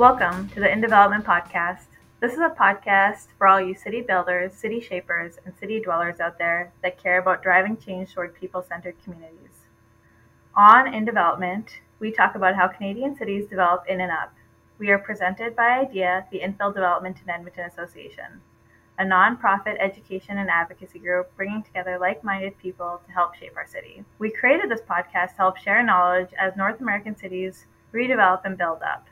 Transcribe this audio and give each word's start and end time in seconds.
Welcome 0.00 0.48
to 0.54 0.60
the 0.60 0.72
In 0.72 0.80
Development 0.80 1.22
Podcast. 1.22 1.84
This 2.20 2.32
is 2.32 2.38
a 2.38 2.56
podcast 2.58 3.26
for 3.36 3.46
all 3.46 3.60
you 3.60 3.74
city 3.74 4.00
builders, 4.00 4.54
city 4.54 4.80
shapers, 4.80 5.36
and 5.44 5.54
city 5.60 5.78
dwellers 5.78 6.20
out 6.20 6.38
there 6.38 6.72
that 6.82 6.96
care 6.96 7.18
about 7.18 7.42
driving 7.42 7.76
change 7.76 8.14
toward 8.14 8.34
people 8.34 8.64
centered 8.66 8.94
communities. 9.04 9.66
On 10.54 10.94
In 10.94 11.04
Development, 11.04 11.68
we 11.98 12.10
talk 12.10 12.34
about 12.34 12.54
how 12.54 12.66
Canadian 12.66 13.14
cities 13.14 13.46
develop 13.46 13.84
in 13.90 14.00
and 14.00 14.10
up. 14.10 14.32
We 14.78 14.88
are 14.88 14.98
presented 14.98 15.54
by 15.54 15.80
IDEA, 15.80 16.24
the 16.32 16.40
Infill 16.40 16.72
Development 16.72 17.18
and 17.20 17.28
Edmonton 17.28 17.66
Association, 17.66 18.40
a 18.98 19.04
nonprofit 19.04 19.76
education 19.78 20.38
and 20.38 20.48
advocacy 20.48 20.98
group 20.98 21.30
bringing 21.36 21.62
together 21.62 21.98
like 21.98 22.24
minded 22.24 22.56
people 22.56 23.02
to 23.04 23.12
help 23.12 23.34
shape 23.34 23.52
our 23.54 23.66
city. 23.66 24.02
We 24.18 24.30
created 24.30 24.70
this 24.70 24.80
podcast 24.80 25.32
to 25.32 25.36
help 25.36 25.58
share 25.58 25.82
knowledge 25.82 26.30
as 26.38 26.56
North 26.56 26.80
American 26.80 27.14
cities 27.14 27.66
redevelop 27.92 28.46
and 28.46 28.56
build 28.56 28.80
up. 28.82 29.06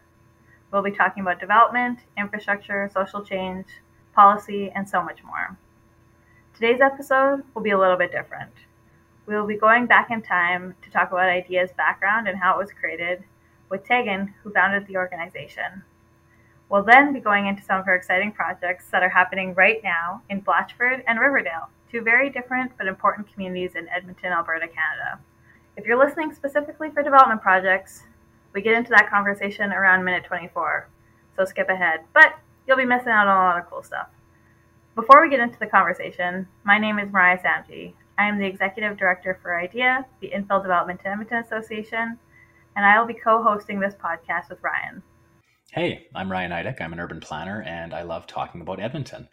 We'll 0.71 0.83
be 0.83 0.91
talking 0.91 1.23
about 1.23 1.41
development, 1.41 2.01
infrastructure, 2.19 2.91
social 2.93 3.25
change, 3.25 3.67
policy, 4.15 4.71
and 4.75 4.87
so 4.87 5.03
much 5.03 5.25
more. 5.25 5.57
Today's 6.55 6.81
episode 6.83 7.43
will 7.55 7.63
be 7.63 7.71
a 7.71 7.79
little 7.79 7.97
bit 7.97 8.13
different. 8.13 8.53
We 9.27 9.35
will 9.35 9.47
be 9.47 9.57
going 9.57 9.87
back 9.87 10.11
in 10.11 10.21
time 10.21 10.75
to 10.83 10.91
talk 10.91 11.11
about 11.11 11.29
IDEA's 11.29 11.71
background 11.73 12.29
and 12.29 12.39
how 12.39 12.55
it 12.55 12.59
was 12.59 12.73
created 12.73 13.25
with 13.71 13.85
Tegan, 13.85 14.35
who 14.43 14.53
founded 14.53 14.87
the 14.87 14.97
organization. 14.97 15.85
We'll 16.69 16.85
then 16.85 17.15
be 17.15 17.21
going 17.21 17.47
into 17.47 17.63
some 17.63 17.81
of 17.81 17.87
her 17.87 17.95
exciting 17.95 18.33
projects 18.33 18.91
that 18.91 19.03
are 19.03 19.09
happening 19.09 19.55
right 19.55 19.81
now 19.83 20.23
in 20.29 20.43
Blatchford 20.43 21.03
and 21.07 21.19
Riverdale, 21.19 21.71
two 21.91 22.03
very 22.03 22.29
different 22.29 22.73
but 22.77 22.87
important 22.87 23.33
communities 23.33 23.75
in 23.75 23.89
Edmonton, 23.89 24.33
Alberta, 24.33 24.69
Canada. 24.69 25.19
If 25.79 25.87
you're 25.87 25.99
listening 25.99 26.35
specifically 26.35 26.91
for 26.91 27.03
development 27.03 27.41
projects, 27.41 28.03
we 28.53 28.63
get 28.63 28.75
into 28.75 28.91
that 28.91 29.11
conversation 29.11 29.73
around 29.73 30.05
minute 30.05 30.25
24, 30.25 30.89
so 31.37 31.45
skip 31.45 31.69
ahead, 31.69 32.01
but 32.13 32.39
you'll 32.67 32.77
be 32.77 32.85
missing 32.85 33.09
out 33.09 33.27
on 33.27 33.37
a 33.37 33.41
lot 33.41 33.59
of 33.59 33.69
cool 33.69 33.83
stuff. 33.83 34.09
Before 34.95 35.23
we 35.23 35.31
get 35.31 35.41
into 35.41 35.59
the 35.59 35.67
conversation, 35.67 36.49
my 36.65 36.79
name 36.79 36.99
is 36.99 37.13
Mariah 37.13 37.39
Samji. 37.39 37.95
I 38.19 38.29
am 38.29 38.39
the 38.39 38.47
Executive 38.47 38.97
Director 38.97 39.39
for 39.41 39.59
IDEA, 39.59 40.05
the 40.21 40.31
Infill 40.31 40.61
Development 40.61 41.01
and 41.05 41.13
Edmonton 41.13 41.39
Association, 41.39 42.19
and 42.75 42.85
I 42.85 42.99
will 42.99 43.07
be 43.07 43.15
co 43.15 43.43
hosting 43.43 43.79
this 43.79 43.95
podcast 43.95 44.51
with 44.51 44.63
Ryan. 44.63 45.03
Hey, 45.73 46.07
I'm 46.15 46.33
Ryan 46.33 46.51
Eidick. 46.51 46.81
I'm 46.81 46.95
an 46.95 46.99
urban 46.99 47.21
planner 47.21 47.63
and 47.63 47.93
I 47.93 48.01
love 48.01 48.27
talking 48.27 48.63
about 48.63 48.81
Edmonton. 48.81 49.29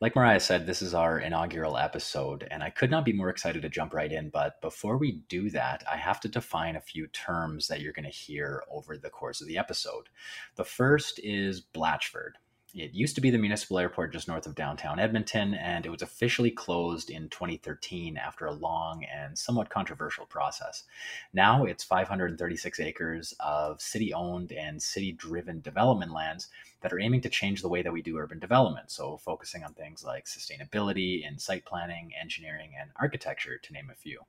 Like 0.00 0.14
Mariah 0.14 0.38
said, 0.38 0.64
this 0.64 0.82
is 0.82 0.94
our 0.94 1.18
inaugural 1.18 1.76
episode, 1.76 2.46
and 2.48 2.62
I 2.62 2.70
could 2.70 2.92
not 2.92 3.04
be 3.04 3.12
more 3.12 3.28
excited 3.28 3.62
to 3.62 3.68
jump 3.68 3.92
right 3.92 4.12
in. 4.12 4.30
But 4.30 4.60
before 4.60 4.98
we 4.98 5.24
do 5.28 5.50
that, 5.50 5.82
I 5.90 5.96
have 5.96 6.20
to 6.20 6.28
define 6.28 6.76
a 6.76 6.80
few 6.80 7.08
terms 7.08 7.66
that 7.66 7.80
you're 7.80 7.92
going 7.92 8.04
to 8.04 8.08
hear 8.08 8.62
over 8.70 8.96
the 8.96 9.10
course 9.10 9.40
of 9.40 9.48
the 9.48 9.58
episode. 9.58 10.08
The 10.54 10.64
first 10.64 11.18
is 11.24 11.60
Blatchford. 11.60 12.34
It 12.72 12.94
used 12.94 13.16
to 13.16 13.20
be 13.20 13.30
the 13.30 13.38
municipal 13.38 13.78
airport 13.80 14.12
just 14.12 14.28
north 14.28 14.46
of 14.46 14.54
downtown 14.54 15.00
Edmonton, 15.00 15.54
and 15.54 15.84
it 15.84 15.90
was 15.90 16.02
officially 16.02 16.52
closed 16.52 17.10
in 17.10 17.28
2013 17.28 18.16
after 18.16 18.46
a 18.46 18.52
long 18.52 19.04
and 19.04 19.36
somewhat 19.36 19.70
controversial 19.70 20.24
process. 20.24 20.84
Now 21.32 21.64
it's 21.64 21.82
536 21.82 22.78
acres 22.78 23.34
of 23.40 23.80
city 23.80 24.14
owned 24.14 24.52
and 24.52 24.80
city 24.80 25.10
driven 25.10 25.60
development 25.60 26.12
lands 26.12 26.48
that 26.80 26.92
are 26.92 27.00
aiming 27.00 27.22
to 27.22 27.28
change 27.28 27.60
the 27.60 27.68
way 27.68 27.82
that 27.82 27.92
we 27.92 28.02
do 28.02 28.16
urban 28.16 28.38
development. 28.38 28.90
So, 28.90 29.16
focusing 29.16 29.64
on 29.64 29.74
things 29.74 30.04
like 30.04 30.26
sustainability 30.26 31.26
and 31.26 31.40
site 31.40 31.64
planning, 31.64 32.12
engineering, 32.20 32.70
and 32.80 32.90
architecture, 32.96 33.58
to 33.58 33.72
name 33.72 33.90
a 33.90 33.94
few. 33.94 34.20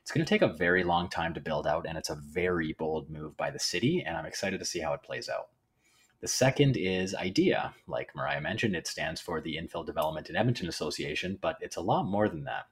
It's 0.00 0.10
going 0.10 0.24
to 0.24 0.28
take 0.28 0.42
a 0.42 0.56
very 0.56 0.84
long 0.84 1.08
time 1.08 1.34
to 1.34 1.40
build 1.40 1.66
out, 1.66 1.86
and 1.86 1.98
it's 1.98 2.10
a 2.10 2.16
very 2.16 2.72
bold 2.72 3.10
move 3.10 3.36
by 3.36 3.50
the 3.50 3.58
city, 3.58 4.02
and 4.04 4.16
I'm 4.16 4.26
excited 4.26 4.58
to 4.58 4.64
see 4.64 4.80
how 4.80 4.94
it 4.94 5.02
plays 5.02 5.28
out. 5.28 5.48
The 6.24 6.28
second 6.28 6.78
is 6.78 7.14
IDEA. 7.14 7.74
Like 7.86 8.16
Mariah 8.16 8.40
mentioned, 8.40 8.74
it 8.74 8.86
stands 8.86 9.20
for 9.20 9.42
the 9.42 9.58
Infill 9.58 9.84
Development 9.84 10.30
in 10.30 10.36
Edmonton 10.36 10.68
Association, 10.68 11.38
but 11.38 11.58
it's 11.60 11.76
a 11.76 11.82
lot 11.82 12.04
more 12.04 12.30
than 12.30 12.44
that. 12.44 12.64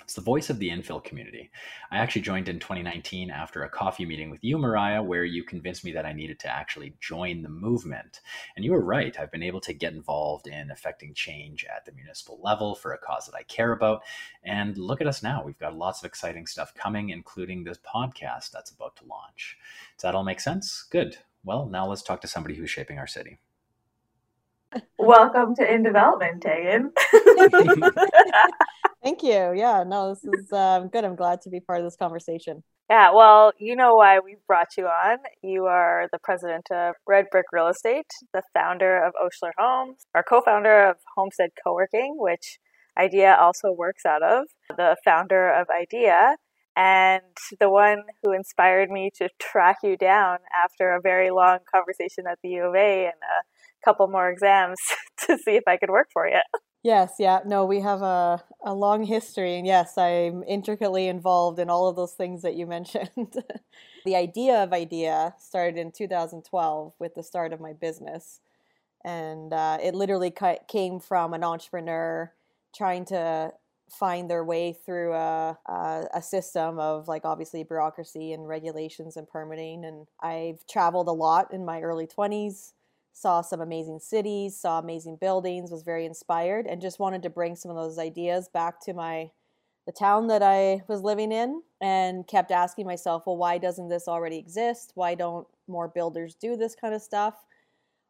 It's 0.00 0.14
the 0.14 0.22
voice 0.22 0.48
of 0.48 0.58
the 0.58 0.70
infill 0.70 1.04
community. 1.04 1.50
I 1.90 1.98
actually 1.98 2.22
joined 2.22 2.48
in 2.48 2.58
2019 2.58 3.30
after 3.30 3.62
a 3.62 3.68
coffee 3.68 4.06
meeting 4.06 4.30
with 4.30 4.42
you, 4.42 4.56
Mariah, 4.56 5.02
where 5.02 5.24
you 5.24 5.44
convinced 5.44 5.84
me 5.84 5.92
that 5.92 6.06
I 6.06 6.14
needed 6.14 6.38
to 6.38 6.48
actually 6.48 6.94
join 6.98 7.42
the 7.42 7.50
movement. 7.50 8.22
And 8.56 8.64
you 8.64 8.72
were 8.72 8.80
right. 8.80 9.14
I've 9.20 9.32
been 9.32 9.42
able 9.42 9.60
to 9.60 9.74
get 9.74 9.92
involved 9.92 10.46
in 10.46 10.70
affecting 10.70 11.12
change 11.12 11.66
at 11.66 11.84
the 11.84 11.92
municipal 11.92 12.40
level 12.42 12.74
for 12.74 12.94
a 12.94 12.98
cause 12.98 13.26
that 13.26 13.36
I 13.36 13.42
care 13.42 13.72
about. 13.72 14.00
And 14.44 14.78
look 14.78 15.02
at 15.02 15.06
us 15.06 15.22
now. 15.22 15.42
We've 15.44 15.58
got 15.58 15.76
lots 15.76 16.00
of 16.00 16.06
exciting 16.06 16.46
stuff 16.46 16.72
coming, 16.72 17.10
including 17.10 17.64
this 17.64 17.80
podcast 17.86 18.50
that's 18.50 18.70
about 18.70 18.96
to 18.96 19.04
launch. 19.04 19.58
Does 19.98 20.04
that 20.04 20.14
all 20.14 20.24
make 20.24 20.40
sense? 20.40 20.86
Good. 20.90 21.18
Well, 21.44 21.66
now 21.66 21.86
let's 21.86 22.02
talk 22.02 22.20
to 22.22 22.28
somebody 22.28 22.54
who's 22.56 22.70
shaping 22.70 22.98
our 22.98 23.06
city. 23.06 23.40
Welcome 24.98 25.54
to 25.56 25.74
In 25.74 25.82
Development, 25.82 26.42
Tegan. 26.42 26.92
Thank 29.02 29.22
you. 29.22 29.54
Yeah, 29.54 29.84
no, 29.86 30.10
this 30.10 30.24
is 30.24 30.52
um, 30.52 30.88
good. 30.88 31.04
I'm 31.04 31.16
glad 31.16 31.40
to 31.42 31.50
be 31.50 31.60
part 31.60 31.78
of 31.78 31.84
this 31.84 31.96
conversation. 31.96 32.62
Yeah, 32.90 33.12
well, 33.14 33.52
you 33.58 33.76
know 33.76 33.94
why 33.96 34.18
we 34.18 34.36
brought 34.46 34.76
you 34.76 34.86
on. 34.86 35.18
You 35.42 35.66
are 35.66 36.08
the 36.12 36.18
president 36.22 36.70
of 36.70 36.94
Red 37.06 37.26
Brick 37.30 37.46
Real 37.52 37.68
Estate, 37.68 38.10
the 38.32 38.42
founder 38.52 39.02
of 39.02 39.12
Oshler 39.14 39.52
Homes, 39.56 40.06
our 40.14 40.22
co 40.22 40.40
founder 40.40 40.88
of 40.88 40.96
Homestead 41.16 41.50
Co 41.62 41.74
working, 41.74 42.16
which 42.18 42.58
IDEA 42.98 43.36
also 43.38 43.70
works 43.72 44.04
out 44.04 44.22
of, 44.22 44.46
the 44.76 44.96
founder 45.04 45.50
of 45.50 45.68
IDEA, 45.70 46.36
and 46.78 47.22
the 47.58 47.68
one 47.68 48.04
who 48.22 48.32
inspired 48.32 48.88
me 48.88 49.10
to 49.18 49.28
track 49.40 49.78
you 49.82 49.96
down 49.96 50.38
after 50.64 50.92
a 50.92 51.00
very 51.00 51.30
long 51.30 51.58
conversation 51.70 52.24
at 52.30 52.38
the 52.40 52.50
U 52.50 52.66
of 52.66 52.76
A 52.76 53.06
and 53.06 53.14
a 53.14 53.84
couple 53.84 54.06
more 54.06 54.30
exams 54.30 54.78
to 55.26 55.36
see 55.38 55.56
if 55.56 55.64
I 55.66 55.76
could 55.76 55.90
work 55.90 56.06
for 56.12 56.28
you. 56.28 56.40
Yes, 56.84 57.14
yeah. 57.18 57.40
No, 57.44 57.64
we 57.64 57.80
have 57.80 58.02
a, 58.02 58.44
a 58.64 58.72
long 58.72 59.02
history, 59.02 59.56
and 59.56 59.66
yes, 59.66 59.98
I'm 59.98 60.44
intricately 60.44 61.08
involved 61.08 61.58
in 61.58 61.68
all 61.68 61.88
of 61.88 61.96
those 61.96 62.12
things 62.12 62.42
that 62.42 62.54
you 62.54 62.68
mentioned. 62.68 63.08
the 64.04 64.14
idea 64.14 64.62
of 64.62 64.72
IDEA 64.72 65.34
started 65.40 65.76
in 65.76 65.90
2012 65.90 66.92
with 67.00 67.16
the 67.16 67.24
start 67.24 67.52
of 67.52 67.60
my 67.60 67.72
business, 67.72 68.38
and 69.04 69.52
uh, 69.52 69.78
it 69.82 69.96
literally 69.96 70.32
came 70.68 71.00
from 71.00 71.34
an 71.34 71.42
entrepreneur 71.42 72.32
trying 72.72 73.04
to 73.06 73.52
find 73.90 74.30
their 74.30 74.44
way 74.44 74.72
through 74.72 75.14
a, 75.14 75.58
a, 75.66 76.04
a, 76.14 76.22
system 76.22 76.78
of 76.78 77.08
like 77.08 77.24
obviously 77.24 77.62
bureaucracy 77.64 78.32
and 78.32 78.46
regulations 78.46 79.16
and 79.16 79.28
permitting. 79.28 79.84
And 79.84 80.06
I've 80.20 80.66
traveled 80.66 81.08
a 81.08 81.12
lot 81.12 81.52
in 81.52 81.64
my 81.64 81.80
early 81.80 82.06
20s, 82.06 82.72
saw 83.12 83.40
some 83.40 83.60
amazing 83.60 84.00
cities, 84.00 84.58
saw 84.60 84.78
amazing 84.78 85.16
buildings, 85.20 85.70
was 85.70 85.82
very 85.82 86.04
inspired, 86.04 86.66
and 86.66 86.80
just 86.80 86.98
wanted 86.98 87.22
to 87.22 87.30
bring 87.30 87.56
some 87.56 87.70
of 87.70 87.76
those 87.76 87.98
ideas 87.98 88.48
back 88.48 88.80
to 88.82 88.94
my 88.94 89.30
the 89.86 89.92
town 89.92 90.26
that 90.26 90.42
I 90.42 90.82
was 90.86 91.00
living 91.00 91.32
in 91.32 91.62
and 91.80 92.26
kept 92.26 92.50
asking 92.50 92.84
myself, 92.84 93.22
well, 93.26 93.38
why 93.38 93.56
doesn't 93.56 93.88
this 93.88 94.06
already 94.06 94.36
exist? 94.36 94.92
Why 94.96 95.14
don't 95.14 95.48
more 95.66 95.88
builders 95.88 96.34
do 96.34 96.58
this 96.58 96.74
kind 96.74 96.94
of 96.94 97.00
stuff? 97.00 97.46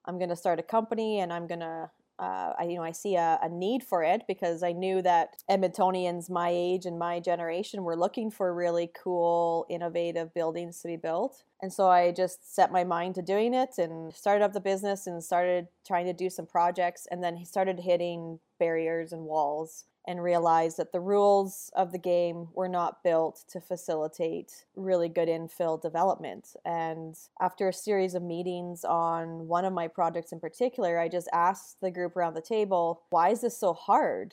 I'm 0.05 0.19
going 0.19 0.31
to 0.31 0.35
start 0.35 0.59
a 0.59 0.65
company 0.65 1.21
and 1.21 1.33
I'm 1.33 1.47
going 1.47 1.61
to 1.61 1.89
uh, 2.19 2.53
I, 2.59 2.65
you 2.65 2.77
know, 2.77 2.83
I 2.83 2.93
see 2.93 3.15
a, 3.15 3.39
a, 3.43 3.49
need 3.49 3.85
for 3.85 4.03
it 4.03 4.23
because 4.27 4.65
I 4.65 4.73
knew 4.73 5.01
that 5.03 5.43
Edmontonians 5.49 6.29
my 6.29 6.51
age 6.53 6.85
and 6.85 6.99
my 6.99 7.21
generation 7.21 7.85
were 7.85 7.97
looking 7.97 8.31
for 8.31 8.53
really 8.53 8.91
cool, 9.03 9.67
innovative 9.71 10.35
buildings 10.35 10.81
to 10.81 10.89
be 10.89 10.97
built. 10.97 11.45
And 11.63 11.73
so 11.73 11.89
I 11.89 12.11
just 12.11 12.55
set 12.55 12.73
my 12.73 12.83
mind 12.83 13.15
to 13.17 13.23
doing 13.23 13.55
it 13.55 13.79
and 13.79 14.13
started 14.13 14.45
up 14.45 14.53
the 14.53 14.61
business 14.61 15.07
and 15.07 15.23
started 15.23 15.69
trying 15.87 16.07
to 16.07 16.13
do 16.13 16.29
some 16.29 16.47
projects 16.47 17.07
and 17.11 17.23
then 17.23 17.37
he 17.37 17.45
started 17.45 17.81
hitting 17.81 18.41
barriers 18.59 19.13
and 19.13 19.23
walls 19.23 19.85
and 20.09 20.23
realized 20.23 20.79
that 20.79 20.91
the 20.91 21.01
rules 21.01 21.71
of 21.77 21.93
the 21.93 21.99
game 21.99 22.49
were 22.55 22.67
not 22.67 23.05
built 23.05 23.45
to 23.47 23.61
facilitate 23.61 24.65
really 24.75 25.11
good 25.11 25.29
infill 25.29 25.81
development. 25.81 26.57
And 26.65 27.15
after 27.43 27.69
a 27.69 27.75
series 27.75 28.15
of 28.15 28.23
meetings 28.23 28.87
on 28.87 29.47
one 29.49 29.67
of 29.67 29.75
my 29.75 29.87
projects 29.87 30.33
in 30.33 30.41
particular, 30.41 30.99
I 30.99 31.09
just 31.09 31.29
asked 31.35 31.83
the 31.83 31.91
group 31.91 32.17
around 32.17 32.33
the 32.33 32.41
table, 32.41 33.03
why 33.11 33.29
is 33.29 33.43
this 33.43 33.59
so 33.59 33.75
hard? 33.75 34.33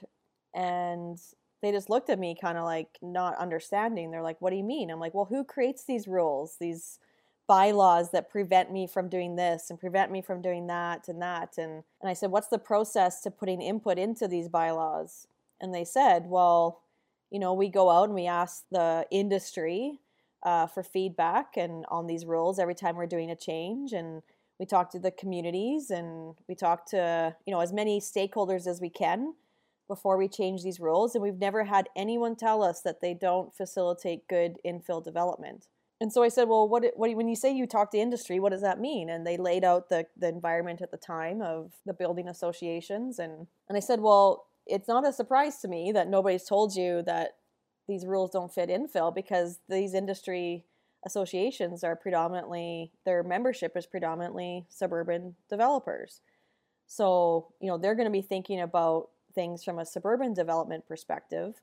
And 0.53 1.19
they 1.61 1.73
just 1.73 1.89
looked 1.89 2.09
at 2.09 2.19
me 2.19 2.37
kind 2.39 2.57
of 2.57 2.63
like 2.63 2.97
not 3.01 3.35
understanding. 3.37 4.11
They're 4.11 4.21
like, 4.21 4.39
what 4.39 4.51
do 4.51 4.55
you 4.55 4.63
mean? 4.63 4.89
I'm 4.89 5.01
like, 5.01 5.13
well, 5.13 5.25
who 5.25 5.43
creates 5.43 5.83
these 5.83 6.07
rules? 6.07 6.55
These 6.57 6.99
bylaws 7.47 8.11
that 8.11 8.29
prevent 8.29 8.71
me 8.71 8.87
from 8.87 9.09
doing 9.09 9.35
this 9.35 9.69
and 9.69 9.77
prevent 9.77 10.09
me 10.09 10.21
from 10.21 10.41
doing 10.41 10.67
that 10.67 11.07
and 11.07 11.21
that 11.21 11.59
and 11.59 11.83
and 12.01 12.09
I 12.09 12.13
said 12.13 12.31
what's 12.31 12.47
the 12.47 12.57
process 12.57 13.21
to 13.21 13.29
putting 13.29 13.61
input 13.61 13.99
into 13.99 14.27
these 14.27 14.49
bylaws 14.49 15.27
and 15.61 15.73
they 15.73 15.85
said, 15.85 16.25
well, 16.27 16.81
you 17.31 17.39
know, 17.39 17.53
we 17.53 17.69
go 17.69 17.89
out 17.89 18.05
and 18.05 18.15
we 18.15 18.27
ask 18.27 18.63
the 18.71 19.05
industry 19.11 19.99
uh, 20.43 20.67
for 20.67 20.83
feedback 20.83 21.57
and 21.57 21.85
on 21.89 22.07
these 22.07 22.25
rules 22.25 22.59
every 22.59 22.75
time 22.75 22.95
we're 22.95 23.07
doing 23.07 23.31
a 23.31 23.35
change, 23.35 23.93
and 23.93 24.21
we 24.59 24.65
talk 24.65 24.91
to 24.91 24.99
the 24.99 25.11
communities 25.11 25.89
and 25.89 26.35
we 26.47 26.55
talk 26.55 26.85
to 26.85 27.35
you 27.45 27.53
know 27.53 27.59
as 27.59 27.73
many 27.73 27.99
stakeholders 27.99 28.67
as 28.67 28.79
we 28.79 28.89
can 28.89 29.33
before 29.87 30.17
we 30.17 30.27
change 30.27 30.63
these 30.63 30.79
rules. 30.79 31.15
And 31.15 31.23
we've 31.23 31.37
never 31.37 31.65
had 31.65 31.89
anyone 31.95 32.35
tell 32.35 32.63
us 32.63 32.81
that 32.81 33.01
they 33.01 33.13
don't 33.13 33.55
facilitate 33.55 34.27
good 34.27 34.57
infill 34.65 35.03
development. 35.03 35.67
and 36.01 36.11
so 36.11 36.23
I 36.23 36.27
said, 36.29 36.47
well, 36.47 36.67
what, 36.67 36.83
what, 36.95 37.15
when 37.15 37.27
you 37.27 37.35
say 37.35 37.53
you 37.53 37.67
talk 37.67 37.91
to 37.91 37.97
industry, 37.97 38.39
what 38.39 38.51
does 38.51 38.61
that 38.61 38.79
mean? 38.79 39.09
And 39.09 39.25
they 39.25 39.37
laid 39.37 39.63
out 39.63 39.89
the, 39.89 40.07
the 40.17 40.27
environment 40.27 40.81
at 40.81 40.91
the 40.91 40.97
time 40.97 41.41
of 41.41 41.73
the 41.85 41.93
building 41.93 42.27
associations. 42.27 43.19
And, 43.19 43.47
and 43.69 43.77
I 43.77 43.79
said, 43.79 44.01
well, 44.01 44.47
it's 44.65 44.87
not 44.87 45.07
a 45.07 45.13
surprise 45.13 45.57
to 45.57 45.67
me 45.67 45.91
that 45.91 46.09
nobody's 46.09 46.45
told 46.45 46.75
you 46.75 47.01
that 47.03 47.31
these 47.87 48.05
rules 48.05 48.31
don't 48.31 48.53
fit 48.53 48.69
infill 48.69 49.13
because 49.13 49.59
these 49.69 49.93
industry 49.93 50.65
associations 51.05 51.83
are 51.83 51.95
predominantly, 51.95 52.91
their 53.05 53.23
membership 53.23 53.77
is 53.77 53.85
predominantly 53.85 54.65
suburban 54.69 55.35
developers. 55.49 56.21
So, 56.87 57.53
you 57.61 57.67
know, 57.67 57.77
they're 57.77 57.95
going 57.95 58.07
to 58.07 58.11
be 58.11 58.21
thinking 58.21 58.59
about 58.59 59.09
things 59.33 59.63
from 59.63 59.79
a 59.79 59.85
suburban 59.85 60.33
development 60.33 60.87
perspective 60.87 61.61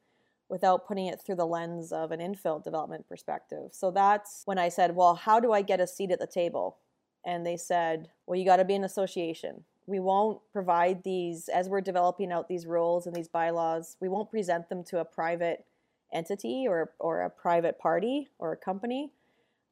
without 0.49 0.87
putting 0.87 1.07
it 1.07 1.21
through 1.21 1.37
the 1.37 1.47
lens 1.47 1.93
of 1.93 2.13
an 2.13 2.21
infill 2.21 2.63
development 2.63 3.09
perspective. 3.09 3.71
So 3.73 3.91
that's 3.91 4.43
when 4.45 4.59
I 4.59 4.69
said, 4.69 4.95
Well, 4.95 5.15
how 5.15 5.41
do 5.41 5.53
I 5.53 5.63
get 5.63 5.81
a 5.81 5.87
seat 5.87 6.11
at 6.11 6.19
the 6.19 6.27
table? 6.27 6.77
And 7.25 7.47
they 7.47 7.57
said, 7.57 8.11
Well, 8.27 8.39
you 8.39 8.45
got 8.45 8.57
to 8.57 8.65
be 8.65 8.75
an 8.75 8.85
association. 8.85 9.65
We 9.87 10.01
won't 10.01 10.41
provide 10.53 11.03
these, 11.03 11.49
as 11.49 11.69
we're 11.69 11.81
developing 11.81 12.33
out 12.33 12.49
these 12.49 12.67
rules 12.67 13.07
and 13.07 13.15
these 13.15 13.29
bylaws, 13.29 13.97
we 14.01 14.09
won't 14.09 14.31
present 14.31 14.69
them 14.69 14.85
to 14.85 15.01
a 15.01 15.05
private 15.05 15.65
entity 16.13 16.67
or, 16.69 16.93
or 16.99 17.23
a 17.23 17.31
private 17.31 17.79
party 17.79 18.29
or 18.39 18.53
a 18.53 18.57
company. 18.57 19.11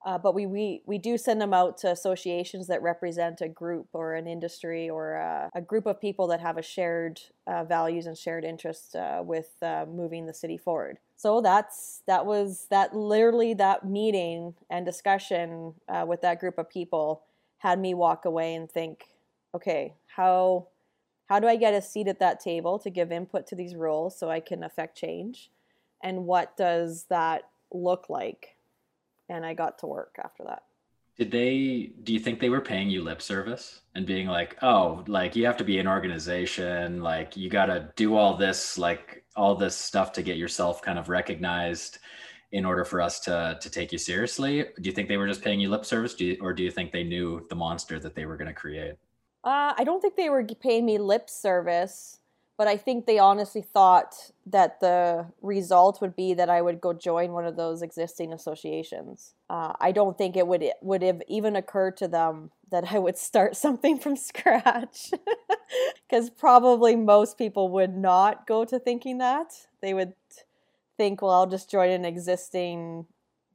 Uh, 0.04 0.16
but 0.16 0.34
we, 0.34 0.46
we, 0.46 0.82
we 0.86 0.96
do 0.96 1.18
send 1.18 1.40
them 1.40 1.52
out 1.52 1.76
to 1.76 1.90
associations 1.90 2.66
that 2.68 2.80
represent 2.80 3.42
a 3.42 3.48
group 3.48 3.86
or 3.92 4.14
an 4.14 4.26
industry 4.26 4.88
or 4.88 5.12
a, 5.16 5.50
a 5.54 5.60
group 5.60 5.84
of 5.84 6.00
people 6.00 6.26
that 6.26 6.40
have 6.40 6.56
a 6.56 6.62
shared 6.62 7.20
uh, 7.46 7.64
values 7.64 8.06
and 8.06 8.16
shared 8.16 8.42
interests 8.42 8.94
uh, 8.94 9.20
with 9.22 9.50
uh, 9.60 9.84
moving 9.86 10.24
the 10.26 10.32
city 10.32 10.56
forward. 10.56 10.98
So 11.16 11.42
that's 11.42 12.02
that 12.06 12.24
was 12.24 12.66
that 12.70 12.96
literally 12.96 13.52
that 13.54 13.86
meeting 13.86 14.54
and 14.70 14.86
discussion 14.86 15.74
uh, 15.86 16.06
with 16.08 16.22
that 16.22 16.40
group 16.40 16.56
of 16.56 16.70
people 16.70 17.24
had 17.58 17.78
me 17.78 17.92
walk 17.92 18.24
away 18.24 18.54
and 18.54 18.70
think, 18.70 19.04
okay, 19.54 19.94
how 20.06 20.68
how 21.26 21.38
do 21.38 21.46
I 21.46 21.56
get 21.56 21.74
a 21.74 21.82
seat 21.82 22.08
at 22.08 22.18
that 22.18 22.40
table 22.40 22.78
to 22.80 22.90
give 22.90 23.12
input 23.12 23.46
to 23.48 23.54
these 23.54 23.76
rules 23.76 24.18
so 24.18 24.28
I 24.28 24.40
can 24.40 24.64
affect 24.64 24.98
change, 24.98 25.50
and 26.02 26.26
what 26.26 26.56
does 26.56 27.04
that 27.08 27.44
look 27.72 28.10
like? 28.10 28.56
and 29.30 29.46
I 29.46 29.54
got 29.54 29.78
to 29.78 29.86
work 29.86 30.16
after 30.22 30.44
that. 30.44 30.64
Did 31.16 31.30
they, 31.30 31.92
do 32.02 32.12
you 32.12 32.18
think 32.18 32.40
they 32.40 32.48
were 32.48 32.60
paying 32.60 32.88
you 32.88 33.02
lip 33.02 33.20
service 33.20 33.80
and 33.94 34.06
being 34.06 34.26
like, 34.26 34.56
oh, 34.62 35.04
like 35.06 35.36
you 35.36 35.44
have 35.46 35.56
to 35.58 35.64
be 35.64 35.78
an 35.78 35.86
organization, 35.86 37.02
like 37.02 37.36
you 37.36 37.50
got 37.50 37.66
to 37.66 37.90
do 37.96 38.16
all 38.16 38.36
this, 38.36 38.78
like 38.78 39.24
all 39.36 39.54
this 39.54 39.76
stuff 39.76 40.12
to 40.14 40.22
get 40.22 40.38
yourself 40.38 40.82
kind 40.82 40.98
of 40.98 41.08
recognized 41.08 41.98
in 42.52 42.64
order 42.64 42.84
for 42.84 43.00
us 43.00 43.20
to, 43.20 43.58
to 43.60 43.70
take 43.70 43.92
you 43.92 43.98
seriously? 43.98 44.64
Do 44.80 44.88
you 44.88 44.92
think 44.92 45.08
they 45.08 45.18
were 45.18 45.28
just 45.28 45.42
paying 45.42 45.60
you 45.60 45.68
lip 45.68 45.84
service 45.84 46.14
do 46.14 46.24
you, 46.24 46.38
or 46.40 46.52
do 46.52 46.62
you 46.62 46.70
think 46.70 46.90
they 46.90 47.04
knew 47.04 47.46
the 47.50 47.56
monster 47.56 48.00
that 48.00 48.14
they 48.14 48.24
were 48.24 48.36
going 48.36 48.48
to 48.48 48.54
create? 48.54 48.94
Uh, 49.42 49.74
I 49.76 49.84
don't 49.84 50.00
think 50.00 50.16
they 50.16 50.28
were 50.28 50.44
paying 50.44 50.84
me 50.84 50.98
lip 50.98 51.30
service 51.30 52.20
but 52.60 52.68
I 52.68 52.76
think 52.76 53.06
they 53.06 53.18
honestly 53.18 53.62
thought 53.62 54.32
that 54.44 54.80
the 54.80 55.24
result 55.40 56.02
would 56.02 56.14
be 56.14 56.34
that 56.34 56.50
I 56.50 56.60
would 56.60 56.78
go 56.78 56.92
join 56.92 57.32
one 57.32 57.46
of 57.46 57.56
those 57.56 57.80
existing 57.80 58.34
associations. 58.34 59.32
Uh, 59.48 59.72
I 59.80 59.92
don't 59.92 60.18
think 60.18 60.36
it 60.36 60.46
would 60.46 60.62
would 60.82 61.00
have 61.00 61.22
even 61.26 61.56
occurred 61.56 61.96
to 61.96 62.06
them 62.06 62.50
that 62.70 62.92
I 62.92 62.98
would 62.98 63.16
start 63.16 63.56
something 63.66 63.98
from 63.98 64.14
scratch, 64.14 65.10
because 66.06 66.28
probably 66.28 66.96
most 66.96 67.38
people 67.38 67.70
would 67.70 67.96
not 67.96 68.46
go 68.46 68.66
to 68.66 68.78
thinking 68.78 69.16
that. 69.16 69.66
They 69.80 69.94
would 69.94 70.12
think, 70.98 71.22
well, 71.22 71.30
I'll 71.30 71.46
just 71.46 71.70
join 71.70 71.88
an 71.88 72.04
existing 72.04 73.06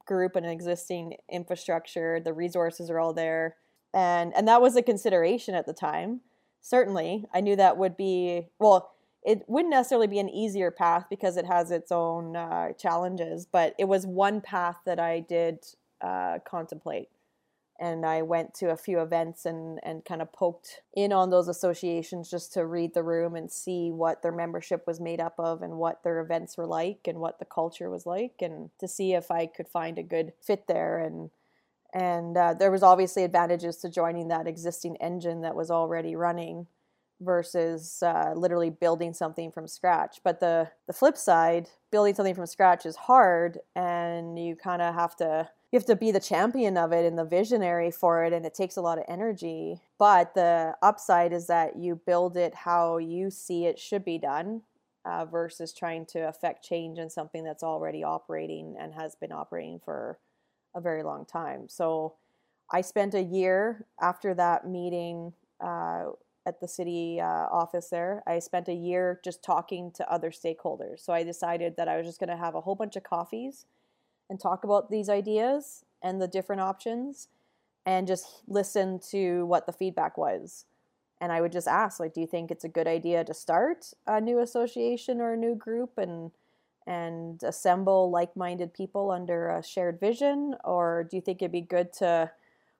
group, 0.04 0.34
and 0.34 0.44
an 0.44 0.50
existing 0.50 1.14
infrastructure. 1.30 2.18
The 2.18 2.32
resources 2.32 2.90
are 2.90 2.98
all 2.98 3.12
there, 3.12 3.54
and 3.96 4.32
and 4.36 4.46
that 4.46 4.62
was 4.62 4.76
a 4.76 4.82
consideration 4.82 5.54
at 5.54 5.66
the 5.66 5.72
time 5.72 6.20
certainly 6.60 7.24
i 7.34 7.40
knew 7.40 7.56
that 7.56 7.76
would 7.76 7.96
be 7.96 8.46
well 8.60 8.92
it 9.26 9.42
wouldn't 9.48 9.72
necessarily 9.72 10.06
be 10.06 10.20
an 10.20 10.30
easier 10.30 10.70
path 10.70 11.06
because 11.10 11.36
it 11.36 11.44
has 11.46 11.72
its 11.72 11.90
own 11.90 12.36
uh, 12.36 12.72
challenges, 12.74 13.44
but 13.44 13.74
it 13.76 13.86
was 13.86 14.06
one 14.06 14.40
path 14.40 14.76
that 14.86 15.00
I 15.00 15.18
did 15.18 15.66
uh, 16.00 16.38
contemplate. 16.48 17.08
And 17.78 18.06
I 18.06 18.22
went 18.22 18.54
to 18.54 18.70
a 18.70 18.76
few 18.76 19.00
events 19.00 19.44
and, 19.44 19.80
and 19.82 20.04
kind 20.04 20.22
of 20.22 20.32
poked 20.32 20.80
in 20.94 21.12
on 21.12 21.30
those 21.30 21.48
associations 21.48 22.30
just 22.30 22.54
to 22.54 22.64
read 22.64 22.94
the 22.94 23.02
room 23.02 23.34
and 23.34 23.50
see 23.50 23.90
what 23.90 24.22
their 24.22 24.32
membership 24.32 24.86
was 24.86 25.00
made 25.00 25.20
up 25.20 25.34
of 25.38 25.60
and 25.60 25.74
what 25.76 26.04
their 26.04 26.20
events 26.20 26.56
were 26.56 26.66
like 26.66 27.00
and 27.08 27.18
what 27.18 27.40
the 27.40 27.44
culture 27.44 27.90
was 27.90 28.06
like 28.06 28.36
and 28.40 28.70
to 28.78 28.86
see 28.86 29.12
if 29.12 29.32
I 29.32 29.46
could 29.46 29.68
find 29.68 29.98
a 29.98 30.04
good 30.04 30.34
fit 30.40 30.68
there. 30.68 30.98
And 30.98 31.30
and 31.92 32.36
uh, 32.36 32.54
there 32.54 32.70
was 32.70 32.82
obviously 32.82 33.24
advantages 33.24 33.76
to 33.78 33.88
joining 33.88 34.28
that 34.28 34.46
existing 34.46 34.96
engine 34.96 35.42
that 35.42 35.56
was 35.56 35.70
already 35.70 36.16
running 36.16 36.66
versus 37.20 38.02
uh, 38.02 38.32
literally 38.36 38.70
building 38.70 39.12
something 39.12 39.50
from 39.50 39.66
scratch. 39.66 40.20
But 40.22 40.40
the 40.40 40.70
the 40.86 40.92
flip 40.92 41.16
side, 41.16 41.68
building 41.90 42.14
something 42.14 42.34
from 42.34 42.46
scratch 42.46 42.86
is 42.86 42.96
hard, 42.96 43.58
and 43.74 44.38
you 44.38 44.56
kind 44.56 44.82
of 44.82 44.94
have 44.94 45.16
to 45.16 45.48
you 45.72 45.78
have 45.78 45.86
to 45.86 45.96
be 45.96 46.10
the 46.10 46.20
champion 46.20 46.76
of 46.76 46.92
it 46.92 47.04
and 47.04 47.18
the 47.18 47.24
visionary 47.24 47.90
for 47.90 48.24
it, 48.24 48.32
and 48.32 48.46
it 48.46 48.54
takes 48.54 48.76
a 48.76 48.82
lot 48.82 48.98
of 48.98 49.04
energy. 49.08 49.80
But 49.98 50.34
the 50.34 50.76
upside 50.82 51.32
is 51.32 51.46
that 51.46 51.76
you 51.76 52.00
build 52.06 52.36
it 52.36 52.54
how 52.54 52.98
you 52.98 53.30
see 53.30 53.66
it 53.66 53.78
should 53.78 54.04
be 54.04 54.18
done. 54.18 54.62
Uh, 55.04 55.24
versus 55.24 55.72
trying 55.72 56.04
to 56.04 56.18
affect 56.18 56.64
change 56.64 56.98
in 56.98 57.08
something 57.08 57.44
that's 57.44 57.62
already 57.62 58.02
operating 58.02 58.74
and 58.76 58.92
has 58.92 59.14
been 59.14 59.30
operating 59.30 59.78
for 59.78 60.18
a 60.76 60.80
very 60.80 61.02
long 61.02 61.24
time. 61.24 61.68
So, 61.68 62.14
I 62.70 62.80
spent 62.80 63.14
a 63.14 63.22
year 63.22 63.86
after 64.00 64.34
that 64.34 64.66
meeting 64.66 65.32
uh, 65.60 66.06
at 66.46 66.60
the 66.60 66.68
city 66.68 67.20
uh, 67.20 67.24
office 67.50 67.88
there. 67.88 68.22
I 68.26 68.38
spent 68.38 68.68
a 68.68 68.74
year 68.74 69.20
just 69.24 69.42
talking 69.42 69.90
to 69.92 70.10
other 70.10 70.30
stakeholders. 70.30 71.00
So 71.04 71.12
I 71.12 71.22
decided 71.22 71.76
that 71.76 71.88
I 71.88 71.96
was 71.96 72.06
just 72.06 72.20
going 72.20 72.30
to 72.30 72.36
have 72.36 72.54
a 72.54 72.60
whole 72.60 72.74
bunch 72.74 72.96
of 72.96 73.02
coffees 73.02 73.66
and 74.30 74.40
talk 74.40 74.64
about 74.64 74.90
these 74.90 75.08
ideas 75.08 75.84
and 76.02 76.20
the 76.20 76.28
different 76.28 76.62
options 76.62 77.28
and 77.84 78.06
just 78.06 78.42
listen 78.48 78.98
to 79.10 79.44
what 79.46 79.66
the 79.66 79.72
feedback 79.72 80.18
was. 80.18 80.64
And 81.20 81.32
I 81.32 81.40
would 81.40 81.52
just 81.52 81.68
ask, 81.68 81.98
like, 81.98 82.14
do 82.14 82.20
you 82.20 82.26
think 82.26 82.50
it's 82.50 82.64
a 82.64 82.68
good 82.68 82.86
idea 82.86 83.24
to 83.24 83.32
start 83.32 83.92
a 84.06 84.20
new 84.20 84.40
association 84.40 85.20
or 85.20 85.32
a 85.32 85.36
new 85.36 85.54
group 85.54 85.96
and 85.96 86.30
and 86.86 87.42
assemble 87.42 88.10
like-minded 88.10 88.72
people 88.72 89.10
under 89.10 89.50
a 89.50 89.62
shared 89.62 89.98
vision, 89.98 90.54
or 90.64 91.06
do 91.10 91.16
you 91.16 91.20
think 91.20 91.42
it'd 91.42 91.52
be 91.52 91.60
good 91.60 91.92
to 91.94 92.30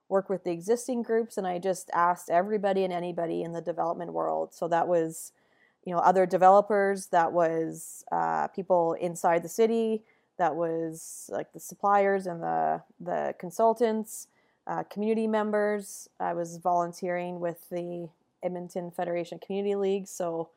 work 0.09 0.29
with 0.29 0.45
the 0.45 0.51
existing 0.51 1.03
groups 1.03 1.37
and 1.37 1.47
I 1.47 1.59
just 1.59 1.91
asked 1.93 2.31
everybody 2.31 2.85
and 2.85 2.93
anybody 2.93 3.43
in 3.43 3.53
the 3.53 3.61
development 3.61 4.13
world. 4.13 4.55
So 4.55 4.69
that 4.69 4.87
was, 4.87 5.33
you 5.85 5.93
know, 5.93 5.99
other 5.99 6.27
developers, 6.27 7.07
that 7.09 7.33
was 7.33 8.05
uh, 8.13 8.49
people 8.49 8.93
inside 8.95 9.43
the 9.43 9.49
city, 9.49 10.03
that 10.39 10.55
was 10.55 11.29
like 11.33 11.53
the 11.53 11.61
suppliers 11.61 12.27
and 12.27 12.43
the 12.43 12.83
the 13.01 13.35
consultants, 13.39 14.29
uh, 14.67 14.83
community 14.85 15.27
members. 15.27 16.09
I 16.21 16.35
was 16.35 16.59
volunteering 16.59 17.41
with 17.41 17.69
the 17.71 18.09
Edmonton 18.43 18.91
Federation 18.91 19.39
Community 19.39 19.75
League, 19.75 20.07
so 20.07 20.51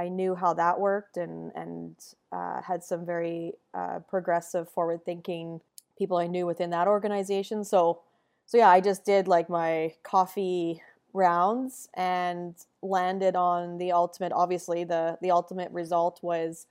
I 0.00 0.08
knew 0.08 0.34
how 0.34 0.54
that 0.54 0.80
worked 0.80 1.16
and 1.16 1.52
and 1.54 1.94
uh, 2.32 2.62
had 2.62 2.82
some 2.82 3.04
very 3.04 3.52
uh, 3.74 3.98
progressive, 4.08 4.68
forward 4.68 5.04
thinking 5.04 5.60
people 5.98 6.16
I 6.16 6.26
knew 6.26 6.46
within 6.46 6.70
that 6.70 6.88
organization. 6.88 7.64
So 7.64 8.00
so 8.46 8.56
yeah, 8.58 8.70
I 8.70 8.80
just 8.80 9.04
did 9.04 9.28
like 9.28 9.48
my 9.50 9.94
coffee 10.02 10.82
rounds 11.12 11.88
and 11.94 12.54
landed 12.82 13.36
on 13.36 13.78
the 13.78 13.92
ultimate. 13.92 14.32
Obviously, 14.32 14.84
the 14.84 15.18
the 15.20 15.30
ultimate 15.30 15.70
result 15.72 16.18
was 16.22 16.66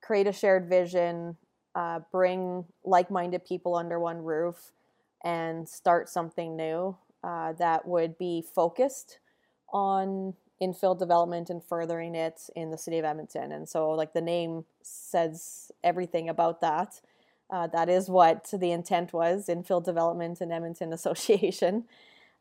create 0.00 0.26
a 0.26 0.32
shared 0.32 0.68
vision, 0.68 1.36
uh, 1.74 2.00
bring 2.10 2.64
like-minded 2.84 3.44
people 3.44 3.74
under 3.76 4.00
one 4.00 4.24
roof, 4.24 4.72
and 5.22 5.68
start 5.68 6.08
something 6.08 6.56
new 6.56 6.96
uh, 7.22 7.52
that 7.52 7.86
would 7.86 8.18
be 8.18 8.42
focused 8.54 9.18
on 9.72 10.34
infill 10.62 10.96
development 10.96 11.50
and 11.50 11.62
furthering 11.62 12.14
it 12.14 12.48
in 12.54 12.70
the 12.70 12.78
city 12.78 12.98
of 12.98 13.04
Edmonton. 13.04 13.50
And 13.52 13.68
so, 13.68 13.90
like 13.90 14.12
the 14.12 14.20
name 14.20 14.64
says 14.82 15.72
everything 15.82 16.28
about 16.28 16.60
that. 16.60 17.00
Uh, 17.50 17.66
that 17.66 17.88
is 17.88 18.08
what 18.08 18.48
the 18.52 18.70
intent 18.70 19.12
was 19.12 19.48
infill 19.48 19.84
development 19.84 20.40
and 20.40 20.52
Edmonton 20.52 20.92
Association. 20.92 21.84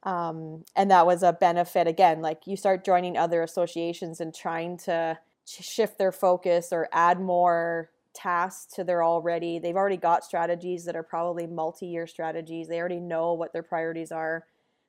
Um, 0.04 0.63
and 0.75 0.90
that 0.90 1.06
was 1.06 1.22
a 1.22 1.34
benefit 1.34 1.88
again, 1.88 2.22
like 2.22 2.48
you 2.48 2.56
start 2.56 2.86
joining 2.86 3.18
other 3.18 3.44
associations 3.44 4.20
and 4.20 4.34
trying 4.34 4.78
to 4.78 5.20
shift 5.46 5.98
their 5.98 6.12
focus 6.12 6.72
or 6.72 6.88
add 6.92 7.20
more 7.20 7.90
tasks 8.13 8.74
to 8.74 8.84
their 8.84 9.04
already, 9.04 9.60
they've 9.60 9.75
already 9.75 9.98
got 9.98 10.24
strategies 10.24 10.86
that 10.86 10.96
are 10.96 11.04
probably 11.04 11.48
multi 11.48 11.88
year 11.88 12.08
strategies. 12.08 12.68
They 12.68 12.80
already 12.80 13.00
know 13.00 13.34
what 13.34 13.54
their 13.54 13.63
priorities 13.63 14.12
are. 14.12 14.46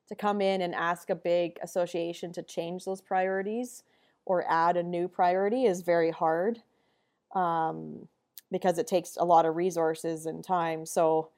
To 0.08 0.14
come 0.14 0.40
in 0.40 0.60
and 0.60 0.74
ask 0.74 1.10
a 1.10 1.14
big 1.14 1.58
association 1.62 2.32
to 2.32 2.42
change 2.42 2.84
those 2.84 3.00
priorities 3.00 3.82
or 4.24 4.44
add 4.48 4.76
a 4.76 4.82
new 4.82 5.08
priority 5.08 5.64
is 5.64 5.80
very 5.80 6.10
hard. 6.10 6.60
Um, 7.34 8.08
because 8.52 8.78
it 8.78 8.86
takes 8.86 9.16
a 9.16 9.24
lot 9.24 9.46
of 9.46 9.56
resources 9.56 10.26
and 10.26 10.44
time. 10.44 10.84
So, 10.84 11.30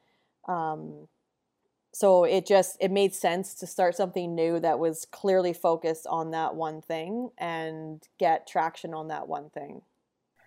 um, 0.49 1.07
so 1.95 2.25
it 2.25 2.45
just 2.45 2.77
it 2.81 2.91
made 2.91 3.15
sense 3.15 3.55
to 3.55 3.67
start 3.67 3.95
something 3.95 4.35
new 4.35 4.59
that 4.61 4.79
was 4.79 5.07
clearly 5.11 5.53
focused 5.53 6.07
on 6.09 6.33
that 6.33 6.57
one 6.57 6.83
thing 6.83 7.31
and 7.39 8.03
get 8.19 8.49
traction 8.49 8.93
on 8.93 9.09
that 9.09 9.29
one 9.29 9.49
thing 9.51 9.81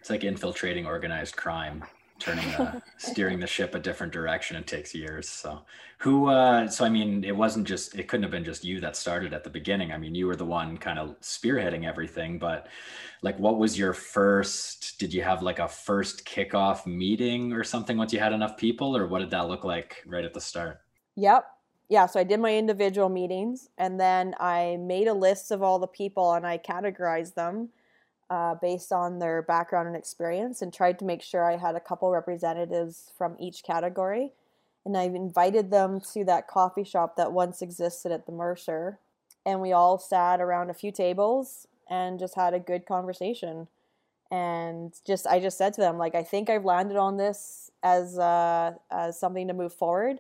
it's 0.02 0.10
like 0.10 0.26
infiltrating 0.26 0.86
organized 0.86 1.38
crime 1.38 1.86
turning 2.20 2.46
steering 2.98 3.40
the 3.40 3.48
ship 3.48 3.76
a 3.76 3.80
different 3.80 4.12
direction 4.12 4.58
it 4.58 4.68
takes 4.68 4.94
years 4.94 5.28
so. 5.30 5.62
Who 6.00 6.30
uh 6.30 6.68
so 6.68 6.86
i 6.86 6.90
mean 6.90 7.24
it 7.24 7.36
wasn't 7.36 7.68
just 7.68 7.96
it 7.96 8.08
couldn't 8.08 8.24
have 8.24 8.32
been 8.32 8.44
just 8.44 8.64
you 8.64 8.80
that 8.82 8.96
started 8.96 9.34
at 9.34 9.44
the 9.44 9.50
beginning. 9.50 9.92
I 9.92 9.98
mean 9.98 10.14
you 10.16 10.28
were 10.28 10.36
the 10.36 10.46
one 10.46 10.78
kind 10.78 11.00
of 11.00 11.20
spearheading 11.22 11.86
everything 11.86 12.38
but 12.38 12.68
like 13.22 13.38
what 13.40 13.58
was 13.58 13.78
your 13.78 13.94
first 13.94 15.00
did 15.00 15.14
you 15.14 15.24
have 15.24 15.42
like 15.42 15.60
a 15.60 15.68
first 15.68 16.26
kickoff 16.26 16.86
meeting 16.86 17.54
or 17.54 17.64
something 17.64 17.98
once 17.98 18.14
you 18.14 18.20
had 18.20 18.34
enough 18.34 18.58
people 18.58 18.96
or 18.96 19.08
what 19.08 19.20
did 19.20 19.32
that 19.32 19.48
look 19.48 19.64
like 19.64 20.04
right 20.06 20.26
at 20.26 20.34
the 20.34 20.42
start? 20.42 20.82
Yep. 21.16 21.46
Yeah 21.90 22.06
so 22.06 22.20
i 22.20 22.24
did 22.24 22.40
my 22.40 22.56
individual 22.56 23.10
meetings 23.10 23.70
and 23.78 24.00
then 24.00 24.36
i 24.40 24.78
made 24.80 25.08
a 25.08 25.14
list 25.14 25.52
of 25.52 25.64
all 25.64 25.80
the 25.80 25.88
people 25.88 26.34
and 26.34 26.46
i 26.46 26.58
categorized 26.58 27.34
them 27.34 27.70
uh, 28.30 28.56
based 28.56 28.92
on 28.92 29.20
their 29.20 29.42
background 29.42 29.88
and 29.88 29.96
experience 29.96 30.62
and 30.62 30.74
tried 30.74 31.00
to 31.00 31.06
make 31.06 31.22
sure 31.22 31.50
I 31.50 31.58
had 31.58 31.76
a 31.76 31.80
couple 31.80 32.12
representatives 32.12 33.12
from 33.18 33.36
each 33.40 33.64
category. 33.64 34.32
And 34.86 34.98
I 34.98 35.04
invited 35.04 35.70
them 35.70 36.02
to 36.14 36.24
that 36.26 36.48
coffee 36.48 36.84
shop 36.84 37.16
that 37.18 37.32
once 37.32 37.62
existed 37.62 38.12
at 38.12 38.26
the 38.26 38.32
Mercer. 38.32 39.00
And 39.46 39.62
we 39.62 39.72
all 39.72 39.98
sat 39.98 40.42
around 40.42 40.70
a 40.70 40.74
few 40.74 40.92
tables 40.92 41.68
and 41.90 42.20
just 42.20 42.36
had 42.36 42.54
a 42.54 42.60
good 42.60 42.86
conversation. 42.86 43.68
And 44.30 44.94
just, 45.06 45.26
I 45.26 45.40
just 45.40 45.58
said 45.58 45.74
to 45.76 45.82
them, 45.82 45.98
like, 45.98 46.16
I 46.16 46.24
think 46.24 46.50
I've 46.50 46.66
landed 46.66 46.98
on 46.98 47.18
this 47.18 47.72
as, 47.82 48.20
uh, 48.20 48.74
as 48.92 49.18
something 49.20 49.48
to 49.48 49.54
move 49.54 49.74
forward. 49.74 50.20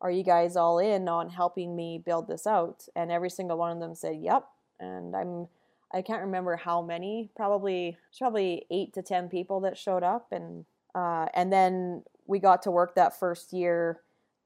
Are 0.00 0.10
you 0.10 0.24
guys 0.24 0.56
all 0.56 0.80
in 0.80 1.08
on 1.08 1.30
helping 1.30 1.76
me 1.76 1.98
build 2.04 2.26
this 2.26 2.46
out? 2.46 2.88
And 2.96 3.12
every 3.12 3.30
single 3.30 3.56
one 3.56 3.70
of 3.70 3.78
them 3.78 3.94
said, 3.94 4.16
yep. 4.20 4.46
And 4.80 5.14
I'm, 5.14 5.48
I 5.92 6.02
can't 6.02 6.22
remember 6.22 6.56
how 6.56 6.82
many, 6.82 7.30
probably 7.36 7.96
probably 8.18 8.66
eight 8.70 8.92
to 8.94 9.02
ten 9.02 9.28
people 9.28 9.60
that 9.60 9.78
showed 9.78 10.02
up, 10.02 10.28
and 10.32 10.64
uh, 10.94 11.26
and 11.34 11.52
then 11.52 12.02
we 12.26 12.38
got 12.38 12.62
to 12.62 12.70
work 12.70 12.94
that 12.94 13.18
first 13.18 13.52
year, 13.52 14.00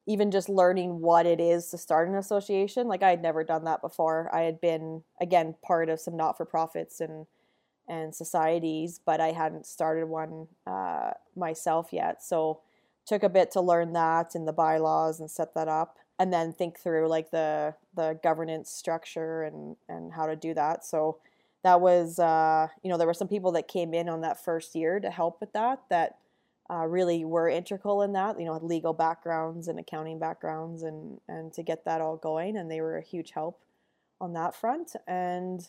even 0.07 0.31
just 0.31 0.49
learning 0.49 1.01
what 1.01 1.27
it 1.27 1.41
is 1.41 1.69
to 1.71 1.79
start 1.79 2.09
an 2.09 2.17
association. 2.17 2.89
Like 2.89 3.03
I 3.03 3.11
had 3.11 3.23
never 3.23 3.45
done 3.45 3.65
that 3.65 3.81
before. 3.81 4.31
I 4.35 4.43
had 4.43 4.61
been 4.61 5.03
again 5.21 5.55
part 5.63 5.89
of 5.89 6.01
some 6.01 6.17
not 6.17 6.37
for 6.37 6.45
profits 6.45 7.01
and 7.01 7.27
and 7.89 8.15
societies, 8.15 9.01
but 9.05 9.21
I 9.21 9.33
hadn't 9.33 9.67
started 9.67 10.07
one 10.07 10.49
uh, 10.67 11.13
myself 11.35 11.89
yet. 11.93 12.23
So 12.23 12.61
took 13.07 13.23
a 13.23 13.29
bit 13.31 13.51
to 13.53 13.61
learn 13.63 13.95
that 13.95 14.35
and 14.35 14.47
the 14.47 14.53
bylaws 14.53 15.19
and 15.19 15.31
set 15.31 15.55
that 15.55 15.67
up 15.69 15.97
and 16.19 16.33
then 16.33 16.53
think 16.53 16.79
through 16.79 17.09
like 17.09 17.31
the 17.31 17.75
the 17.95 18.19
governance 18.23 18.71
structure 18.71 19.43
and 19.45 19.77
and 19.89 20.13
how 20.13 20.27
to 20.27 20.37
do 20.37 20.53
that 20.53 20.85
so 20.85 21.19
that 21.69 21.83
was 21.83 22.19
uh, 22.19 22.67
you 22.83 22.91
know 22.91 22.97
there 22.97 23.07
were 23.07 23.15
some 23.15 23.29
people 23.29 23.53
that 23.53 23.69
came 23.69 23.93
in 23.93 24.09
on 24.09 24.23
that 24.23 24.43
first 24.43 24.75
year 24.75 24.99
to 24.99 25.11
help 25.11 25.39
with 25.39 25.53
that 25.53 25.83
that 25.91 26.17
uh, 26.71 26.87
really 26.87 27.25
were 27.27 27.49
integral 27.49 28.03
in 28.03 28.13
that 28.13 28.39
you 28.41 28.47
know 28.47 28.55
had 28.55 28.63
legal 28.63 28.95
backgrounds 28.95 29.69
and 29.69 29.79
accounting 29.79 30.19
backgrounds 30.19 30.83
and 30.83 31.21
and 31.29 31.53
to 31.53 31.63
get 31.63 31.85
that 31.85 32.01
all 32.01 32.17
going 32.17 32.57
and 32.57 32.71
they 32.71 32.81
were 32.81 32.97
a 32.97 33.03
huge 33.03 33.33
help 33.33 33.61
on 34.21 34.33
that 34.33 34.55
front. 34.55 34.97
And 35.07 35.61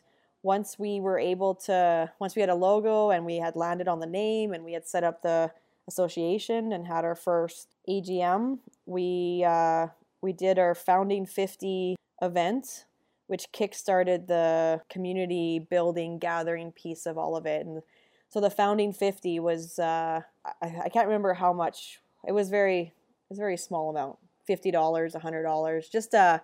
once 0.41 0.79
we 0.79 1.01
were 1.01 1.19
able 1.19 1.53
to 1.53 2.09
once 2.19 2.33
we 2.33 2.39
had 2.39 2.49
a 2.49 2.55
logo 2.55 3.09
and 3.11 3.25
we 3.25 3.37
had 3.37 3.57
landed 3.57 3.89
on 3.89 3.99
the 3.99 4.07
name 4.07 4.53
and 4.53 4.63
we 4.63 4.71
had 4.71 4.87
set 4.87 5.03
up 5.03 5.21
the 5.21 5.51
association 5.89 6.71
and 6.71 6.87
had 6.87 7.03
our 7.03 7.15
first 7.15 7.75
AGM 7.89 8.59
we 8.85 9.43
uh, 9.45 9.87
we 10.21 10.31
did 10.31 10.57
our 10.57 10.75
founding 10.75 11.25
50 11.25 11.95
event 12.21 12.85
which 13.29 13.51
kickstarted 13.51 14.25
the 14.25 14.81
community 14.89 15.59
building 15.59 16.17
gathering 16.17 16.71
piece 16.71 17.05
of 17.05 17.15
all 17.15 17.35
of 17.35 17.45
it. 17.45 17.63
And 17.63 17.83
so 18.27 18.41
the 18.41 18.49
founding 18.49 18.91
50 18.91 19.39
was 19.39 19.77
uh, 19.77 20.21
I, 20.43 20.81
I, 20.85 20.89
can't 20.89 21.05
remember 21.05 21.35
how 21.35 21.53
much 21.53 21.99
it 22.27 22.31
was 22.31 22.49
very 22.49 22.79
it 22.81 23.29
was 23.29 23.37
a 23.37 23.41
very 23.41 23.55
small 23.55 23.91
amount 23.91 24.17
$50 24.49 24.73
$100 24.73 25.91
just 25.91 26.15
a 26.15 26.41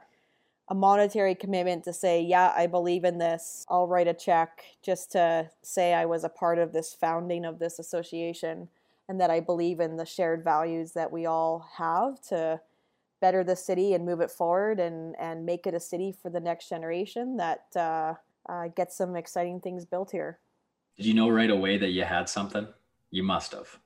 a 0.67 0.75
monetary 0.75 1.35
commitment 1.35 1.83
to 1.83 1.93
say 1.93 2.19
yeah 2.19 2.51
i 2.55 2.65
believe 2.65 3.03
in 3.03 3.19
this 3.19 3.67
i'll 3.69 3.85
write 3.85 4.07
a 4.07 4.15
check 4.15 4.63
just 4.81 5.11
to 5.11 5.47
say 5.61 5.93
i 5.93 6.05
was 6.05 6.23
a 6.23 6.29
part 6.29 6.57
of 6.57 6.73
this 6.73 6.91
founding 6.91 7.45
of 7.45 7.59
this 7.59 7.77
association 7.77 8.67
and 9.07 9.21
that 9.21 9.29
i 9.29 9.39
believe 9.39 9.79
in 9.79 9.95
the 9.95 10.07
shared 10.07 10.43
values 10.43 10.93
that 10.93 11.11
we 11.11 11.27
all 11.27 11.69
have 11.77 12.19
to 12.19 12.59
better 13.25 13.43
the 13.43 13.55
city 13.55 13.95
and 13.95 14.05
move 14.05 14.21
it 14.21 14.29
forward 14.29 14.79
and, 14.79 15.15
and 15.19 15.43
make 15.43 15.65
it 15.65 15.73
a 15.73 15.79
city 15.79 16.13
for 16.21 16.29
the 16.29 16.39
next 16.39 16.69
generation 16.69 17.37
that 17.37 17.63
uh, 17.75 18.13
uh, 18.47 18.67
gets 18.75 18.95
some 18.95 19.15
exciting 19.15 19.59
things 19.59 19.83
built 19.83 20.11
here. 20.11 20.37
Did 20.95 21.07
you 21.07 21.15
know 21.15 21.29
right 21.29 21.49
away 21.49 21.79
that 21.79 21.89
you 21.89 22.03
had 22.03 22.29
something? 22.29 22.67
You 23.09 23.23
must 23.23 23.53
have. 23.53 23.79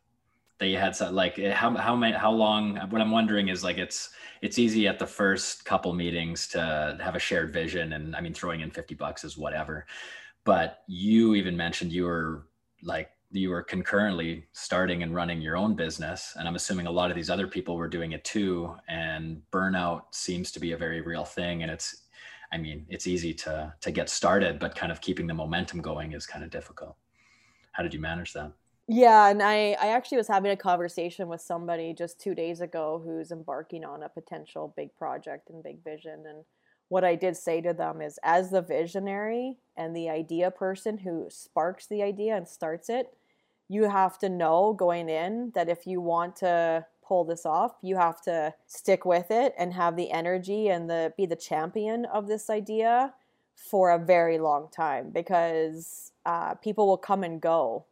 That 0.58 0.68
you 0.68 0.78
had 0.78 0.94
some, 0.94 1.16
like 1.16 1.40
eh, 1.40 1.54
how 1.54 1.74
how 1.78 1.96
many 1.96 2.18
how 2.18 2.34
long? 2.34 2.76
What 2.90 3.00
I'm 3.02 3.12
wondering 3.12 3.48
is 3.48 3.64
like 3.64 3.78
it's 3.78 4.10
it's 4.42 4.60
easy 4.60 4.90
at 4.90 5.00
the 5.00 5.08
first 5.08 5.64
couple 5.64 5.94
meetings 5.94 6.50
to 6.50 6.98
have 7.02 7.16
a 7.16 7.20
shared 7.20 7.54
vision, 7.54 7.94
and 7.94 8.14
I 8.18 8.20
mean 8.20 8.34
throwing 8.34 8.60
in 8.60 8.70
fifty 8.70 8.94
bucks 8.94 9.24
is 9.24 9.38
whatever. 9.38 9.86
But 10.44 10.84
you 10.88 11.36
even 11.36 11.56
mentioned 11.56 11.94
you 11.94 12.04
were 12.04 12.44
like 12.84 13.10
you 13.32 13.50
were 13.50 13.62
concurrently 13.62 14.46
starting 14.54 15.04
and 15.04 15.14
running 15.14 15.42
your 15.42 15.56
own 15.56 15.76
business 15.76 16.34
and 16.38 16.48
i'm 16.48 16.56
assuming 16.56 16.88
a 16.88 16.92
lot 16.92 17.10
of 17.10 17.16
these 17.16 17.30
other 17.30 17.48
people 17.48 17.76
were 17.76 17.88
doing 17.88 18.12
it 18.12 18.24
too 18.24 18.74
and 18.88 19.42
burnout 19.52 20.04
seems 20.12 20.52
to 20.52 20.60
be 20.60 20.72
a 20.72 20.78
very 20.78 21.02
real 21.02 21.26
thing 21.26 21.62
and 21.62 21.72
it's 21.72 22.04
i 22.52 22.58
mean 22.58 22.86
it's 22.90 23.06
easy 23.06 23.34
to 23.34 23.72
to 23.82 23.92
get 23.92 24.10
started 24.10 24.58
but 24.58 24.76
kind 24.76 24.92
of 24.92 25.00
keeping 25.02 25.28
the 25.28 25.34
momentum 25.34 25.82
going 25.82 26.14
is 26.14 26.26
kind 26.26 26.44
of 26.44 26.50
difficult. 26.50 26.96
How 27.74 27.84
did 27.84 27.94
you 27.94 28.00
manage 28.00 28.34
that? 28.34 28.52
Yeah 28.88 29.28
and 29.28 29.44
i 29.44 29.78
i 29.80 29.90
actually 29.90 30.18
was 30.18 30.28
having 30.28 30.52
a 30.52 30.58
conversation 30.58 31.28
with 31.28 31.42
somebody 31.42 31.94
just 31.94 32.20
two 32.20 32.34
days 32.34 32.62
ago 32.62 33.02
who's 33.04 33.32
embarking 33.32 33.86
on 33.86 34.02
a 34.02 34.10
potential 34.10 34.74
big 34.76 34.96
project 34.96 35.50
and 35.52 35.62
big 35.62 35.84
vision 35.84 36.24
and 36.28 36.44
what 36.90 37.04
I 37.04 37.16
did 37.16 37.38
say 37.38 37.62
to 37.62 37.74
them 37.74 38.02
is 38.02 38.20
as 38.24 38.50
the 38.50 38.62
visionary 38.62 39.58
and 39.78 39.96
the 39.96 40.10
idea 40.10 40.52
person 40.52 40.98
who 40.98 41.28
sparks 41.30 41.86
the 41.86 42.02
idea 42.02 42.36
and 42.36 42.48
starts 42.48 42.90
it, 42.90 43.14
you 43.70 43.88
have 43.88 44.18
to 44.18 44.28
know 44.28 44.74
going 44.74 45.08
in 45.08 45.52
that 45.56 45.70
if 45.70 45.86
you 45.88 46.02
want 46.02 46.36
to 46.38 46.86
pull 47.08 47.24
this 47.24 47.46
off, 47.46 47.74
you 47.82 47.96
have 47.96 48.22
to 48.22 48.54
stick 48.68 49.06
with 49.06 49.32
it 49.32 49.54
and 49.58 49.74
have 49.74 49.96
the 49.96 50.12
energy 50.12 50.68
and 50.68 50.90
the 50.90 51.14
be 51.16 51.26
the 51.26 51.36
champion 51.36 52.06
of 52.06 52.28
this 52.28 52.50
idea 52.50 53.14
for 53.56 53.92
a 53.92 54.00
very 54.00 54.40
long 54.40 54.68
time 54.72 55.12
because 55.12 56.12
uh, 56.26 56.56
people 56.56 56.88
will 56.88 56.98
come 56.98 57.24
and 57.24 57.42
go. 57.42 57.86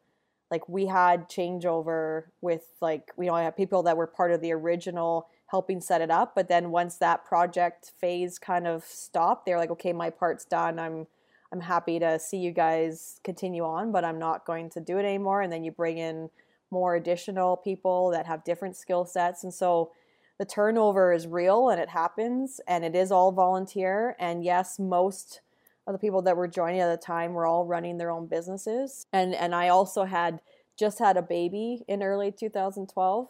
Like 0.49 0.67
we 0.67 0.85
had 0.85 1.29
changeover 1.29 2.23
with 2.41 2.65
like 2.81 3.11
we 3.17 3.27
know 3.27 3.35
I 3.35 3.43
have 3.43 3.57
people 3.57 3.83
that 3.83 3.97
were 3.97 4.07
part 4.07 4.31
of 4.31 4.41
the 4.41 4.53
original 4.53 5.27
helping 5.47 5.79
set 5.81 6.01
it 6.01 6.11
up, 6.11 6.35
but 6.35 6.47
then 6.47 6.71
once 6.71 6.97
that 6.97 7.25
project 7.25 7.91
phase 7.99 8.37
kind 8.37 8.67
of 8.67 8.83
stopped, 8.83 9.45
they're 9.45 9.57
like, 9.57 9.71
okay, 9.71 9.93
my 9.93 10.09
part's 10.09 10.45
done. 10.45 10.79
I'm 10.79 11.07
I'm 11.51 11.61
happy 11.61 11.99
to 11.99 12.19
see 12.19 12.37
you 12.37 12.51
guys 12.51 13.19
continue 13.23 13.63
on, 13.63 13.91
but 13.91 14.03
I'm 14.03 14.19
not 14.19 14.45
going 14.45 14.69
to 14.71 14.81
do 14.81 14.97
it 14.97 15.05
anymore. 15.05 15.41
And 15.41 15.51
then 15.51 15.63
you 15.63 15.71
bring 15.71 15.97
in 15.97 16.29
more 16.71 16.95
additional 16.95 17.57
people 17.57 18.09
that 18.11 18.25
have 18.25 18.43
different 18.43 18.75
skill 18.75 19.05
sets. 19.05 19.43
And 19.43 19.53
so 19.53 19.91
the 20.37 20.45
turnover 20.45 21.13
is 21.13 21.25
real 21.25 21.69
and 21.69 21.79
it 21.79 21.89
happens 21.89 22.59
and 22.67 22.83
it 22.83 22.95
is 22.95 23.11
all 23.11 23.31
volunteer. 23.31 24.15
And 24.19 24.43
yes, 24.43 24.77
most 24.77 25.41
of 25.87 25.93
the 25.93 25.99
people 25.99 26.21
that 26.23 26.35
were 26.35 26.47
joining 26.47 26.81
at 26.81 26.91
the 26.91 27.03
time 27.03 27.33
were 27.33 27.45
all 27.45 27.65
running 27.65 27.97
their 27.97 28.11
own 28.11 28.27
businesses. 28.27 29.07
And 29.13 29.33
and 29.33 29.55
I 29.55 29.69
also 29.69 30.03
had 30.03 30.41
just 30.77 30.99
had 30.99 31.17
a 31.17 31.21
baby 31.21 31.83
in 31.87 32.03
early 32.03 32.31
2012. 32.31 33.29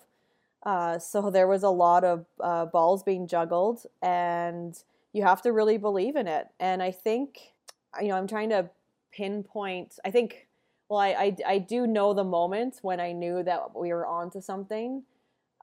Uh, 0.64 1.00
so 1.00 1.30
there 1.30 1.48
was 1.48 1.64
a 1.64 1.70
lot 1.70 2.04
of 2.04 2.26
uh, 2.42 2.66
balls 2.66 3.04
being 3.04 3.28
juggled 3.28 3.86
and 4.02 4.84
you 5.14 5.24
have 5.24 5.42
to 5.44 5.54
really 5.54 5.78
believe 5.78 6.16
in 6.16 6.28
it. 6.28 6.48
And 6.60 6.84
I 6.84 6.92
think 6.92 7.54
you 8.02 8.10
know, 8.10 8.16
I'm 8.16 8.28
trying 8.28 8.50
to 8.50 8.70
pinpoint. 9.12 10.00
I 10.06 10.12
think, 10.12 10.48
well, 10.90 11.00
I, 11.00 11.10
I, 11.10 11.36
I 11.46 11.58
do 11.60 11.88
know 11.88 12.14
the 12.14 12.24
moment 12.24 12.80
when 12.82 13.00
I 13.00 13.12
knew 13.12 13.44
that 13.44 13.76
we 13.76 13.92
were 13.94 14.06
on 14.06 14.30
to 14.32 14.42
something. 14.42 15.04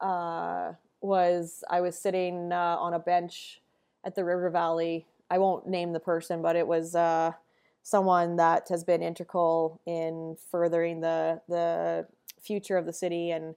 Uh, 0.01 0.73
was 1.05 1.63
I 1.69 1.81
was 1.81 1.99
sitting 1.99 2.51
uh, 2.51 2.77
on 2.79 2.95
a 2.95 2.99
bench 2.99 3.61
at 4.05 4.15
the 4.15 4.25
River 4.25 4.51
Valley. 4.51 5.07
I 5.31 5.39
won't 5.39 5.67
name 5.67 5.93
the 5.93 6.01
person, 6.01 6.43
but 6.43 6.57
it 6.57 6.67
was 6.67 6.95
uh, 6.95 7.33
someone 7.83 8.37
that 8.37 8.69
has 8.71 8.85
been 8.85 9.03
integral 9.03 9.81
in 9.87 10.37
furthering 10.51 11.01
the 11.01 11.43
the 11.49 12.07
future 12.41 12.77
of 12.77 12.87
the 12.87 12.93
city, 12.93 13.31
and 13.31 13.55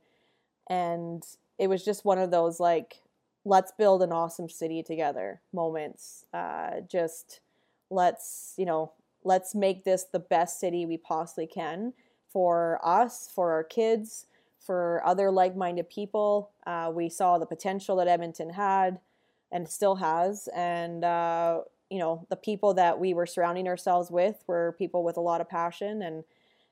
and 0.70 1.24
it 1.58 1.68
was 1.68 1.84
just 1.84 2.06
one 2.06 2.20
of 2.20 2.32
those 2.32 2.60
like 2.60 3.02
let's 3.46 3.72
build 3.72 4.04
an 4.04 4.12
awesome 4.12 4.50
city 4.50 4.84
together 4.84 5.42
moments. 5.54 6.26
Uh, 6.34 6.82
just 6.90 7.40
let's 7.90 8.54
you 8.58 8.66
know 8.66 8.92
let's 9.24 9.56
make 9.56 9.84
this 9.84 10.06
the 10.12 10.20
best 10.20 10.60
city 10.60 10.86
we 10.86 10.98
possibly 10.98 11.48
can 11.48 11.94
for 12.32 12.80
us 12.84 13.30
for 13.34 13.52
our 13.52 13.64
kids 13.64 14.26
for 14.60 15.02
other 15.06 15.32
like-minded 15.32 15.90
people 15.90 16.52
uh, 16.66 16.92
we 16.94 17.10
saw 17.10 17.38
the 17.38 17.46
potential 17.46 17.96
that 17.96 18.08
edmonton 18.08 18.50
had 18.50 19.00
and 19.52 19.68
still 19.68 19.96
has. 19.96 20.50
And, 20.56 21.04
uh, 21.04 21.62
you 21.90 22.00
know, 22.00 22.26
the 22.30 22.36
people 22.36 22.74
that 22.76 23.00
we 23.00 23.14
were 23.14 23.26
surrounding 23.26 23.68
ourselves 23.68 24.12
with 24.12 24.44
were 24.48 24.76
people 24.78 25.04
with 25.04 25.18
a 25.18 25.22
lot 25.22 25.42
of 25.42 25.50
passion. 25.50 26.02
And, 26.02 26.24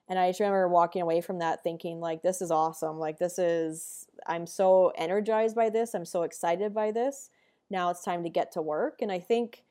and 0.09 0.19
I 0.19 0.29
just 0.29 0.39
remember 0.39 0.67
walking 0.67 1.01
away 1.01 1.21
from 1.21 1.39
that 1.39 1.63
thinking, 1.63 1.99
like, 1.99 2.21
this 2.21 2.41
is 2.41 2.51
awesome. 2.51 2.99
Like, 2.99 3.17
this 3.17 3.39
is, 3.39 4.07
I'm 4.27 4.45
so 4.45 4.91
energized 4.97 5.55
by 5.55 5.69
this. 5.69 5.93
I'm 5.93 6.05
so 6.05 6.23
excited 6.23 6.73
by 6.73 6.91
this. 6.91 7.29
Now 7.69 7.89
it's 7.89 8.03
time 8.03 8.23
to 8.23 8.29
get 8.29 8.51
to 8.53 8.61
work. 8.61 9.01
And 9.01 9.11
I 9.11 9.19
think 9.19 9.63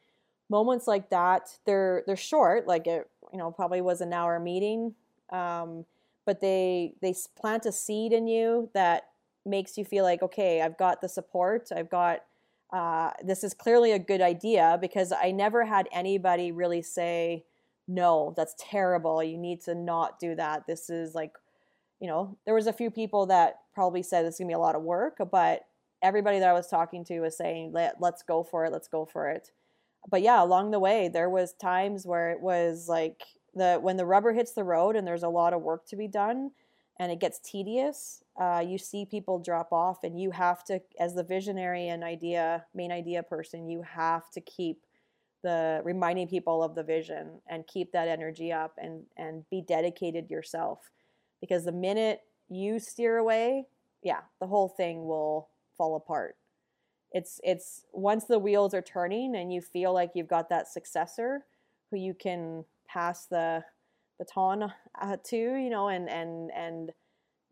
moments 0.55 0.87
like 0.87 1.11
that, 1.11 1.59
they're, 1.67 2.05
they're 2.07 2.17
short. 2.17 2.69
Like, 2.69 2.87
it, 2.87 3.11
you 3.33 3.39
know, 3.39 3.51
probably 3.51 3.81
was 3.81 4.01
an 4.01 4.13
hour 4.13 4.39
meeting. 4.39 4.95
Um, 5.31 5.85
but 6.25 6.41
they, 6.41 6.95
they 7.03 7.13
plant 7.37 7.67
a 7.67 7.73
seed 7.73 8.13
in 8.13 8.29
you 8.29 8.71
that 8.73 9.09
makes 9.45 9.77
you 9.77 9.85
feel 9.85 10.05
like, 10.05 10.23
okay, 10.23 10.63
I've 10.63 10.79
got 10.79 11.01
the 11.01 11.09
support. 11.09 11.71
I've 11.75 11.91
got, 11.91 12.23
uh, 12.73 13.11
this 13.23 13.43
is 13.43 13.53
clearly 13.53 13.91
a 13.91 13.99
good 13.99 14.23
idea 14.23 14.79
because 14.81 15.13
I 15.13 15.33
never 15.33 15.65
had 15.65 15.89
anybody 15.93 16.53
really 16.53 16.83
say, 16.83 17.45
no, 17.89 18.33
that's 18.37 18.55
terrible. 18.59 19.23
You 19.25 19.37
need 19.37 19.61
to 19.63 19.75
not 19.75 20.21
do 20.21 20.37
that. 20.37 20.67
This 20.69 20.89
is 20.89 21.17
like, 21.17 21.33
you 22.01 22.07
know, 22.07 22.37
there 22.45 22.55
was 22.55 22.69
a 22.69 22.73
few 22.73 22.91
people 22.91 23.27
that 23.27 23.61
probably 23.75 24.03
said 24.03 24.25
it's 24.25 24.39
gonna 24.39 24.49
be 24.49 24.55
a 24.55 24.59
lot 24.59 24.77
of 24.77 24.83
work, 24.83 25.19
but 25.31 25.67
everybody 26.01 26.39
that 26.39 26.49
I 26.49 26.53
was 26.53 26.69
talking 26.69 27.05
to 27.07 27.21
was 27.21 27.37
saying, 27.37 27.73
Let, 27.73 28.01
let's 28.01 28.23
go 28.23 28.45
for 28.45 28.65
it, 28.65 28.73
let's 28.73 28.89
go 28.89 29.05
for 29.05 29.29
it. 29.29 29.51
But 30.09 30.23
yeah, 30.23 30.43
along 30.43 30.71
the 30.71 30.79
way, 30.79 31.09
there 31.09 31.31
was 31.31 31.55
times 31.55 32.07
where 32.07 32.31
it 32.31 32.41
was 32.41 32.89
like 32.89 33.23
the 33.55 33.79
when 33.81 33.97
the 33.97 34.07
rubber 34.07 34.33
hits 34.33 34.53
the 34.53 34.65
road 34.65 34.97
and 34.97 35.07
there's 35.07 35.23
a 35.23 35.29
lot 35.29 35.53
of 35.53 35.63
work 35.63 35.87
to 35.87 35.97
be 35.97 36.09
done 36.09 36.51
and 36.99 37.11
it 37.11 37.21
gets 37.21 37.39
tedious 37.39 38.23
uh, 38.41 38.63
you 38.67 38.79
see 38.79 39.05
people 39.05 39.39
drop 39.39 39.73
off 39.73 40.03
and 40.05 40.21
you 40.21 40.31
have 40.31 40.65
to 40.65 40.81
as 40.99 41.15
the 41.15 41.23
visionary 41.23 41.89
and 41.89 42.03
idea 42.03 42.65
main 42.75 42.93
idea 42.93 43.23
person 43.23 43.69
you 43.69 43.83
have 43.83 44.31
to 44.31 44.41
keep 44.41 44.83
the 45.43 45.81
reminding 45.85 46.27
people 46.27 46.63
of 46.63 46.75
the 46.75 46.83
vision 46.83 47.41
and 47.49 47.67
keep 47.67 47.93
that 47.93 48.09
energy 48.09 48.53
up 48.53 48.73
and 48.79 49.03
and 49.17 49.49
be 49.51 49.61
dedicated 49.61 50.31
yourself 50.31 50.91
because 51.41 51.65
the 51.65 51.73
minute 51.73 52.21
you 52.49 52.79
steer 52.79 53.19
away 53.19 53.67
yeah 54.03 54.21
the 54.41 54.47
whole 54.47 54.69
thing 54.69 55.07
will 55.07 55.49
fall 55.77 55.97
apart 55.97 56.37
it's 57.15 57.41
it's 57.45 57.87
once 57.93 58.25
the 58.25 58.39
wheels 58.39 58.75
are 58.75 58.83
turning 58.83 59.37
and 59.37 59.53
you 59.53 59.63
feel 59.63 59.95
like 59.95 60.11
you've 60.15 60.29
got 60.29 60.51
that 60.51 60.69
successor 60.69 61.47
who 61.91 61.97
you 61.97 62.13
can 62.13 62.65
pass 62.87 63.27
the 63.27 63.65
baton 64.19 64.71
uh, 65.01 65.17
to 65.25 65.37
you 65.37 65.71
know 65.71 65.89
and 65.89 66.11
and 66.11 66.51
and 66.53 66.93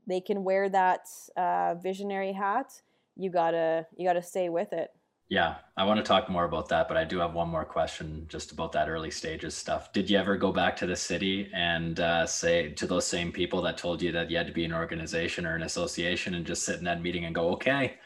they 0.07 0.21
can 0.21 0.42
wear 0.42 0.69
that 0.69 1.07
uh, 1.37 1.75
visionary 1.76 2.33
hat 2.33 2.83
you 3.16 3.31
gotta 3.31 3.87
you 3.97 4.07
gotta 4.07 4.23
stay 4.23 4.49
with 4.49 4.73
it. 4.73 4.90
Yeah 5.28 5.57
i 5.76 5.85
want 5.85 5.99
to 5.99 6.02
talk 6.02 6.28
more 6.28 6.45
about 6.45 6.69
that 6.71 6.88
but 6.88 6.97
i 6.97 7.04
do 7.04 7.19
have 7.21 7.35
one 7.35 7.49
more 7.49 7.64
question 7.64 8.26
just 8.28 8.50
about 8.50 8.73
that 8.73 8.88
early 8.88 9.11
stages 9.12 9.54
stuff. 9.54 9.92
Did 9.92 10.11
you 10.11 10.19
ever 10.19 10.37
go 10.37 10.50
back 10.52 10.76
to 10.78 10.87
the 10.87 10.97
city 10.97 11.49
and 11.54 12.00
uh, 12.00 12.26
say 12.26 12.71
to 12.71 12.87
those 12.87 13.07
same 13.07 13.31
people 13.31 13.62
that 13.62 13.78
told 13.78 14.02
you 14.02 14.11
that 14.12 14.31
you 14.31 14.37
had 14.37 14.49
to 14.49 14.52
be 14.52 14.64
an 14.64 14.75
organization 14.75 15.47
or 15.47 15.54
an 15.54 15.62
association 15.62 16.35
and 16.35 16.45
just 16.45 16.64
sit 16.64 16.78
in 16.78 16.85
that 16.85 17.00
meeting 17.00 17.26
and 17.26 17.35
go 17.35 17.50
okay 17.50 17.99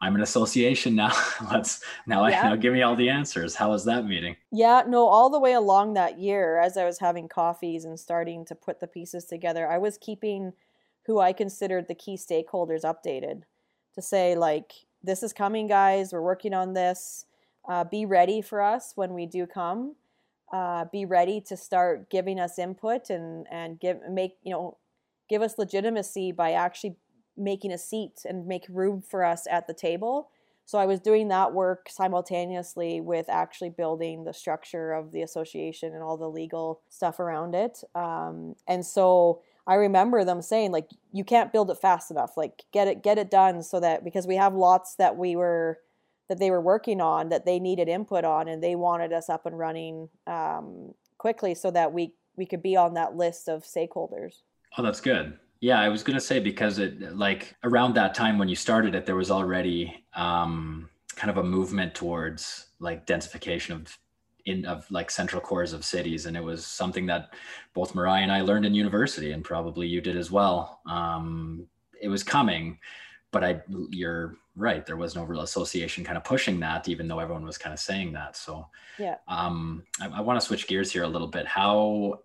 I'm 0.00 0.14
an 0.14 0.22
association 0.22 0.94
now. 0.94 1.12
Let's 1.52 1.82
now, 2.06 2.26
yeah. 2.26 2.42
now 2.42 2.56
give 2.56 2.72
me 2.72 2.82
all 2.82 2.96
the 2.96 3.10
answers. 3.10 3.54
How 3.54 3.70
was 3.70 3.84
that 3.84 4.06
meeting? 4.06 4.36
Yeah, 4.50 4.82
no, 4.86 5.06
all 5.06 5.28
the 5.28 5.38
way 5.38 5.52
along 5.52 5.94
that 5.94 6.18
year, 6.18 6.58
as 6.58 6.76
I 6.76 6.84
was 6.84 6.98
having 6.98 7.28
coffees 7.28 7.84
and 7.84 8.00
starting 8.00 8.44
to 8.46 8.54
put 8.54 8.80
the 8.80 8.86
pieces 8.86 9.26
together, 9.26 9.68
I 9.70 9.78
was 9.78 9.98
keeping 9.98 10.52
who 11.06 11.20
I 11.20 11.32
considered 11.32 11.86
the 11.88 11.94
key 11.94 12.16
stakeholders 12.16 12.82
updated 12.82 13.42
to 13.94 14.02
say, 14.02 14.36
like, 14.36 14.72
this 15.02 15.22
is 15.22 15.32
coming, 15.32 15.66
guys. 15.66 16.12
We're 16.12 16.22
working 16.22 16.54
on 16.54 16.72
this. 16.72 17.26
Uh, 17.68 17.84
be 17.84 18.06
ready 18.06 18.40
for 18.40 18.62
us 18.62 18.92
when 18.94 19.14
we 19.14 19.26
do 19.26 19.46
come. 19.46 19.96
Uh, 20.52 20.86
be 20.90 21.04
ready 21.04 21.40
to 21.42 21.56
start 21.56 22.10
giving 22.10 22.40
us 22.40 22.58
input 22.58 23.08
and 23.08 23.46
and 23.52 23.78
give 23.78 23.98
make 24.10 24.32
you 24.42 24.52
know 24.52 24.76
give 25.28 25.42
us 25.42 25.58
legitimacy 25.58 26.32
by 26.32 26.52
actually 26.52 26.96
making 27.36 27.72
a 27.72 27.78
seat 27.78 28.22
and 28.24 28.46
make 28.46 28.66
room 28.68 29.02
for 29.02 29.24
us 29.24 29.46
at 29.50 29.66
the 29.66 29.74
table. 29.74 30.30
So 30.64 30.78
I 30.78 30.86
was 30.86 31.00
doing 31.00 31.28
that 31.28 31.52
work 31.52 31.88
simultaneously 31.90 33.00
with 33.00 33.28
actually 33.28 33.70
building 33.70 34.24
the 34.24 34.32
structure 34.32 34.92
of 34.92 35.10
the 35.10 35.22
association 35.22 35.94
and 35.94 36.02
all 36.02 36.16
the 36.16 36.30
legal 36.30 36.82
stuff 36.88 37.18
around 37.18 37.54
it. 37.54 37.82
Um, 37.94 38.54
and 38.68 38.86
so 38.86 39.42
I 39.66 39.74
remember 39.74 40.24
them 40.24 40.42
saying 40.42 40.70
like, 40.70 40.88
you 41.12 41.24
can't 41.24 41.52
build 41.52 41.70
it 41.70 41.78
fast 41.78 42.10
enough. 42.10 42.36
Like 42.36 42.62
get 42.72 42.86
it, 42.86 43.02
get 43.02 43.18
it 43.18 43.30
done 43.30 43.62
so 43.62 43.80
that 43.80 44.04
because 44.04 44.26
we 44.26 44.36
have 44.36 44.54
lots 44.54 44.94
that 44.96 45.16
we 45.16 45.34
were 45.34 45.78
that 46.28 46.38
they 46.38 46.52
were 46.52 46.60
working 46.60 47.00
on 47.00 47.28
that 47.30 47.44
they 47.44 47.58
needed 47.58 47.88
input 47.88 48.24
on 48.24 48.46
and 48.46 48.62
they 48.62 48.76
wanted 48.76 49.12
us 49.12 49.28
up 49.28 49.46
and 49.46 49.58
running 49.58 50.08
um, 50.28 50.94
quickly 51.18 51.56
so 51.56 51.72
that 51.72 51.92
we 51.92 52.14
we 52.36 52.46
could 52.46 52.62
be 52.62 52.76
on 52.76 52.94
that 52.94 53.16
list 53.16 53.48
of 53.48 53.64
stakeholders. 53.64 54.42
Oh, 54.78 54.82
that's 54.84 55.00
good. 55.00 55.36
Yeah, 55.60 55.80
I 55.80 55.88
was 55.88 56.02
gonna 56.02 56.20
say 56.20 56.40
because 56.40 56.78
it 56.78 57.16
like 57.16 57.54
around 57.64 57.94
that 57.94 58.14
time 58.14 58.38
when 58.38 58.48
you 58.48 58.56
started 58.56 58.94
it, 58.94 59.04
there 59.04 59.16
was 59.16 59.30
already 59.30 60.04
um, 60.14 60.88
kind 61.16 61.30
of 61.30 61.36
a 61.36 61.42
movement 61.42 61.94
towards 61.94 62.68
like 62.78 63.06
densification 63.06 63.74
of 63.74 63.98
in 64.46 64.64
of 64.64 64.90
like 64.90 65.10
central 65.10 65.40
cores 65.40 65.74
of 65.74 65.84
cities, 65.84 66.24
and 66.24 66.36
it 66.36 66.42
was 66.42 66.64
something 66.66 67.04
that 67.06 67.34
both 67.74 67.94
Mariah 67.94 68.22
and 68.22 68.32
I 68.32 68.40
learned 68.40 68.64
in 68.64 68.74
university, 68.74 69.32
and 69.32 69.44
probably 69.44 69.86
you 69.86 70.00
did 70.00 70.16
as 70.16 70.30
well. 70.30 70.80
Um, 70.86 71.66
it 72.00 72.08
was 72.08 72.22
coming, 72.22 72.78
but 73.30 73.44
I 73.44 73.60
you're 73.90 74.38
right. 74.56 74.86
There 74.86 74.96
was 74.96 75.14
no 75.14 75.24
real 75.24 75.42
association 75.42 76.04
kind 76.04 76.16
of 76.16 76.24
pushing 76.24 76.58
that, 76.60 76.88
even 76.88 77.06
though 77.06 77.18
everyone 77.18 77.44
was 77.44 77.58
kind 77.58 77.74
of 77.74 77.80
saying 77.80 78.12
that. 78.12 78.34
So 78.34 78.66
yeah, 78.98 79.16
um, 79.28 79.82
I, 80.00 80.08
I 80.08 80.20
want 80.22 80.40
to 80.40 80.46
switch 80.46 80.66
gears 80.66 80.90
here 80.90 81.02
a 81.02 81.08
little 81.08 81.28
bit. 81.28 81.46
How 81.46 82.20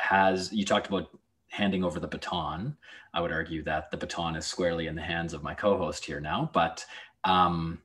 has 0.00 0.50
you 0.52 0.64
talked 0.64 0.86
about 0.86 1.10
handing 1.48 1.84
over 1.84 1.98
the 1.98 2.08
baton. 2.08 2.76
I 3.14 3.20
would 3.20 3.32
argue 3.32 3.62
that 3.64 3.90
the 3.90 3.96
baton 3.96 4.36
is 4.36 4.46
squarely 4.46 4.86
in 4.86 4.94
the 4.94 5.02
hands 5.02 5.32
of 5.32 5.42
my 5.42 5.54
co-host 5.54 6.04
here 6.04 6.20
now. 6.20 6.50
But 6.52 6.84
um, 7.24 7.80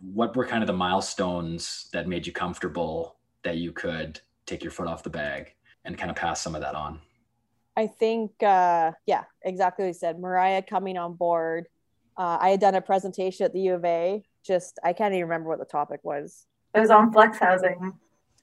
what 0.00 0.36
were 0.36 0.46
kind 0.46 0.62
of 0.62 0.66
the 0.66 0.72
milestones 0.72 1.88
that 1.92 2.08
made 2.08 2.26
you 2.26 2.32
comfortable 2.32 3.16
that 3.42 3.56
you 3.56 3.72
could 3.72 4.20
take 4.44 4.62
your 4.62 4.72
foot 4.72 4.88
off 4.88 5.02
the 5.02 5.10
bag 5.10 5.54
and 5.84 5.96
kind 5.96 6.10
of 6.10 6.16
pass 6.16 6.40
some 6.40 6.54
of 6.54 6.60
that 6.60 6.74
on? 6.74 7.00
I 7.76 7.86
think, 7.86 8.42
uh, 8.42 8.92
yeah, 9.06 9.24
exactly 9.42 9.84
what 9.84 9.88
you 9.88 9.94
said. 9.94 10.18
Mariah 10.18 10.62
coming 10.62 10.96
on 10.96 11.14
board. 11.14 11.68
Uh, 12.16 12.38
I 12.40 12.50
had 12.50 12.60
done 12.60 12.74
a 12.74 12.80
presentation 12.80 13.44
at 13.44 13.52
the 13.52 13.60
U 13.60 13.74
of 13.74 13.84
A. 13.84 14.24
Just 14.42 14.78
I 14.82 14.92
can't 14.94 15.12
even 15.12 15.24
remember 15.24 15.50
what 15.50 15.58
the 15.58 15.66
topic 15.66 16.00
was. 16.02 16.46
It 16.74 16.80
was 16.80 16.90
on 16.90 17.12
flex 17.12 17.38
housing. 17.38 17.92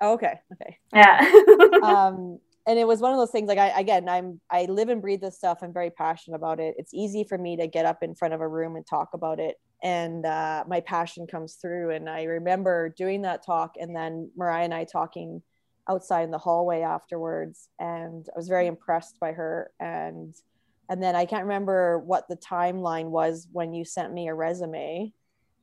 Oh, 0.01 0.13
okay. 0.13 0.39
Okay. 0.53 0.77
Yeah. 0.93 1.31
um, 1.83 2.39
and 2.65 2.79
it 2.79 2.87
was 2.87 3.01
one 3.01 3.11
of 3.11 3.17
those 3.17 3.31
things 3.31 3.47
like 3.47 3.57
I 3.57 3.79
again 3.79 4.07
I'm 4.07 4.39
I 4.49 4.65
live 4.65 4.89
and 4.89 5.01
breathe 5.01 5.21
this 5.21 5.37
stuff. 5.37 5.59
I'm 5.61 5.73
very 5.73 5.89
passionate 5.89 6.37
about 6.37 6.59
it. 6.59 6.75
It's 6.77 6.93
easy 6.93 7.23
for 7.23 7.37
me 7.37 7.57
to 7.57 7.67
get 7.67 7.85
up 7.85 8.03
in 8.03 8.15
front 8.15 8.33
of 8.33 8.41
a 8.41 8.47
room 8.47 8.75
and 8.75 8.85
talk 8.85 9.09
about 9.13 9.39
it, 9.39 9.59
and 9.81 10.25
uh, 10.25 10.63
my 10.67 10.79
passion 10.79 11.27
comes 11.27 11.55
through. 11.55 11.91
And 11.91 12.09
I 12.09 12.23
remember 12.23 12.89
doing 12.89 13.23
that 13.23 13.45
talk, 13.45 13.75
and 13.79 13.95
then 13.95 14.31
Mariah 14.37 14.65
and 14.65 14.73
I 14.73 14.85
talking 14.85 15.41
outside 15.89 16.23
in 16.23 16.31
the 16.31 16.37
hallway 16.37 16.81
afterwards, 16.81 17.67
and 17.79 18.25
I 18.33 18.37
was 18.37 18.47
very 18.47 18.67
impressed 18.67 19.19
by 19.19 19.33
her. 19.33 19.71
And 19.79 20.33
and 20.89 21.01
then 21.01 21.15
I 21.15 21.25
can't 21.25 21.43
remember 21.43 21.99
what 21.99 22.27
the 22.27 22.37
timeline 22.37 23.09
was 23.09 23.47
when 23.51 23.73
you 23.73 23.83
sent 23.85 24.13
me 24.13 24.27
a 24.27 24.33
resume, 24.33 25.11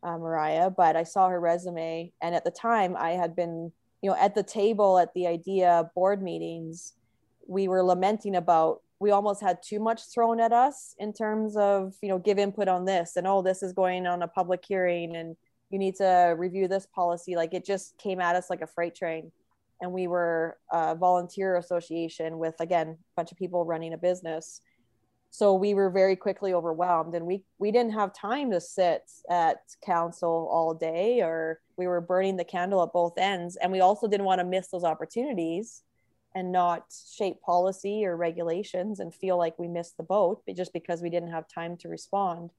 uh, 0.03 0.19
Mariah, 0.19 0.71
but 0.71 0.97
I 0.97 1.05
saw 1.05 1.29
her 1.29 1.41
resume, 1.41 2.13
and 2.21 2.35
at 2.35 2.45
the 2.45 2.51
time 2.51 2.95
I 2.99 3.13
had 3.13 3.35
been 3.35 3.73
you 4.03 4.11
know 4.11 4.17
at 4.17 4.35
the 4.35 4.43
table 4.43 4.99
at 4.99 5.13
the 5.15 5.27
idea 5.27 5.91
board 5.95 6.23
meetings 6.23 6.95
we 7.47 7.69
were 7.69 7.83
lamenting 7.83 8.37
about 8.37 8.81
we 8.99 9.11
almost 9.11 9.41
had 9.41 9.59
too 9.63 9.81
much 9.81 10.03
thrown 10.13 10.41
at 10.41 10.53
us 10.53 10.95
in 10.99 11.13
terms 11.13 11.57
of 11.57 11.95
you 12.03 12.09
know 12.09 12.19
give 12.19 12.39
input 12.39 12.69
on 12.69 12.85
this 12.85 13.17
and 13.17 13.27
oh 13.27 13.43
this 13.43 13.63
is 13.63 13.73
going 13.73 14.07
on 14.07 14.23
a 14.23 14.29
public 14.29 14.65
hearing 14.67 15.17
and 15.17 15.37
you 15.71 15.79
need 15.79 15.97
to 15.97 16.35
review 16.37 16.69
this 16.69 16.87
policy. 16.87 17.37
Like 17.37 17.55
it 17.55 17.65
just 17.65 17.97
came 17.97 18.21
at 18.21 18.37
us 18.37 18.51
like 18.51 18.61
a 18.61 18.67
freight 18.67 18.95
train. 18.95 19.33
And 19.81 19.93
we 19.93 20.09
were 20.09 20.59
a 20.71 20.95
volunteer 20.95 21.57
association 21.57 22.39
with 22.39 22.55
again 22.61 22.89
a 22.89 22.97
bunch 23.17 23.33
of 23.33 23.39
people 23.39 23.65
running 23.65 23.95
a 23.95 23.99
business 23.99 24.61
so 25.31 25.55
we 25.55 25.75
were 25.75 25.91
very 25.91 26.17
quickly 26.17 26.53
overwhelmed 26.53 27.15
and 27.15 27.25
we 27.25 27.43
we 27.59 27.71
didn't 27.71 27.93
have 27.93 28.13
time 28.13 28.51
to 28.51 28.61
sit 28.61 29.11
at 29.31 29.59
council 29.85 30.49
all 30.51 30.75
day 30.75 31.21
or 31.23 31.61
we 31.77 31.87
were 31.87 32.01
burning 32.01 32.37
the 32.37 32.45
candle 32.45 32.83
at 32.83 32.93
both 32.93 33.17
ends 33.17 33.57
and 33.57 33.71
we 33.71 33.81
also 33.81 34.09
didn't 34.09 34.27
want 34.27 34.41
to 34.41 34.45
miss 34.45 34.69
those 34.69 34.85
opportunities 34.85 35.83
and 36.35 36.53
not 36.53 36.85
shape 37.17 37.41
policy 37.43 38.05
or 38.05 38.17
regulations 38.17 39.01
and 39.01 39.15
feel 39.15 39.37
like 39.37 39.59
we 39.59 39.69
missed 39.69 39.97
the 39.97 40.03
boat 40.03 40.43
just 40.57 40.73
because 40.73 41.03
we 41.03 41.11
didn't 41.11 41.33
have 41.33 41.49
time 41.49 41.77
to 41.77 41.89
respond. 41.89 42.51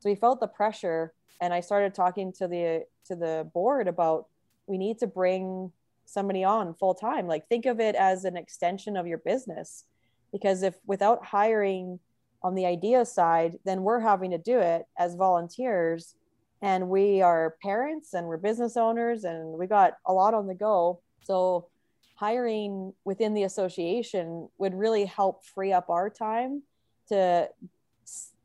So 0.00 0.08
we 0.10 0.16
felt 0.16 0.40
the 0.40 0.48
pressure 0.48 1.12
and 1.40 1.52
i 1.52 1.60
started 1.60 1.94
talking 1.94 2.32
to 2.32 2.48
the 2.48 2.84
to 3.04 3.14
the 3.14 3.48
board 3.52 3.88
about 3.88 4.26
we 4.66 4.78
need 4.78 4.98
to 4.98 5.06
bring 5.06 5.70
somebody 6.06 6.44
on 6.44 6.74
full 6.74 6.94
time. 6.94 7.26
Like 7.26 7.48
think 7.48 7.66
of 7.66 7.80
it 7.80 7.94
as 7.94 8.24
an 8.24 8.36
extension 8.36 8.96
of 8.96 9.06
your 9.06 9.18
business 9.18 9.84
because 10.32 10.62
if 10.62 10.74
without 10.86 11.24
hiring 11.24 11.98
on 12.42 12.54
the 12.54 12.66
idea 12.66 13.04
side 13.04 13.58
then 13.64 13.82
we're 13.82 14.00
having 14.00 14.30
to 14.30 14.38
do 14.38 14.58
it 14.58 14.86
as 14.98 15.14
volunteers 15.14 16.14
and 16.62 16.88
we 16.88 17.20
are 17.22 17.56
parents 17.62 18.14
and 18.14 18.26
we're 18.26 18.36
business 18.36 18.76
owners 18.76 19.24
and 19.24 19.58
we 19.58 19.66
got 19.66 19.94
a 20.06 20.12
lot 20.12 20.34
on 20.34 20.46
the 20.46 20.54
go. 20.54 21.00
So 21.22 21.68
hiring 22.14 22.94
within 23.04 23.34
the 23.34 23.42
association 23.42 24.48
would 24.58 24.74
really 24.74 25.04
help 25.04 25.44
free 25.44 25.72
up 25.72 25.90
our 25.90 26.08
time 26.08 26.62
to 27.08 27.48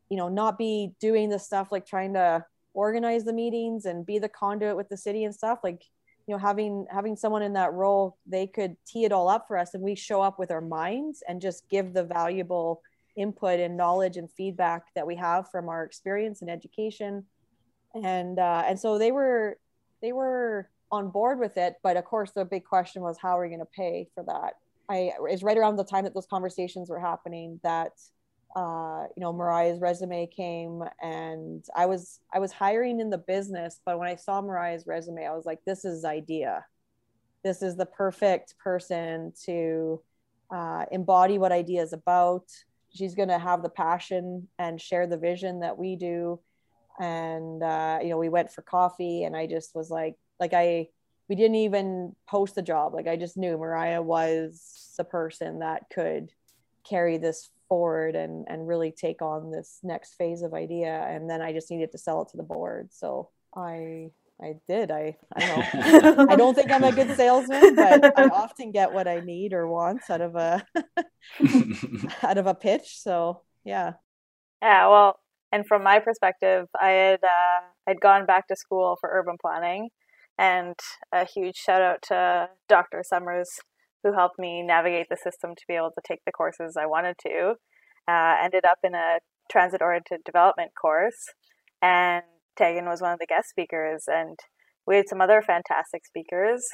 you 0.10 0.18
know 0.18 0.28
not 0.28 0.58
be 0.58 0.92
doing 1.00 1.30
the 1.30 1.40
stuff 1.40 1.72
like 1.72 1.86
trying 1.86 2.14
to 2.14 2.44
organize 2.74 3.24
the 3.24 3.34
meetings 3.34 3.86
and 3.86 4.06
be 4.06 4.20
the 4.20 4.30
conduit 4.30 4.76
with 4.76 4.90
the 4.90 4.98
city 4.98 5.24
and 5.24 5.34
stuff 5.34 5.60
like 5.64 5.84
you 6.28 6.34
know 6.34 6.40
having 6.40 6.86
having 6.90 7.16
someone 7.16 7.42
in 7.42 7.54
that 7.54 7.74
role 7.74 8.18
they 8.26 8.48
could 8.48 8.76
tee 8.86 9.06
it 9.06 9.12
all 9.12 9.28
up 9.28 9.48
for 9.48 9.58
us 9.58 9.74
and 9.74 9.84
we 9.84 9.96
show 9.96 10.22
up 10.22 10.40
with 10.40 10.52
our 10.52 10.62
minds 10.62 11.24
and 11.28 11.42
just 11.42 11.68
give 11.70 11.94
the 11.94 12.04
valuable 12.04 12.82
input 13.16 13.60
and 13.60 13.78
knowledge 13.78 14.18
and 14.18 14.32
feedback 14.32 14.84
that 14.96 15.06
we 15.06 15.16
have 15.16 15.50
from 15.52 15.70
our 15.70 15.84
experience 15.84 16.42
and 16.42 16.50
education. 16.50 17.26
And 17.94 18.40
uh, 18.40 18.64
and 18.66 18.80
so 18.80 18.98
they 18.98 19.12
were 19.12 19.58
they 20.02 20.14
were 20.14 20.70
on 20.92 21.10
board 21.10 21.40
with 21.40 21.56
it 21.56 21.76
but 21.84 21.96
of 21.96 22.04
course 22.04 22.32
the 22.32 22.44
big 22.44 22.66
question 22.66 23.02
was 23.02 23.18
how 23.18 23.38
are 23.38 23.44
we 23.44 23.48
going 23.48 23.60
to 23.60 23.66
pay 23.66 24.08
for 24.14 24.24
that? 24.24 24.54
I 24.90 25.12
is 25.30 25.44
right 25.44 25.58
around 25.58 25.76
the 25.76 25.84
time 25.84 26.04
that 26.06 26.14
those 26.14 26.28
conversations 26.28 26.90
were 26.90 27.00
happening 27.00 27.60
that 27.64 27.94
uh, 28.56 29.06
you 29.16 29.22
know 29.22 29.32
mariah's 29.32 29.80
resume 29.80 30.28
came 30.28 30.84
and 31.02 31.66
i 31.76 31.86
was 31.86 32.20
i 32.34 32.40
was 32.40 32.52
hiring 32.52 33.00
in 33.00 33.10
the 33.10 33.18
business 33.18 33.80
but 33.86 33.98
when 33.98 34.10
i 34.10 34.16
saw 34.16 34.42
mariah's 34.42 34.86
resume 34.86 35.26
i 35.26 35.34
was 35.34 35.46
like 35.46 35.60
this 35.66 35.86
is 35.86 36.04
idea. 36.06 36.66
This 37.44 37.62
is 37.62 37.76
the 37.76 37.86
perfect 37.86 38.56
person 38.60 39.34
to 39.46 40.02
uh, 40.54 40.86
embody 40.92 41.40
what 41.40 41.52
idea 41.52 41.82
is 41.82 41.94
about. 41.94 42.44
She's 42.94 43.16
going 43.16 43.30
to 43.30 43.40
have 43.40 43.64
the 43.64 43.70
passion 43.70 44.48
and 44.60 44.80
share 44.80 45.08
the 45.08 45.18
vision 45.18 45.62
that 45.62 45.78
we 45.78 45.96
do. 45.96 46.40
And 47.00 47.64
uh, 47.64 48.00
you 48.02 48.10
know 48.10 48.18
we 48.18 48.30
went 48.30 48.52
for 48.52 48.62
coffee 48.62 49.24
and 49.24 49.36
i 49.36 49.48
just 49.48 49.74
was 49.74 49.90
like 49.90 50.16
like 50.40 50.54
i 50.54 50.88
we 51.30 51.36
didn't 51.36 51.56
even 51.56 52.14
post 52.28 52.56
the 52.56 52.62
job. 52.62 52.94
Like 52.94 53.08
i 53.08 53.16
just 53.16 53.38
knew 53.38 53.58
mariah 53.58 54.02
was 54.02 54.94
the 54.98 55.06
person 55.06 55.60
that 55.60 55.84
could 55.92 56.32
carry 56.84 57.18
this 57.18 57.50
forward 57.72 58.18
and 58.18 58.46
and 58.50 58.68
really 58.68 58.92
take 58.92 59.22
on 59.22 59.50
this 59.50 59.80
next 59.82 60.16
phase 60.16 60.42
of 60.42 60.54
idea 60.54 61.08
and 61.10 61.30
then 61.30 61.42
i 61.42 61.54
just 61.54 61.72
needed 61.72 61.90
to 61.90 61.98
sell 61.98 62.22
it 62.22 62.28
to 62.28 62.36
the 62.36 62.44
board. 62.44 62.90
So 62.92 63.30
i 63.56 64.10
i 64.44 64.56
did. 64.68 64.92
I 64.92 65.16
i 65.34 65.48
don't 65.48 66.30
i 66.32 66.36
don't 66.36 66.54
think 66.54 66.70
i'm 66.70 66.84
a 66.84 66.92
good 66.92 67.16
salesman 67.16 67.76
but 67.76 68.20
i 68.20 68.24
often 68.26 68.74
get 68.74 68.92
what 68.92 69.08
i 69.08 69.22
need 69.22 69.54
or 69.54 69.70
want 69.70 70.02
out 70.10 70.20
of 70.20 70.36
a 70.36 70.66
out 72.24 72.38
of 72.38 72.48
a 72.48 72.54
pitch. 72.56 73.00
So 73.00 73.44
yeah. 73.64 73.94
Yeah 74.62 74.90
well 74.90 75.18
and 75.54 75.66
from 75.66 75.84
my 75.84 76.00
perspective, 76.00 76.68
I 76.80 76.90
had 76.90 77.24
uh, 77.24 77.62
I'd 77.88 78.02
gone 78.02 78.26
back 78.26 78.48
to 78.48 78.56
school 78.56 78.98
for 79.00 79.10
urban 79.12 79.38
planning, 79.42 79.90
and 80.38 80.76
a 81.12 81.26
huge 81.26 81.58
shout 81.58 81.82
out 81.82 82.02
to 82.04 82.50
Dr. 82.70 83.04
Summers 83.06 83.50
who 84.04 84.14
helped 84.14 84.40
me 84.40 84.64
navigate 84.64 85.08
the 85.10 85.18
system 85.18 85.52
to 85.56 85.64
be 85.68 85.76
able 85.76 85.92
to 85.92 86.02
take 86.08 86.20
the 86.26 86.32
courses 86.32 86.76
I 86.78 86.86
wanted 86.86 87.16
to. 87.24 87.56
Uh, 88.08 88.36
ended 88.44 88.66
up 88.66 88.80
in 88.84 88.96
a 88.96 89.20
transit 89.52 89.82
oriented 89.82 90.22
development 90.26 90.72
course, 90.80 91.30
and 91.82 92.24
Tegan 92.58 92.86
was 92.86 93.02
one 93.02 93.14
of 93.14 93.20
the 93.20 93.28
guest 93.28 93.50
speakers, 93.50 94.06
and 94.08 94.38
we 94.88 94.96
had 94.96 95.08
some 95.08 95.22
other 95.22 95.42
fantastic 95.42 96.06
speakers. 96.06 96.66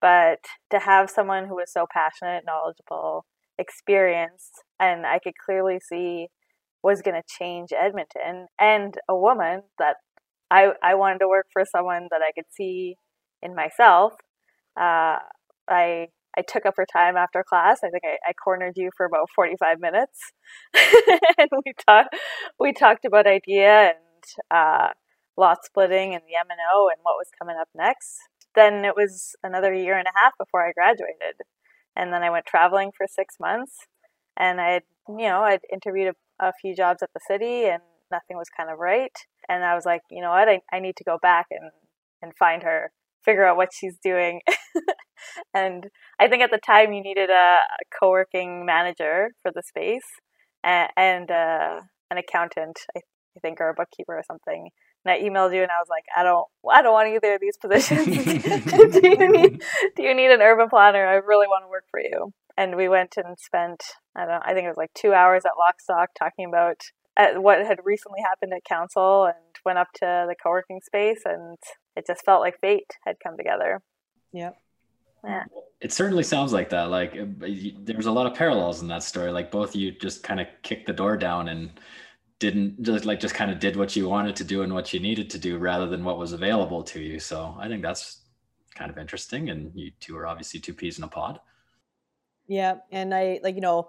But 0.00 0.38
to 0.70 0.78
have 0.78 1.10
someone 1.10 1.46
who 1.46 1.56
was 1.56 1.70
so 1.72 1.86
passionate, 1.92 2.44
knowledgeable, 2.46 3.26
experienced, 3.58 4.62
and 4.78 5.04
I 5.04 5.18
could 5.18 5.34
clearly 5.44 5.78
see 5.86 6.28
was 6.82 7.02
going 7.02 7.14
to 7.20 7.36
change 7.38 7.68
Edmonton 7.72 8.46
and 8.58 8.94
a 9.06 9.14
woman 9.14 9.62
that 9.78 9.96
I, 10.50 10.70
I 10.82 10.94
wanted 10.94 11.18
to 11.18 11.28
work 11.28 11.46
for 11.52 11.64
someone 11.64 12.08
that 12.10 12.22
I 12.26 12.32
could 12.34 12.46
see 12.50 12.96
in 13.42 13.54
myself. 13.54 14.14
Uh, 14.80 15.18
I 15.68 16.06
I 16.36 16.42
took 16.42 16.66
up 16.66 16.74
her 16.76 16.86
time 16.86 17.16
after 17.16 17.42
class. 17.42 17.80
I 17.84 17.90
think 17.90 18.04
I, 18.04 18.16
I 18.28 18.32
cornered 18.32 18.74
you 18.76 18.90
for 18.96 19.06
about 19.06 19.28
forty 19.34 19.56
five 19.58 19.80
minutes, 19.80 20.18
and 21.38 21.48
we 21.64 21.72
talked 21.86 22.14
we 22.58 22.72
talked 22.72 23.04
about 23.04 23.26
idea 23.26 23.92
and 23.92 24.24
uh, 24.50 24.88
lot 25.36 25.64
splitting 25.64 26.14
and 26.14 26.22
the 26.22 26.36
M 26.38 26.46
and 26.50 27.00
what 27.02 27.16
was 27.16 27.28
coming 27.38 27.56
up 27.60 27.68
next. 27.74 28.18
Then 28.54 28.84
it 28.84 28.94
was 28.96 29.36
another 29.42 29.72
year 29.72 29.98
and 29.98 30.06
a 30.06 30.18
half 30.20 30.32
before 30.38 30.66
I 30.66 30.72
graduated, 30.72 31.36
and 31.96 32.12
then 32.12 32.22
I 32.22 32.30
went 32.30 32.46
traveling 32.46 32.90
for 32.96 33.06
six 33.08 33.36
months. 33.40 33.86
And 34.36 34.60
I 34.60 34.80
you 35.08 35.28
know 35.28 35.42
I'd 35.42 35.60
interviewed 35.72 36.14
a 36.40 36.52
few 36.60 36.74
jobs 36.74 37.02
at 37.02 37.10
the 37.12 37.20
city 37.28 37.66
and 37.66 37.82
nothing 38.10 38.36
was 38.36 38.48
kind 38.54 38.70
of 38.70 38.78
right. 38.78 39.14
And 39.48 39.64
I 39.64 39.74
was 39.74 39.84
like, 39.84 40.02
you 40.10 40.20
know 40.20 40.30
what, 40.30 40.48
I, 40.48 40.60
I 40.72 40.80
need 40.80 40.96
to 40.96 41.04
go 41.04 41.18
back 41.20 41.46
and, 41.50 41.70
and 42.22 42.32
find 42.36 42.62
her, 42.62 42.90
figure 43.24 43.46
out 43.46 43.56
what 43.56 43.70
she's 43.72 43.96
doing. 44.02 44.40
and 45.54 45.88
I 46.18 46.28
think 46.28 46.42
at 46.42 46.50
the 46.50 46.58
time 46.58 46.92
you 46.92 47.02
needed 47.02 47.30
a, 47.30 47.32
a 47.32 47.98
co 47.98 48.10
working 48.10 48.64
manager 48.66 49.30
for 49.42 49.52
the 49.54 49.62
space 49.62 50.06
and, 50.62 50.90
and 50.96 51.30
uh, 51.30 51.80
an 52.10 52.18
accountant, 52.18 52.78
I, 52.96 53.00
I 53.36 53.40
think, 53.40 53.60
or 53.60 53.68
a 53.68 53.74
bookkeeper 53.74 54.16
or 54.16 54.24
something. 54.26 54.70
And 55.04 55.12
I 55.12 55.20
emailed 55.20 55.54
you 55.54 55.62
and 55.62 55.70
I 55.70 55.78
was 55.78 55.88
like, 55.88 56.04
I 56.14 56.22
don't, 56.22 56.46
I 56.70 56.82
don't 56.82 56.92
want 56.92 57.08
either 57.08 57.34
of 57.34 57.40
these 57.40 57.56
positions. 57.56 58.06
do 59.00 59.00
you 59.02 59.32
need, 59.32 59.62
do 59.96 60.02
you 60.02 60.14
need 60.14 60.30
an 60.30 60.42
urban 60.42 60.68
planner? 60.68 61.06
I 61.06 61.14
really 61.14 61.46
want 61.46 61.64
to 61.64 61.68
work 61.68 61.84
for 61.90 62.00
you 62.00 62.32
and 62.60 62.76
we 62.76 62.88
went 62.88 63.16
and 63.16 63.38
spent 63.38 63.82
I 64.14 64.26
don't 64.26 64.42
I 64.44 64.52
think 64.52 64.66
it 64.66 64.68
was 64.68 64.76
like 64.76 64.92
two 64.94 65.14
hours 65.14 65.44
at 65.44 65.52
Lockstock 65.58 66.08
talking 66.18 66.46
about 66.46 66.76
uh, 67.16 67.40
what 67.40 67.64
had 67.64 67.78
recently 67.84 68.20
happened 68.22 68.52
at 68.54 68.64
council 68.64 69.24
and 69.24 69.49
went 69.64 69.78
up 69.78 69.88
to 69.94 70.26
the 70.28 70.34
co-working 70.42 70.80
space 70.84 71.22
and 71.24 71.58
it 71.96 72.06
just 72.06 72.24
felt 72.24 72.40
like 72.40 72.60
fate 72.60 72.90
had 73.04 73.16
come 73.22 73.36
together. 73.36 73.80
Yep. 74.32 74.56
Yeah. 75.24 75.44
It 75.80 75.92
certainly 75.92 76.22
sounds 76.22 76.52
like 76.52 76.70
that. 76.70 76.90
Like 76.90 77.16
uh, 77.16 77.26
there's 77.80 78.06
a 78.06 78.12
lot 78.12 78.26
of 78.26 78.34
parallels 78.34 78.82
in 78.82 78.88
that 78.88 79.02
story. 79.02 79.30
Like 79.30 79.50
both 79.50 79.76
you 79.76 79.92
just 79.92 80.22
kind 80.22 80.40
of 80.40 80.46
kicked 80.62 80.86
the 80.86 80.92
door 80.92 81.16
down 81.16 81.48
and 81.48 81.70
didn't 82.38 82.82
just 82.82 83.04
like 83.04 83.20
just 83.20 83.34
kind 83.34 83.50
of 83.50 83.58
did 83.58 83.76
what 83.76 83.94
you 83.94 84.08
wanted 84.08 84.34
to 84.36 84.44
do 84.44 84.62
and 84.62 84.72
what 84.72 84.92
you 84.92 85.00
needed 85.00 85.28
to 85.30 85.38
do 85.38 85.58
rather 85.58 85.86
than 85.86 86.04
what 86.04 86.18
was 86.18 86.32
available 86.32 86.82
to 86.84 87.00
you. 87.00 87.20
So 87.20 87.54
I 87.58 87.68
think 87.68 87.82
that's 87.82 88.20
kind 88.74 88.90
of 88.90 88.98
interesting. 88.98 89.50
And 89.50 89.72
you 89.74 89.92
two 90.00 90.16
are 90.16 90.26
obviously 90.26 90.58
two 90.58 90.74
peas 90.74 90.98
in 90.98 91.04
a 91.04 91.08
pod. 91.08 91.40
Yeah, 92.48 92.76
and 92.90 93.14
I 93.14 93.40
like 93.42 93.54
you 93.54 93.60
know, 93.60 93.88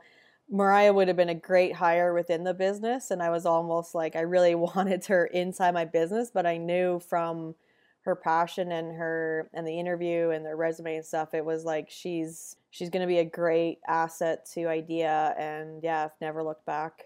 Mariah 0.51 0.93
would 0.93 1.07
have 1.07 1.17
been 1.17 1.29
a 1.29 1.35
great 1.35 1.75
hire 1.75 2.13
within 2.13 2.43
the 2.43 2.53
business, 2.53 3.09
and 3.11 3.23
I 3.23 3.29
was 3.29 3.45
almost 3.45 3.95
like 3.95 4.15
I 4.15 4.21
really 4.21 4.55
wanted 4.55 5.05
her 5.07 5.25
inside 5.27 5.73
my 5.73 5.85
business, 5.85 6.29
but 6.33 6.45
I 6.45 6.57
knew 6.57 6.99
from 6.99 7.55
her 8.03 8.15
passion 8.15 8.71
and 8.71 8.95
her 8.97 9.49
and 9.53 9.65
the 9.67 9.79
interview 9.79 10.29
and 10.31 10.45
the 10.45 10.55
resume 10.55 10.97
and 10.97 11.05
stuff, 11.05 11.33
it 11.33 11.45
was 11.45 11.65
like 11.65 11.89
she's 11.89 12.57
she's 12.71 12.89
going 12.89 13.01
to 13.01 13.07
be 13.07 13.19
a 13.19 13.25
great 13.25 13.79
asset 13.87 14.45
to 14.53 14.67
Idea, 14.67 15.35
and 15.39 15.83
yeah, 15.83 16.05
I've 16.05 16.21
never 16.21 16.43
looked 16.43 16.65
back. 16.65 17.05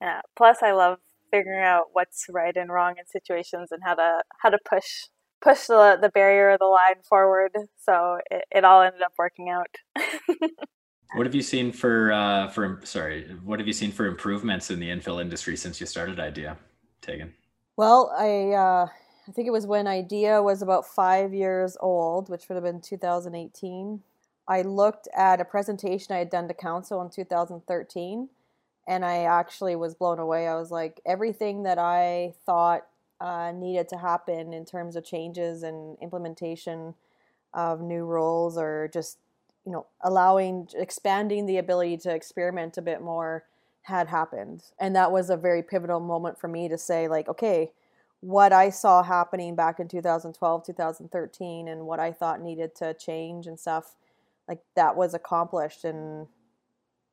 Yeah. 0.00 0.20
Plus, 0.36 0.58
I 0.62 0.72
love 0.72 0.98
figuring 1.30 1.64
out 1.64 1.86
what's 1.92 2.26
right 2.30 2.56
and 2.56 2.70
wrong 2.70 2.94
in 2.98 3.06
situations 3.06 3.70
and 3.72 3.82
how 3.84 3.94
to 3.94 4.22
how 4.38 4.50
to 4.50 4.58
push 4.68 5.06
push 5.42 5.66
the, 5.66 5.98
the 6.00 6.10
barrier 6.10 6.50
of 6.50 6.58
the 6.60 6.66
line 6.66 7.02
forward. 7.08 7.52
So 7.78 8.18
it, 8.30 8.44
it 8.50 8.64
all 8.64 8.82
ended 8.82 9.02
up 9.02 9.12
working 9.18 9.50
out. 9.50 9.76
What 11.14 11.26
have 11.26 11.34
you 11.34 11.42
seen 11.42 11.72
for 11.72 12.12
uh, 12.12 12.48
for 12.48 12.80
sorry? 12.84 13.24
What 13.44 13.58
have 13.58 13.66
you 13.66 13.74
seen 13.74 13.92
for 13.92 14.06
improvements 14.06 14.70
in 14.70 14.80
the 14.80 14.88
infill 14.88 15.20
industry 15.20 15.56
since 15.56 15.80
you 15.80 15.86
started 15.86 16.18
Idea, 16.18 16.56
Tegan? 17.02 17.34
Well, 17.76 18.14
I 18.16 18.52
uh, 18.52 18.88
I 19.28 19.32
think 19.32 19.46
it 19.46 19.52
was 19.52 19.66
when 19.66 19.86
Idea 19.86 20.42
was 20.42 20.62
about 20.62 20.86
five 20.86 21.34
years 21.34 21.76
old, 21.80 22.30
which 22.30 22.48
would 22.48 22.54
have 22.54 22.64
been 22.64 22.80
2018. 22.80 24.02
I 24.48 24.62
looked 24.62 25.06
at 25.16 25.40
a 25.40 25.44
presentation 25.44 26.14
I 26.14 26.18
had 26.18 26.30
done 26.30 26.48
to 26.48 26.54
council 26.54 27.00
in 27.02 27.10
2013, 27.10 28.28
and 28.88 29.04
I 29.04 29.18
actually 29.24 29.76
was 29.76 29.94
blown 29.94 30.18
away. 30.18 30.48
I 30.48 30.56
was 30.56 30.70
like, 30.70 31.00
everything 31.06 31.62
that 31.62 31.78
I 31.78 32.34
thought 32.44 32.86
uh, 33.20 33.52
needed 33.52 33.88
to 33.90 33.98
happen 33.98 34.52
in 34.52 34.64
terms 34.64 34.96
of 34.96 35.04
changes 35.04 35.62
and 35.62 35.96
implementation 36.02 36.94
of 37.54 37.80
new 37.80 38.04
rules 38.04 38.58
or 38.58 38.90
just 38.92 39.18
you 39.64 39.72
know 39.72 39.86
allowing 40.02 40.68
expanding 40.74 41.46
the 41.46 41.58
ability 41.58 41.96
to 41.98 42.14
experiment 42.14 42.78
a 42.78 42.82
bit 42.82 43.00
more 43.02 43.44
had 43.82 44.08
happened. 44.08 44.62
And 44.78 44.94
that 44.94 45.10
was 45.10 45.28
a 45.28 45.36
very 45.36 45.62
pivotal 45.62 46.00
moment 46.00 46.38
for 46.38 46.48
me 46.48 46.68
to 46.68 46.78
say 46.78 47.08
like 47.08 47.28
okay 47.28 47.72
what 48.20 48.52
i 48.52 48.70
saw 48.70 49.02
happening 49.02 49.56
back 49.56 49.80
in 49.80 49.88
2012 49.88 50.64
2013 50.64 51.66
and 51.66 51.86
what 51.86 51.98
i 51.98 52.12
thought 52.12 52.40
needed 52.40 52.72
to 52.76 52.94
change 52.94 53.48
and 53.48 53.58
stuff 53.58 53.96
like 54.48 54.60
that 54.76 54.96
was 54.96 55.14
accomplished. 55.14 55.84
And 55.84 56.26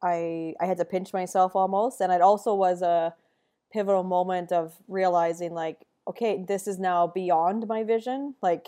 i 0.02 0.54
i 0.60 0.66
had 0.66 0.78
to 0.78 0.86
pinch 0.86 1.14
myself 1.14 1.56
almost. 1.56 2.02
And 2.02 2.12
it 2.12 2.22
also 2.22 2.54
was 2.54 2.82
a 2.82 3.14
pivotal 3.72 4.04
moment 4.04 4.52
of 4.52 4.74
realizing 4.88 5.54
like 5.54 5.86
okay 6.08 6.44
this 6.48 6.68
is 6.68 6.80
now 6.80 7.08
beyond 7.08 7.68
my 7.68 7.84
vision. 7.84 8.36
Like 8.42 8.68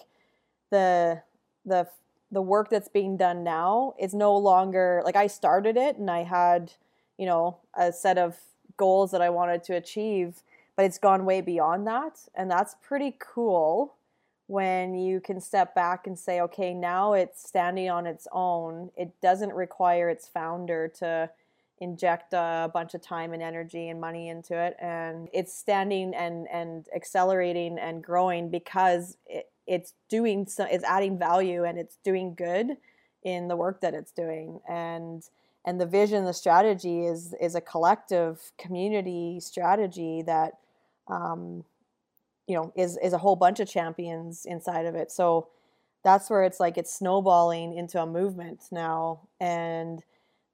the 0.72 1.22
the 1.66 1.88
the 2.32 2.42
work 2.42 2.70
that's 2.70 2.88
being 2.88 3.18
done 3.18 3.44
now 3.44 3.94
is 4.00 4.14
no 4.14 4.36
longer 4.36 5.02
like 5.04 5.16
I 5.16 5.28
started 5.28 5.76
it 5.78 5.98
and 5.98 6.10
I 6.10 6.24
had, 6.24 6.74
you 7.18 7.26
know, 7.26 7.58
a 7.76 7.92
set 7.92 8.18
of 8.18 8.38
goals 8.78 9.12
that 9.12 9.22
I 9.22 9.30
wanted 9.30 9.64
to 9.66 9.76
achieve, 9.76 10.42
but 10.76 10.86
it's 10.86 10.98
gone 10.98 11.26
way 11.26 11.42
beyond 11.42 11.86
that. 11.88 12.20
And 12.34 12.50
that's 12.50 12.76
pretty 12.82 13.16
cool 13.20 13.96
when 14.48 14.96
you 14.96 15.20
can 15.20 15.40
step 15.40 15.76
back 15.76 16.08
and 16.08 16.18
say, 16.18 16.42
okay, 16.42 16.74
now 16.74 17.14
it's 17.14 17.48
standing 17.48 17.90
on 17.90 18.08
its 18.08 18.28
own. 18.32 18.92
It 18.98 19.12
doesn't 19.22 19.54
require 19.54 20.10
its 20.10 20.28
founder 20.28 20.88
to 21.00 21.30
inject 21.82 22.34
a 22.34 22.70
bunch 22.74 22.94
of 22.94 23.02
time 23.02 23.34
and 23.34 23.42
energy 23.42 23.90
and 23.90 24.00
money 24.00 24.30
into 24.30 24.56
it 24.56 24.76
and 24.80 25.28
it's 25.34 25.52
standing 25.52 26.14
and 26.14 26.48
and 26.50 26.86
accelerating 26.96 27.80
and 27.80 28.04
growing 28.04 28.50
because 28.50 29.18
it, 29.26 29.51
it's 29.72 29.94
doing 30.10 30.46
so 30.46 30.68
it's 30.70 30.84
adding 30.84 31.18
value 31.18 31.64
and 31.64 31.80
it's 31.80 31.98
doing 32.04 32.36
good 32.36 32.76
in 33.24 33.48
the 33.48 33.56
work 33.56 33.80
that 33.82 33.94
it's 33.94 34.12
doing. 34.12 34.60
And 34.70 35.24
and 35.66 35.80
the 35.80 35.86
vision 35.86 36.26
the 36.26 36.34
strategy 36.34 37.06
is 37.06 37.34
is 37.40 37.56
a 37.56 37.62
collective 37.62 38.52
community 38.58 39.40
strategy 39.40 40.24
that 40.24 40.58
um, 41.08 41.64
you 42.48 42.56
know 42.56 42.74
is 42.76 42.98
is 43.02 43.14
a 43.14 43.18
whole 43.18 43.38
bunch 43.38 43.62
of 43.62 43.70
champions 43.70 44.46
inside 44.46 44.86
of 44.86 44.96
it. 44.96 45.10
So 45.10 45.48
that's 46.04 46.30
where 46.30 46.44
it's 46.44 46.60
like 46.60 46.78
it's 46.78 46.94
snowballing 46.94 47.74
into 47.74 48.02
a 48.02 48.06
movement 48.06 48.64
now. 48.72 49.22
And 49.40 50.04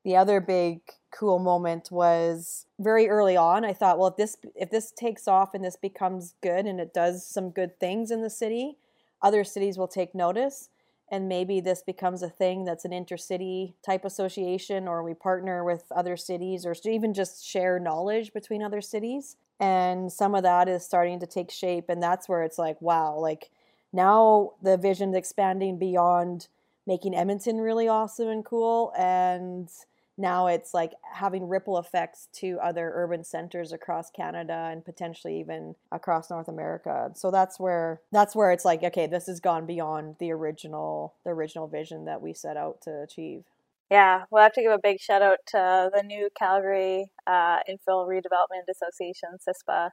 the 0.03 0.15
other 0.15 0.39
big 0.39 0.81
cool 1.11 1.39
moment 1.39 1.89
was 1.89 2.65
very 2.79 3.09
early 3.09 3.35
on 3.37 3.63
i 3.65 3.71
thought 3.73 3.97
well 3.97 4.09
if 4.09 4.17
this 4.17 4.37
if 4.55 4.69
this 4.69 4.91
takes 4.91 5.27
off 5.27 5.53
and 5.53 5.63
this 5.63 5.77
becomes 5.77 6.35
good 6.41 6.65
and 6.65 6.79
it 6.79 6.93
does 6.93 7.25
some 7.25 7.49
good 7.49 7.79
things 7.79 8.11
in 8.11 8.21
the 8.21 8.29
city 8.29 8.77
other 9.21 9.43
cities 9.43 9.77
will 9.77 9.87
take 9.87 10.13
notice 10.13 10.69
and 11.09 11.29
maybe 11.29 11.61
this 11.61 11.81
becomes 11.81 12.21
a 12.21 12.29
thing 12.29 12.65
that's 12.65 12.83
an 12.83 12.91
intercity 12.91 13.73
type 13.85 14.03
association 14.03 14.87
or 14.87 15.03
we 15.03 15.13
partner 15.13 15.63
with 15.63 15.85
other 15.95 16.17
cities 16.17 16.65
or 16.65 16.75
even 16.83 17.13
just 17.13 17.45
share 17.45 17.79
knowledge 17.79 18.33
between 18.33 18.61
other 18.61 18.81
cities. 18.81 19.37
And 19.59 20.11
some 20.11 20.35
of 20.35 20.43
that 20.43 20.67
is 20.67 20.83
starting 20.83 21.19
to 21.21 21.25
take 21.25 21.49
shape 21.49 21.85
and 21.87 22.03
that's 22.03 22.27
where 22.27 22.43
it's 22.43 22.57
like 22.57 22.79
wow 22.81 23.17
like 23.17 23.49
now 23.93 24.51
the 24.61 24.77
vision's 24.77 25.15
expanding 25.15 25.79
beyond 25.79 26.47
making 26.85 27.15
edmonton 27.15 27.57
really 27.57 27.87
awesome 27.87 28.27
and 28.27 28.45
cool 28.45 28.93
and 28.97 29.69
now 30.17 30.47
it's 30.47 30.73
like 30.73 30.93
having 31.13 31.47
ripple 31.47 31.77
effects 31.77 32.27
to 32.33 32.57
other 32.61 32.91
urban 32.95 33.23
centers 33.23 33.71
across 33.71 34.09
Canada 34.09 34.69
and 34.71 34.83
potentially 34.83 35.39
even 35.39 35.75
across 35.91 36.29
North 36.29 36.47
America. 36.47 37.11
So 37.15 37.31
that's 37.31 37.59
where 37.59 38.01
that's 38.11 38.35
where 38.35 38.51
it's 38.51 38.65
like 38.65 38.83
okay, 38.83 39.07
this 39.07 39.27
has 39.27 39.39
gone 39.39 39.65
beyond 39.65 40.15
the 40.19 40.31
original 40.31 41.15
the 41.23 41.31
original 41.31 41.67
vision 41.67 42.05
that 42.05 42.21
we 42.21 42.33
set 42.33 42.57
out 42.57 42.81
to 42.81 43.01
achieve. 43.01 43.43
Yeah, 43.89 44.23
we'll 44.31 44.43
have 44.43 44.53
to 44.53 44.61
give 44.61 44.71
a 44.71 44.79
big 44.81 44.99
shout 44.99 45.21
out 45.21 45.37
to 45.47 45.89
the 45.93 46.03
new 46.03 46.29
Calgary 46.37 47.09
uh, 47.25 47.59
Infill 47.69 48.05
Redevelopment 48.05 48.67
Association, 48.69 49.29
CISPA. 49.47 49.91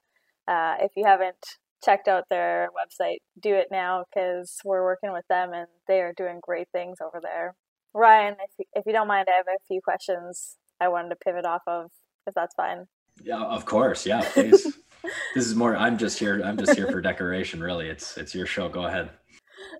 Uh, 0.49 0.75
if 0.81 0.91
you 0.97 1.05
haven't 1.07 1.59
checked 1.85 2.09
out 2.09 2.25
their 2.29 2.71
website, 2.71 3.19
do 3.41 3.55
it 3.55 3.69
now 3.71 4.05
because 4.13 4.59
we're 4.65 4.83
working 4.83 5.13
with 5.13 5.27
them 5.29 5.53
and 5.53 5.69
they 5.87 6.01
are 6.01 6.13
doing 6.13 6.41
great 6.43 6.69
things 6.73 6.99
over 7.01 7.21
there. 7.23 7.55
Ryan, 7.95 8.35
if 8.35 8.51
you, 8.59 8.65
if 8.75 8.87
you 8.87 8.93
don't 8.93 9.09
mind, 9.09 9.29
I 9.33 9.37
have 9.37 9.47
a 9.47 9.59
few 9.69 9.81
questions 9.81 10.57
I 10.81 10.89
wanted 10.89 11.11
to 11.11 11.17
pivot 11.17 11.47
off 11.47 11.63
of, 11.67 11.91
if 12.27 12.35
that's 12.35 12.55
fine. 12.55 12.87
Yeah, 13.23 13.43
of 13.43 13.65
course. 13.65 14.05
Yeah, 14.05 14.23
please. 14.33 14.65
this 15.35 15.47
is 15.47 15.55
more. 15.55 15.77
I'm 15.77 15.97
just 15.97 16.19
here. 16.19 16.43
I'm 16.45 16.57
just 16.57 16.75
here 16.75 16.91
for 16.91 17.01
decoration. 17.01 17.63
Really, 17.63 17.89
it's 17.89 18.17
it's 18.17 18.35
your 18.35 18.47
show. 18.47 18.69
Go 18.69 18.87
ahead. 18.87 19.11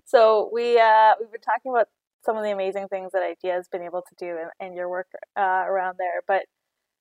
So 0.05 0.49
we 0.53 0.79
uh, 0.79 1.13
we've 1.19 1.31
been 1.31 1.41
talking 1.41 1.71
about 1.71 1.87
some 2.23 2.37
of 2.37 2.43
the 2.43 2.51
amazing 2.51 2.87
things 2.87 3.11
that 3.11 3.21
IDEA 3.21 3.53
has 3.53 3.67
been 3.67 3.83
able 3.83 4.01
to 4.01 4.15
do 4.17 4.37
in, 4.37 4.67
in 4.67 4.73
your 4.73 4.89
work 4.89 5.07
uh, 5.37 5.63
around 5.67 5.97
there, 5.99 6.21
but 6.27 6.43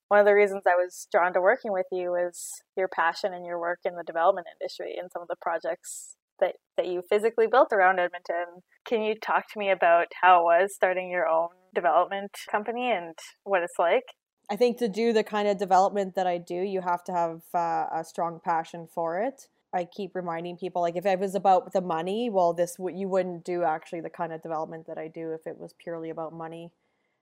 one 0.09 0.21
of 0.21 0.27
the 0.27 0.35
reasons 0.35 0.63
I 0.67 0.77
was 0.77 1.09
drawn 1.11 1.33
to 1.33 1.41
working 1.41 1.73
with 1.73 1.87
you 1.91 2.15
is 2.15 2.63
your 2.77 2.89
passion 2.89 3.33
and 3.33 3.47
your 3.47 3.59
work 3.59 3.81
in 3.85 3.97
the 3.97 4.05
development 4.05 4.47
industry 4.61 4.97
and 5.01 5.11
some 5.11 5.23
of 5.23 5.29
the 5.29 5.37
projects 5.41 6.17
that, 6.45 6.57
that 6.77 6.87
you 6.87 7.03
physically 7.09 7.47
built 7.47 7.73
around 7.73 7.99
Edmonton. 7.99 8.63
Can 8.87 9.03
you 9.03 9.15
talk 9.15 9.51
to 9.53 9.59
me 9.59 9.71
about 9.71 10.09
how 10.21 10.41
it 10.41 10.45
was 10.45 10.75
starting 10.75 11.11
your 11.11 11.27
own 11.27 11.49
development 11.75 12.33
company 12.51 12.91
and 12.91 13.15
what 13.45 13.63
it's 13.63 13.79
like? 13.79 14.05
I 14.51 14.57
think 14.57 14.79
to 14.79 14.89
do 14.89 15.13
the 15.13 15.25
kind 15.25 15.49
of 15.49 15.59
development 15.59 16.15
that 16.17 16.27
I 16.27 16.39
do, 16.39 16.55
you 16.55 16.83
have 16.83 17.03
to 17.05 17.13
have 17.13 17.41
uh, 17.55 17.87
a 17.93 18.05
strong 18.05 18.41
passion 18.45 18.87
for 18.93 19.19
it. 19.21 19.49
I 19.73 19.85
keep 19.85 20.15
reminding 20.15 20.59
people 20.59 20.83
like 20.83 20.97
if 20.97 21.07
it 21.07 21.19
was 21.19 21.35
about 21.35 21.73
the 21.73 21.81
money, 21.81 22.31
well, 22.31 22.53
this 22.53 22.77
you 22.79 23.09
wouldn't 23.09 23.45
do 23.45 23.65
actually 23.65 24.03
the 24.03 24.11
kind 24.11 24.33
of 24.33 24.43
development 24.43 24.87
that 24.87 24.99
I 24.99 25.09
do 25.09 25.33
if 25.33 25.47
it 25.47 25.59
was 25.59 25.75
purely 25.83 26.11
about 26.11 26.33
money. 26.33 26.71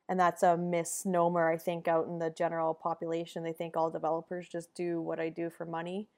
And 0.08 0.18
that's 0.18 0.42
a 0.42 0.58
misnomer, 0.58 1.50
I 1.50 1.56
think, 1.56 1.88
out 1.88 2.08
in 2.08 2.18
the 2.18 2.28
general 2.28 2.74
population. 2.74 3.44
They 3.44 3.52
think 3.52 3.76
all 3.76 3.88
developers 3.88 4.48
just 4.48 4.74
do 4.74 5.00
what 5.00 5.20
I 5.20 5.28
do 5.30 5.48
for 5.48 5.64
money. 5.64 6.08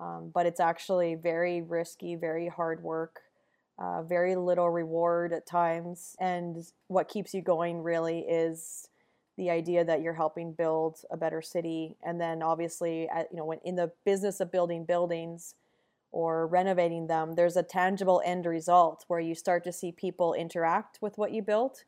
Um, 0.00 0.30
but 0.32 0.46
it's 0.46 0.60
actually 0.60 1.14
very 1.16 1.60
risky, 1.62 2.14
very 2.14 2.48
hard 2.48 2.82
work, 2.82 3.20
uh, 3.78 4.02
very 4.02 4.36
little 4.36 4.70
reward 4.70 5.32
at 5.32 5.46
times. 5.46 6.16
And 6.20 6.56
what 6.86 7.08
keeps 7.08 7.34
you 7.34 7.42
going 7.42 7.82
really 7.82 8.20
is 8.20 8.88
the 9.36 9.50
idea 9.50 9.84
that 9.84 10.02
you're 10.02 10.14
helping 10.14 10.52
build 10.52 10.98
a 11.10 11.16
better 11.16 11.42
city. 11.42 11.96
And 12.02 12.20
then 12.20 12.42
obviously, 12.42 13.08
you 13.30 13.36
know, 13.36 13.44
when 13.44 13.58
in 13.64 13.76
the 13.76 13.92
business 14.04 14.40
of 14.40 14.52
building 14.52 14.84
buildings 14.84 15.54
or 16.10 16.46
renovating 16.46 17.06
them, 17.06 17.34
there's 17.34 17.56
a 17.56 17.62
tangible 17.62 18.20
end 18.24 18.46
result 18.46 19.04
where 19.08 19.20
you 19.20 19.34
start 19.34 19.62
to 19.64 19.72
see 19.72 19.92
people 19.92 20.34
interact 20.34 20.98
with 21.00 21.18
what 21.18 21.32
you 21.32 21.42
built 21.42 21.84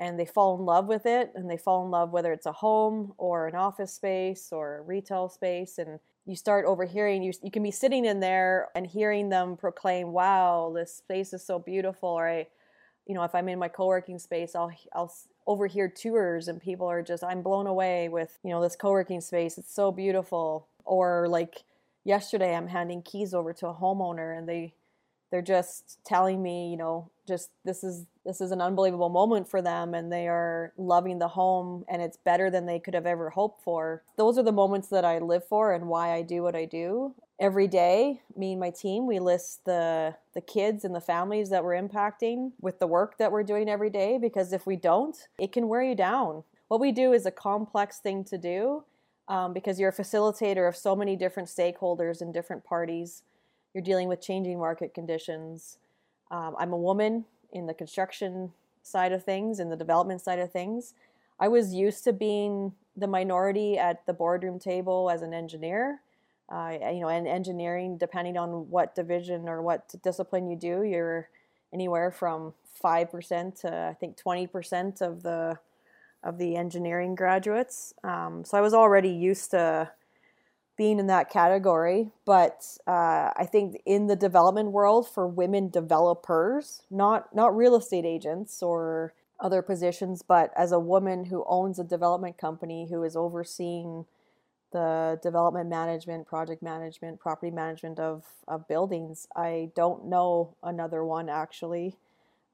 and 0.00 0.18
they 0.18 0.24
fall 0.24 0.58
in 0.58 0.64
love 0.64 0.86
with 0.86 1.04
it 1.04 1.30
and 1.34 1.48
they 1.48 1.58
fall 1.58 1.84
in 1.84 1.90
love 1.90 2.10
whether 2.10 2.32
it's 2.32 2.46
a 2.46 2.52
home 2.52 3.12
or 3.18 3.46
an 3.46 3.54
office 3.54 3.92
space 3.92 4.48
or 4.50 4.78
a 4.78 4.82
retail 4.82 5.28
space 5.28 5.78
and 5.78 6.00
you 6.26 6.36
start 6.36 6.64
overhearing 6.66 7.22
you 7.22 7.32
you 7.42 7.50
can 7.50 7.62
be 7.62 7.70
sitting 7.70 8.04
in 8.04 8.20
there 8.20 8.68
and 8.74 8.86
hearing 8.86 9.28
them 9.28 9.56
proclaim 9.56 10.12
wow 10.12 10.72
this 10.74 10.94
space 10.94 11.32
is 11.32 11.44
so 11.44 11.58
beautiful 11.58 12.08
or 12.10 12.28
I 12.28 12.46
you 13.06 13.14
know 13.14 13.22
if 13.24 13.34
I'm 13.34 13.48
in 13.48 13.58
my 13.58 13.68
co-working 13.68 14.18
space 14.18 14.54
I'll 14.54 14.72
I'll 14.94 15.12
overhear 15.50 15.88
tours 15.88 16.46
and 16.46 16.60
people 16.60 16.86
are 16.86 17.02
just 17.02 17.24
I'm 17.24 17.42
blown 17.42 17.66
away 17.66 18.08
with 18.08 18.38
you 18.44 18.50
know 18.50 18.62
this 18.62 18.76
co-working 18.76 19.20
space. 19.20 19.58
It's 19.58 19.74
so 19.74 19.90
beautiful. 19.90 20.68
Or 20.84 21.26
like 21.28 21.64
yesterday 22.04 22.54
I'm 22.54 22.68
handing 22.68 23.02
keys 23.02 23.34
over 23.34 23.52
to 23.54 23.68
a 23.68 23.74
homeowner 23.74 24.36
and 24.36 24.48
they 24.48 24.74
they're 25.30 25.42
just 25.42 25.98
telling 26.04 26.40
me 26.42 26.70
you 26.70 26.76
know 26.76 27.10
just 27.30 27.50
this 27.64 27.84
is 27.84 28.06
this 28.24 28.40
is 28.40 28.50
an 28.50 28.60
unbelievable 28.60 29.08
moment 29.08 29.48
for 29.48 29.62
them 29.62 29.94
and 29.94 30.12
they 30.12 30.26
are 30.26 30.72
loving 30.76 31.20
the 31.20 31.28
home 31.28 31.84
and 31.88 32.02
it's 32.02 32.16
better 32.16 32.50
than 32.50 32.66
they 32.66 32.80
could 32.80 32.92
have 32.92 33.06
ever 33.06 33.30
hoped 33.30 33.62
for. 33.62 34.02
Those 34.16 34.36
are 34.36 34.42
the 34.42 34.52
moments 34.52 34.88
that 34.88 35.04
i 35.04 35.18
live 35.18 35.46
for 35.46 35.72
and 35.72 35.86
why 35.86 36.12
i 36.12 36.22
do 36.22 36.42
what 36.42 36.56
i 36.56 36.64
do. 36.64 37.14
Every 37.38 37.68
day 37.68 38.20
me 38.36 38.52
and 38.52 38.60
my 38.60 38.70
team 38.70 39.06
we 39.06 39.20
list 39.20 39.64
the 39.64 40.16
the 40.34 40.40
kids 40.40 40.84
and 40.84 40.94
the 40.94 41.00
families 41.00 41.50
that 41.50 41.64
we're 41.64 41.80
impacting 41.80 42.50
with 42.60 42.80
the 42.80 42.88
work 42.88 43.16
that 43.18 43.30
we're 43.30 43.44
doing 43.44 43.68
every 43.70 43.90
day 43.90 44.18
because 44.18 44.52
if 44.52 44.66
we 44.66 44.74
don't 44.74 45.28
it 45.38 45.52
can 45.52 45.68
wear 45.68 45.82
you 45.82 45.94
down. 45.94 46.42
What 46.66 46.80
we 46.80 46.90
do 46.90 47.12
is 47.12 47.26
a 47.26 47.30
complex 47.30 47.98
thing 47.98 48.24
to 48.24 48.38
do 48.38 48.82
um, 49.28 49.52
because 49.52 49.78
you're 49.78 49.90
a 49.90 50.02
facilitator 50.02 50.68
of 50.68 50.76
so 50.76 50.96
many 50.96 51.14
different 51.14 51.48
stakeholders 51.48 52.20
and 52.20 52.34
different 52.34 52.64
parties. 52.64 53.22
You're 53.72 53.84
dealing 53.84 54.08
with 54.08 54.20
changing 54.20 54.58
market 54.58 54.92
conditions 54.92 55.78
um, 56.30 56.54
I'm 56.58 56.72
a 56.72 56.78
woman 56.78 57.24
in 57.52 57.66
the 57.66 57.74
construction 57.74 58.52
side 58.82 59.12
of 59.12 59.24
things, 59.24 59.60
in 59.60 59.68
the 59.68 59.76
development 59.76 60.20
side 60.20 60.38
of 60.38 60.52
things. 60.52 60.94
I 61.38 61.48
was 61.48 61.74
used 61.74 62.04
to 62.04 62.12
being 62.12 62.72
the 62.96 63.06
minority 63.06 63.78
at 63.78 64.04
the 64.06 64.12
boardroom 64.12 64.58
table 64.58 65.10
as 65.10 65.22
an 65.22 65.32
engineer. 65.32 66.00
Uh, 66.52 66.76
you 66.92 66.98
know, 66.98 67.08
and 67.08 67.28
engineering, 67.28 67.96
depending 67.96 68.36
on 68.36 68.68
what 68.70 68.96
division 68.96 69.48
or 69.48 69.62
what 69.62 69.94
discipline 70.02 70.50
you 70.50 70.56
do, 70.56 70.82
you're 70.82 71.28
anywhere 71.72 72.10
from 72.10 72.52
five 72.74 73.08
percent 73.08 73.54
to 73.54 73.72
I 73.72 73.94
think 73.94 74.16
twenty 74.16 74.48
percent 74.48 75.00
of 75.00 75.22
the 75.22 75.58
of 76.24 76.38
the 76.38 76.56
engineering 76.56 77.14
graduates. 77.14 77.94
Um, 78.02 78.44
so 78.44 78.58
I 78.58 78.60
was 78.60 78.74
already 78.74 79.10
used 79.10 79.52
to 79.52 79.92
being 80.80 80.98
in 80.98 81.08
that 81.08 81.28
category. 81.28 82.08
But 82.24 82.64
uh, 82.86 83.28
I 83.36 83.46
think 83.52 83.82
in 83.84 84.06
the 84.06 84.16
development 84.16 84.72
world 84.72 85.06
for 85.06 85.26
women 85.26 85.68
developers, 85.68 86.84
not 86.90 87.34
not 87.34 87.54
real 87.54 87.76
estate 87.76 88.06
agents 88.06 88.62
or 88.62 89.12
other 89.38 89.60
positions, 89.60 90.22
but 90.22 90.50
as 90.56 90.72
a 90.72 90.78
woman 90.78 91.26
who 91.26 91.44
owns 91.46 91.78
a 91.78 91.84
development 91.84 92.38
company 92.38 92.88
who 92.88 93.02
is 93.02 93.14
overseeing 93.14 94.06
the 94.72 95.20
development 95.22 95.68
management, 95.68 96.26
project 96.26 96.62
management, 96.62 97.20
property 97.20 97.50
management 97.50 97.98
of, 97.98 98.24
of 98.48 98.66
buildings. 98.66 99.26
I 99.36 99.72
don't 99.76 100.06
know 100.06 100.56
another 100.62 101.04
one 101.04 101.28
actually 101.28 101.98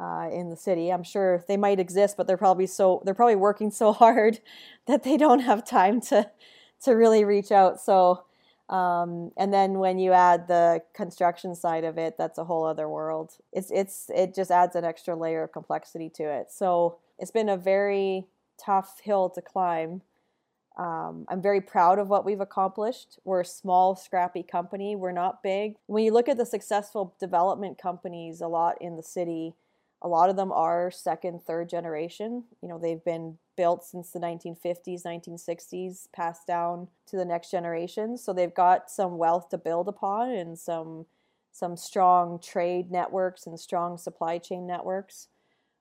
uh, 0.00 0.28
in 0.32 0.50
the 0.50 0.56
city. 0.56 0.92
I'm 0.92 1.04
sure 1.04 1.44
they 1.46 1.56
might 1.56 1.78
exist, 1.78 2.16
but 2.16 2.26
they're 2.26 2.36
probably 2.36 2.66
so 2.66 3.02
they're 3.04 3.14
probably 3.14 3.36
working 3.36 3.70
so 3.70 3.92
hard 4.02 4.40
that 4.88 5.04
they 5.04 5.16
don't 5.16 5.40
have 5.40 5.64
time 5.64 6.00
to 6.00 6.28
to 6.82 6.92
really 6.92 7.24
reach 7.24 7.52
out. 7.52 7.80
So, 7.80 8.24
um, 8.68 9.30
and 9.36 9.52
then 9.52 9.78
when 9.78 9.98
you 9.98 10.12
add 10.12 10.48
the 10.48 10.82
construction 10.94 11.54
side 11.54 11.84
of 11.84 11.98
it, 11.98 12.16
that's 12.18 12.38
a 12.38 12.44
whole 12.44 12.64
other 12.64 12.88
world. 12.88 13.34
It's 13.52 13.70
it's 13.70 14.10
it 14.14 14.34
just 14.34 14.50
adds 14.50 14.76
an 14.76 14.84
extra 14.84 15.16
layer 15.16 15.44
of 15.44 15.52
complexity 15.52 16.10
to 16.16 16.24
it. 16.24 16.50
So 16.50 16.98
it's 17.18 17.30
been 17.30 17.48
a 17.48 17.56
very 17.56 18.26
tough 18.62 19.00
hill 19.02 19.30
to 19.30 19.42
climb. 19.42 20.02
Um, 20.76 21.24
I'm 21.28 21.40
very 21.40 21.62
proud 21.62 21.98
of 21.98 22.08
what 22.08 22.26
we've 22.26 22.40
accomplished. 22.40 23.18
We're 23.24 23.40
a 23.40 23.46
small, 23.46 23.96
scrappy 23.96 24.42
company. 24.42 24.94
We're 24.94 25.12
not 25.12 25.42
big. 25.42 25.76
When 25.86 26.04
you 26.04 26.12
look 26.12 26.28
at 26.28 26.36
the 26.36 26.44
successful 26.44 27.14
development 27.18 27.78
companies, 27.78 28.42
a 28.42 28.46
lot 28.46 28.76
in 28.80 28.96
the 28.96 29.02
city, 29.02 29.54
a 30.02 30.08
lot 30.08 30.30
of 30.30 30.36
them 30.36 30.52
are 30.52 30.90
second, 30.90 31.42
third 31.42 31.68
generation. 31.68 32.44
You 32.62 32.68
know, 32.68 32.78
they've 32.78 33.02
been 33.02 33.38
built 33.56 33.84
since 33.84 34.10
the 34.10 34.18
1950s, 34.18 35.04
1960s, 35.04 36.08
passed 36.14 36.46
down 36.46 36.88
to 37.06 37.16
the 37.16 37.24
next 37.24 37.50
generation. 37.50 38.18
So 38.18 38.32
they've 38.32 38.54
got 38.54 38.90
some 38.90 39.16
wealth 39.16 39.48
to 39.50 39.58
build 39.58 39.88
upon 39.88 40.30
and 40.30 40.58
some 40.58 41.06
some 41.52 41.74
strong 41.74 42.38
trade 42.38 42.90
networks 42.90 43.46
and 43.46 43.58
strong 43.58 43.96
supply 43.96 44.36
chain 44.36 44.66
networks. 44.66 45.28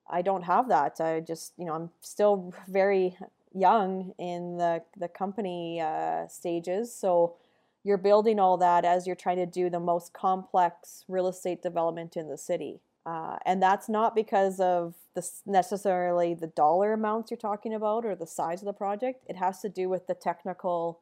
I 0.08 0.22
don't 0.22 0.44
have 0.44 0.68
that. 0.70 0.98
I 1.02 1.20
just, 1.20 1.52
you 1.58 1.66
know, 1.66 1.74
I'm 1.74 1.90
still 2.00 2.54
very 2.66 3.18
young 3.52 4.12
in 4.18 4.56
the 4.56 4.82
the 4.96 5.08
company 5.08 5.80
uh, 5.80 6.28
stages, 6.28 6.94
so 6.94 7.36
you're 7.84 7.98
building 7.98 8.40
all 8.40 8.56
that 8.56 8.84
as 8.84 9.06
you're 9.06 9.14
trying 9.14 9.36
to 9.36 9.46
do 9.46 9.70
the 9.70 9.78
most 9.78 10.12
complex 10.12 11.04
real 11.06 11.28
estate 11.28 11.62
development 11.62 12.16
in 12.16 12.28
the 12.28 12.38
city. 12.38 12.80
Uh, 13.06 13.36
and 13.46 13.62
that's 13.62 13.88
not 13.88 14.16
because 14.16 14.58
of 14.58 14.94
the 15.14 15.24
necessarily 15.46 16.34
the 16.34 16.48
dollar 16.48 16.92
amounts 16.92 17.30
you're 17.30 17.38
talking 17.38 17.72
about 17.72 18.04
or 18.04 18.16
the 18.16 18.26
size 18.26 18.60
of 18.60 18.66
the 18.66 18.72
project. 18.72 19.24
It 19.28 19.36
has 19.36 19.60
to 19.60 19.68
do 19.68 19.88
with 19.88 20.08
the 20.08 20.14
technical 20.14 21.00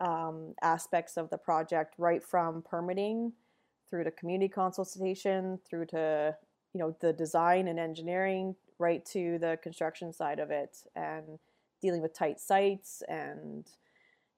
um, 0.00 0.54
aspects 0.60 1.16
of 1.16 1.30
the 1.30 1.38
project, 1.38 1.94
right 1.98 2.22
from 2.22 2.62
permitting 2.62 3.32
through 3.88 4.04
to 4.04 4.10
community 4.10 4.48
consultation, 4.48 5.60
through 5.68 5.86
to 5.86 6.36
you 6.74 6.80
know 6.80 6.96
the 7.00 7.12
design 7.12 7.68
and 7.68 7.78
engineering, 7.78 8.56
right 8.80 9.04
to 9.06 9.38
the 9.38 9.56
construction 9.62 10.12
side 10.12 10.40
of 10.40 10.50
it, 10.50 10.78
and 10.96 11.38
dealing 11.80 12.02
with 12.02 12.12
tight 12.12 12.40
sites 12.40 13.04
and 13.08 13.66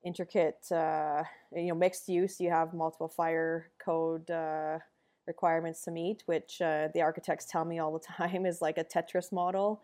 intricate, 0.05 0.71
uh, 0.71 1.23
you 1.55 1.69
know, 1.69 1.75
mixed 1.75 2.09
use. 2.09 2.39
You 2.39 2.51
have 2.51 2.75
multiple 2.75 3.09
fire 3.09 3.71
code 3.83 4.31
uh, 4.31 4.79
requirements 5.29 5.85
to 5.85 5.93
meet, 5.93 6.25
which 6.27 6.61
uh, 6.61 6.89
the 6.93 7.03
architects 7.03 7.45
tell 7.45 7.65
me 7.65 7.79
all 7.79 7.93
the 7.93 8.05
time 8.27 8.45
is 8.45 8.61
like 8.61 8.79
a 8.79 8.85
Tetris 8.85 9.31
model. 9.31 9.83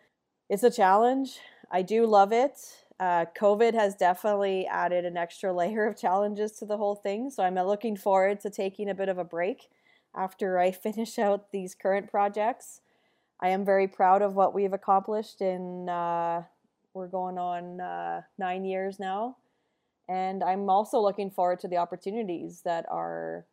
It's 0.50 0.64
a 0.64 0.70
challenge. 0.70 1.38
I 1.70 1.82
do 1.82 2.06
love 2.06 2.32
it. 2.32 2.58
Uh, 2.98 3.26
COVID 3.38 3.74
has 3.74 3.94
definitely 3.94 4.66
added 4.66 5.04
an 5.04 5.16
extra 5.16 5.52
layer 5.56 5.86
of 5.86 5.96
challenges 5.96 6.52
to 6.52 6.66
the 6.66 6.76
whole 6.76 6.96
thing. 6.96 7.30
So 7.30 7.44
I'm 7.44 7.54
looking 7.54 7.96
forward 7.96 8.40
to 8.40 8.50
taking 8.50 8.90
a 8.90 8.94
bit 8.94 9.08
of 9.08 9.18
a 9.18 9.24
break 9.24 9.68
after 10.16 10.58
I 10.58 10.70
finish 10.86 11.18
out 11.18 11.52
these 11.52 11.74
current 11.74 12.10
projects. 12.10 12.80
I 13.40 13.48
am 13.48 13.64
very 13.64 13.88
proud 13.88 14.22
of 14.22 14.34
what 14.34 14.54
we've 14.54 14.72
accomplished 14.72 15.40
in, 15.40 15.88
uh, 15.88 16.42
we're 16.94 17.08
going 17.08 17.36
on 17.36 17.80
uh, 17.80 18.22
nine 18.38 18.64
years 18.64 18.98
now. 19.00 19.36
And 20.08 20.44
I'm 20.44 20.70
also 20.70 21.00
looking 21.00 21.30
forward 21.30 21.58
to 21.60 21.68
the 21.68 21.78
opportunities 21.78 22.62
that 22.64 22.86
are 22.88 23.46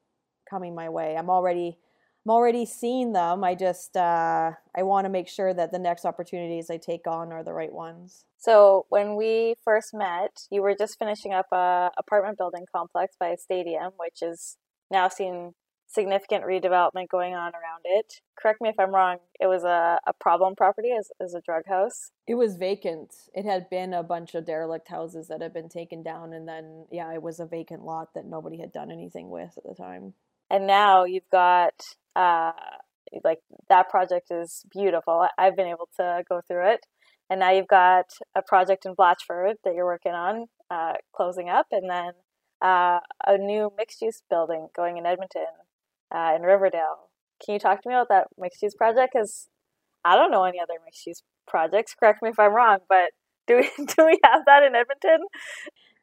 coming 0.51 0.75
my 0.75 0.89
way. 0.89 1.15
I'm 1.17 1.29
already 1.29 1.77
I'm 2.23 2.31
already 2.31 2.67
seeing 2.67 3.13
them. 3.13 3.43
I 3.43 3.55
just 3.55 3.97
uh, 3.97 4.51
I 4.79 4.83
want 4.83 5.05
to 5.05 5.09
make 5.09 5.27
sure 5.27 5.53
that 5.55 5.71
the 5.71 5.79
next 5.79 6.05
opportunities 6.05 6.69
I 6.69 6.77
take 6.77 7.07
on 7.07 7.31
are 7.31 7.43
the 7.43 7.53
right 7.53 7.73
ones. 7.73 8.25
So 8.37 8.85
when 8.89 9.15
we 9.15 9.55
first 9.63 9.89
met, 9.93 10.33
you 10.51 10.61
were 10.61 10.75
just 10.75 10.99
finishing 10.99 11.33
up 11.33 11.47
a 11.51 11.89
apartment 11.97 12.37
building 12.37 12.65
complex 12.75 13.15
by 13.19 13.29
a 13.29 13.37
stadium, 13.37 13.93
which 13.97 14.21
is 14.21 14.57
now 14.91 15.07
seen 15.07 15.53
significant 15.87 16.45
redevelopment 16.45 17.09
going 17.09 17.33
on 17.33 17.51
around 17.53 17.83
it. 17.83 18.21
Correct 18.39 18.61
me 18.61 18.69
if 18.69 18.79
I'm 18.79 18.95
wrong, 18.95 19.17
it 19.39 19.47
was 19.47 19.63
a, 19.63 19.99
a 20.07 20.13
problem 20.13 20.55
property 20.55 20.91
as, 20.97 21.11
as 21.21 21.33
a 21.33 21.41
drug 21.41 21.63
house. 21.67 22.11
It 22.27 22.35
was 22.35 22.55
vacant. 22.55 23.13
It 23.33 23.45
had 23.45 23.69
been 23.69 23.93
a 23.93 24.03
bunch 24.03 24.33
of 24.33 24.45
derelict 24.45 24.87
houses 24.87 25.27
that 25.27 25.41
had 25.41 25.53
been 25.53 25.69
taken 25.69 26.01
down, 26.01 26.33
and 26.33 26.47
then, 26.47 26.85
yeah, 26.91 27.13
it 27.13 27.21
was 27.21 27.39
a 27.39 27.45
vacant 27.45 27.83
lot 27.83 28.13
that 28.15 28.25
nobody 28.25 28.59
had 28.59 28.71
done 28.71 28.89
anything 28.89 29.29
with 29.29 29.57
at 29.57 29.63
the 29.63 29.75
time. 29.75 30.13
And 30.51 30.67
now 30.67 31.05
you've 31.05 31.29
got, 31.31 31.73
uh, 32.15 32.51
like, 33.23 33.39
that 33.69 33.89
project 33.89 34.31
is 34.31 34.65
beautiful. 34.69 35.25
I've 35.37 35.55
been 35.55 35.67
able 35.67 35.87
to 35.97 36.23
go 36.27 36.41
through 36.45 36.73
it. 36.73 36.85
And 37.29 37.39
now 37.39 37.51
you've 37.51 37.69
got 37.69 38.07
a 38.35 38.41
project 38.41 38.85
in 38.85 38.93
Blatchford 38.93 39.55
that 39.63 39.73
you're 39.73 39.85
working 39.85 40.11
on, 40.11 40.47
uh, 40.69 40.95
closing 41.15 41.47
up, 41.47 41.67
and 41.71 41.89
then 41.89 42.11
uh, 42.61 42.99
a 43.25 43.37
new 43.37 43.71
mixed 43.77 44.01
use 44.01 44.21
building 44.29 44.67
going 44.75 44.97
in 44.97 45.05
Edmonton 45.05 45.45
uh, 46.13 46.33
in 46.35 46.41
Riverdale. 46.41 47.09
Can 47.43 47.53
you 47.53 47.59
talk 47.59 47.81
to 47.81 47.89
me 47.89 47.95
about 47.95 48.09
that 48.09 48.27
mixed 48.37 48.61
use 48.61 48.75
project? 48.75 49.13
Because 49.13 49.47
I 50.03 50.17
don't 50.17 50.31
know 50.31 50.43
any 50.43 50.59
other 50.59 50.73
mixed 50.83 51.07
use 51.07 51.23
projects. 51.47 51.95
Correct 51.97 52.21
me 52.21 52.29
if 52.29 52.39
I'm 52.39 52.53
wrong, 52.53 52.79
but 52.89 53.11
do 53.47 53.55
we 53.57 53.63
do 53.85 54.05
we 54.05 54.19
have 54.25 54.41
that 54.45 54.63
in 54.63 54.75
Edmonton? 54.75 55.25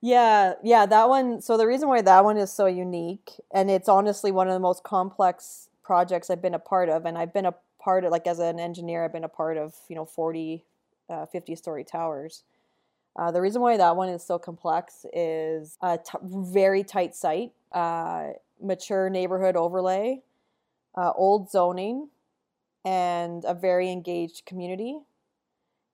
Yeah, 0.01 0.55
yeah, 0.63 0.87
that 0.87 1.09
one. 1.09 1.41
So 1.43 1.57
the 1.57 1.67
reason 1.67 1.89
why 1.89 2.03
that 2.03 2.25
one 2.25 2.37
is 2.37 2.53
so 2.53 2.67
unique, 2.67 3.33
and 3.53 3.71
it's 3.71 3.89
honestly 3.89 4.31
one 4.31 4.47
of 4.47 4.55
the 4.55 4.61
most 4.61 4.85
complex 4.85 5.69
projects 5.83 6.31
I've 6.31 6.43
been 6.43 6.55
a 6.55 6.59
part 6.59 6.89
of, 6.89 7.05
and 7.05 7.19
I've 7.19 7.33
been 7.33 7.47
a 7.47 7.55
part 7.81 8.05
of, 8.05 8.13
like 8.13 8.27
as 8.27 8.39
an 8.39 8.61
engineer, 8.61 9.05
I've 9.05 9.13
been 9.13 9.25
a 9.25 9.29
part 9.29 9.57
of, 9.57 9.75
you 9.89 9.97
know, 9.97 10.05
40, 10.05 10.65
uh, 11.11 11.27
50 11.27 11.57
story 11.57 11.83
towers. 11.85 12.45
Uh, 13.17 13.33
the 13.33 13.41
reason 13.41 13.63
why 13.63 13.77
that 13.77 13.97
one 13.97 14.09
is 14.09 14.25
so 14.25 14.39
complex 14.39 15.07
is 15.13 15.79
a 15.83 15.99
t- 15.99 16.19
very 16.25 16.85
tight 16.85 17.15
site. 17.17 17.53
Uh, 17.73 18.29
mature 18.63 19.11
neighborhood 19.11 19.57
overlay, 19.57 20.21
uh, 20.97 21.13
old 21.17 21.51
zoning, 21.51 22.09
and 22.85 23.45
a 23.47 23.55
very 23.55 23.91
engaged 23.91 24.47
community. 24.47 24.99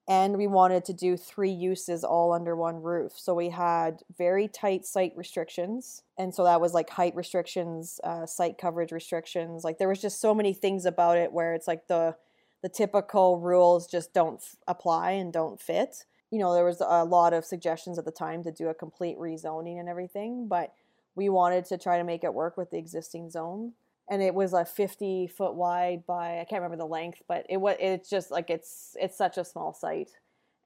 And 0.07 0.37
we 0.37 0.47
wanted 0.47 0.85
to 0.87 0.93
do 0.93 1.17
three 1.17 1.51
uses 1.51 2.05
all 2.05 2.33
under 2.33 2.55
one 2.55 2.83
roof. 2.83 3.13
So 3.17 3.35
we 3.35 3.49
had 3.49 4.03
very 4.19 4.49
tight 4.49 4.85
site 4.85 5.15
restrictions. 5.17 6.03
And 6.19 6.35
so 6.35 6.45
that 6.45 6.61
was 6.61 6.75
like 6.75 6.91
height 6.91 7.17
restrictions, 7.17 8.01
uh, 8.05 8.27
site 8.27 8.59
coverage 8.59 8.93
restrictions. 8.93 9.65
Like 9.65 9.79
there 9.79 9.89
was 9.89 10.03
just 10.03 10.21
so 10.21 10.35
many 10.35 10.53
things 10.53 10.85
about 10.85 11.17
it 11.17 11.33
where 11.33 11.55
it's 11.55 11.67
like 11.67 11.89
the 11.89 12.17
the 12.63 12.69
typical 12.71 13.41
rules 13.41 13.87
just 13.87 14.15
don't 14.15 14.37
f- 14.37 14.57
apply 14.67 15.11
and 15.11 15.31
don't 15.31 15.61
fit. 15.61 16.07
You 16.31 16.39
know, 16.39 16.55
there 16.55 16.65
was 16.65 16.81
a 16.81 17.05
lot 17.05 17.35
of 17.35 17.45
suggestions 17.45 17.99
at 17.99 18.07
the 18.07 18.11
time 18.11 18.43
to 18.43 18.51
do 18.51 18.69
a 18.69 18.75
complete 18.75 19.19
rezoning 19.19 19.79
and 19.79 19.87
everything, 19.87 20.49
but 20.49 20.73
we 21.15 21.29
wanted 21.29 21.67
to 21.67 21.77
try 21.77 21.99
to 21.99 22.05
make 22.05 22.25
it 22.25 22.33
work 22.33 22.57
with 22.57 22.71
the 22.71 22.79
existing 22.79 23.29
zone 23.29 23.75
and 24.09 24.23
it 24.23 24.35
was 24.35 24.53
a 24.53 24.65
50 24.65 25.29
foot 25.29 25.55
wide 25.55 26.05
by 26.07 26.41
i 26.41 26.47
can't 26.49 26.63
remember 26.63 26.77
the 26.77 26.87
length 26.87 27.23
but 27.29 27.47
it 27.49 27.57
was 27.57 27.77
it's 27.81 28.11
just 28.11 28.31
like 28.31 28.51
it's 28.51 28.97
it's 29.01 29.17
such 29.17 29.39
a 29.39 29.45
small 29.45 29.73
site. 29.73 30.11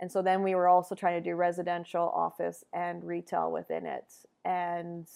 And 0.01 0.12
so 0.12 0.22
then 0.22 0.44
we 0.44 0.55
were 0.55 0.68
also 0.68 0.94
trying 0.94 1.20
to 1.20 1.31
do 1.31 1.35
residential 1.35 2.09
office 2.14 2.62
and 2.72 3.03
retail 3.03 3.51
within 3.51 3.85
it. 3.85 4.05
And 4.44 5.07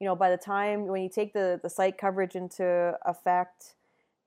you 0.00 0.06
know 0.06 0.16
by 0.16 0.30
the 0.30 0.36
time 0.36 0.86
when 0.86 1.02
you 1.02 1.08
take 1.08 1.32
the 1.32 1.60
the 1.62 1.70
site 1.70 1.96
coverage 1.98 2.34
into 2.34 2.94
effect 3.06 3.74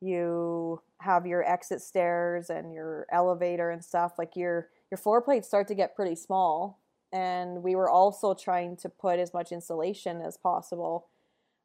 you 0.01 0.81
have 1.01 1.25
your 1.25 1.43
exit 1.43 1.81
stairs 1.81 2.49
and 2.49 2.73
your 2.73 3.07
elevator 3.11 3.71
and 3.71 3.83
stuff 3.83 4.13
like 4.17 4.35
your 4.35 4.69
your 4.91 4.97
floor 4.97 5.21
plates 5.21 5.47
start 5.47 5.67
to 5.67 5.75
get 5.75 5.95
pretty 5.95 6.15
small. 6.15 6.79
And 7.11 7.63
we 7.63 7.75
were 7.75 7.89
also 7.89 8.33
trying 8.33 8.75
to 8.77 8.89
put 8.89 9.19
as 9.19 9.33
much 9.33 9.51
insulation 9.51 10.21
as 10.21 10.37
possible 10.37 11.07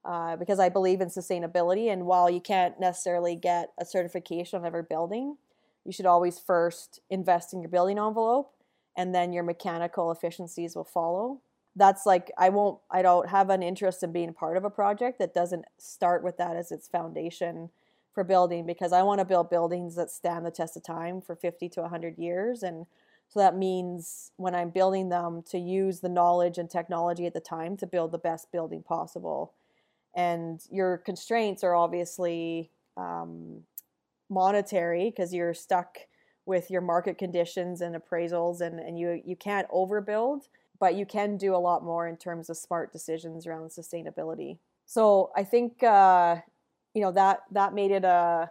uh, 0.05 0.37
because 0.37 0.59
I 0.59 0.69
believe 0.69 1.01
in 1.01 1.09
sustainability. 1.09 1.93
And 1.93 2.07
while 2.07 2.31
you 2.31 2.41
can't 2.41 2.79
necessarily 2.81 3.37
get 3.37 3.71
a 3.79 3.85
certification 3.85 4.59
on 4.59 4.67
every 4.67 4.83
building, 4.83 5.37
you 5.85 5.93
should 5.93 6.07
always 6.07 6.39
first 6.39 7.01
invest 7.11 7.53
in 7.53 7.61
your 7.61 7.71
building 7.71 7.99
envelope, 7.99 8.53
and 8.97 9.15
then 9.15 9.33
your 9.33 9.45
mechanical 9.45 10.11
efficiencies 10.11 10.77
will 10.77 10.85
follow. 10.85 11.41
That's 11.77 12.05
like 12.05 12.31
I 12.37 12.49
won't. 12.49 12.81
I 12.91 13.03
don't 13.03 13.29
have 13.29 13.49
an 13.49 13.63
interest 13.63 14.03
in 14.03 14.13
being 14.13 14.35
part 14.35 14.57
of 14.57 14.65
a 14.65 14.71
project 14.71 15.19
that 15.21 15.33
doesn't 15.33 15.65
start 15.79 16.23
with 16.23 16.37
that 16.39 16.57
as 16.57 16.73
its 16.73 16.89
foundation 16.89 17.71
for 18.13 18.25
building 18.25 18.67
because 18.67 18.93
I 18.93 19.03
want 19.05 19.21
to 19.21 19.25
build 19.25 19.51
buildings 19.51 19.95
that 19.95 20.11
stand 20.11 20.45
the 20.45 20.51
test 20.51 20.77
of 20.77 20.83
time 20.83 21.21
for 21.21 21.37
50 21.37 21.69
to 21.71 21.83
100 21.83 22.19
years 22.19 22.65
and 22.65 22.87
so 23.31 23.39
that 23.39 23.57
means 23.57 24.33
when 24.37 24.57
I'm 24.57 24.71
building 24.71 25.09
them 25.09 25.43
to 25.51 25.59
use 25.59 26.01
the 26.01 26.09
knowledge 26.09 26.59
and 26.59 26.69
technology 26.69 27.27
at 27.27 27.33
the 27.33 27.41
time 27.41 27.77
to 27.77 27.87
build 27.87 28.11
the 28.11 28.19
best 28.19 28.51
building 28.51 28.83
possible. 28.83 29.53
And 30.15 30.61
your 30.71 30.99
constraints 30.99 31.63
are 31.63 31.75
obviously 31.75 32.71
um, 32.97 33.63
monetary 34.29 35.11
because 35.11 35.33
you're 35.33 35.55
stuck 35.55 35.99
with 36.47 36.71
your 36.71 36.81
market 36.81 37.19
conditions 37.19 37.81
and 37.81 37.95
appraisals 37.95 38.61
and, 38.61 38.81
and 38.81 38.99
you, 38.99 39.21
you 39.25 39.37
can't 39.37 39.69
overbuild, 39.71 40.49
but 40.79 40.95
you 40.95 41.07
can 41.07 41.37
do 41.37 41.55
a 41.55 41.59
lot 41.59 41.85
more 41.85 42.09
in 42.09 42.17
terms 42.17 42.51
of 42.51 42.57
smart 42.57 42.93
decisions 42.93 43.47
around 43.47 43.71
sustainability. 43.71 44.59
So 44.87 45.31
I 45.37 45.45
think, 45.45 45.83
uh, 45.83 46.37
you 46.95 47.03
know, 47.03 47.13
that, 47.13 47.41
that 47.53 47.75
made 47.75 47.93
it 47.93 48.05
a, 48.05 48.51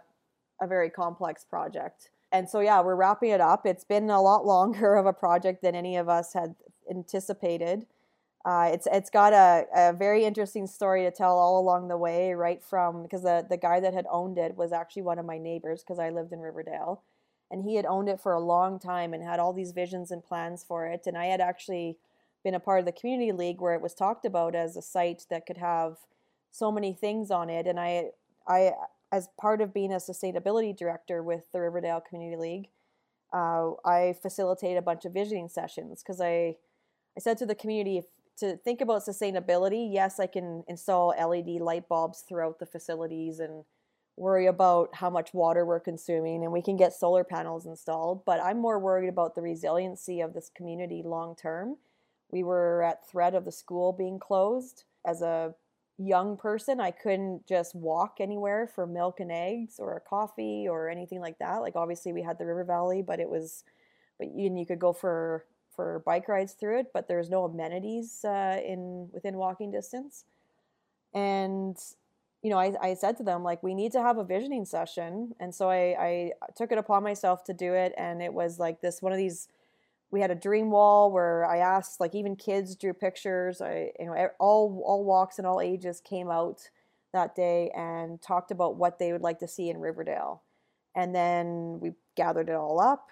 a 0.62 0.66
very 0.66 0.88
complex 0.88 1.44
project. 1.44 2.10
And 2.32 2.48
so 2.48 2.60
yeah 2.60 2.80
we're 2.80 2.94
wrapping 2.94 3.30
it 3.30 3.40
up. 3.40 3.66
It's 3.66 3.84
been 3.84 4.08
a 4.08 4.22
lot 4.22 4.46
longer 4.46 4.94
of 4.96 5.06
a 5.06 5.12
project 5.12 5.62
than 5.62 5.74
any 5.74 5.96
of 5.96 6.08
us 6.08 6.32
had 6.32 6.54
anticipated 6.90 7.86
uh, 8.44 8.70
it's 8.72 8.86
it's 8.90 9.10
got 9.10 9.32
a, 9.32 9.66
a 9.74 9.92
very 9.92 10.24
interesting 10.24 10.66
story 10.66 11.02
to 11.02 11.10
tell 11.10 11.38
all 11.38 11.60
along 11.60 11.88
the 11.88 11.96
way 11.96 12.32
right 12.32 12.62
from 12.62 13.02
because 13.02 13.22
the, 13.22 13.46
the 13.48 13.56
guy 13.56 13.80
that 13.80 13.94
had 13.94 14.06
owned 14.10 14.38
it 14.38 14.56
was 14.56 14.72
actually 14.72 15.02
one 15.02 15.18
of 15.18 15.26
my 15.26 15.38
neighbors 15.38 15.82
because 15.82 15.98
i 15.98 16.08
lived 16.08 16.32
in 16.32 16.40
riverdale 16.40 17.02
and 17.50 17.64
he 17.64 17.74
had 17.74 17.86
owned 17.86 18.08
it 18.08 18.20
for 18.20 18.32
a 18.32 18.40
long 18.40 18.78
time 18.78 19.12
and 19.12 19.22
had 19.22 19.40
all 19.40 19.52
these 19.52 19.72
visions 19.72 20.10
and 20.10 20.24
plans 20.24 20.64
for 20.66 20.86
it 20.86 21.02
and 21.06 21.18
i 21.18 21.26
had 21.26 21.40
actually 21.40 21.98
been 22.42 22.54
a 22.54 22.60
part 22.60 22.80
of 22.80 22.86
the 22.86 22.92
community 22.92 23.32
league 23.32 23.60
where 23.60 23.74
it 23.74 23.82
was 23.82 23.94
talked 23.94 24.24
about 24.24 24.54
as 24.54 24.76
a 24.76 24.82
site 24.82 25.26
that 25.30 25.46
could 25.46 25.58
have 25.58 25.96
so 26.50 26.72
many 26.72 26.92
things 26.92 27.30
on 27.30 27.50
it. 27.50 27.66
And 27.66 27.78
I, 27.78 28.10
I, 28.46 28.72
as 29.12 29.28
part 29.38 29.60
of 29.60 29.74
being 29.74 29.92
a 29.92 29.96
sustainability 29.96 30.76
director 30.76 31.22
with 31.22 31.44
the 31.52 31.60
Riverdale 31.60 32.00
Community 32.00 32.36
League, 32.36 32.68
uh, 33.32 33.72
I 33.84 34.14
facilitate 34.20 34.76
a 34.76 34.82
bunch 34.82 35.04
of 35.04 35.12
visioning 35.12 35.48
sessions 35.48 36.02
because 36.02 36.20
I, 36.20 36.56
I 37.16 37.20
said 37.20 37.38
to 37.38 37.46
the 37.46 37.54
community 37.54 37.98
if, 37.98 38.06
to 38.40 38.56
think 38.58 38.80
about 38.80 39.02
sustainability. 39.02 39.88
Yes, 39.92 40.18
I 40.20 40.26
can 40.26 40.64
install 40.68 41.08
LED 41.08 41.60
light 41.60 41.88
bulbs 41.88 42.24
throughout 42.28 42.58
the 42.58 42.66
facilities 42.66 43.38
and 43.38 43.64
worry 44.16 44.46
about 44.46 44.94
how 44.96 45.08
much 45.08 45.32
water 45.32 45.64
we're 45.64 45.80
consuming, 45.80 46.42
and 46.44 46.52
we 46.52 46.62
can 46.62 46.76
get 46.76 46.92
solar 46.92 47.24
panels 47.24 47.66
installed. 47.66 48.24
But 48.24 48.40
I'm 48.42 48.60
more 48.60 48.78
worried 48.78 49.08
about 49.08 49.34
the 49.34 49.42
resiliency 49.42 50.20
of 50.20 50.34
this 50.34 50.50
community 50.54 51.02
long 51.04 51.36
term. 51.36 51.76
We 52.30 52.42
were 52.42 52.82
at 52.82 53.08
threat 53.08 53.34
of 53.34 53.44
the 53.44 53.52
school 53.52 53.92
being 53.92 54.18
closed. 54.18 54.84
As 55.06 55.22
a 55.22 55.54
young 55.98 56.36
person, 56.36 56.80
I 56.80 56.90
couldn't 56.90 57.46
just 57.46 57.74
walk 57.74 58.16
anywhere 58.20 58.66
for 58.66 58.86
milk 58.86 59.20
and 59.20 59.32
eggs 59.32 59.76
or 59.78 59.96
a 59.96 60.00
coffee 60.00 60.66
or 60.68 60.88
anything 60.88 61.20
like 61.20 61.38
that. 61.38 61.56
Like 61.56 61.76
obviously 61.76 62.12
we 62.12 62.22
had 62.22 62.38
the 62.38 62.46
River 62.46 62.64
Valley, 62.64 63.02
but 63.02 63.20
it 63.20 63.28
was, 63.28 63.64
but 64.18 64.28
you, 64.34 64.54
you 64.56 64.66
could 64.66 64.78
go 64.78 64.92
for 64.92 65.44
for 65.74 66.02
bike 66.04 66.28
rides 66.28 66.52
through 66.52 66.80
it, 66.80 66.86
but 66.92 67.08
there's 67.08 67.30
no 67.30 67.44
amenities 67.44 68.24
uh, 68.24 68.60
in 68.64 69.08
within 69.12 69.36
walking 69.36 69.70
distance. 69.70 70.24
And 71.14 71.76
you 72.42 72.50
know, 72.50 72.58
I, 72.58 72.74
I 72.80 72.94
said 72.94 73.18
to 73.18 73.22
them 73.22 73.42
like, 73.42 73.62
we 73.62 73.74
need 73.74 73.92
to 73.92 74.00
have 74.00 74.16
a 74.16 74.24
visioning 74.24 74.64
session, 74.64 75.34
and 75.38 75.54
so 75.54 75.70
I, 75.70 75.96
I 76.00 76.32
took 76.56 76.72
it 76.72 76.78
upon 76.78 77.02
myself 77.02 77.44
to 77.44 77.54
do 77.54 77.74
it, 77.74 77.92
and 77.98 78.22
it 78.22 78.32
was 78.32 78.58
like 78.58 78.80
this 78.80 79.02
one 79.02 79.12
of 79.12 79.18
these 79.18 79.48
we 80.10 80.20
had 80.20 80.30
a 80.30 80.34
dream 80.34 80.70
wall 80.70 81.12
where 81.12 81.44
I 81.44 81.58
asked 81.58 82.00
like 82.00 82.14
even 82.14 82.36
kids 82.36 82.74
drew 82.74 82.92
pictures. 82.92 83.60
I 83.60 83.92
you 83.98 84.06
know 84.06 84.28
all 84.38 84.82
all 84.84 85.04
walks 85.04 85.38
and 85.38 85.46
all 85.46 85.60
ages 85.60 86.00
came 86.00 86.30
out 86.30 86.68
that 87.12 87.34
day 87.34 87.70
and 87.76 88.20
talked 88.20 88.50
about 88.50 88.76
what 88.76 88.98
they 88.98 89.12
would 89.12 89.22
like 89.22 89.38
to 89.40 89.48
see 89.48 89.68
in 89.68 89.78
Riverdale. 89.78 90.42
And 90.94 91.14
then 91.14 91.78
we 91.80 91.92
gathered 92.16 92.48
it 92.48 92.54
all 92.54 92.80
up 92.80 93.08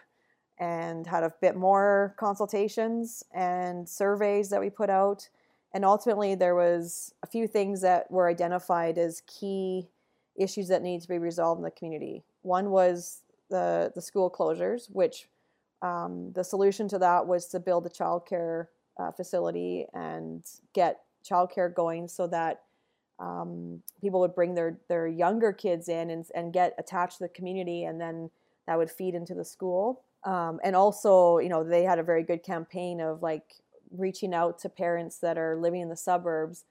and 0.59 1.06
had 1.06 1.22
a 1.22 1.32
bit 1.40 1.56
more 1.56 2.14
consultations 2.18 3.22
and 3.32 3.88
surveys 3.88 4.50
that 4.50 4.61
we 4.61 4.70
put 4.70 4.90
out. 4.90 5.28
And 5.72 5.84
ultimately 5.84 6.34
there 6.34 6.54
was 6.54 7.14
a 7.22 7.26
few 7.26 7.46
things 7.46 7.80
that 7.82 8.11
were 8.11 8.28
identified 8.28 8.98
as 8.98 9.22
key 9.26 9.88
issues 10.36 10.68
that 10.68 10.82
need 10.82 11.02
to 11.02 11.09
be 11.09 11.18
resolved 11.18 11.59
in 11.59 11.64
the 11.64 11.70
community. 11.70 12.24
One 12.42 12.70
was 12.70 13.22
the 13.50 13.92
the 13.94 14.02
school 14.02 14.30
closures, 14.30 14.90
which 14.90 15.28
um, 15.82 16.32
the 16.32 16.44
solution 16.44 16.88
to 16.88 16.98
that 16.98 17.26
was 17.26 17.46
to 17.48 17.61
build 17.61 17.86
a 17.86 17.90
childcare 17.90 18.66
uh, 18.98 19.12
facility 19.12 19.86
and 19.94 20.44
get 20.74 21.00
childcare 21.28 21.72
going 21.72 22.09
so 22.09 22.26
that 22.26 22.62
um, 23.18 23.82
people 24.00 24.20
would 24.20 24.34
bring 24.34 24.54
their, 24.54 24.78
their 24.88 25.06
younger 25.06 25.52
kids 25.52 25.88
in 25.88 26.11
and, 26.11 26.26
and 26.34 26.52
get 26.52 26.74
attached 26.78 27.18
to 27.18 27.24
the 27.24 27.28
community 27.28 27.84
and 27.84 28.00
then 28.00 28.30
that 28.66 28.78
would 28.78 28.90
feed 28.90 29.14
into 29.14 29.34
the 29.34 29.44
school 29.44 30.02
um, 30.24 30.60
and 30.64 30.74
also 30.76 31.38
you 31.38 31.48
know 31.48 31.64
they 31.64 31.82
had 31.82 31.98
a 31.98 32.02
very 32.02 32.22
good 32.22 32.42
campaign 32.42 33.00
of 33.00 33.22
like 33.22 33.54
reaching 33.90 34.34
out 34.34 34.58
to 34.58 34.68
parents 34.68 35.18
that 35.18 35.38
are 35.38 35.56
living 35.56 35.80
in 35.80 35.88
the 35.88 35.96
suburbs 35.96 36.64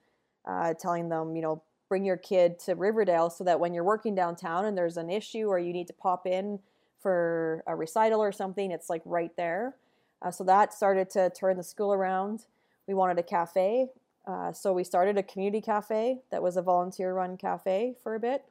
uh, 0.46 0.72
telling 0.74 1.08
them 1.08 1.34
you 1.34 1.42
know 1.42 1.62
bring 1.88 2.04
your 2.04 2.16
kid 2.16 2.58
to 2.58 2.74
riverdale 2.74 3.30
so 3.30 3.42
that 3.44 3.58
when 3.58 3.72
you're 3.72 3.84
working 3.84 4.14
downtown 4.14 4.66
and 4.66 4.76
there's 4.76 4.96
an 4.96 5.10
issue 5.10 5.46
or 5.46 5.58
you 5.58 5.72
need 5.72 5.86
to 5.86 5.92
pop 5.92 6.26
in 6.26 6.58
for 7.00 7.62
a 7.66 7.74
recital 7.74 8.20
or 8.20 8.32
something, 8.32 8.70
it's 8.70 8.90
like 8.90 9.02
right 9.04 9.34
there. 9.36 9.76
Uh, 10.20 10.30
so 10.30 10.44
that 10.44 10.74
started 10.74 11.08
to 11.10 11.30
turn 11.30 11.56
the 11.56 11.62
school 11.62 11.92
around. 11.92 12.44
We 12.86 12.94
wanted 12.94 13.18
a 13.18 13.22
cafe. 13.22 13.86
Uh, 14.26 14.52
so 14.52 14.72
we 14.72 14.84
started 14.84 15.16
a 15.16 15.22
community 15.22 15.60
cafe 15.60 16.18
that 16.30 16.42
was 16.42 16.56
a 16.56 16.62
volunteer 16.62 17.14
run 17.14 17.36
cafe 17.36 17.94
for 18.02 18.14
a 18.14 18.20
bit 18.20 18.44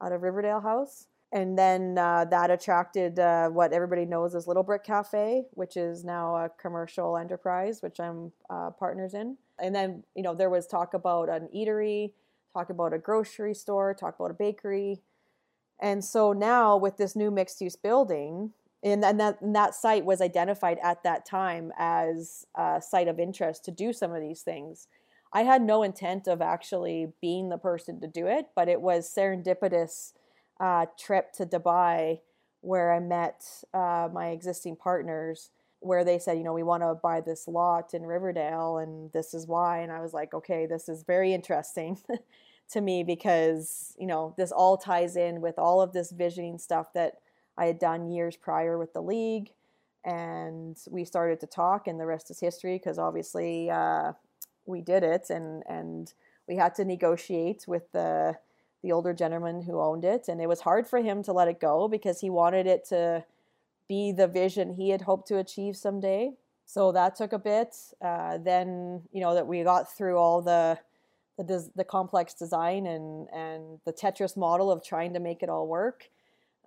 out 0.00 0.12
of 0.12 0.22
Riverdale 0.22 0.60
House. 0.60 1.06
And 1.30 1.58
then 1.58 1.98
uh, 1.98 2.24
that 2.26 2.50
attracted 2.50 3.18
uh, 3.18 3.48
what 3.48 3.72
everybody 3.72 4.06
knows 4.06 4.34
as 4.34 4.46
Little 4.46 4.62
Brick 4.62 4.82
Cafe, 4.82 5.44
which 5.52 5.76
is 5.76 6.02
now 6.02 6.36
a 6.36 6.50
commercial 6.60 7.18
enterprise, 7.18 7.82
which 7.82 8.00
I'm 8.00 8.32
uh, 8.48 8.70
partners 8.70 9.12
in. 9.12 9.36
And 9.60 9.74
then, 9.74 10.04
you 10.14 10.22
know, 10.22 10.34
there 10.34 10.48
was 10.48 10.66
talk 10.66 10.94
about 10.94 11.28
an 11.28 11.48
eatery, 11.54 12.12
talk 12.54 12.70
about 12.70 12.94
a 12.94 12.98
grocery 12.98 13.54
store, 13.54 13.92
talk 13.92 14.18
about 14.18 14.30
a 14.30 14.34
bakery. 14.34 15.02
And 15.80 16.02
so 16.02 16.32
now 16.32 16.76
with 16.76 16.96
this 16.96 17.14
new 17.14 17.30
mixed 17.30 17.60
use 17.60 17.76
building, 17.76 18.52
and, 18.82 19.04
and 19.04 19.18
that 19.20 19.40
and 19.40 19.54
that 19.54 19.74
site 19.74 20.04
was 20.04 20.20
identified 20.20 20.78
at 20.82 21.02
that 21.02 21.26
time 21.26 21.72
as 21.78 22.46
a 22.54 22.80
site 22.80 23.08
of 23.08 23.18
interest 23.18 23.64
to 23.64 23.70
do 23.70 23.92
some 23.92 24.12
of 24.12 24.20
these 24.22 24.42
things. 24.42 24.86
I 25.32 25.42
had 25.42 25.62
no 25.62 25.82
intent 25.82 26.26
of 26.26 26.40
actually 26.40 27.12
being 27.20 27.48
the 27.48 27.58
person 27.58 28.00
to 28.00 28.06
do 28.06 28.26
it, 28.26 28.46
but 28.54 28.68
it 28.68 28.80
was 28.80 29.12
serendipitous 29.12 30.12
uh, 30.60 30.86
trip 30.98 31.32
to 31.34 31.46
Dubai 31.46 32.20
where 32.60 32.92
I 32.92 32.98
met 32.98 33.44
uh, 33.72 34.08
my 34.12 34.28
existing 34.28 34.76
partners, 34.76 35.50
where 35.80 36.04
they 36.04 36.18
said, 36.18 36.38
you 36.38 36.44
know, 36.44 36.52
we 36.52 36.64
want 36.64 36.82
to 36.82 36.94
buy 36.94 37.20
this 37.20 37.46
lot 37.46 37.94
in 37.94 38.04
Riverdale, 38.04 38.78
and 38.78 39.12
this 39.12 39.32
is 39.32 39.46
why. 39.46 39.78
And 39.78 39.92
I 39.92 40.00
was 40.00 40.12
like, 40.12 40.34
okay, 40.34 40.66
this 40.66 40.88
is 40.88 41.04
very 41.04 41.32
interesting. 41.32 41.98
to 42.70 42.80
me 42.80 43.02
because 43.02 43.94
you 43.98 44.06
know 44.06 44.34
this 44.36 44.52
all 44.52 44.76
ties 44.76 45.16
in 45.16 45.40
with 45.40 45.58
all 45.58 45.80
of 45.80 45.92
this 45.92 46.10
visioning 46.12 46.58
stuff 46.58 46.92
that 46.94 47.14
I 47.56 47.66
had 47.66 47.78
done 47.78 48.10
years 48.10 48.36
prior 48.36 48.78
with 48.78 48.92
the 48.92 49.00
league, 49.00 49.50
and 50.04 50.76
we 50.90 51.04
started 51.04 51.40
to 51.40 51.46
talk, 51.46 51.88
and 51.88 51.98
the 51.98 52.06
rest 52.06 52.30
is 52.30 52.40
history 52.40 52.76
because 52.76 52.98
obviously 52.98 53.70
uh, 53.70 54.12
we 54.66 54.80
did 54.80 55.02
it, 55.02 55.30
and 55.30 55.62
and 55.68 56.12
we 56.46 56.56
had 56.56 56.74
to 56.76 56.84
negotiate 56.84 57.64
with 57.66 57.90
the 57.92 58.36
the 58.82 58.92
older 58.92 59.12
gentleman 59.12 59.62
who 59.62 59.80
owned 59.80 60.04
it, 60.04 60.28
and 60.28 60.40
it 60.40 60.48
was 60.48 60.60
hard 60.60 60.86
for 60.86 61.00
him 61.00 61.22
to 61.24 61.32
let 61.32 61.48
it 61.48 61.60
go 61.60 61.88
because 61.88 62.20
he 62.20 62.30
wanted 62.30 62.66
it 62.66 62.84
to 62.86 63.24
be 63.88 64.12
the 64.12 64.28
vision 64.28 64.74
he 64.74 64.90
had 64.90 65.02
hoped 65.02 65.28
to 65.28 65.38
achieve 65.38 65.76
someday. 65.76 66.32
So 66.64 66.92
that 66.92 67.16
took 67.16 67.32
a 67.32 67.38
bit. 67.38 67.74
Uh, 68.00 68.38
then 68.38 69.02
you 69.12 69.20
know 69.20 69.34
that 69.34 69.46
we 69.46 69.62
got 69.62 69.92
through 69.96 70.16
all 70.16 70.42
the 70.42 70.78
the, 71.38 71.70
the 71.76 71.84
complex 71.84 72.34
design 72.34 72.86
and, 72.86 73.28
and 73.32 73.78
the 73.84 73.92
Tetris 73.92 74.36
model 74.36 74.70
of 74.70 74.82
trying 74.82 75.14
to 75.14 75.20
make 75.20 75.42
it 75.42 75.48
all 75.48 75.68
work. 75.68 76.10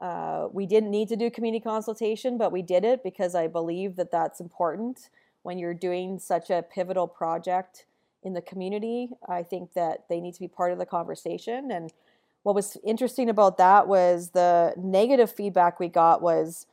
Uh, 0.02 0.48
we 0.52 0.66
didn't 0.66 0.90
need 0.90 1.10
to 1.10 1.16
do 1.16 1.30
community 1.30 1.62
consultation, 1.62 2.38
but 2.38 2.52
we 2.52 2.62
did 2.62 2.84
it 2.84 3.04
because 3.04 3.36
I 3.36 3.48
believe 3.48 3.98
that 3.98 4.12
that's 4.12 4.40
important 4.40 5.10
when 5.44 5.60
you're 5.60 5.74
doing 5.74 6.20
such 6.20 6.50
a 6.50 6.64
pivotal 6.64 7.08
project 7.08 7.86
in 8.24 8.34
the 8.34 8.42
community. 8.42 9.10
I 9.28 9.44
think 9.44 9.74
that 9.74 10.06
they 10.10 10.20
need 10.20 10.34
to 10.36 10.40
be 10.40 10.48
part 10.48 10.72
of 10.72 10.78
the 10.78 10.86
conversation. 10.86 11.72
And 11.72 11.92
what 12.44 12.56
was 12.56 12.78
interesting 12.84 13.30
about 13.30 13.58
that 13.58 13.88
was 13.88 14.30
the 14.30 14.74
negative 14.78 15.32
feedback 15.32 15.80
we 15.80 15.88
got 15.88 16.22
was 16.22 16.66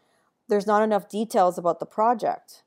there's 0.49 0.67
not 0.67 0.83
enough 0.83 1.09
details 1.09 1.59
about 1.59 1.81
the 1.81 1.87
project 1.87 2.63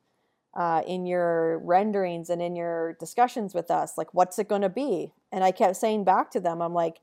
uh, 0.54 0.82
in 0.86 1.06
your 1.06 1.58
renderings 1.58 2.30
and 2.30 2.42
in 2.42 2.54
your 2.54 2.94
discussions 2.94 3.54
with 3.54 3.70
us 3.70 3.96
like 3.96 4.12
what's 4.12 4.38
it 4.38 4.48
going 4.48 4.62
to 4.62 4.68
be 4.68 5.12
and 5.32 5.42
i 5.42 5.50
kept 5.50 5.76
saying 5.76 6.04
back 6.04 6.30
to 6.30 6.40
them 6.40 6.60
i'm 6.60 6.74
like 6.74 7.00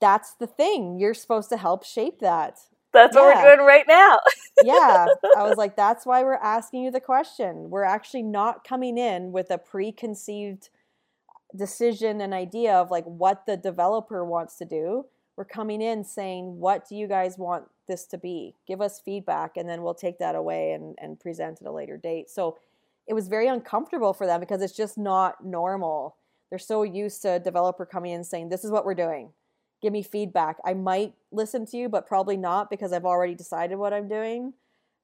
that's 0.00 0.34
the 0.34 0.46
thing 0.46 0.98
you're 0.98 1.14
supposed 1.14 1.48
to 1.48 1.56
help 1.56 1.84
shape 1.84 2.20
that 2.20 2.60
that's 2.92 3.16
yeah. 3.16 3.22
what 3.22 3.36
we're 3.36 3.56
doing 3.56 3.66
right 3.66 3.84
now 3.88 4.18
yeah 4.62 5.06
i 5.36 5.42
was 5.42 5.56
like 5.56 5.76
that's 5.76 6.06
why 6.06 6.22
we're 6.22 6.34
asking 6.34 6.84
you 6.84 6.90
the 6.90 7.00
question 7.00 7.68
we're 7.68 7.82
actually 7.82 8.22
not 8.22 8.62
coming 8.62 8.96
in 8.96 9.32
with 9.32 9.50
a 9.50 9.58
preconceived 9.58 10.68
decision 11.56 12.20
and 12.20 12.34
idea 12.34 12.74
of 12.74 12.90
like 12.90 13.04
what 13.04 13.46
the 13.46 13.56
developer 13.56 14.24
wants 14.24 14.56
to 14.56 14.64
do 14.64 15.04
we're 15.36 15.44
coming 15.44 15.82
in 15.82 16.04
saying 16.04 16.58
what 16.58 16.88
do 16.88 16.96
you 16.96 17.06
guys 17.06 17.38
want 17.38 17.64
this 17.86 18.04
to 18.04 18.18
be 18.18 18.54
give 18.66 18.80
us 18.80 19.00
feedback 19.04 19.56
and 19.56 19.68
then 19.68 19.82
we'll 19.82 19.94
take 19.94 20.18
that 20.18 20.34
away 20.34 20.72
and, 20.72 20.96
and 21.00 21.20
present 21.20 21.58
at 21.60 21.66
a 21.66 21.72
later 21.72 21.96
date 21.96 22.28
so 22.28 22.56
it 23.06 23.14
was 23.14 23.28
very 23.28 23.48
uncomfortable 23.48 24.14
for 24.14 24.26
them 24.26 24.40
because 24.40 24.62
it's 24.62 24.76
just 24.76 24.96
not 24.96 25.44
normal. 25.44 26.16
They're 26.50 26.58
so 26.58 26.82
used 26.82 27.22
to 27.22 27.32
a 27.32 27.38
developer 27.38 27.84
coming 27.84 28.12
in 28.12 28.24
saying, 28.24 28.48
This 28.48 28.64
is 28.64 28.70
what 28.70 28.84
we're 28.84 28.94
doing. 28.94 29.30
Give 29.82 29.92
me 29.92 30.02
feedback. 30.02 30.56
I 30.64 30.74
might 30.74 31.14
listen 31.30 31.66
to 31.66 31.76
you, 31.76 31.88
but 31.88 32.06
probably 32.06 32.36
not 32.36 32.70
because 32.70 32.92
I've 32.92 33.04
already 33.04 33.34
decided 33.34 33.76
what 33.76 33.92
I'm 33.92 34.08
doing. 34.08 34.54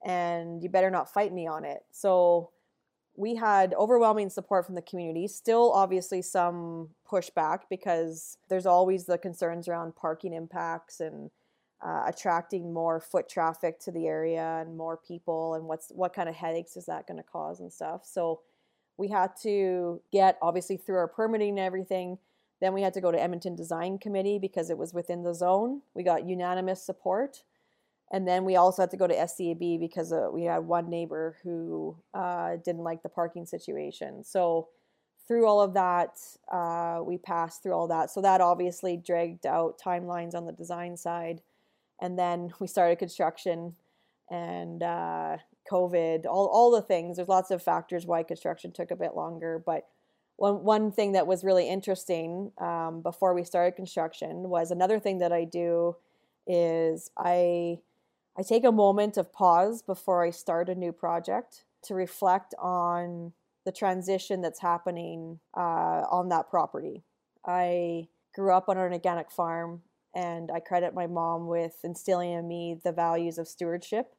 And 0.05 0.63
you 0.63 0.71
better 0.71 0.91
not 0.91 1.13
fight 1.13 1.33
me 1.33 1.47
on 1.47 1.65
it. 1.65 1.85
So 1.91 2.51
we 3.17 3.35
had 3.35 3.75
overwhelming 3.75 4.31
support 4.31 4.67
from 4.67 4.75
the 4.75 4.83
community. 4.83 5.27
Still, 5.29 5.73
obviously, 5.73 6.23
some 6.23 6.91
pushback 7.11 7.61
because 7.69 8.39
there's 8.49 8.67
always 8.67 9.07
the 9.07 9.19
concerns 9.19 9.69
around 9.69 9.97
parking 9.97 10.33
impacts 10.33 11.01
and 11.01 11.31
uh, 11.85 12.05
attracting 12.07 12.73
more 12.73 13.01
foot 13.01 13.29
traffic 13.29 13.81
to 13.81 13.91
the 13.91 14.07
area 14.07 14.59
and 14.61 14.77
more 14.77 14.97
people 14.97 15.55
and 15.55 15.65
what's 15.65 15.91
what 15.95 16.13
kind 16.13 16.29
of 16.29 16.35
headaches 16.35 16.77
is 16.77 16.87
that 16.87 17.07
going 17.07 17.17
to 17.17 17.23
cause 17.23 17.61
and 17.61 17.73
stuff. 17.73 18.03
So 18.05 18.41
we 18.97 19.09
had 19.09 19.31
to 19.43 20.01
get 20.13 20.37
obviously 20.43 20.77
through 20.77 20.97
our 20.97 21.09
permitting 21.09 21.51
and 21.51 21.59
everything. 21.59 22.19
Then 22.61 22.75
we 22.75 22.83
had 22.83 22.93
to 22.95 23.01
go 23.01 23.11
to 23.11 23.21
edmonton 23.21 23.57
design 23.57 23.97
committee 23.97 24.39
because 24.39 24.69
it 24.69 24.77
was 24.77 24.93
within 24.93 25.23
the 25.23 25.35
zone. 25.35 25.81
We 25.95 26.03
got 26.03 26.27
unanimous 26.27 26.85
support 26.85 27.45
and 28.13 28.27
then 28.27 28.45
we 28.45 28.57
also 28.57 28.83
had 28.83 28.91
to 28.91 28.97
go 28.97 29.07
to 29.07 29.15
SDAB 29.15 29.79
because 29.79 30.13
uh, 30.13 30.29
we 30.33 30.45
had 30.45 30.59
one 30.59 30.91
neighbor 30.91 31.37
who 31.43 31.97
uh, 32.15 32.57
didn't 32.65 32.83
like 32.83 33.03
the 33.03 33.09
parking 33.09 33.47
situation 33.47 34.25
so 34.25 34.69
through 35.31 35.47
all 35.47 35.61
of 35.61 35.75
that, 35.75 36.19
uh, 36.51 37.01
we 37.05 37.17
passed 37.17 37.63
through 37.63 37.73
all 37.73 37.87
that. 37.87 38.11
So 38.11 38.21
that 38.21 38.41
obviously 38.41 38.97
dragged 38.97 39.47
out 39.47 39.79
timelines 39.79 40.35
on 40.35 40.45
the 40.45 40.51
design 40.51 40.97
side. 40.97 41.41
And 42.01 42.19
then 42.19 42.53
we 42.59 42.67
started 42.67 42.99
construction 42.99 43.77
and 44.29 44.83
uh, 44.83 45.37
COVID, 45.71 46.27
all, 46.27 46.47
all 46.49 46.73
the 46.73 46.83
things. 46.83 47.15
There's 47.15 47.29
lots 47.29 47.53
of 47.53 47.63
factors 47.63 48.07
why 48.07 48.25
construction 48.25 48.73
took 48.73 48.91
a 48.91 48.97
bit 48.97 49.15
longer. 49.15 49.63
But 49.65 49.87
one, 50.35 50.65
one 50.65 50.91
thing 50.91 51.13
that 51.13 51.29
was 51.29 51.45
really 51.45 51.69
interesting 51.69 52.51
um, 52.59 53.01
before 53.01 53.33
we 53.33 53.45
started 53.45 53.77
construction 53.77 54.49
was 54.49 54.73
another 54.73 54.99
thing 54.99 55.19
that 55.19 55.33
I 55.33 55.45
do 55.45 55.95
is 56.49 57.09
I 57.17 57.79
I 58.39 58.43
take 58.43 58.65
a 58.65 58.73
moment 58.73 59.17
of 59.17 59.33
pause 59.33 59.83
before 59.83 60.25
I 60.25 60.31
start 60.31 60.69
a 60.69 60.75
new 60.75 60.93
project 60.93 61.65
to 61.85 61.95
reflect 61.95 62.55
on 62.59 63.33
the 63.65 63.73
transition 63.73 64.41
that's 64.41 64.61
happening 64.61 65.41
uh, 65.57 66.05
on 66.11 66.29
that 66.29 66.49
property. 66.49 67.03
I 67.45 68.09
grew 68.35 68.53
up 68.53 68.69
on 68.69 68.79
an 68.79 68.93
organic 68.93 69.31
farm, 69.31 69.83
and 70.15 70.51
I 70.51 70.61
credit 70.61 70.95
my 70.95 71.07
mom 71.07 71.47
with 71.47 71.81
instilling 71.85 72.33
in 72.33 72.49
me 72.49 72.81
the 72.83 72.93
values 72.93 73.39
of 73.39 73.49
stewardship 73.49 74.15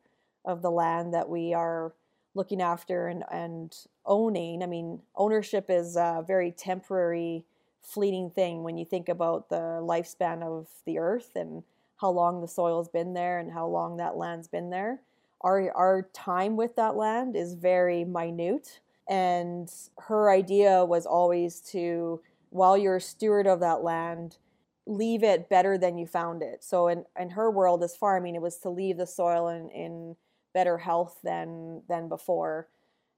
of 0.46 0.62
the 0.62 0.72
land 0.72 1.14
that 1.14 1.30
we 1.30 1.54
are 1.54 1.94
looking 2.34 2.62
after 2.62 3.08
and, 3.08 3.24
and 3.32 3.76
owning. 4.06 4.64
I 4.64 4.66
mean, 4.66 5.02
ownership 5.16 5.66
is 5.70 5.96
a 5.96 6.24
very 6.26 6.52
temporary, 6.52 7.46
fleeting 7.82 8.30
thing 8.30 8.64
when 8.64 8.78
you 8.78 8.86
think 8.86 9.10
about 9.10 9.50
the 9.50 9.82
lifespan 9.82 10.42
of 10.42 10.68
the 10.86 10.98
earth 11.00 11.32
and 11.36 11.64
how 12.02 12.10
long 12.10 12.42
the 12.42 12.48
soil's 12.48 12.90
been 12.90 13.14
there 13.14 13.40
and 13.40 13.52
how 13.52 13.68
long 13.68 13.98
that 13.98 14.18
land's 14.18 14.48
been 14.48 14.72
there. 14.72 15.02
Our, 15.42 15.72
our 15.72 16.10
time 16.14 16.58
with 16.58 16.76
that 16.76 16.96
land 16.96 17.36
is 17.36 17.54
very 17.54 18.04
minute. 18.04 18.80
And 19.08 19.72
her 20.00 20.30
idea 20.32 20.84
was 20.84 21.06
always 21.06 21.60
to, 21.72 22.22
while 22.50 22.78
you're 22.78 22.98
a 22.98 23.02
steward 23.02 23.48
of 23.48 23.60
that 23.60 23.84
land, 23.84 24.38
leave 24.86 25.24
it 25.24 25.50
better 25.50 25.78
than 25.78 25.98
you 25.98 26.08
found 26.08 26.42
it. 26.42 26.64
So 26.64 26.88
in, 26.88 27.06
in 27.20 27.30
her 27.32 27.52
world 27.52 27.84
as 27.84 27.96
farming, 27.96 28.36
it 28.36 28.42
was 28.42 28.58
to 28.58 28.70
leave 28.70 28.98
the 28.98 29.08
soil 29.08 29.48
in, 29.48 29.70
in 29.70 30.16
better 30.54 30.78
health 30.78 31.20
than 31.24 31.82
than 31.88 32.10
before 32.10 32.68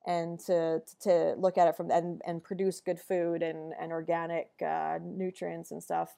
and 0.05 0.39
to 0.39 0.81
to 1.01 1.33
look 1.37 1.57
at 1.57 1.67
it 1.67 1.75
from 1.75 1.89
and, 1.89 2.21
and 2.25 2.43
produce 2.43 2.79
good 2.79 2.99
food 2.99 3.41
and, 3.41 3.73
and 3.79 3.91
organic 3.91 4.49
uh, 4.65 4.99
nutrients 5.01 5.71
and 5.71 5.81
stuff. 5.81 6.15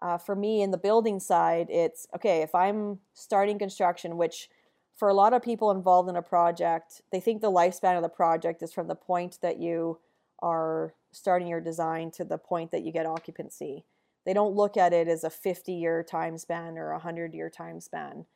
Uh, 0.00 0.16
for 0.16 0.36
me, 0.36 0.62
in 0.62 0.70
the 0.70 0.78
building 0.78 1.18
side, 1.18 1.68
it's 1.70 2.06
okay 2.14 2.42
if 2.42 2.54
I'm 2.54 3.00
starting 3.14 3.58
construction, 3.58 4.16
which 4.16 4.48
for 4.96 5.08
a 5.08 5.14
lot 5.14 5.32
of 5.32 5.42
people 5.42 5.70
involved 5.70 6.08
in 6.08 6.16
a 6.16 6.22
project, 6.22 7.02
they 7.12 7.20
think 7.20 7.40
the 7.40 7.50
lifespan 7.50 7.96
of 7.96 8.02
the 8.02 8.08
project 8.08 8.62
is 8.62 8.72
from 8.72 8.88
the 8.88 8.94
point 8.94 9.38
that 9.42 9.58
you 9.58 9.98
are 10.40 10.94
starting 11.12 11.48
your 11.48 11.60
design 11.60 12.10
to 12.12 12.24
the 12.24 12.38
point 12.38 12.70
that 12.70 12.82
you 12.82 12.92
get 12.92 13.06
occupancy. 13.06 13.84
They 14.24 14.34
don't 14.34 14.54
look 14.54 14.76
at 14.76 14.92
it 14.92 15.08
as 15.08 15.24
a 15.24 15.30
50 15.30 15.72
year 15.72 16.02
time 16.02 16.36
span 16.36 16.76
or 16.76 16.90
a 16.90 16.96
100 16.96 17.32
year 17.32 17.48
time 17.48 17.80
span. 17.80 18.26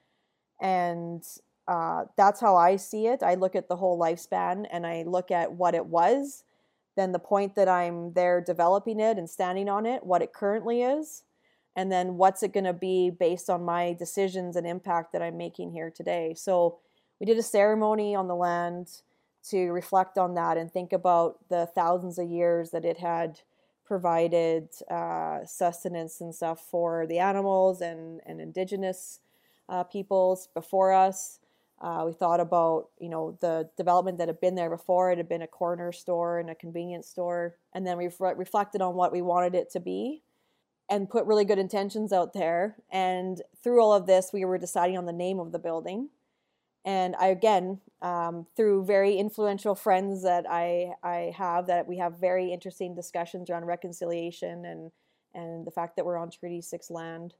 And 0.60 1.22
uh, 1.68 2.04
that's 2.16 2.40
how 2.40 2.56
I 2.56 2.76
see 2.76 3.06
it. 3.06 3.22
I 3.22 3.34
look 3.34 3.54
at 3.54 3.68
the 3.68 3.76
whole 3.76 3.98
lifespan 3.98 4.66
and 4.72 4.86
I 4.86 5.04
look 5.06 5.30
at 5.30 5.52
what 5.52 5.74
it 5.74 5.86
was, 5.86 6.44
then 6.96 7.12
the 7.12 7.18
point 7.18 7.54
that 7.56 7.68
I'm 7.68 8.12
there 8.12 8.40
developing 8.40 9.00
it 9.00 9.18
and 9.18 9.28
standing 9.28 9.68
on 9.68 9.86
it, 9.86 10.04
what 10.04 10.22
it 10.22 10.32
currently 10.32 10.82
is, 10.82 11.24
and 11.76 11.90
then 11.90 12.16
what's 12.16 12.42
it 12.42 12.52
going 12.52 12.64
to 12.64 12.72
be 12.72 13.10
based 13.10 13.48
on 13.48 13.64
my 13.64 13.94
decisions 13.98 14.56
and 14.56 14.66
impact 14.66 15.12
that 15.12 15.22
I'm 15.22 15.36
making 15.36 15.72
here 15.72 15.90
today. 15.90 16.34
So 16.36 16.78
we 17.18 17.26
did 17.26 17.38
a 17.38 17.42
ceremony 17.42 18.14
on 18.14 18.28
the 18.28 18.34
land 18.34 18.88
to 19.50 19.70
reflect 19.70 20.18
on 20.18 20.34
that 20.34 20.56
and 20.56 20.70
think 20.70 20.92
about 20.92 21.38
the 21.48 21.66
thousands 21.74 22.18
of 22.18 22.30
years 22.30 22.70
that 22.70 22.84
it 22.84 22.98
had 22.98 23.40
provided 23.84 24.68
uh, 24.90 25.44
sustenance 25.44 26.20
and 26.20 26.34
stuff 26.34 26.64
for 26.70 27.06
the 27.06 27.18
animals 27.18 27.80
and, 27.80 28.20
and 28.26 28.40
indigenous 28.40 29.20
uh, 29.68 29.82
peoples 29.82 30.48
before 30.54 30.92
us 30.92 31.40
uh, 31.82 32.04
we 32.06 32.12
thought 32.12 32.38
about, 32.38 32.90
you 33.00 33.08
know, 33.08 33.36
the 33.40 33.68
development 33.76 34.16
that 34.18 34.28
had 34.28 34.40
been 34.40 34.54
there 34.54 34.70
before. 34.70 35.10
It 35.10 35.18
had 35.18 35.28
been 35.28 35.42
a 35.42 35.48
corner 35.48 35.90
store 35.90 36.38
and 36.38 36.48
a 36.48 36.54
convenience 36.54 37.08
store. 37.08 37.56
And 37.74 37.84
then 37.84 37.98
we 37.98 38.08
re- 38.20 38.34
reflected 38.36 38.80
on 38.80 38.94
what 38.94 39.12
we 39.12 39.20
wanted 39.20 39.56
it 39.56 39.70
to 39.72 39.80
be 39.80 40.22
and 40.92 41.08
put 41.08 41.24
really 41.24 41.46
good 41.46 41.58
intentions 41.58 42.12
out 42.12 42.34
there. 42.34 42.76
And 42.90 43.40
through 43.64 43.80
all 43.80 43.94
of 43.94 44.06
this, 44.06 44.30
we 44.30 44.44
were 44.44 44.58
deciding 44.58 44.98
on 44.98 45.06
the 45.06 45.12
name 45.12 45.40
of 45.40 45.50
the 45.50 45.58
building. 45.58 46.10
And 46.84 47.16
I, 47.16 47.28
again, 47.28 47.80
um, 48.02 48.46
through 48.56 48.84
very 48.84 49.16
influential 49.16 49.74
friends 49.74 50.22
that 50.24 50.44
I, 50.50 50.92
I 51.02 51.32
have, 51.38 51.66
that 51.68 51.88
we 51.88 51.96
have 51.96 52.20
very 52.20 52.52
interesting 52.52 52.94
discussions 52.94 53.48
around 53.48 53.64
reconciliation 53.64 54.66
and, 54.66 54.90
and 55.32 55.66
the 55.66 55.70
fact 55.70 55.96
that 55.96 56.04
we're 56.04 56.18
on 56.18 56.30
Treaty 56.30 56.60
6 56.60 56.90
land 56.90 57.32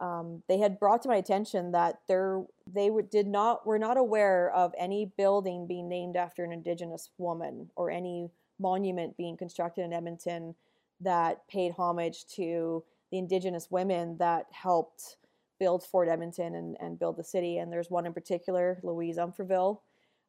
um, 0.00 0.44
they 0.48 0.58
had 0.58 0.78
brought 0.78 1.02
to 1.02 1.08
my 1.08 1.16
attention 1.16 1.72
that 1.72 1.96
there 2.06 2.44
they 2.72 2.88
did 3.10 3.26
not 3.26 3.66
were 3.66 3.80
not 3.80 3.96
aware 3.96 4.48
of 4.52 4.72
any 4.78 5.10
building 5.16 5.66
being 5.66 5.88
named 5.88 6.16
after 6.16 6.44
an 6.44 6.52
indigenous 6.52 7.10
woman 7.18 7.70
or 7.74 7.90
any 7.90 8.30
monument 8.60 9.16
being 9.16 9.36
constructed 9.36 9.84
in 9.84 9.92
Edmonton 9.92 10.54
that 11.00 11.46
paid 11.48 11.72
homage 11.72 12.26
to 12.36 12.84
the 13.10 13.18
indigenous 13.18 13.70
women 13.70 14.16
that 14.18 14.46
helped 14.50 15.16
build 15.58 15.82
Fort 15.82 16.08
Edmonton 16.08 16.54
and, 16.54 16.76
and 16.80 16.98
build 16.98 17.16
the 17.16 17.24
city. 17.24 17.58
And 17.58 17.72
there's 17.72 17.90
one 17.90 18.06
in 18.06 18.12
particular, 18.12 18.78
Louise 18.82 19.16
Umfreville. 19.16 19.80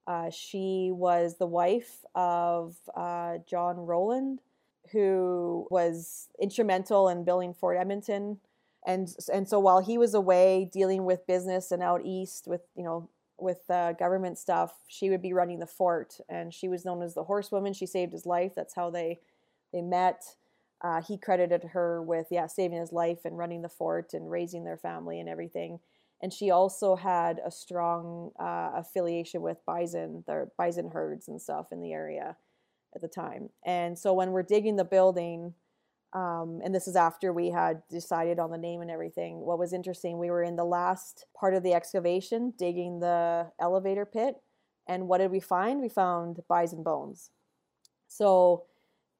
Uh, 0.07 0.29
she 0.31 0.89
was 0.91 1.37
the 1.37 1.45
wife 1.45 2.03
of 2.15 2.75
uh, 2.95 3.37
John 3.47 3.75
Rowand, 3.75 4.39
who 4.91 5.67
was 5.69 6.29
instrumental 6.41 7.09
in 7.09 7.23
building 7.23 7.53
Fort 7.53 7.77
Edmonton 7.77 8.39
and 8.85 9.13
and 9.31 9.47
so 9.47 9.59
while 9.59 9.81
he 9.81 9.97
was 9.97 10.13
away 10.13 10.69
dealing 10.71 11.05
with 11.05 11.27
business 11.27 11.71
and 11.71 11.83
out 11.83 12.01
east 12.05 12.47
with 12.47 12.61
you 12.75 12.83
know 12.83 13.09
with 13.37 13.69
uh, 13.69 13.93
government 13.93 14.37
stuff, 14.37 14.73
she 14.89 15.09
would 15.09 15.21
be 15.21 15.31
running 15.31 15.59
the 15.59 15.65
fort, 15.65 16.19
and 16.27 16.53
she 16.53 16.67
was 16.67 16.83
known 16.83 17.01
as 17.01 17.13
the 17.13 17.23
horsewoman. 17.23 17.71
She 17.71 17.85
saved 17.85 18.11
his 18.11 18.25
life. 18.25 18.51
That's 18.55 18.75
how 18.75 18.89
they 18.89 19.19
they 19.71 19.81
met. 19.81 20.23
Uh, 20.81 21.01
he 21.01 21.17
credited 21.17 21.63
her 21.73 22.01
with 22.01 22.27
yeah 22.31 22.47
saving 22.47 22.79
his 22.79 22.93
life 22.93 23.19
and 23.25 23.37
running 23.37 23.61
the 23.61 23.69
fort 23.69 24.13
and 24.13 24.31
raising 24.31 24.63
their 24.63 24.77
family 24.77 25.19
and 25.19 25.27
everything. 25.27 25.79
And 26.21 26.33
she 26.33 26.51
also 26.51 26.95
had 26.95 27.39
a 27.45 27.51
strong 27.51 28.31
uh, 28.39 28.71
affiliation 28.75 29.41
with 29.41 29.57
bison, 29.65 30.23
the 30.27 30.49
bison 30.57 30.89
herds 30.91 31.29
and 31.29 31.41
stuff 31.41 31.67
in 31.71 31.81
the 31.81 31.93
area 31.93 32.35
at 32.93 33.01
the 33.01 33.07
time. 33.07 33.49
And 33.65 33.97
so 33.97 34.13
when 34.13 34.31
we're 34.31 34.43
digging 34.43 34.75
the 34.75 34.83
building, 34.83 35.53
um, 36.13 36.59
and 36.63 36.73
this 36.73 36.87
is 36.87 36.95
after 36.95 37.31
we 37.31 37.51
had 37.51 37.83
decided 37.89 38.39
on 38.39 38.51
the 38.51 38.57
name 38.57 38.81
and 38.81 38.89
everything. 38.89 39.39
What 39.39 39.59
was 39.59 39.73
interesting, 39.73 40.17
we 40.17 40.31
were 40.31 40.43
in 40.43 40.55
the 40.55 40.65
last 40.65 41.25
part 41.39 41.53
of 41.53 41.61
the 41.63 41.73
excavation, 41.73 42.53
digging 42.57 42.99
the 42.99 43.51
elevator 43.59 44.05
pit, 44.05 44.35
and 44.87 45.07
what 45.07 45.19
did 45.19 45.29
we 45.29 45.39
find? 45.39 45.79
We 45.79 45.89
found 45.89 46.39
bison 46.47 46.81
bones. 46.81 47.29
So 48.07 48.65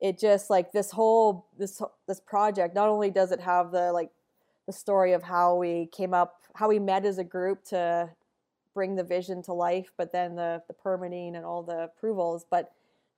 it 0.01 0.17
just 0.17 0.49
like 0.49 0.71
this 0.71 0.91
whole 0.91 1.47
this 1.57 1.81
this 2.07 2.19
project. 2.19 2.75
Not 2.75 2.89
only 2.89 3.11
does 3.11 3.31
it 3.31 3.41
have 3.41 3.71
the 3.71 3.91
like 3.91 4.11
the 4.65 4.73
story 4.73 5.13
of 5.13 5.23
how 5.23 5.55
we 5.55 5.87
came 5.87 6.13
up, 6.13 6.41
how 6.55 6.69
we 6.69 6.79
met 6.79 7.05
as 7.05 7.17
a 7.17 7.23
group 7.23 7.63
to 7.65 8.09
bring 8.73 8.95
the 8.95 9.03
vision 9.03 9.41
to 9.43 9.53
life, 9.53 9.91
but 9.97 10.11
then 10.11 10.35
the 10.35 10.61
the 10.67 10.73
permitting 10.73 11.35
and 11.35 11.45
all 11.45 11.63
the 11.63 11.83
approvals, 11.83 12.45
but 12.49 12.71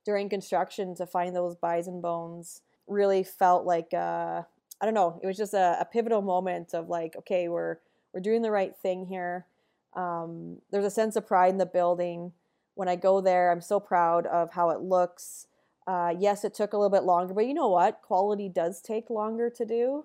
during 0.04 0.28
construction 0.28 0.94
to 0.96 1.06
find 1.06 1.36
those 1.36 1.54
bison 1.54 2.00
bones 2.00 2.62
really 2.88 3.22
felt 3.22 3.64
like 3.64 3.94
uh, 3.94 4.42
I 4.80 4.84
don't 4.84 4.94
know. 4.94 5.20
It 5.22 5.26
was 5.26 5.36
just 5.36 5.54
a, 5.54 5.76
a, 5.80 5.84
pivotal 5.84 6.22
moment 6.22 6.74
of 6.74 6.88
like, 6.88 7.14
okay, 7.16 7.48
we're 7.48 7.76
we're 8.12 8.20
doing 8.20 8.42
the 8.42 8.50
right 8.50 8.74
thing 8.76 9.06
here. 9.06 9.46
Um, 9.94 10.58
there's 10.70 10.84
a 10.84 10.90
sense 10.90 11.14
of 11.14 11.26
pride 11.26 11.50
in 11.50 11.58
the 11.58 11.66
building. 11.66 12.32
When 12.74 12.88
I 12.88 12.96
go 12.96 13.20
there, 13.20 13.52
I'm 13.52 13.60
so 13.60 13.78
proud 13.78 14.26
of 14.26 14.52
how 14.52 14.70
it 14.70 14.80
looks. 14.80 15.46
Uh, 15.86 16.14
yes, 16.18 16.44
it 16.44 16.54
took 16.54 16.72
a 16.72 16.76
little 16.76 16.90
bit 16.90 17.04
longer, 17.04 17.34
but 17.34 17.46
you 17.46 17.54
know 17.54 17.68
what? 17.68 18.00
Quality 18.02 18.48
does 18.48 18.80
take 18.80 19.10
longer 19.10 19.50
to 19.50 19.64
do, 19.64 20.04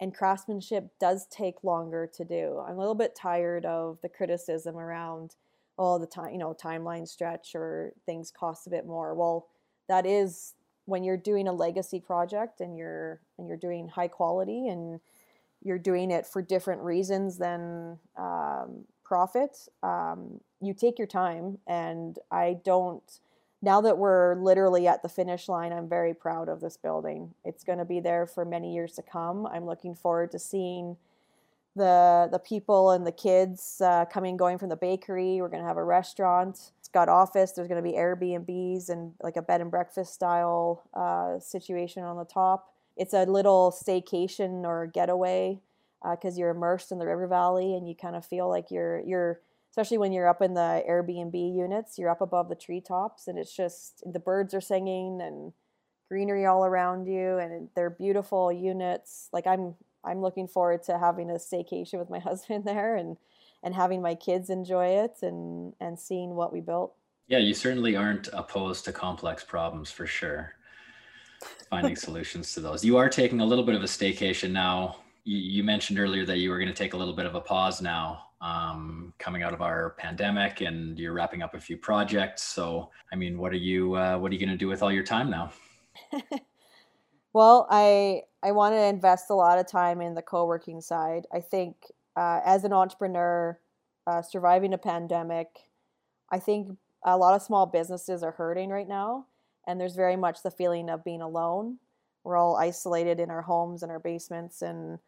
and 0.00 0.14
craftsmanship 0.14 0.90
does 1.00 1.26
take 1.26 1.64
longer 1.64 2.06
to 2.14 2.24
do. 2.24 2.62
I'm 2.66 2.76
a 2.76 2.80
little 2.80 2.94
bit 2.94 3.14
tired 3.14 3.64
of 3.64 3.98
the 4.02 4.08
criticism 4.08 4.76
around 4.76 5.36
all 5.76 5.98
the 5.98 6.06
time, 6.06 6.32
you 6.32 6.38
know, 6.38 6.54
timeline 6.54 7.08
stretch 7.08 7.54
or 7.54 7.92
things 8.06 8.30
cost 8.30 8.66
a 8.66 8.70
bit 8.70 8.86
more. 8.86 9.14
Well, 9.14 9.46
that 9.88 10.06
is 10.06 10.54
when 10.86 11.04
you're 11.04 11.16
doing 11.16 11.48
a 11.48 11.52
legacy 11.52 12.00
project 12.00 12.60
and 12.60 12.76
you're 12.76 13.20
and 13.38 13.48
you're 13.48 13.56
doing 13.56 13.88
high 13.88 14.08
quality 14.08 14.68
and 14.68 15.00
you're 15.62 15.78
doing 15.78 16.10
it 16.10 16.26
for 16.26 16.42
different 16.42 16.82
reasons 16.82 17.38
than 17.38 17.98
um, 18.18 18.84
profit 19.02 19.68
um, 19.82 20.40
you 20.60 20.74
take 20.74 20.98
your 20.98 21.06
time 21.06 21.58
and 21.66 22.18
i 22.30 22.56
don't 22.64 23.20
now 23.64 23.80
that 23.80 23.98
we're 23.98 24.36
literally 24.36 24.86
at 24.86 25.02
the 25.02 25.08
finish 25.08 25.48
line 25.48 25.72
i'm 25.72 25.88
very 25.88 26.14
proud 26.14 26.48
of 26.48 26.60
this 26.60 26.76
building 26.76 27.34
it's 27.44 27.64
going 27.64 27.78
to 27.78 27.84
be 27.84 28.00
there 28.00 28.26
for 28.26 28.44
many 28.44 28.74
years 28.74 28.92
to 28.92 29.02
come 29.02 29.46
i'm 29.46 29.64
looking 29.66 29.94
forward 29.94 30.30
to 30.30 30.38
seeing 30.38 30.96
the 31.76 32.28
the 32.30 32.38
people 32.38 32.92
and 32.92 33.06
the 33.06 33.12
kids 33.12 33.80
uh, 33.84 34.04
coming 34.06 34.36
going 34.36 34.58
from 34.58 34.68
the 34.68 34.76
bakery 34.76 35.40
we're 35.40 35.48
going 35.48 35.62
to 35.62 35.66
have 35.68 35.76
a 35.76 35.84
restaurant 35.84 36.70
It's 36.78 36.88
got 36.88 37.08
office. 37.08 37.52
There's 37.52 37.68
going 37.68 37.82
to 37.82 37.90
be 37.90 37.96
Airbnbs 37.96 38.88
and 38.88 39.12
like 39.22 39.36
a 39.36 39.42
bed 39.42 39.60
and 39.60 39.70
breakfast 39.70 40.14
style 40.14 40.84
uh, 40.94 41.40
situation 41.40 42.04
on 42.04 42.16
the 42.16 42.24
top. 42.24 42.72
It's 42.96 43.12
a 43.12 43.24
little 43.24 43.72
staycation 43.72 44.64
or 44.64 44.86
getaway 44.86 45.58
because 46.02 46.36
uh, 46.36 46.38
you're 46.38 46.50
immersed 46.50 46.92
in 46.92 46.98
the 46.98 47.06
river 47.06 47.26
valley 47.26 47.74
and 47.74 47.88
you 47.88 47.94
kind 47.96 48.14
of 48.14 48.24
feel 48.24 48.48
like 48.48 48.70
you're 48.70 49.00
you're 49.00 49.40
especially 49.74 49.98
when 49.98 50.12
you're 50.12 50.28
up 50.28 50.40
in 50.40 50.54
the 50.54 50.84
Airbnb 50.88 51.34
units, 51.34 51.98
you're 51.98 52.08
up 52.08 52.20
above 52.20 52.48
the 52.48 52.54
treetops 52.54 53.26
and 53.26 53.36
it's 53.36 53.52
just 53.52 54.04
the 54.06 54.20
birds 54.20 54.54
are 54.54 54.60
singing 54.60 55.20
and 55.20 55.52
greenery 56.08 56.46
all 56.46 56.64
around 56.64 57.06
you 57.06 57.38
and 57.38 57.68
they're 57.74 57.90
beautiful 57.90 58.52
units. 58.52 59.28
Like 59.32 59.48
I'm 59.48 59.74
I'm 60.04 60.20
looking 60.20 60.46
forward 60.46 60.84
to 60.84 60.96
having 60.96 61.28
a 61.28 61.34
staycation 61.34 61.98
with 61.98 62.08
my 62.08 62.18
husband 62.30 62.64
there 62.64 62.94
and 62.94 63.16
and 63.64 63.74
having 63.74 64.00
my 64.00 64.14
kids 64.14 64.48
enjoy 64.48 65.02
it 65.02 65.16
and 65.22 65.72
and 65.80 65.98
seeing 65.98 66.36
what 66.36 66.52
we 66.52 66.60
built. 66.60 66.94
Yeah, 67.26 67.38
you 67.38 67.52
certainly 67.52 67.96
aren't 67.96 68.28
opposed 68.32 68.84
to 68.84 68.92
complex 68.92 69.42
problems 69.42 69.90
for 69.90 70.06
sure. 70.06 70.52
Finding 71.68 71.96
solutions 72.06 72.54
to 72.54 72.60
those. 72.60 72.84
You 72.84 72.96
are 72.96 73.08
taking 73.08 73.40
a 73.40 73.44
little 73.44 73.64
bit 73.64 73.74
of 73.74 73.82
a 73.82 73.86
staycation 73.86 74.52
now. 74.52 74.98
You, 75.24 75.36
you 75.36 75.64
mentioned 75.64 75.98
earlier 75.98 76.24
that 76.26 76.38
you 76.38 76.50
were 76.50 76.58
going 76.58 76.68
to 76.68 76.74
take 76.74 76.92
a 76.92 76.96
little 76.96 77.14
bit 77.14 77.26
of 77.26 77.34
a 77.34 77.40
pause 77.40 77.82
now 77.82 78.26
um, 78.44 79.14
coming 79.18 79.42
out 79.42 79.54
of 79.54 79.62
our 79.62 79.94
pandemic 79.98 80.60
and 80.60 80.98
you're 80.98 81.14
wrapping 81.14 81.40
up 81.40 81.54
a 81.54 81.60
few 81.60 81.78
projects. 81.78 82.42
So, 82.42 82.90
I 83.10 83.16
mean, 83.16 83.38
what 83.38 83.52
are 83.52 83.56
you, 83.56 83.94
uh, 83.94 84.18
what 84.18 84.30
are 84.30 84.34
you 84.34 84.40
going 84.40 84.52
to 84.52 84.58
do 84.58 84.68
with 84.68 84.82
all 84.82 84.92
your 84.92 85.02
time 85.02 85.30
now? 85.30 85.50
well, 87.32 87.66
I, 87.70 88.20
I 88.42 88.52
want 88.52 88.74
to 88.74 88.82
invest 88.82 89.30
a 89.30 89.34
lot 89.34 89.58
of 89.58 89.66
time 89.66 90.02
in 90.02 90.14
the 90.14 90.20
co-working 90.20 90.82
side. 90.82 91.26
I 91.32 91.40
think 91.40 91.76
uh, 92.16 92.40
as 92.44 92.64
an 92.64 92.74
entrepreneur, 92.74 93.58
uh, 94.06 94.20
surviving 94.20 94.74
a 94.74 94.78
pandemic, 94.78 95.48
I 96.30 96.38
think 96.38 96.76
a 97.02 97.16
lot 97.16 97.34
of 97.34 97.40
small 97.40 97.64
businesses 97.64 98.22
are 98.22 98.32
hurting 98.32 98.68
right 98.68 98.88
now. 98.88 99.24
And 99.66 99.80
there's 99.80 99.96
very 99.96 100.16
much 100.16 100.42
the 100.42 100.50
feeling 100.50 100.90
of 100.90 101.02
being 101.02 101.22
alone. 101.22 101.78
We're 102.24 102.36
all 102.36 102.56
isolated 102.56 103.20
in 103.20 103.30
our 103.30 103.42
homes 103.42 103.82
and 103.82 103.90
our 103.90 104.00
basements 104.00 104.60
and 104.60 104.98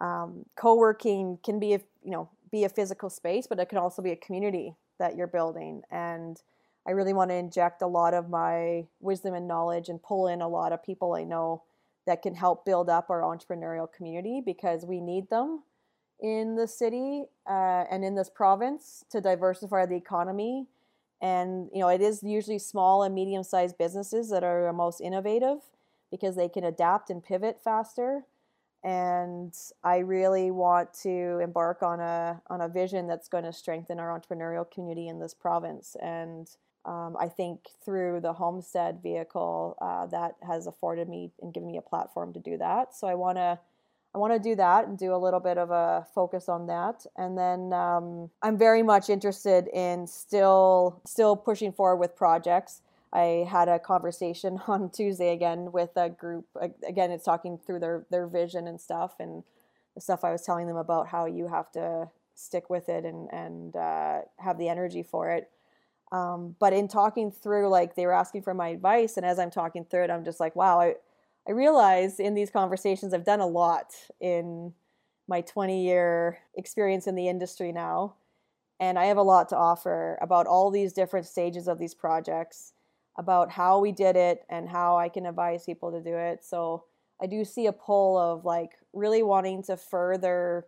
um, 0.00 0.44
co-working 0.56 1.38
can 1.44 1.60
be 1.60 1.68
you 1.68 2.10
know 2.10 2.30
be 2.50 2.64
a 2.64 2.68
physical 2.68 3.10
space, 3.10 3.46
but 3.46 3.58
it 3.58 3.68
can 3.68 3.78
also 3.78 4.02
be 4.02 4.10
a 4.10 4.16
community 4.16 4.74
that 4.98 5.16
you're 5.16 5.26
building. 5.26 5.82
And 5.90 6.40
I 6.86 6.92
really 6.92 7.12
want 7.12 7.30
to 7.30 7.34
inject 7.34 7.82
a 7.82 7.86
lot 7.86 8.14
of 8.14 8.28
my 8.28 8.86
wisdom 9.00 9.34
and 9.34 9.46
knowledge 9.46 9.88
and 9.88 10.02
pull 10.02 10.28
in 10.28 10.40
a 10.40 10.48
lot 10.48 10.72
of 10.72 10.82
people 10.82 11.14
I 11.14 11.24
know 11.24 11.62
that 12.06 12.22
can 12.22 12.34
help 12.34 12.64
build 12.64 12.88
up 12.88 13.10
our 13.10 13.20
entrepreneurial 13.20 13.90
community 13.92 14.42
because 14.44 14.84
we 14.84 15.00
need 15.00 15.28
them 15.30 15.62
in 16.20 16.56
the 16.56 16.66
city 16.66 17.24
uh, 17.48 17.84
and 17.90 18.04
in 18.04 18.14
this 18.14 18.30
province 18.30 19.04
to 19.10 19.20
diversify 19.20 19.86
the 19.86 19.96
economy. 19.96 20.66
And 21.20 21.68
you 21.72 21.80
know, 21.80 21.88
it 21.88 22.00
is 22.00 22.22
usually 22.22 22.58
small 22.58 23.02
and 23.02 23.14
medium-sized 23.14 23.76
businesses 23.78 24.30
that 24.30 24.42
are 24.42 24.66
the 24.66 24.72
most 24.72 25.00
innovative 25.00 25.58
because 26.10 26.34
they 26.36 26.48
can 26.48 26.64
adapt 26.64 27.10
and 27.10 27.22
pivot 27.22 27.60
faster 27.62 28.24
and 28.82 29.54
I 29.84 29.98
really 29.98 30.50
want 30.50 30.94
to 31.02 31.38
embark 31.42 31.82
on 31.82 32.00
a 32.00 32.40
on 32.48 32.62
a 32.62 32.68
vision 32.68 33.06
that's 33.06 33.28
going 33.28 33.44
to 33.44 33.52
strengthen 33.52 34.00
our 34.00 34.18
entrepreneurial 34.18 34.70
community 34.70 35.08
in 35.08 35.20
this 35.20 35.34
province. 35.34 35.96
And 36.00 36.48
um, 36.86 37.16
I 37.20 37.28
think 37.28 37.60
through 37.84 38.20
the 38.20 38.32
homestead 38.32 39.02
vehicle, 39.02 39.76
uh, 39.82 40.06
that 40.06 40.36
has 40.46 40.66
afforded 40.66 41.08
me 41.08 41.30
and 41.42 41.52
given 41.52 41.70
me 41.70 41.76
a 41.76 41.82
platform 41.82 42.32
to 42.32 42.40
do 42.40 42.56
that. 42.58 42.94
So 42.94 43.06
I 43.06 43.14
want 43.14 43.38
to. 43.38 43.58
I 44.12 44.18
want 44.18 44.32
to 44.32 44.40
do 44.40 44.56
that 44.56 44.88
and 44.88 44.98
do 44.98 45.14
a 45.14 45.16
little 45.16 45.38
bit 45.38 45.56
of 45.56 45.70
a 45.70 46.04
focus 46.16 46.48
on 46.48 46.66
that, 46.66 47.06
and 47.16 47.38
then 47.38 47.72
um, 47.72 48.28
I'm 48.42 48.58
very 48.58 48.82
much 48.82 49.08
interested 49.08 49.68
in 49.72 50.08
still 50.08 51.00
still 51.06 51.36
pushing 51.36 51.70
forward 51.70 51.98
with 51.98 52.16
projects. 52.16 52.82
I 53.12 53.46
had 53.50 53.68
a 53.68 53.78
conversation 53.78 54.60
on 54.68 54.90
Tuesday 54.90 55.32
again 55.32 55.72
with 55.72 55.90
a 55.96 56.08
group. 56.08 56.46
Again, 56.86 57.10
it's 57.10 57.24
talking 57.24 57.58
through 57.58 57.80
their 57.80 58.06
their 58.10 58.26
vision 58.26 58.66
and 58.66 58.80
stuff, 58.80 59.14
and 59.18 59.42
the 59.94 60.00
stuff 60.00 60.24
I 60.24 60.32
was 60.32 60.42
telling 60.42 60.66
them 60.66 60.76
about 60.76 61.08
how 61.08 61.26
you 61.26 61.48
have 61.48 61.70
to 61.72 62.08
stick 62.34 62.70
with 62.70 62.88
it 62.88 63.04
and 63.04 63.28
and 63.32 63.76
uh, 63.76 64.20
have 64.38 64.58
the 64.58 64.68
energy 64.68 65.02
for 65.02 65.30
it. 65.30 65.50
Um, 66.12 66.56
but 66.58 66.72
in 66.72 66.88
talking 66.88 67.30
through, 67.30 67.68
like 67.68 67.94
they 67.94 68.06
were 68.06 68.12
asking 68.12 68.42
for 68.42 68.54
my 68.54 68.68
advice, 68.68 69.16
and 69.16 69.26
as 69.26 69.38
I'm 69.38 69.50
talking 69.50 69.84
through 69.84 70.04
it, 70.04 70.10
I'm 70.10 70.24
just 70.24 70.40
like, 70.40 70.56
wow, 70.56 70.80
I 70.80 70.94
I 71.48 71.52
realize 71.52 72.20
in 72.20 72.34
these 72.34 72.50
conversations 72.50 73.14
I've 73.14 73.24
done 73.24 73.40
a 73.40 73.46
lot 73.46 73.94
in 74.20 74.74
my 75.28 75.40
20 75.42 75.84
year 75.84 76.38
experience 76.56 77.06
in 77.06 77.14
the 77.14 77.28
industry 77.28 77.72
now, 77.72 78.14
and 78.78 78.98
I 78.98 79.06
have 79.06 79.16
a 79.16 79.22
lot 79.22 79.48
to 79.50 79.56
offer 79.56 80.18
about 80.20 80.46
all 80.46 80.70
these 80.70 80.92
different 80.92 81.26
stages 81.26 81.68
of 81.68 81.78
these 81.78 81.94
projects 81.94 82.72
about 83.20 83.50
how 83.50 83.78
we 83.78 83.92
did 83.92 84.16
it 84.16 84.46
and 84.48 84.66
how 84.66 84.96
I 84.96 85.10
can 85.10 85.26
advise 85.26 85.66
people 85.66 85.92
to 85.92 86.00
do 86.00 86.16
it. 86.16 86.42
So 86.42 86.84
I 87.22 87.26
do 87.26 87.44
see 87.44 87.66
a 87.66 87.72
pull 87.72 88.16
of 88.16 88.46
like 88.46 88.70
really 88.94 89.22
wanting 89.22 89.62
to 89.64 89.76
further 89.76 90.66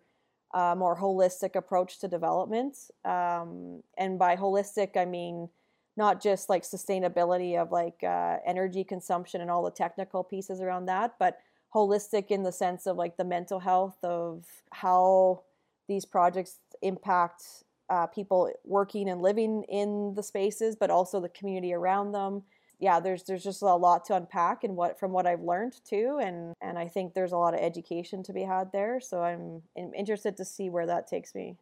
a 0.53 0.76
more 0.76 0.98
holistic 0.98 1.57
approach 1.57 1.98
to 2.00 2.09
development. 2.09 2.76
Um, 3.07 3.82
and 3.96 4.18
by 4.18 4.36
holistic, 4.36 4.98
I 4.98 5.07
mean 5.07 5.48
not 5.96 6.22
just 6.22 6.50
like 6.50 6.62
sustainability 6.62 7.57
of 7.57 7.72
like 7.72 8.05
uh, 8.05 8.36
energy 8.46 8.84
consumption 8.84 9.40
and 9.40 9.50
all 9.50 9.64
the 9.64 9.70
technical 9.70 10.22
pieces 10.22 10.61
around 10.61 10.84
that, 10.86 11.14
but 11.18 11.38
holistic 11.74 12.26
in 12.28 12.42
the 12.42 12.53
sense 12.53 12.86
of 12.86 12.98
like 12.98 13.16
the 13.16 13.24
mental 13.24 13.61
health 13.61 13.96
of 14.03 14.44
how 14.72 15.42
these 15.88 16.05
projects 16.05 16.59
impact 16.82 17.64
uh, 17.93 18.07
people 18.07 18.51
working 18.64 19.11
and 19.11 19.20
living 19.20 19.64
in 19.68 20.14
the 20.14 20.22
spaces, 20.22 20.74
but 20.74 20.90
also 20.90 21.20
the 21.20 21.28
community 21.28 21.74
around 21.74 22.12
them. 22.12 22.43
Yeah, 22.80 22.99
there's 23.01 23.22
there's 23.24 23.45
just 23.45 23.61
a 23.61 23.66
lot 23.66 24.07
to 24.07 24.16
unpack 24.16 24.64
and 24.64 24.74
what 24.74 24.99
from 24.99 25.12
what 25.12 25.26
I've 25.26 25.43
learned 25.43 25.74
too, 25.84 26.18
and 26.20 26.55
and 26.62 26.78
I 26.78 26.88
think 26.88 27.12
there's 27.12 27.32
a 27.32 27.36
lot 27.36 27.53
of 27.53 27.61
education 27.61 28.22
to 28.24 28.32
be 28.32 28.43
had 28.43 28.72
there. 28.72 28.99
So 28.99 29.22
I'm, 29.22 29.62
I'm 29.76 29.93
interested 29.95 30.38
to 30.38 30.45
see 30.45 30.70
where 30.70 30.86
that 30.86 31.07
takes 31.07 31.34
me. 31.34 31.57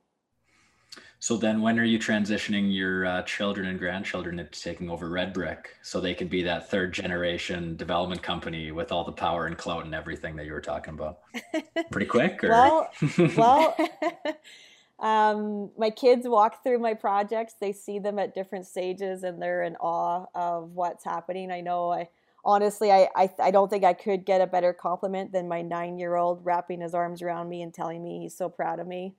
So 1.18 1.36
then, 1.36 1.60
when 1.60 1.78
are 1.78 1.84
you 1.84 1.98
transitioning 1.98 2.74
your 2.74 3.06
uh, 3.06 3.22
children 3.22 3.68
and 3.68 3.78
grandchildren 3.78 4.38
into 4.38 4.58
taking 4.58 4.88
over 4.88 5.10
Red 5.10 5.34
Brick 5.34 5.76
so 5.82 6.00
they 6.00 6.14
can 6.14 6.28
be 6.28 6.42
that 6.44 6.70
third 6.70 6.94
generation 6.94 7.76
development 7.76 8.22
company 8.22 8.70
with 8.70 8.90
all 8.92 9.04
the 9.04 9.12
power 9.12 9.46
and 9.46 9.58
clout 9.58 9.84
and 9.84 9.94
everything 9.94 10.36
that 10.36 10.46
you 10.46 10.52
were 10.52 10.60
talking 10.60 10.94
about? 10.94 11.18
Pretty 11.90 12.06
quick, 12.06 12.42
or? 12.44 12.50
well, 12.50 12.90
well. 13.36 13.76
Um, 15.00 15.70
my 15.78 15.90
kids 15.90 16.28
walk 16.28 16.62
through 16.62 16.78
my 16.78 16.94
projects. 16.94 17.54
They 17.58 17.72
see 17.72 17.98
them 17.98 18.18
at 18.18 18.34
different 18.34 18.66
stages 18.66 19.22
and 19.22 19.40
they're 19.40 19.62
in 19.62 19.76
awe 19.76 20.26
of 20.34 20.72
what's 20.72 21.04
happening. 21.04 21.50
I 21.50 21.62
know 21.62 21.90
I 21.90 22.08
honestly, 22.44 22.92
I, 22.92 23.08
I, 23.16 23.30
I 23.38 23.50
don't 23.50 23.70
think 23.70 23.84
I 23.84 23.94
could 23.94 24.24
get 24.24 24.40
a 24.40 24.46
better 24.46 24.72
compliment 24.72 25.32
than 25.32 25.48
my 25.48 25.62
nine 25.62 25.98
year 25.98 26.16
old 26.16 26.44
wrapping 26.44 26.80
his 26.80 26.94
arms 26.94 27.22
around 27.22 27.48
me 27.48 27.62
and 27.62 27.72
telling 27.72 28.02
me 28.02 28.20
he's 28.20 28.36
so 28.36 28.48
proud 28.48 28.78
of 28.78 28.86
me. 28.86 29.14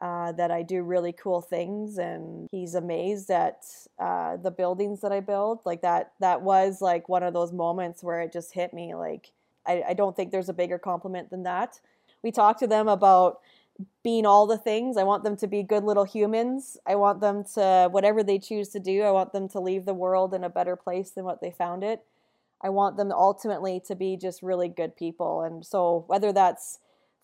Uh, 0.00 0.32
that 0.32 0.50
I 0.50 0.62
do 0.62 0.82
really 0.82 1.12
cool 1.12 1.40
things, 1.40 1.96
and 1.96 2.48
he's 2.50 2.74
amazed 2.74 3.30
at 3.30 3.62
uh, 4.00 4.36
the 4.36 4.50
buildings 4.50 5.00
that 5.02 5.12
I 5.12 5.20
build. 5.20 5.60
Like 5.64 5.82
that, 5.82 6.14
that 6.18 6.42
was 6.42 6.80
like 6.80 7.08
one 7.08 7.22
of 7.22 7.34
those 7.34 7.52
moments 7.52 8.02
where 8.02 8.20
it 8.20 8.32
just 8.32 8.52
hit 8.52 8.74
me. 8.74 8.96
Like 8.96 9.30
I, 9.64 9.84
I 9.90 9.94
don't 9.94 10.16
think 10.16 10.32
there's 10.32 10.48
a 10.48 10.54
bigger 10.54 10.78
compliment 10.78 11.30
than 11.30 11.44
that. 11.44 11.78
We 12.22 12.32
talked 12.32 12.58
to 12.60 12.66
them 12.66 12.88
about 12.88 13.40
being 14.02 14.26
all 14.26 14.46
the 14.46 14.58
things. 14.58 14.96
I 14.96 15.02
want 15.04 15.24
them 15.24 15.36
to 15.38 15.46
be 15.46 15.62
good 15.62 15.84
little 15.84 16.04
humans. 16.04 16.76
I 16.86 16.96
want 16.96 17.20
them 17.20 17.44
to, 17.54 17.88
whatever 17.90 18.22
they 18.22 18.38
choose 18.38 18.68
to 18.70 18.80
do, 18.80 19.02
I 19.02 19.10
want 19.10 19.32
them 19.32 19.48
to 19.50 19.60
leave 19.60 19.84
the 19.84 19.94
world 19.94 20.34
in 20.34 20.44
a 20.44 20.50
better 20.50 20.76
place 20.76 21.10
than 21.10 21.24
what 21.24 21.40
they 21.40 21.50
found 21.50 21.84
it. 21.84 22.00
I 22.62 22.68
want 22.68 22.96
them 22.96 23.10
ultimately 23.10 23.80
to 23.86 23.94
be 23.94 24.16
just 24.16 24.42
really 24.42 24.68
good 24.68 24.96
people. 24.96 25.42
And 25.42 25.64
so, 25.66 26.04
whether 26.06 26.32
that's 26.32 26.78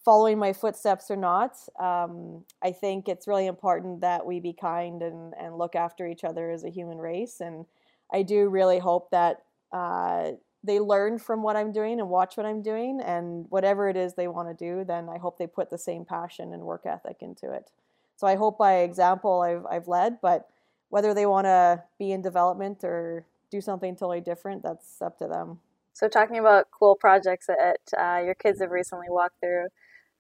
following 0.05 0.39
my 0.39 0.53
footsteps 0.53 1.11
or 1.11 1.17
not, 1.17 1.57
um, 1.79 2.45
I 2.63 2.73
think 2.73 3.09
it's 3.09 3.29
really 3.29 3.47
important 3.47 4.01
that 4.01 4.27
we 4.27 4.41
be 4.41 4.53
kind 4.53 5.03
and, 5.03 5.35
and 5.39 5.59
look 5.59 5.77
after 5.77 6.07
each 6.07 6.25
other 6.25 6.51
as 6.51 6.65
a 6.65 6.71
human 6.71 6.99
race. 6.99 7.41
And 7.41 7.67
I 8.13 8.23
do 8.23 8.49
really 8.49 8.79
hope 8.79 9.11
that 9.11 9.43
uh, 9.73 10.33
they 10.69 10.81
learn 10.81 11.19
from 11.19 11.43
what 11.43 11.57
I'm 11.57 11.73
doing 11.73 12.01
and 12.01 12.09
watch 12.09 12.37
what 12.37 12.47
I'm 12.47 12.63
doing, 12.63 13.01
and 13.01 13.47
whatever 13.49 13.89
it 13.89 13.97
is 13.97 14.15
they 14.15 14.29
want 14.29 14.49
to 14.49 14.55
do, 14.55 14.85
then 14.85 15.09
I 15.09 15.19
hope 15.19 15.39
they 15.39 15.47
put 15.47 15.71
the 15.71 15.79
same 15.79 16.05
passion 16.05 16.53
and 16.53 16.63
work 16.63 16.87
ethic 16.87 17.19
into 17.21 17.53
it. 17.53 17.71
So 18.17 18.27
I 18.27 18.37
hope 18.37 18.59
by 18.59 18.79
example 18.79 19.41
I've 19.43 19.65
I've 19.67 19.89
led, 19.89 20.21
but 20.21 20.49
whether 20.91 21.15
they 21.15 21.27
want 21.27 21.47
to 21.47 21.83
be 21.99 22.13
in 22.13 22.23
development 22.23 22.83
or 22.83 23.27
do 23.51 23.61
something 23.61 23.95
totally 23.95 24.21
different, 24.21 24.63
that's 24.63 25.01
up 25.01 25.19
to 25.19 25.27
them. 25.27 25.61
So 25.93 26.09
talking 26.09 26.39
about 26.39 26.69
cool 26.71 26.95
projects 26.95 27.47
that 27.47 27.81
uh, 27.99 28.23
your 28.25 28.35
kids 28.35 28.61
have 28.61 28.71
recently 28.71 29.09
walked 29.11 29.41
through, 29.41 29.67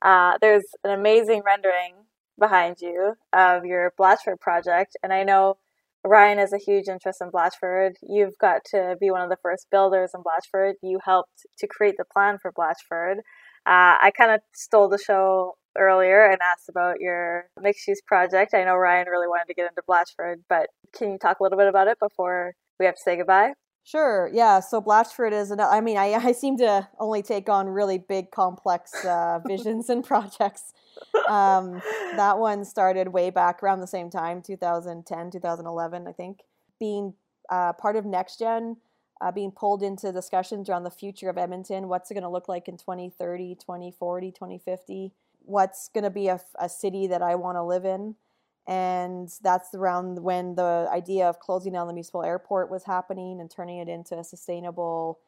uh, 0.02 0.38
there's 0.40 0.64
an 0.84 0.90
amazing 0.90 1.42
rendering 1.44 1.94
behind 2.38 2.80
you 2.80 3.16
of 3.32 3.64
your 3.64 3.92
Blatchford 3.98 4.40
project, 4.40 4.96
and 5.02 5.12
I 5.12 5.24
know 5.24 5.58
Ryan 6.04 6.38
has 6.38 6.52
a 6.52 6.58
huge 6.58 6.88
interest 6.88 7.20
in 7.20 7.30
Blatchford. 7.30 7.92
You've 8.02 8.38
got 8.40 8.62
to 8.70 8.96
be 9.00 9.10
one 9.10 9.20
of 9.22 9.28
the 9.28 9.36
first 9.42 9.66
builders 9.70 10.12
in 10.14 10.22
Blatchford. 10.22 10.74
You 10.82 11.00
helped 11.04 11.46
to 11.58 11.66
create 11.66 11.96
the 11.98 12.04
plan 12.04 12.38
for 12.40 12.52
Blatchford. 12.52 13.18
Uh, 13.66 13.98
I 14.00 14.12
kind 14.16 14.30
of 14.30 14.40
stole 14.54 14.88
the 14.88 14.98
show 14.98 15.56
earlier 15.76 16.24
and 16.24 16.38
asked 16.42 16.68
about 16.68 17.00
your 17.00 17.48
mixed 17.60 17.86
use 17.86 18.00
project. 18.06 18.54
I 18.54 18.64
know 18.64 18.76
Ryan 18.76 19.08
really 19.08 19.28
wanted 19.28 19.46
to 19.48 19.54
get 19.54 19.68
into 19.68 19.82
Blatchford, 19.88 20.42
but 20.48 20.68
Can 20.96 21.12
you 21.12 21.18
talk 21.18 21.40
a 21.40 21.42
little 21.42 21.58
bit 21.58 21.68
about 21.68 21.88
it 21.88 21.98
before 22.00 22.54
we 22.80 22.86
have 22.86 22.94
to 22.94 23.02
say 23.04 23.16
goodbye? 23.16 23.52
Sure. 23.88 24.28
Yeah. 24.34 24.60
So 24.60 24.82
Blatchford 24.82 25.32
is. 25.32 25.50
An, 25.50 25.60
I 25.60 25.80
mean, 25.80 25.96
I, 25.96 26.12
I 26.12 26.32
seem 26.32 26.58
to 26.58 26.86
only 26.98 27.22
take 27.22 27.48
on 27.48 27.68
really 27.68 27.96
big, 27.96 28.30
complex 28.30 28.92
uh, 29.02 29.38
visions 29.46 29.88
and 29.88 30.04
projects. 30.04 30.74
Um, 31.26 31.80
that 32.16 32.38
one 32.38 32.66
started 32.66 33.08
way 33.08 33.30
back 33.30 33.62
around 33.62 33.80
the 33.80 33.86
same 33.86 34.10
time, 34.10 34.42
2010, 34.42 35.30
2011, 35.30 36.06
I 36.06 36.12
think. 36.12 36.40
Being 36.78 37.14
uh, 37.48 37.72
part 37.72 37.96
of 37.96 38.04
NextGen, 38.04 38.76
uh, 39.22 39.32
being 39.32 39.52
pulled 39.52 39.82
into 39.82 40.12
discussions 40.12 40.68
around 40.68 40.82
the 40.82 40.90
future 40.90 41.30
of 41.30 41.38
Edmonton. 41.38 41.88
What's 41.88 42.10
it 42.10 42.14
going 42.14 42.24
to 42.24 42.28
look 42.28 42.46
like 42.46 42.68
in 42.68 42.76
2030, 42.76 43.54
2040, 43.54 44.32
2050? 44.32 45.12
What's 45.46 45.88
going 45.88 46.04
to 46.04 46.10
be 46.10 46.28
a, 46.28 46.38
a 46.60 46.68
city 46.68 47.06
that 47.06 47.22
I 47.22 47.36
want 47.36 47.56
to 47.56 47.62
live 47.62 47.86
in? 47.86 48.16
And 48.68 49.32
that's 49.42 49.74
around 49.74 50.22
when 50.22 50.54
the 50.54 50.86
idea 50.92 51.26
of 51.26 51.40
closing 51.40 51.72
down 51.72 51.86
the 51.86 51.94
municipal 51.94 52.22
airport 52.22 52.70
was 52.70 52.84
happening 52.84 53.40
and 53.40 53.50
turning 53.50 53.78
it 53.78 53.88
into 53.88 54.16
a 54.18 54.22
sustainable 54.22 55.18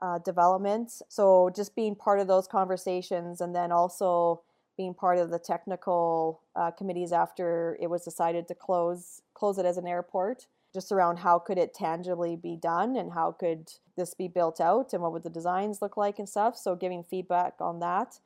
uh, 0.00 0.18
development. 0.20 1.02
So 1.08 1.50
just 1.54 1.76
being 1.76 1.94
part 1.94 2.20
of 2.20 2.26
those 2.26 2.48
conversations, 2.48 3.42
and 3.42 3.54
then 3.54 3.70
also 3.70 4.40
being 4.78 4.94
part 4.94 5.18
of 5.18 5.28
the 5.30 5.38
technical 5.38 6.40
uh, 6.54 6.70
committees 6.70 7.12
after 7.12 7.78
it 7.80 7.88
was 7.88 8.02
decided 8.02 8.48
to 8.48 8.54
close 8.54 9.20
close 9.34 9.58
it 9.58 9.66
as 9.66 9.76
an 9.76 9.86
airport. 9.86 10.46
Just 10.72 10.90
around 10.90 11.18
how 11.18 11.38
could 11.38 11.58
it 11.58 11.74
tangibly 11.74 12.34
be 12.34 12.56
done, 12.56 12.96
and 12.96 13.12
how 13.12 13.32
could 13.32 13.72
this 13.96 14.14
be 14.14 14.28
built 14.28 14.58
out, 14.58 14.94
and 14.94 15.02
what 15.02 15.12
would 15.12 15.22
the 15.22 15.30
designs 15.30 15.82
look 15.82 15.98
like 15.98 16.18
and 16.18 16.28
stuff. 16.28 16.56
So 16.56 16.74
giving 16.74 17.04
feedback 17.04 17.54
on 17.60 17.80
that. 17.80 18.20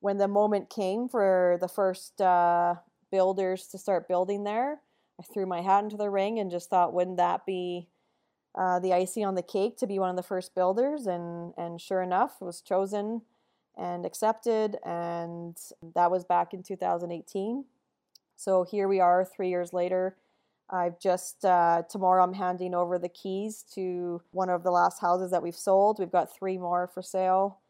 When 0.00 0.18
the 0.18 0.28
moment 0.28 0.68
came 0.68 1.08
for 1.08 1.58
the 1.60 1.68
first 1.68 2.20
uh, 2.20 2.76
builders 3.10 3.66
to 3.68 3.78
start 3.78 4.08
building 4.08 4.44
there. 4.44 4.80
I 5.18 5.22
threw 5.22 5.46
my 5.46 5.62
hat 5.62 5.84
into 5.84 5.96
the 5.96 6.10
ring 6.10 6.38
and 6.38 6.50
just 6.50 6.68
thought, 6.68 6.92
wouldn't 6.92 7.16
that 7.16 7.46
be 7.46 7.88
uh, 8.54 8.78
the 8.80 8.92
icing 8.92 9.24
on 9.24 9.34
the 9.34 9.42
cake 9.42 9.76
to 9.78 9.86
be 9.86 9.98
one 9.98 10.10
of 10.10 10.16
the 10.16 10.22
first 10.22 10.54
builders? 10.54 11.06
And 11.06 11.54
and 11.56 11.80
sure 11.80 12.02
enough, 12.02 12.40
was 12.40 12.60
chosen 12.60 13.22
and 13.76 14.06
accepted, 14.06 14.76
and 14.84 15.56
that 15.94 16.10
was 16.10 16.24
back 16.24 16.54
in 16.54 16.62
2018. 16.62 17.64
So 18.36 18.64
here 18.64 18.88
we 18.88 19.00
are, 19.00 19.24
three 19.24 19.48
years 19.48 19.72
later. 19.72 20.16
I've 20.68 20.98
just 20.98 21.44
uh, 21.44 21.82
tomorrow 21.88 22.24
I'm 22.24 22.34
handing 22.34 22.74
over 22.74 22.98
the 22.98 23.08
keys 23.08 23.64
to 23.74 24.20
one 24.32 24.50
of 24.50 24.64
the 24.64 24.70
last 24.70 25.00
houses 25.00 25.30
that 25.30 25.42
we've 25.42 25.54
sold. 25.56 25.98
We've 25.98 26.10
got 26.10 26.34
three 26.34 26.58
more 26.58 26.88
for 26.88 27.02
sale 27.02 27.60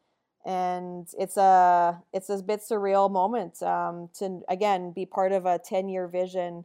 and 0.46 1.08
it's 1.18 1.36
a 1.36 2.00
it's 2.12 2.30
a 2.30 2.40
bit 2.40 2.60
surreal 2.60 3.10
moment 3.10 3.60
um, 3.62 4.08
to 4.14 4.42
again 4.48 4.92
be 4.92 5.04
part 5.04 5.32
of 5.32 5.44
a 5.44 5.58
10 5.58 5.88
year 5.88 6.06
vision 6.06 6.64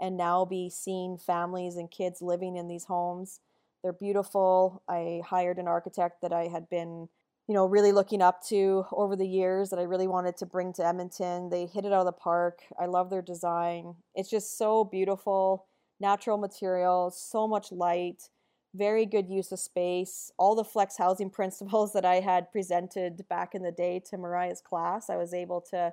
and 0.00 0.16
now 0.16 0.44
be 0.44 0.68
seeing 0.68 1.16
families 1.16 1.76
and 1.76 1.90
kids 1.90 2.20
living 2.20 2.56
in 2.56 2.68
these 2.68 2.84
homes. 2.84 3.40
They're 3.82 3.92
beautiful. 3.92 4.82
I 4.88 5.22
hired 5.24 5.58
an 5.58 5.66
architect 5.66 6.20
that 6.20 6.32
i 6.32 6.46
had 6.46 6.68
been 6.68 7.08
you 7.48 7.54
know 7.54 7.64
really 7.64 7.90
looking 7.90 8.20
up 8.22 8.44
to 8.48 8.84
over 8.92 9.16
the 9.16 9.26
years 9.26 9.70
that 9.70 9.78
i 9.78 9.82
really 9.82 10.06
wanted 10.06 10.36
to 10.36 10.46
bring 10.46 10.74
to 10.74 10.86
edmonton. 10.86 11.48
They 11.48 11.64
hit 11.66 11.86
it 11.86 11.92
out 11.92 12.00
of 12.00 12.06
the 12.06 12.12
park. 12.12 12.60
I 12.78 12.84
love 12.84 13.08
their 13.08 13.22
design. 13.22 13.94
It's 14.14 14.30
just 14.30 14.58
so 14.58 14.84
beautiful. 14.84 15.66
Natural 16.00 16.36
materials 16.36 17.18
so 17.18 17.48
much 17.48 17.72
light 17.72 18.28
very 18.74 19.06
good 19.06 19.28
use 19.28 19.52
of 19.52 19.58
space. 19.58 20.32
All 20.38 20.54
the 20.54 20.64
flex 20.64 20.96
housing 20.96 21.30
principles 21.38 21.92
that 21.92 22.04
I 22.04 22.16
had 22.16 22.52
presented 22.52 23.26
back 23.28 23.54
in 23.54 23.62
the 23.62 23.72
day 23.72 24.00
to 24.10 24.18
Mariah's 24.18 24.60
class, 24.60 25.10
I 25.10 25.16
was 25.16 25.34
able 25.34 25.60
to 25.70 25.92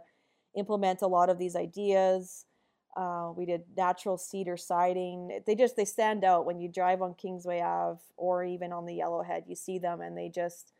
implement 0.55 1.01
a 1.01 1.07
lot 1.07 1.29
of 1.29 1.37
these 1.37 1.55
ideas. 1.55 2.45
Uh, 2.97 3.31
we 3.35 3.45
did 3.45 3.61
natural 3.77 4.17
cedar 4.17 4.57
siding. 4.57 5.41
They 5.45 5.55
just 5.55 5.75
they 5.75 5.85
stand 5.85 6.23
out 6.23 6.45
when 6.45 6.59
you 6.59 6.67
drive 6.67 7.01
on 7.01 7.13
Kingsway 7.13 7.61
Ave 7.61 8.01
or 8.17 8.43
even 8.43 8.73
on 8.73 8.85
the 8.85 8.97
Yellowhead. 8.97 9.43
You 9.47 9.55
see 9.55 9.77
them, 9.77 10.01
and 10.01 10.17
they 10.17 10.29
just 10.29 10.73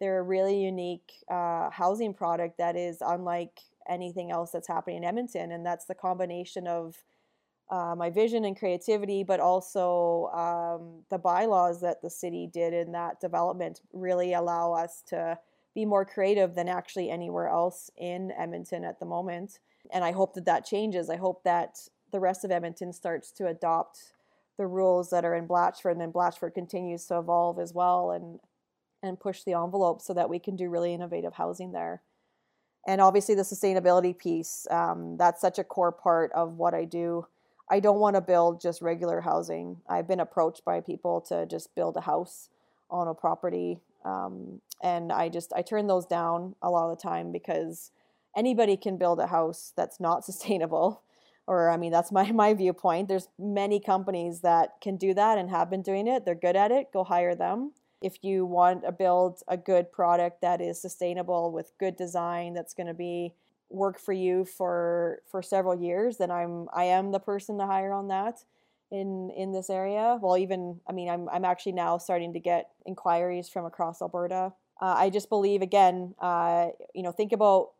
they're 0.00 0.18
a 0.18 0.22
really 0.22 0.60
unique 0.60 1.12
uh, 1.30 1.70
housing 1.70 2.12
product 2.12 2.58
that 2.58 2.76
is 2.76 2.98
unlike 3.00 3.60
anything 3.88 4.32
else 4.32 4.50
that's 4.50 4.68
happening 4.68 4.98
in 4.98 5.04
Edmonton, 5.04 5.52
and 5.52 5.64
that's 5.64 5.84
the 5.84 5.94
combination 5.94 6.66
of 6.66 6.96
uh, 7.70 7.94
my 7.96 8.10
vision 8.10 8.44
and 8.44 8.58
creativity, 8.58 9.24
but 9.24 9.40
also 9.40 10.26
um, 10.34 11.02
the 11.10 11.18
bylaws 11.18 11.80
that 11.80 12.02
the 12.02 12.10
city 12.10 12.48
did 12.52 12.74
in 12.74 12.92
that 12.92 13.20
development 13.20 13.80
really 13.92 14.34
allow 14.34 14.72
us 14.72 15.02
to 15.08 15.38
be 15.74 15.84
more 15.84 16.04
creative 16.04 16.54
than 16.54 16.68
actually 16.68 17.10
anywhere 17.10 17.48
else 17.48 17.90
in 17.96 18.32
Edmonton 18.38 18.84
at 18.84 19.00
the 19.00 19.06
moment. 19.06 19.58
And 19.92 20.04
I 20.04 20.12
hope 20.12 20.34
that 20.34 20.44
that 20.46 20.64
changes. 20.64 21.10
I 21.10 21.16
hope 21.16 21.42
that 21.44 21.78
the 22.12 22.20
rest 22.20 22.44
of 22.44 22.50
Edmonton 22.50 22.92
starts 22.92 23.32
to 23.32 23.46
adopt 23.48 24.12
the 24.56 24.66
rules 24.66 25.10
that 25.10 25.24
are 25.24 25.34
in 25.34 25.48
Blatchford, 25.48 25.92
and 25.92 26.00
then 26.00 26.12
Blatchford 26.12 26.54
continues 26.54 27.06
to 27.06 27.18
evolve 27.18 27.58
as 27.58 27.72
well 27.74 28.10
and 28.12 28.38
and 29.02 29.20
push 29.20 29.42
the 29.42 29.52
envelope 29.52 30.00
so 30.00 30.14
that 30.14 30.30
we 30.30 30.38
can 30.38 30.56
do 30.56 30.70
really 30.70 30.94
innovative 30.94 31.34
housing 31.34 31.72
there. 31.72 32.00
And 32.86 33.02
obviously, 33.02 33.34
the 33.34 33.42
sustainability 33.42 34.16
piece 34.16 34.66
um, 34.70 35.16
that's 35.18 35.40
such 35.40 35.58
a 35.58 35.64
core 35.64 35.92
part 35.92 36.30
of 36.32 36.54
what 36.54 36.72
I 36.72 36.84
do 36.84 37.26
I 37.70 37.80
don't 37.80 37.98
want 37.98 38.16
to 38.16 38.20
build 38.20 38.60
just 38.60 38.82
regular 38.82 39.20
housing. 39.20 39.78
I've 39.88 40.06
been 40.06 40.20
approached 40.20 40.64
by 40.64 40.80
people 40.80 41.20
to 41.28 41.46
just 41.46 41.74
build 41.74 41.96
a 41.96 42.02
house 42.02 42.50
on 42.90 43.08
a 43.08 43.14
property. 43.14 43.80
Um, 44.04 44.60
and 44.82 45.10
I 45.10 45.28
just, 45.30 45.52
I 45.54 45.62
turn 45.62 45.86
those 45.86 46.06
down 46.06 46.54
a 46.62 46.70
lot 46.70 46.90
of 46.90 46.96
the 46.96 47.02
time 47.02 47.32
because 47.32 47.90
anybody 48.36 48.76
can 48.76 48.98
build 48.98 49.18
a 49.18 49.28
house 49.28 49.72
that's 49.76 49.98
not 49.98 50.24
sustainable. 50.24 51.02
Or, 51.46 51.70
I 51.70 51.76
mean, 51.76 51.92
that's 51.92 52.12
my, 52.12 52.30
my 52.32 52.54
viewpoint. 52.54 53.08
There's 53.08 53.28
many 53.38 53.80
companies 53.80 54.40
that 54.40 54.74
can 54.80 54.96
do 54.96 55.14
that 55.14 55.38
and 55.38 55.50
have 55.50 55.70
been 55.70 55.82
doing 55.82 56.06
it. 56.06 56.24
They're 56.24 56.34
good 56.34 56.56
at 56.56 56.70
it. 56.70 56.92
Go 56.92 57.04
hire 57.04 57.34
them. 57.34 57.72
If 58.00 58.18
you 58.22 58.44
want 58.44 58.84
to 58.84 58.92
build 58.92 59.40
a 59.48 59.56
good 59.56 59.90
product 59.90 60.42
that 60.42 60.60
is 60.60 60.80
sustainable 60.80 61.50
with 61.50 61.72
good 61.78 61.96
design, 61.96 62.52
that's 62.52 62.74
going 62.74 62.86
to 62.86 62.94
be 62.94 63.32
work 63.70 63.98
for 63.98 64.12
you 64.12 64.44
for 64.44 65.20
for 65.30 65.42
several 65.42 65.74
years, 65.74 66.18
then 66.18 66.30
I'm 66.30 66.68
I 66.74 66.84
am 66.84 67.12
the 67.12 67.18
person 67.20 67.58
to 67.58 67.66
hire 67.66 67.92
on 67.92 68.08
that 68.08 68.44
in 68.90 69.30
in 69.36 69.52
this 69.52 69.70
area. 69.70 70.18
Well, 70.20 70.36
even 70.38 70.80
I 70.88 70.92
mean, 70.92 71.08
I'm 71.08 71.28
I'm 71.28 71.44
actually 71.44 71.72
now 71.72 71.98
starting 71.98 72.32
to 72.34 72.40
get 72.40 72.70
inquiries 72.86 73.48
from 73.48 73.64
across 73.64 74.00
Alberta. 74.00 74.52
Uh, 74.80 74.94
I 74.96 75.10
just 75.10 75.28
believe 75.28 75.62
again, 75.62 76.14
uh, 76.20 76.68
you 76.94 77.02
know, 77.02 77.12
think 77.12 77.32
about 77.32 77.70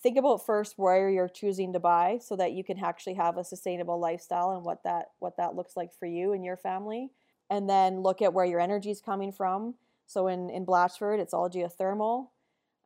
think 0.00 0.16
about 0.16 0.44
first 0.44 0.78
where 0.78 1.10
you're 1.10 1.28
choosing 1.28 1.72
to 1.72 1.80
buy, 1.80 2.18
so 2.20 2.36
that 2.36 2.52
you 2.52 2.64
can 2.64 2.82
actually 2.82 3.14
have 3.14 3.36
a 3.36 3.44
sustainable 3.44 4.00
lifestyle 4.00 4.52
and 4.52 4.64
what 4.64 4.82
that 4.84 5.10
what 5.18 5.36
that 5.36 5.54
looks 5.54 5.76
like 5.76 5.92
for 5.92 6.06
you 6.06 6.32
and 6.32 6.44
your 6.44 6.56
family, 6.56 7.10
and 7.50 7.68
then 7.68 8.00
look 8.02 8.22
at 8.22 8.32
where 8.32 8.46
your 8.46 8.60
energy 8.60 8.90
is 8.90 9.00
coming 9.00 9.32
from. 9.32 9.74
So 10.06 10.28
in 10.28 10.50
in 10.50 10.64
Blatchford, 10.66 11.18
it's 11.18 11.34
all 11.34 11.50
geothermal. 11.50 12.28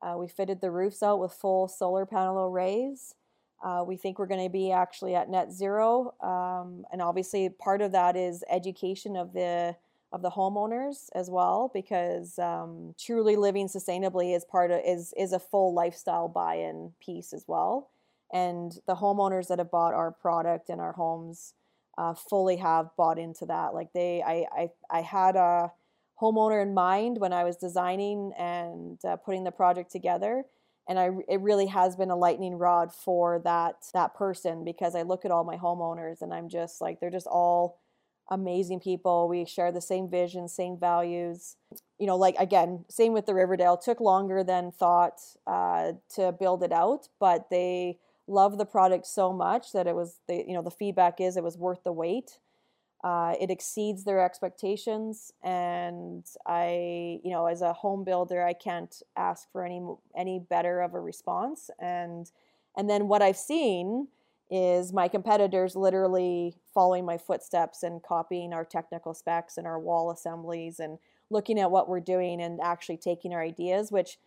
Uh, 0.02 0.16
we 0.18 0.28
fitted 0.28 0.60
the 0.60 0.70
roofs 0.70 1.02
out 1.02 1.18
with 1.18 1.32
full 1.32 1.68
solar 1.68 2.06
panel 2.06 2.46
arrays. 2.46 3.14
Uh, 3.64 3.82
we 3.86 3.96
think 3.96 4.18
we're 4.18 4.26
going 4.26 4.44
to 4.44 4.50
be 4.50 4.70
actually 4.70 5.14
at 5.14 5.30
net 5.30 5.50
zero, 5.52 6.14
um, 6.22 6.84
and 6.92 7.00
obviously 7.00 7.48
part 7.48 7.80
of 7.80 7.92
that 7.92 8.16
is 8.16 8.44
education 8.50 9.16
of 9.16 9.32
the 9.32 9.74
of 10.12 10.22
the 10.22 10.30
homeowners 10.30 11.08
as 11.14 11.30
well, 11.30 11.70
because 11.74 12.38
um, 12.38 12.94
truly 12.98 13.34
living 13.34 13.66
sustainably 13.66 14.36
is 14.36 14.44
part 14.44 14.70
of 14.70 14.80
is 14.84 15.12
is 15.16 15.32
a 15.32 15.38
full 15.38 15.74
lifestyle 15.74 16.28
buy-in 16.28 16.92
piece 17.00 17.32
as 17.32 17.44
well. 17.48 17.88
And 18.32 18.78
the 18.86 18.96
homeowners 18.96 19.48
that 19.48 19.58
have 19.58 19.70
bought 19.70 19.94
our 19.94 20.10
product 20.10 20.68
and 20.68 20.80
our 20.80 20.92
homes 20.92 21.54
uh, 21.96 22.14
fully 22.14 22.56
have 22.56 22.90
bought 22.96 23.18
into 23.18 23.46
that. 23.46 23.72
Like 23.72 23.92
they, 23.92 24.22
I, 24.22 24.46
I, 24.52 24.70
I 24.90 25.00
had 25.00 25.36
a 25.36 25.72
homeowner 26.20 26.62
in 26.62 26.74
mind 26.74 27.18
when 27.18 27.32
I 27.32 27.44
was 27.44 27.56
designing 27.56 28.32
and 28.38 28.98
uh, 29.04 29.16
putting 29.16 29.44
the 29.44 29.50
project 29.50 29.90
together. 29.90 30.44
And 30.88 30.98
I, 30.98 31.10
it 31.28 31.40
really 31.40 31.66
has 31.66 31.96
been 31.96 32.10
a 32.10 32.16
lightning 32.16 32.56
rod 32.56 32.92
for 32.92 33.40
that 33.44 33.76
that 33.92 34.14
person 34.14 34.64
because 34.64 34.94
I 34.94 35.02
look 35.02 35.24
at 35.24 35.30
all 35.30 35.44
my 35.44 35.56
homeowners 35.56 36.22
and 36.22 36.32
I'm 36.32 36.48
just 36.48 36.80
like 36.80 37.00
they're 37.00 37.10
just 37.10 37.26
all 37.26 37.80
amazing 38.30 38.80
people. 38.80 39.28
We 39.28 39.44
share 39.44 39.72
the 39.72 39.80
same 39.80 40.08
vision, 40.08 40.48
same 40.48 40.78
values. 40.78 41.56
You 41.98 42.06
know, 42.06 42.16
like 42.16 42.36
again, 42.38 42.84
same 42.88 43.12
with 43.12 43.26
the 43.26 43.34
Riverdale. 43.34 43.76
Took 43.76 44.00
longer 44.00 44.44
than 44.44 44.70
thought 44.72 45.20
uh, 45.46 45.92
to 46.14 46.32
build 46.32 46.62
it 46.62 46.72
out, 46.72 47.08
but 47.18 47.50
they 47.50 47.98
love 48.28 48.58
the 48.58 48.66
product 48.66 49.06
so 49.06 49.32
much 49.32 49.72
that 49.72 49.86
it 49.86 49.94
was. 49.94 50.18
They, 50.28 50.44
you 50.46 50.54
know, 50.54 50.62
the 50.62 50.70
feedback 50.70 51.20
is 51.20 51.36
it 51.36 51.44
was 51.44 51.58
worth 51.58 51.82
the 51.84 51.92
wait. 51.92 52.38
Uh, 53.06 53.34
it 53.40 53.52
exceeds 53.52 54.02
their 54.02 54.20
expectations, 54.20 55.32
and 55.44 56.24
I, 56.44 57.20
you 57.22 57.30
know, 57.30 57.46
as 57.46 57.62
a 57.62 57.72
home 57.72 58.02
builder, 58.02 58.44
I 58.44 58.52
can't 58.52 59.00
ask 59.16 59.48
for 59.52 59.64
any 59.64 59.80
any 60.16 60.40
better 60.40 60.80
of 60.80 60.92
a 60.92 60.98
response. 60.98 61.70
And 61.78 62.28
and 62.76 62.90
then 62.90 63.06
what 63.06 63.22
I've 63.22 63.36
seen 63.36 64.08
is 64.50 64.92
my 64.92 65.06
competitors 65.06 65.76
literally 65.76 66.56
following 66.74 67.04
my 67.04 67.16
footsteps 67.16 67.84
and 67.84 68.02
copying 68.02 68.52
our 68.52 68.64
technical 68.64 69.14
specs 69.14 69.56
and 69.56 69.68
our 69.68 69.78
wall 69.78 70.10
assemblies 70.10 70.80
and 70.80 70.98
looking 71.30 71.60
at 71.60 71.70
what 71.70 71.88
we're 71.88 72.00
doing 72.00 72.42
and 72.42 72.58
actually 72.60 72.96
taking 72.96 73.32
our 73.32 73.42
ideas, 73.42 73.92
which 73.92 74.18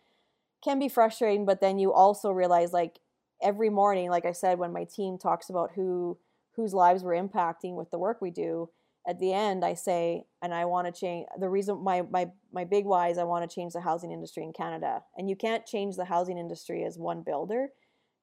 can 0.64 0.78
be 0.78 0.88
frustrating. 0.88 1.44
But 1.44 1.60
then 1.60 1.78
you 1.78 1.92
also 1.92 2.30
realize, 2.32 2.72
like 2.72 3.00
every 3.42 3.68
morning, 3.68 4.08
like 4.08 4.24
I 4.24 4.32
said, 4.32 4.58
when 4.58 4.72
my 4.72 4.84
team 4.84 5.18
talks 5.18 5.50
about 5.50 5.72
who 5.74 6.16
whose 6.60 6.74
lives 6.74 7.02
we're 7.02 7.22
impacting 7.22 7.74
with 7.74 7.90
the 7.90 7.98
work 7.98 8.20
we 8.20 8.30
do 8.30 8.68
at 9.08 9.18
the 9.18 9.32
end 9.32 9.64
I 9.64 9.74
say, 9.74 10.24
and 10.42 10.52
I 10.52 10.66
want 10.66 10.86
to 10.86 10.98
change 10.98 11.26
the 11.38 11.48
reason 11.48 11.82
my 11.82 12.02
my 12.02 12.30
my 12.52 12.64
big 12.64 12.84
why 12.84 13.08
is 13.08 13.18
I 13.18 13.24
want 13.24 13.48
to 13.48 13.54
change 13.54 13.72
the 13.72 13.80
housing 13.80 14.12
industry 14.12 14.42
in 14.42 14.52
Canada. 14.52 15.02
And 15.16 15.28
you 15.28 15.36
can't 15.36 15.66
change 15.66 15.96
the 15.96 16.04
housing 16.04 16.38
industry 16.38 16.84
as 16.84 16.98
one 16.98 17.22
builder. 17.22 17.68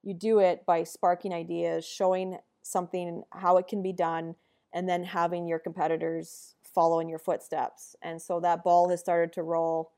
You 0.02 0.14
do 0.14 0.38
it 0.38 0.64
by 0.66 0.84
sparking 0.84 1.32
ideas, 1.32 1.84
showing 1.84 2.38
something 2.62 3.22
how 3.30 3.56
it 3.56 3.66
can 3.66 3.82
be 3.82 3.92
done, 3.92 4.36
and 4.72 4.88
then 4.88 5.02
having 5.02 5.48
your 5.48 5.58
competitors 5.58 6.54
follow 6.62 7.00
in 7.00 7.08
your 7.08 7.18
footsteps. 7.18 7.96
And 8.02 8.22
so 8.22 8.40
that 8.40 8.62
ball 8.62 8.88
has 8.90 9.00
started 9.00 9.32
to 9.34 9.42
roll. 9.42 9.90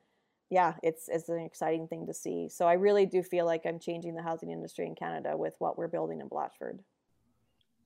Yeah, 0.48 0.74
it's 0.82 1.08
it's 1.08 1.28
an 1.28 1.40
exciting 1.40 1.88
thing 1.88 2.06
to 2.06 2.14
see. 2.14 2.48
So 2.48 2.66
I 2.66 2.72
really 2.72 3.04
do 3.04 3.22
feel 3.22 3.44
like 3.44 3.66
I'm 3.66 3.78
changing 3.78 4.14
the 4.14 4.22
housing 4.22 4.50
industry 4.50 4.86
in 4.86 4.94
Canada 4.94 5.36
with 5.36 5.54
what 5.58 5.76
we're 5.76 5.88
building 5.88 6.20
in 6.20 6.28
Blatchford. 6.28 6.78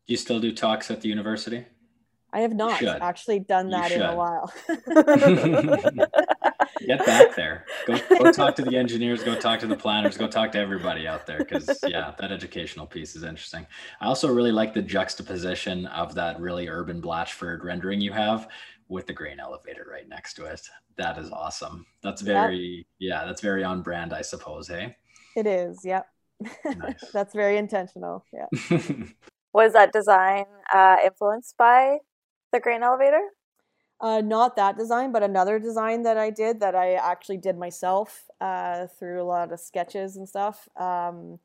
Do 0.06 0.12
you 0.12 0.16
still 0.16 0.40
do 0.40 0.52
talks 0.52 0.90
at 0.90 1.00
the 1.00 1.08
university? 1.08 1.66
I 2.34 2.40
have 2.40 2.52
not 2.52 2.82
actually 2.82 3.38
done 3.38 3.70
that 3.70 3.92
in 3.92 4.02
a 4.02 4.16
while. 4.16 4.52
Get 6.84 7.06
back 7.06 7.36
there. 7.36 7.64
Go, 7.86 7.96
go 8.18 8.32
talk 8.32 8.56
to 8.56 8.62
the 8.62 8.76
engineers, 8.84 9.22
go 9.22 9.36
talk 9.36 9.60
to 9.60 9.68
the 9.68 9.76
planners, 9.76 10.18
go 10.18 10.26
talk 10.26 10.50
to 10.52 10.58
everybody 10.58 11.06
out 11.06 11.26
there 11.26 11.38
because, 11.38 11.78
yeah, 11.86 12.12
that 12.18 12.32
educational 12.32 12.86
piece 12.86 13.14
is 13.14 13.22
interesting. 13.22 13.64
I 14.00 14.06
also 14.06 14.32
really 14.32 14.50
like 14.50 14.74
the 14.74 14.82
juxtaposition 14.82 15.86
of 15.86 16.16
that 16.16 16.40
really 16.40 16.68
urban 16.68 17.00
Blatchford 17.00 17.62
rendering 17.62 18.00
you 18.00 18.12
have 18.12 18.48
with 18.88 19.06
the 19.06 19.12
grain 19.12 19.38
elevator 19.38 19.86
right 19.88 20.08
next 20.08 20.34
to 20.34 20.46
it. 20.46 20.60
That 20.96 21.18
is 21.18 21.30
awesome. 21.30 21.86
That's 22.02 22.20
very, 22.20 22.56
yep. 22.56 22.86
yeah, 22.98 23.24
that's 23.24 23.40
very 23.40 23.62
on 23.62 23.82
brand, 23.82 24.12
I 24.12 24.22
suppose. 24.22 24.66
Hey, 24.66 24.96
it 25.36 25.46
is. 25.46 25.78
Yep. 25.84 26.08
Nice. 26.76 27.12
that's 27.12 27.32
very 27.32 27.58
intentional. 27.58 28.24
Yeah. 28.32 28.46
Was 29.54 29.72
that 29.72 29.92
design 29.92 30.46
uh, 30.74 30.96
influenced 31.04 31.56
by 31.56 31.98
the 32.52 32.58
grain 32.58 32.82
elevator? 32.82 33.22
Uh, 34.00 34.20
not 34.20 34.56
that 34.56 34.76
design, 34.76 35.12
but 35.12 35.22
another 35.22 35.60
design 35.60 36.02
that 36.02 36.18
I 36.18 36.28
did 36.28 36.58
that 36.60 36.74
I 36.74 36.94
actually 36.94 37.36
did 37.36 37.56
myself 37.56 38.24
uh, 38.40 38.88
through 38.98 39.22
a 39.22 39.24
lot 39.24 39.52
of 39.52 39.60
sketches 39.60 40.16
and 40.16 40.28
stuff. 40.28 40.68
Um, 40.76 41.38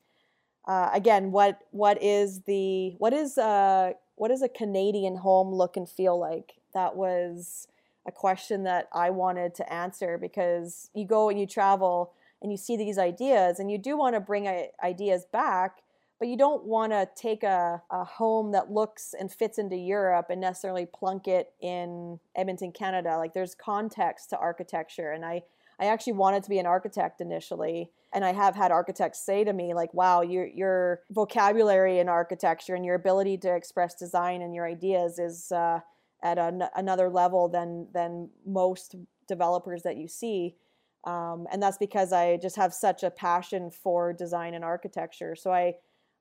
uh, 0.66 0.90
again, 0.92 1.30
what 1.30 1.60
what 1.70 2.02
is 2.02 2.42
the 2.42 2.90
what 2.98 3.12
is 3.12 3.38
uh 3.38 3.92
what 4.16 4.30
is 4.30 4.42
a 4.42 4.48
Canadian 4.48 5.16
home 5.16 5.54
look 5.54 5.76
and 5.76 5.88
feel 5.88 6.18
like? 6.18 6.54
That 6.74 6.96
was 6.96 7.68
a 8.06 8.12
question 8.12 8.64
that 8.64 8.88
I 8.92 9.10
wanted 9.10 9.54
to 9.54 9.72
answer 9.72 10.18
because 10.18 10.90
you 10.94 11.06
go 11.06 11.28
and 11.28 11.40
you 11.40 11.46
travel 11.46 12.12
and 12.42 12.50
you 12.50 12.58
see 12.58 12.76
these 12.76 12.98
ideas 12.98 13.58
and 13.58 13.70
you 13.70 13.78
do 13.78 13.96
want 13.96 14.16
to 14.16 14.20
bring 14.20 14.68
ideas 14.82 15.24
back 15.32 15.78
but 16.20 16.28
you 16.28 16.36
don't 16.36 16.64
want 16.64 16.92
to 16.92 17.08
take 17.16 17.42
a, 17.42 17.82
a 17.90 18.04
home 18.04 18.52
that 18.52 18.70
looks 18.70 19.14
and 19.18 19.32
fits 19.32 19.58
into 19.58 19.74
Europe 19.74 20.26
and 20.28 20.38
necessarily 20.38 20.84
plunk 20.84 21.26
it 21.26 21.54
in 21.62 22.20
Edmonton, 22.36 22.72
Canada. 22.72 23.16
Like 23.16 23.32
there's 23.32 23.54
context 23.54 24.28
to 24.30 24.38
architecture. 24.38 25.12
And 25.12 25.24
I, 25.24 25.42
I 25.80 25.86
actually 25.86 26.12
wanted 26.12 26.42
to 26.42 26.50
be 26.50 26.58
an 26.58 26.66
architect 26.66 27.22
initially. 27.22 27.90
And 28.12 28.22
I 28.22 28.34
have 28.34 28.54
had 28.54 28.70
architects 28.70 29.18
say 29.24 29.44
to 29.44 29.52
me, 29.54 29.72
like, 29.72 29.94
wow, 29.94 30.20
your, 30.20 30.46
your 30.46 31.00
vocabulary 31.10 32.00
in 32.00 32.08
architecture 32.10 32.74
and 32.74 32.84
your 32.84 32.96
ability 32.96 33.38
to 33.38 33.54
express 33.54 33.94
design 33.94 34.42
and 34.42 34.54
your 34.54 34.66
ideas 34.66 35.18
is 35.18 35.50
uh, 35.50 35.80
at 36.22 36.36
an, 36.36 36.64
another 36.76 37.08
level 37.08 37.48
than, 37.48 37.86
than 37.94 38.28
most 38.44 38.94
developers 39.26 39.84
that 39.84 39.96
you 39.96 40.06
see. 40.06 40.56
Um, 41.04 41.46
and 41.50 41.62
that's 41.62 41.78
because 41.78 42.12
I 42.12 42.36
just 42.36 42.56
have 42.56 42.74
such 42.74 43.02
a 43.04 43.10
passion 43.10 43.70
for 43.70 44.12
design 44.12 44.52
and 44.52 44.62
architecture. 44.62 45.34
So 45.34 45.50
I, 45.50 45.76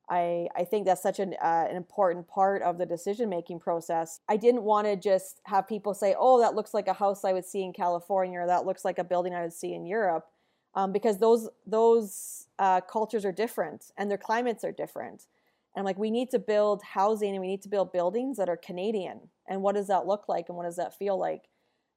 I, 0.10 0.48
I 0.56 0.64
think 0.64 0.86
that's 0.86 1.04
such 1.04 1.20
an, 1.20 1.36
uh, 1.42 1.68
an 1.70 1.76
important 1.76 2.28
part 2.28 2.64
of 2.64 2.78
the 2.78 2.86
decision 2.86 3.30
making 3.30 3.60
process. 3.60 4.22
I 4.28 4.38
didn't 4.38 4.64
want 4.64 4.88
to 4.88 4.96
just 4.96 5.40
have 5.44 5.68
people 5.68 5.94
say, 5.94 6.16
oh, 6.18 6.40
that 6.42 6.56
looks 6.56 6.74
like 6.74 6.88
a 6.88 6.94
house 6.94 7.24
I 7.24 7.34
would 7.34 7.46
see 7.46 7.64
in 7.64 7.74
California 7.74 8.40
or 8.40 8.48
that 8.48 8.66
looks 8.66 8.84
like 8.84 8.98
a 8.98 9.04
building 9.04 9.36
I 9.36 9.44
would 9.44 9.54
see 9.54 9.74
in 9.74 9.86
Europe, 9.86 10.26
um, 10.74 10.92
because 10.92 11.20
those, 11.20 11.48
those 11.66 12.48
uh, 12.58 12.82
cultures 12.82 13.24
are 13.24 13.32
different 13.32 13.92
and 13.98 14.10
their 14.10 14.18
climates 14.18 14.64
are 14.64 14.72
different. 14.72 15.28
And 15.76 15.86
like, 15.86 16.00
we 16.00 16.10
need 16.10 16.32
to 16.32 16.40
build 16.40 16.82
housing 16.82 17.32
and 17.32 17.42
we 17.42 17.48
need 17.48 17.62
to 17.62 17.70
build 17.70 17.94
buildings 17.94 18.38
that 18.38 18.50
are 18.50 18.58
Canadian. 18.58 19.20
And 19.48 19.62
what 19.62 19.76
does 19.76 19.88
that 19.88 20.08
look 20.08 20.28
like 20.28 20.50
and 20.50 20.58
what 20.58 20.66
does 20.66 20.78
that 20.78 20.98
feel 20.98 21.20
like? 21.20 21.44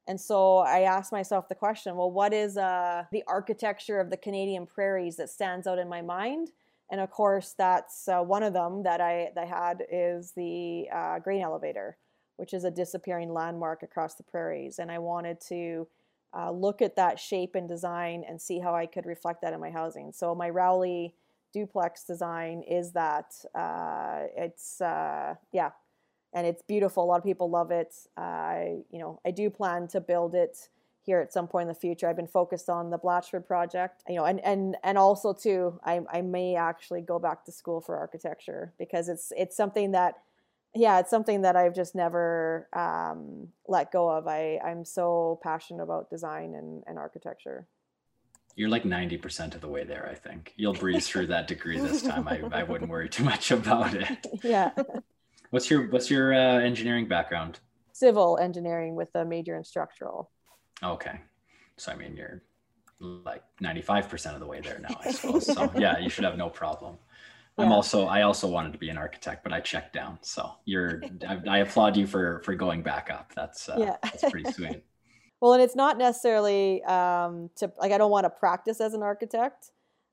And 0.06 0.20
so 0.20 0.58
I 0.58 0.80
asked 0.80 1.12
myself 1.12 1.48
the 1.48 1.54
question 1.54 1.96
well, 1.96 2.10
what 2.10 2.34
is 2.34 2.58
uh, 2.58 3.04
the 3.12 3.22
architecture 3.26 4.00
of 4.00 4.10
the 4.10 4.16
Canadian 4.16 4.66
prairies 4.66 5.16
that 5.16 5.30
stands 5.30 5.66
out 5.66 5.78
in 5.78 5.88
my 5.88 6.02
mind? 6.02 6.50
And 6.92 7.00
of 7.00 7.10
course 7.10 7.54
that's 7.58 8.06
uh, 8.06 8.20
one 8.20 8.44
of 8.44 8.52
them 8.52 8.84
that 8.84 9.00
I, 9.00 9.30
that 9.34 9.48
had 9.48 9.82
is 9.90 10.32
the 10.36 10.86
uh, 10.94 11.18
grain 11.18 11.42
elevator 11.42 11.96
which 12.36 12.54
is 12.54 12.64
a 12.64 12.70
disappearing 12.70 13.32
landmark 13.32 13.82
across 13.82 14.14
the 14.14 14.22
prairies. 14.22 14.78
And 14.78 14.90
i 14.90 14.98
wanted 14.98 15.40
to 15.48 15.88
uh, 16.36 16.50
look 16.50 16.80
at 16.80 16.96
that 16.96 17.18
shape 17.18 17.54
and 17.54 17.68
design 17.68 18.24
and 18.28 18.40
see 18.40 18.58
how 18.58 18.74
i 18.74 18.86
could 18.86 19.06
reflect 19.06 19.42
that 19.42 19.52
in 19.52 19.60
my 19.60 19.70
housing. 19.70 20.12
So 20.12 20.34
my 20.34 20.50
rowley 20.50 21.14
duplex 21.52 22.04
design 22.04 22.62
is 22.62 22.92
that 22.92 23.34
uh, 23.54 24.24
it's 24.36 24.80
uh, 24.80 25.34
yeah. 25.52 25.70
And 26.34 26.46
it's 26.46 26.62
beautiful. 26.62 27.04
A 27.04 27.06
lot 27.06 27.18
of 27.18 27.24
people 27.24 27.50
love 27.50 27.70
it. 27.70 27.94
I 28.16 28.78
you 28.90 28.98
know 28.98 29.20
i 29.26 29.30
do 29.30 29.50
plan 29.50 29.86
to 29.88 30.00
build 30.00 30.34
it 30.34 30.68
here 31.04 31.20
at 31.20 31.32
some 31.32 31.48
point 31.48 31.62
in 31.62 31.68
the 31.68 31.74
future. 31.78 32.08
I've 32.08 32.16
been 32.16 32.26
focused 32.26 32.68
on 32.68 32.90
the 32.90 32.98
Blatchford 32.98 33.46
project, 33.46 34.02
you 34.08 34.16
know, 34.16 34.24
and 34.24 34.40
and 34.40 34.76
and 34.84 34.96
also 34.96 35.32
too, 35.32 35.78
I 35.84 36.00
I 36.12 36.22
may 36.22 36.56
actually 36.56 37.00
go 37.02 37.18
back 37.18 37.44
to 37.46 37.52
school 37.52 37.80
for 37.80 37.96
architecture 37.96 38.72
because 38.78 39.08
it's 39.08 39.32
it's 39.36 39.56
something 39.56 39.92
that, 39.92 40.14
yeah, 40.74 41.00
it's 41.00 41.10
something 41.10 41.42
that 41.42 41.56
I've 41.56 41.74
just 41.74 41.94
never 41.94 42.68
um, 42.72 43.48
let 43.66 43.90
go 43.92 44.08
of. 44.08 44.28
I 44.28 44.58
I'm 44.64 44.84
so 44.84 45.40
passionate 45.42 45.82
about 45.82 46.08
design 46.10 46.54
and 46.54 46.84
and 46.86 46.98
architecture. 46.98 47.66
You're 48.54 48.68
like 48.68 48.84
90% 48.84 49.54
of 49.54 49.62
the 49.62 49.68
way 49.68 49.82
there, 49.82 50.06
I 50.10 50.14
think. 50.14 50.52
You'll 50.56 50.74
breeze 50.74 51.08
through 51.08 51.28
that 51.28 51.48
degree 51.48 51.80
this 51.80 52.02
time. 52.02 52.28
I, 52.28 52.42
I 52.52 52.62
wouldn't 52.64 52.90
worry 52.90 53.08
too 53.08 53.24
much 53.24 53.50
about 53.50 53.94
it. 53.94 54.26
Yeah. 54.42 54.72
What's 55.50 55.70
your 55.70 55.88
what's 55.88 56.10
your 56.10 56.32
uh, 56.32 56.60
engineering 56.60 57.06
background? 57.06 57.60
Civil 57.92 58.38
engineering 58.38 58.94
with 58.94 59.08
a 59.14 59.24
major 59.24 59.56
in 59.56 59.64
structural. 59.64 60.30
Okay. 60.82 61.20
So 61.76 61.92
I 61.92 61.96
mean, 61.96 62.16
you're 62.16 62.42
like 63.00 63.42
95% 63.60 64.34
of 64.34 64.40
the 64.40 64.46
way 64.46 64.60
there 64.60 64.78
now, 64.78 64.98
I 65.04 65.10
suppose. 65.12 65.46
so 65.46 65.70
yeah, 65.76 65.98
you 65.98 66.08
should 66.08 66.24
have 66.24 66.36
no 66.36 66.48
problem. 66.48 66.96
Yeah. 67.58 67.66
I'm 67.66 67.72
also 67.72 68.06
I 68.06 68.22
also 68.22 68.48
wanted 68.48 68.72
to 68.72 68.78
be 68.78 68.88
an 68.88 68.96
architect, 68.96 69.44
but 69.44 69.52
I 69.52 69.60
checked 69.60 69.92
down. 69.92 70.18
So 70.22 70.52
you're 70.64 71.02
I, 71.28 71.40
I 71.48 71.58
applaud 71.58 71.96
you 71.96 72.06
for 72.06 72.40
for 72.44 72.54
going 72.54 72.82
back 72.82 73.10
up. 73.10 73.32
That's 73.34 73.68
uh, 73.68 73.76
yeah. 73.78 73.96
that's 74.02 74.30
pretty 74.30 74.50
sweet. 74.52 74.82
well, 75.40 75.52
and 75.52 75.62
it's 75.62 75.76
not 75.76 75.98
necessarily 75.98 76.82
um, 76.84 77.50
to 77.56 77.70
like 77.78 77.92
I 77.92 77.98
don't 77.98 78.10
want 78.10 78.24
to 78.24 78.30
practice 78.30 78.80
as 78.80 78.94
an 78.94 79.02
architect. 79.02 79.70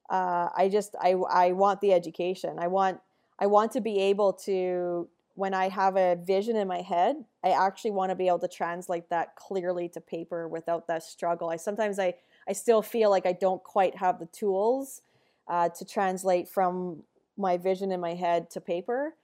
Uh, 0.09 0.49
I 0.55 0.69
just 0.69 0.95
I 0.99 1.11
I 1.11 1.53
want 1.53 1.79
the 1.79 1.93
education. 1.93 2.57
I 2.59 2.67
want 2.67 2.99
I 3.39 3.47
want 3.47 3.71
to 3.73 3.81
be 3.81 3.99
able 3.99 4.33
to 4.33 5.07
when 5.39 5.53
I 5.53 5.69
have 5.69 5.95
a 5.95 6.17
vision 6.17 6.57
in 6.57 6.67
my 6.67 6.81
head, 6.81 7.15
I 7.45 7.51
actually 7.51 7.91
want 7.91 8.09
to 8.09 8.15
be 8.15 8.27
able 8.27 8.39
to 8.39 8.47
translate 8.49 9.09
that 9.09 9.37
clearly 9.37 9.87
to 9.89 10.01
paper 10.01 10.49
without 10.49 10.85
that 10.87 11.01
struggle. 11.01 11.49
I 11.49 11.55
sometimes 11.55 11.97
I 11.97 12.15
I 12.45 12.51
still 12.51 12.81
feel 12.81 13.09
like 13.09 13.25
I 13.25 13.31
don't 13.31 13.63
quite 13.63 13.95
have 13.95 14.19
the 14.19 14.25
tools 14.25 15.01
uh, 15.47 15.69
to 15.69 15.85
translate 15.85 16.49
from 16.49 17.03
my 17.37 17.55
vision 17.55 17.93
in 17.93 18.01
my 18.01 18.15
head 18.15 18.49
to 18.51 18.59
paper, 18.59 19.15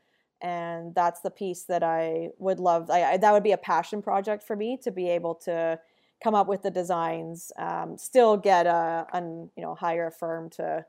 and 0.41 0.95
that's 0.95 1.19
the 1.19 1.31
piece 1.31 1.63
that 1.63 1.83
I 1.83 2.29
would 2.37 2.61
love. 2.61 2.89
I, 2.89 3.03
I 3.03 3.17
that 3.17 3.33
would 3.33 3.43
be 3.43 3.51
a 3.51 3.57
passion 3.57 4.01
project 4.01 4.41
for 4.41 4.55
me 4.55 4.77
to 4.83 4.91
be 4.91 5.09
able 5.09 5.35
to 5.35 5.77
come 6.23 6.33
up 6.33 6.47
with 6.47 6.61
the 6.61 6.71
designs, 6.71 7.51
um, 7.59 7.97
still 7.97 8.37
get 8.37 8.65
a, 8.67 9.05
an 9.11 9.51
you 9.57 9.63
know 9.63 9.75
hire 9.75 10.07
a 10.07 10.11
firm 10.11 10.49
to 10.51 10.85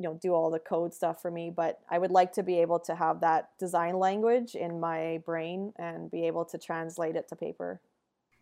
you 0.00 0.08
know 0.08 0.18
do 0.22 0.32
all 0.32 0.50
the 0.50 0.58
code 0.58 0.94
stuff 0.94 1.20
for 1.20 1.30
me 1.30 1.52
but 1.54 1.80
i 1.90 1.98
would 1.98 2.10
like 2.10 2.32
to 2.32 2.42
be 2.42 2.58
able 2.58 2.80
to 2.80 2.94
have 2.94 3.20
that 3.20 3.50
design 3.58 3.98
language 3.98 4.54
in 4.54 4.80
my 4.80 5.20
brain 5.26 5.74
and 5.78 6.10
be 6.10 6.26
able 6.26 6.44
to 6.46 6.56
translate 6.56 7.16
it 7.16 7.28
to 7.28 7.36
paper. 7.36 7.80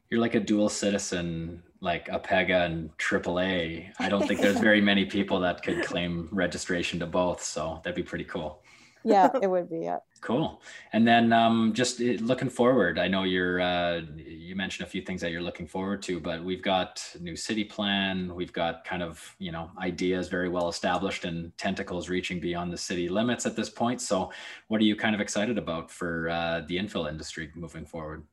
You're 0.09 0.21
like 0.21 0.37
a 0.37 0.41
dual 0.41 0.69
citizen 0.69 1.63
like 1.81 2.07
APEGA 2.09 2.65
and 2.65 2.91
aaa 2.97 3.93
i 3.99 4.09
don't 4.09 4.27
think 4.27 4.41
there's 4.41 4.61
very 4.71 4.81
many 4.81 5.05
people 5.05 5.41
that 5.41 5.63
could 5.63 5.83
claim 5.85 6.29
registration 6.31 7.01
to 7.01 7.07
both 7.07 7.43
so 7.43 7.81
that'd 7.83 7.97
be 7.97 8.09
pretty 8.13 8.25
cool 8.25 8.63
yeah 9.09 9.31
it 9.43 9.49
would 9.49 9.69
be 9.71 9.81
yeah 9.81 9.99
Cool. 10.21 10.61
And 10.93 11.07
then 11.07 11.33
um, 11.33 11.73
just 11.73 12.01
eh, 12.01 12.17
looking 12.21 12.51
forward, 12.51 12.99
I 12.99 13.07
know 13.07 13.23
you're 13.23 13.61
uh, 13.61 14.01
you 14.17 14.57
mentioned 14.57 14.87
a 14.87 14.91
few 14.91 15.01
things 15.01 15.21
that 15.21 15.31
you're 15.31 15.43
looking 15.43 15.67
forward 15.67 16.03
to, 16.03 16.19
but 16.19 16.43
we've 16.43 16.63
got 16.63 17.05
new 17.21 17.37
city 17.37 17.63
plan. 17.63 18.35
We've 18.35 18.53
got 18.53 18.85
kind 18.85 19.03
of 19.03 19.37
you 19.39 19.53
know 19.53 19.71
ideas 19.79 20.29
very 20.29 20.49
well 20.49 20.69
established 20.69 21.25
and 21.25 21.57
tentacles 21.57 22.09
reaching 22.09 22.41
beyond 22.41 22.73
the 22.73 22.77
city 22.77 23.09
limits 23.09 23.47
at 23.47 23.55
this 23.55 23.71
point. 23.71 24.01
So, 24.01 24.33
what 24.67 24.81
are 24.81 24.85
you 24.85 24.97
kind 24.97 25.15
of 25.15 25.21
excited 25.21 25.57
about 25.57 25.91
for 25.91 26.29
uh, 26.31 26.63
the 26.67 26.79
infill 26.79 27.09
industry 27.09 27.51
moving 27.55 27.85
forward? 27.85 28.25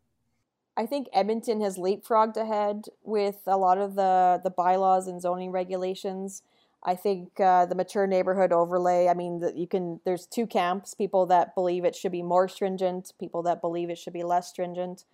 I 0.76 0.88
think 0.88 1.08
Edmonton 1.14 1.62
has 1.62 1.78
leapfrogged 1.78 2.36
ahead 2.36 2.86
with 3.04 3.42
a 3.46 3.58
lot 3.58 3.78
of 3.78 3.94
the 3.96 4.42
the 4.44 4.50
bylaws 4.50 5.08
and 5.08 5.22
zoning 5.22 5.52
regulations. 5.52 6.42
I 6.86 6.96
think 6.96 7.40
uh, 7.40 7.66
the 7.66 7.76
mature 7.76 8.06
neighborhood 8.06 8.52
overlay. 8.52 9.08
I 9.08 9.16
mean, 9.16 9.40
the, 9.40 9.52
you 9.56 9.68
can. 9.68 10.00
There's 10.06 10.28
two 10.28 10.46
camps: 10.46 10.94
people 10.94 11.26
that 11.28 11.56
believe 11.56 11.84
it 11.84 11.96
should 11.96 12.12
be 12.12 12.22
more 12.22 12.48
stringent, 12.48 13.12
people 13.20 13.42
that 13.44 13.60
believe 13.60 13.90
it 13.90 13.98
should 13.98 14.14
be 14.14 14.24
less 14.24 14.50
stringent. 14.50 15.06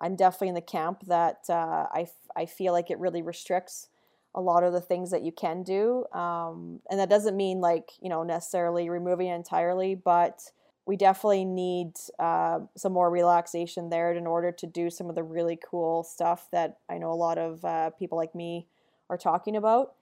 I'm 0.00 0.16
definitely 0.16 0.48
in 0.48 0.54
the 0.54 0.60
camp 0.62 1.04
that 1.06 1.44
uh, 1.48 1.86
I, 1.92 2.06
I 2.34 2.46
feel 2.46 2.72
like 2.72 2.90
it 2.90 2.98
really 2.98 3.22
restricts 3.22 3.88
a 4.34 4.40
lot 4.40 4.64
of 4.64 4.72
the 4.72 4.80
things 4.80 5.10
that 5.10 5.22
you 5.22 5.32
can 5.32 5.62
do. 5.62 6.06
Um, 6.12 6.80
and 6.90 6.98
that 6.98 7.10
doesn't 7.10 7.36
mean 7.36 7.60
like, 7.60 7.90
you 8.00 8.08
know, 8.08 8.22
necessarily 8.22 8.88
removing 8.88 9.26
it 9.26 9.34
entirely, 9.34 9.94
but 9.94 10.40
we 10.86 10.96
definitely 10.96 11.44
need 11.44 11.92
uh, 12.18 12.60
some 12.76 12.92
more 12.92 13.10
relaxation 13.10 13.90
there 13.90 14.12
in 14.12 14.26
order 14.26 14.52
to 14.52 14.66
do 14.66 14.88
some 14.88 15.08
of 15.08 15.14
the 15.14 15.22
really 15.22 15.58
cool 15.68 16.02
stuff 16.02 16.48
that 16.52 16.78
I 16.88 16.98
know 16.98 17.12
a 17.12 17.14
lot 17.14 17.38
of 17.38 17.64
uh, 17.64 17.90
people 17.90 18.16
like 18.16 18.34
me 18.34 18.66
are 19.10 19.18
talking 19.18 19.56
about. 19.56 19.94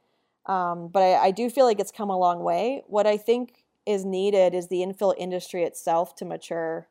Um, 0.46 0.88
but 0.88 1.02
I, 1.02 1.26
I 1.26 1.30
do 1.30 1.50
feel 1.50 1.66
like 1.66 1.80
it's 1.80 1.92
come 1.92 2.10
a 2.10 2.18
long 2.18 2.40
way. 2.42 2.82
What 2.86 3.06
I 3.06 3.16
think 3.16 3.64
is 3.86 4.04
needed 4.04 4.54
is 4.54 4.68
the 4.68 4.78
infill 4.78 5.14
industry 5.18 5.64
itself 5.64 6.14
to 6.16 6.24
mature 6.24 6.88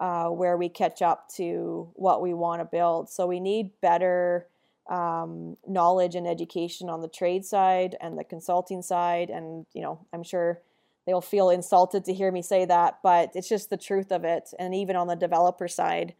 uh, 0.00 0.28
where 0.28 0.56
we 0.56 0.68
catch 0.68 1.02
up 1.02 1.28
to 1.36 1.90
what 1.94 2.22
we 2.22 2.34
want 2.34 2.60
to 2.60 2.64
build. 2.64 3.10
So 3.10 3.26
we 3.26 3.40
need 3.40 3.70
better 3.80 4.46
um, 4.90 5.56
knowledge 5.66 6.14
and 6.14 6.26
education 6.26 6.88
on 6.88 7.02
the 7.02 7.08
trade 7.08 7.44
side 7.44 7.96
and 8.00 8.18
the 8.18 8.24
consulting 8.24 8.82
side. 8.82 9.30
And, 9.30 9.66
you 9.74 9.82
know, 9.82 10.06
I'm 10.12 10.22
sure 10.22 10.60
they'll 11.06 11.20
feel 11.20 11.50
insulted 11.50 12.04
to 12.06 12.14
hear 12.14 12.32
me 12.32 12.42
say 12.42 12.64
that, 12.64 12.98
but 13.02 13.30
it's 13.34 13.48
just 13.48 13.70
the 13.70 13.76
truth 13.76 14.10
of 14.10 14.24
it. 14.24 14.50
And 14.58 14.74
even 14.74 14.96
on 14.96 15.06
the 15.06 15.16
developer 15.16 15.68
side, 15.68 16.14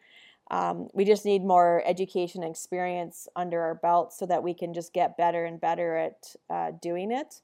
um, 0.53 0.89
we 0.93 1.05
just 1.07 1.25
need 1.25 1.43
more 1.45 1.83
education 1.87 2.43
and 2.43 2.51
experience 2.53 3.27
under 3.35 3.63
our 3.63 3.75
belt 3.75 4.13
so 4.13 4.27
that 4.27 4.43
we 4.43 4.55
can 4.55 4.75
just 4.75 4.93
get 4.93 5.17
better 5.17 5.47
and 5.47 5.61
better 5.61 5.97
at 5.97 6.37
uh, 6.51 6.73
doing 6.83 7.11
it. 7.11 7.41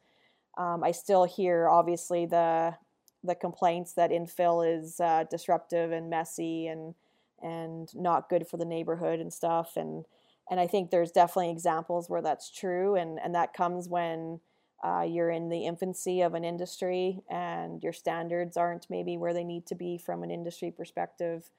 Um, 0.58 0.84
I 0.84 0.92
still 0.92 1.24
hear, 1.24 1.68
obviously, 1.68 2.26
the 2.26 2.76
the 3.24 3.34
complaints 3.34 3.94
that 3.94 4.10
infill 4.10 4.62
is 4.64 5.00
uh, 5.00 5.24
disruptive 5.30 5.90
and 5.90 6.08
messy 6.08 6.68
and 6.68 6.94
and 7.42 7.88
not 7.94 8.28
good 8.28 8.46
for 8.46 8.58
the 8.58 8.64
neighborhood 8.64 9.20
and 9.20 9.32
stuff 9.32 9.76
and 9.76 10.04
and 10.50 10.60
I 10.60 10.66
think 10.66 10.90
there's 10.90 11.10
definitely 11.12 11.50
examples 11.50 12.08
where 12.08 12.22
that's 12.22 12.50
true 12.50 12.94
and 12.94 13.18
and 13.22 13.34
that 13.34 13.54
comes 13.54 13.88
when 13.88 14.40
uh, 14.84 15.04
you're 15.08 15.30
in 15.30 15.48
the 15.48 15.66
infancy 15.66 16.20
of 16.20 16.34
an 16.34 16.44
industry 16.44 17.20
and 17.28 17.82
your 17.82 17.92
standards 17.92 18.56
aren't 18.56 18.86
maybe 18.88 19.16
where 19.16 19.34
they 19.34 19.44
need 19.44 19.66
to 19.66 19.74
be 19.74 19.98
from 19.98 20.22
an 20.22 20.30
industry 20.30 20.70
perspective. 20.70 21.50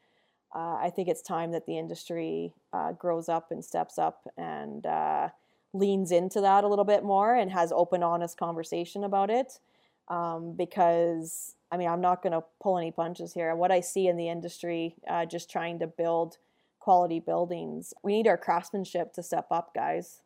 Uh, 0.54 0.78
I 0.82 0.92
think 0.94 1.08
it's 1.08 1.22
time 1.22 1.52
that 1.52 1.66
the 1.66 1.78
industry 1.78 2.54
uh, 2.74 2.94
grows 2.94 3.30
up 3.30 3.52
and 3.52 3.64
steps 3.64 3.98
up 3.98 4.28
and 4.38 4.86
uh, 4.86 5.30
leans 5.74 6.12
into 6.12 6.42
that 6.42 6.64
a 6.64 6.68
little 6.68 6.86
bit 6.86 7.04
more 7.04 7.36
and 7.36 7.52
has 7.52 7.72
open, 7.72 8.02
honest 8.02 8.38
conversation 8.38 9.04
about 9.04 9.30
it 9.30 9.60
um, 10.08 10.54
because 10.58 11.56
I 11.72 11.78
mean, 11.78 11.88
I'm 11.88 12.02
not 12.02 12.24
going 12.24 12.34
to 12.34 12.44
pull 12.62 12.78
any 12.78 12.92
punches 12.92 13.34
here. 13.34 13.56
What 13.56 13.72
I 13.72 13.80
see 13.80 14.08
in 14.08 14.18
the 14.18 14.28
industry, 14.28 14.96
uh, 15.08 15.26
just 15.26 15.52
trying 15.52 15.80
to 15.80 15.88
build 15.88 16.38
quality 16.80 17.20
buildings, 17.20 17.94
we 18.04 18.14
need 18.14 18.28
our 18.28 18.38
craftsmanship 18.38 19.14
to 19.14 19.24
step 19.24 19.48
up, 19.52 19.76
guys, 19.76 20.22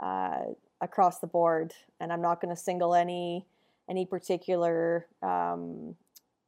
uh, 0.00 0.40
across 0.80 1.18
the 1.18 1.26
board. 1.26 1.74
And 2.00 2.12
I'm 2.12 2.22
not 2.22 2.40
going 2.40 2.54
to 2.54 2.60
single 2.60 2.94
any 2.94 3.46
any 3.88 4.06
particular 4.06 5.06
um, 5.22 5.96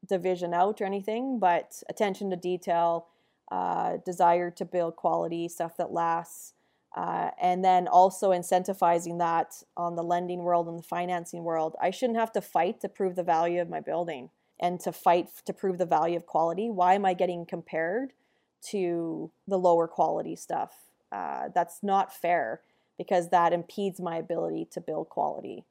division 0.08 0.54
out 0.54 0.80
or 0.80 0.84
anything, 0.84 1.38
but 1.38 1.82
attention 1.88 2.30
to 2.30 2.36
detail, 2.36 3.06
uh, 3.50 3.98
desire 4.04 4.50
to 4.50 4.64
build 4.64 4.96
quality 4.96 5.48
stuff 5.48 5.76
that 5.76 5.92
lasts, 5.92 6.54
uh, 6.96 7.30
and 7.40 7.64
then 7.64 7.88
also 7.88 8.30
incentivizing 8.30 9.18
that 9.18 9.62
on 9.76 9.96
the 9.96 10.02
lending 10.02 10.40
world 10.40 10.68
and 10.68 10.78
the 10.78 10.82
financing 10.82 11.42
world. 11.42 11.74
I 11.80 11.90
shouldn't 11.90 12.18
have 12.18 12.32
to 12.32 12.40
fight 12.40 12.80
to 12.80 12.88
prove 12.88 13.16
the 13.16 13.22
value 13.22 13.60
of 13.60 13.68
my 13.68 13.80
building 13.80 14.30
and 14.60 14.78
to 14.80 14.92
fight 14.92 15.28
to 15.44 15.52
prove 15.52 15.78
the 15.78 15.86
value 15.86 16.16
of 16.16 16.26
quality. 16.26 16.70
Why 16.70 16.94
am 16.94 17.04
I 17.04 17.14
getting 17.14 17.46
compared 17.46 18.12
to 18.70 19.30
the 19.48 19.58
lower 19.58 19.88
quality 19.88 20.36
stuff? 20.36 20.72
Uh, 21.10 21.48
that's 21.54 21.82
not 21.82 22.14
fair 22.14 22.60
because 22.96 23.30
that 23.30 23.52
impedes 23.52 24.00
my 24.00 24.16
ability 24.16 24.68
to 24.72 24.80
build 24.80 25.08
quality. 25.08 25.64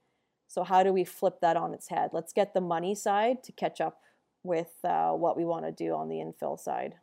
So, 0.47 0.63
how 0.63 0.83
do 0.83 0.93
we 0.93 1.03
flip 1.03 1.39
that 1.41 1.57
on 1.57 1.73
its 1.73 1.89
head? 1.89 2.11
Let's 2.13 2.33
get 2.33 2.53
the 2.53 2.61
money 2.61 2.93
side 2.95 3.43
to 3.43 3.51
catch 3.51 3.81
up 3.81 4.01
with 4.43 4.71
uh, 4.83 5.11
what 5.11 5.37
we 5.37 5.45
want 5.45 5.65
to 5.65 5.71
do 5.71 5.93
on 5.93 6.09
the 6.09 6.15
infill 6.15 6.59
side. 6.59 6.95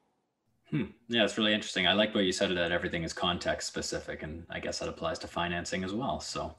Hmm. 0.70 0.84
Yeah, 1.08 1.24
it's 1.24 1.36
really 1.36 1.52
interesting. 1.52 1.86
I 1.86 1.94
like 1.94 2.14
what 2.14 2.24
you 2.24 2.32
said 2.32 2.50
that 2.56 2.70
everything 2.70 3.02
is 3.02 3.12
context 3.12 3.66
specific, 3.66 4.22
and 4.22 4.46
I 4.50 4.60
guess 4.60 4.78
that 4.78 4.88
applies 4.88 5.18
to 5.20 5.26
financing 5.26 5.82
as 5.82 5.92
well. 5.92 6.20
So, 6.20 6.54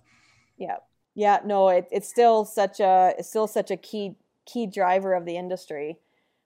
yeah, 0.58 0.78
yeah, 1.16 1.40
no, 1.46 1.70
it, 1.70 1.88
it's 1.92 2.10
still 2.10 2.44
such 2.44 2.80
a 2.80 3.14
it's 3.18 3.30
still 3.30 3.48
such 3.48 3.72
a 3.72 3.78
key 3.78 4.16
key 4.46 4.68
driver 4.68 5.14
of 5.14 5.26
the 5.26 5.38
industry. 5.38 6.00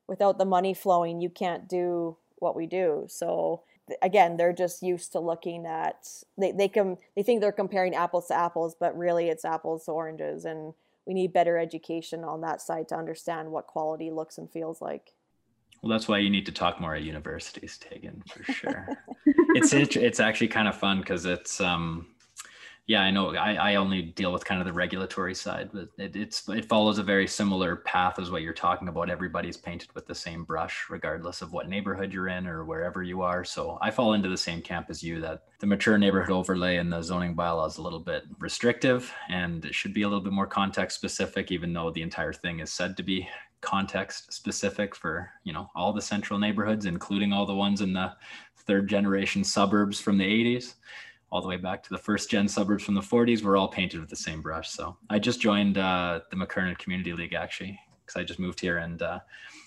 Without 0.08 0.38
the 0.38 0.46
money 0.46 0.76
flowing, 0.76 1.22
you 1.22 1.30
can't 1.30 1.68
do 1.68 2.18
what 2.38 2.56
we 2.56 2.68
do. 2.68 3.06
So 3.08 3.64
again, 4.02 4.38
they're 4.38 4.54
just 4.54 4.84
used 4.84 5.12
to 5.14 5.20
looking 5.20 5.66
at 5.66 6.08
they 6.38 6.52
they 6.52 6.68
can 6.68 6.98
they 7.16 7.24
think 7.24 7.42
they're 7.42 7.52
comparing 7.52 7.96
apples 7.96 8.28
to 8.28 8.36
apples, 8.36 8.76
but 8.80 8.98
really 8.98 9.30
it's 9.30 9.46
apples 9.46 9.86
to 9.86 9.92
oranges, 9.92 10.46
and 10.46 10.74
we 11.06 11.14
need 11.14 11.34
better 11.34 11.58
education 11.58 12.24
on 12.24 12.41
that 12.41 12.62
side 12.62 12.88
to 12.89 12.95
understand 12.95 13.51
what 13.51 13.68
quality 13.68 14.12
looks 14.12 14.38
and 14.38 14.49
feels 14.49 14.82
like. 14.82 15.14
Well, 15.82 15.91
that's 15.91 16.08
why 16.08 16.18
you 16.18 16.30
need 16.30 16.47
to 16.47 16.51
talk 16.51 16.82
more 16.82 16.95
at 16.95 17.03
universities, 17.03 17.78
Tegan, 17.78 18.24
for 18.28 18.43
sure. 18.51 18.88
it's 19.26 19.74
it's 19.74 20.20
actually 20.20 20.47
kind 20.47 20.68
of 20.68 20.76
fun 20.76 20.99
because 20.99 21.26
it's 21.26 21.62
um, 21.62 22.08
yeah, 22.88 23.02
I 23.02 23.10
know 23.10 23.36
I, 23.36 23.56
I 23.56 23.76
only 23.76 24.04
deal 24.04 24.32
with 24.32 24.46
kind 24.46 24.62
of 24.62 24.68
the 24.68 24.74
regulatory 24.74 25.34
side, 25.34 25.72
but 25.74 25.90
it, 25.98 26.16
it's 26.16 26.48
it 26.50 26.66
follows 26.66 27.00
a 27.00 27.04
very 27.04 27.28
similar 27.28 27.78
path 27.78 28.20
as 28.20 28.30
what 28.30 28.44
you're 28.44 28.54
talking 28.54 28.88
about. 28.88 29.10
Everybody's 29.10 29.58
painted 29.58 29.90
with 29.96 30.06
the 30.06 30.14
same 30.14 30.44
brush, 30.44 30.86
regardless 30.92 31.42
of 31.42 31.52
what 31.52 31.68
neighborhood 31.68 32.14
you're 32.14 32.28
in 32.28 32.46
or 32.46 32.64
wherever 32.64 33.02
you 33.02 33.24
are. 33.24 33.44
So 33.44 33.80
I 33.82 33.90
fall 33.90 34.14
into 34.14 34.30
the 34.30 34.38
same 34.38 34.62
camp 34.62 34.88
as 34.92 35.02
you 35.02 35.20
that 35.22 35.46
the 35.60 35.66
mature 35.66 35.98
neighborhood 35.98 36.32
overlay 36.32 36.78
and 36.78 36.94
the 36.94 37.02
zoning 37.02 37.36
bylaw 37.36 37.68
is 37.68 37.78
a 37.78 37.82
little 37.82 38.00
bit 38.00 38.26
restrictive 38.38 39.12
and 39.30 39.66
it 39.66 39.74
should 39.74 39.96
be 39.96 40.04
a 40.04 40.08
little 40.08 40.24
bit 40.24 40.34
more 40.34 40.46
context 40.46 40.96
specific, 40.96 41.52
even 41.52 41.74
though 41.74 41.90
the 41.90 42.04
entire 42.04 42.34
thing 42.34 42.60
is 42.60 42.72
said 42.72 42.96
to 42.98 43.04
be 43.04 43.28
context 43.62 44.32
specific 44.32 44.94
for 44.96 45.32
you 45.44 45.52
know 45.52 45.68
all 45.76 45.92
the 45.92 46.02
central 46.02 46.38
neighborhoods 46.38 46.86
including 46.86 47.34
all 47.34 47.48
the 47.48 47.56
ones 47.56 47.82
in 47.82 47.94
the 47.94 48.12
third 48.68 48.88
generation 48.88 49.44
suburbs 49.44 50.00
from 50.00 50.20
the 50.20 50.24
80s 50.24 50.76
all 51.32 51.42
the 51.42 51.48
way 51.48 51.58
back 51.58 51.84
to 51.84 51.90
the 51.90 51.98
first 51.98 52.30
gen 52.30 52.48
suburbs 52.48 52.84
from 52.84 52.96
the 52.96 53.02
40s 53.02 53.44
we're 53.44 53.58
all 53.58 53.68
painted 53.68 54.00
with 54.00 54.10
the 54.10 54.16
same 54.16 54.42
brush 54.42 54.70
so 54.70 54.96
i 55.10 55.20
just 55.20 55.42
joined 55.42 55.78
uh, 55.78 56.20
the 56.30 56.38
mckernan 56.38 56.78
community 56.78 57.14
league 57.14 57.34
actually 57.34 57.80
because 58.06 58.20
i 58.20 58.24
just 58.24 58.40
moved 58.40 58.60
here 58.60 58.78
and 58.78 59.02
uh, 59.02 59.20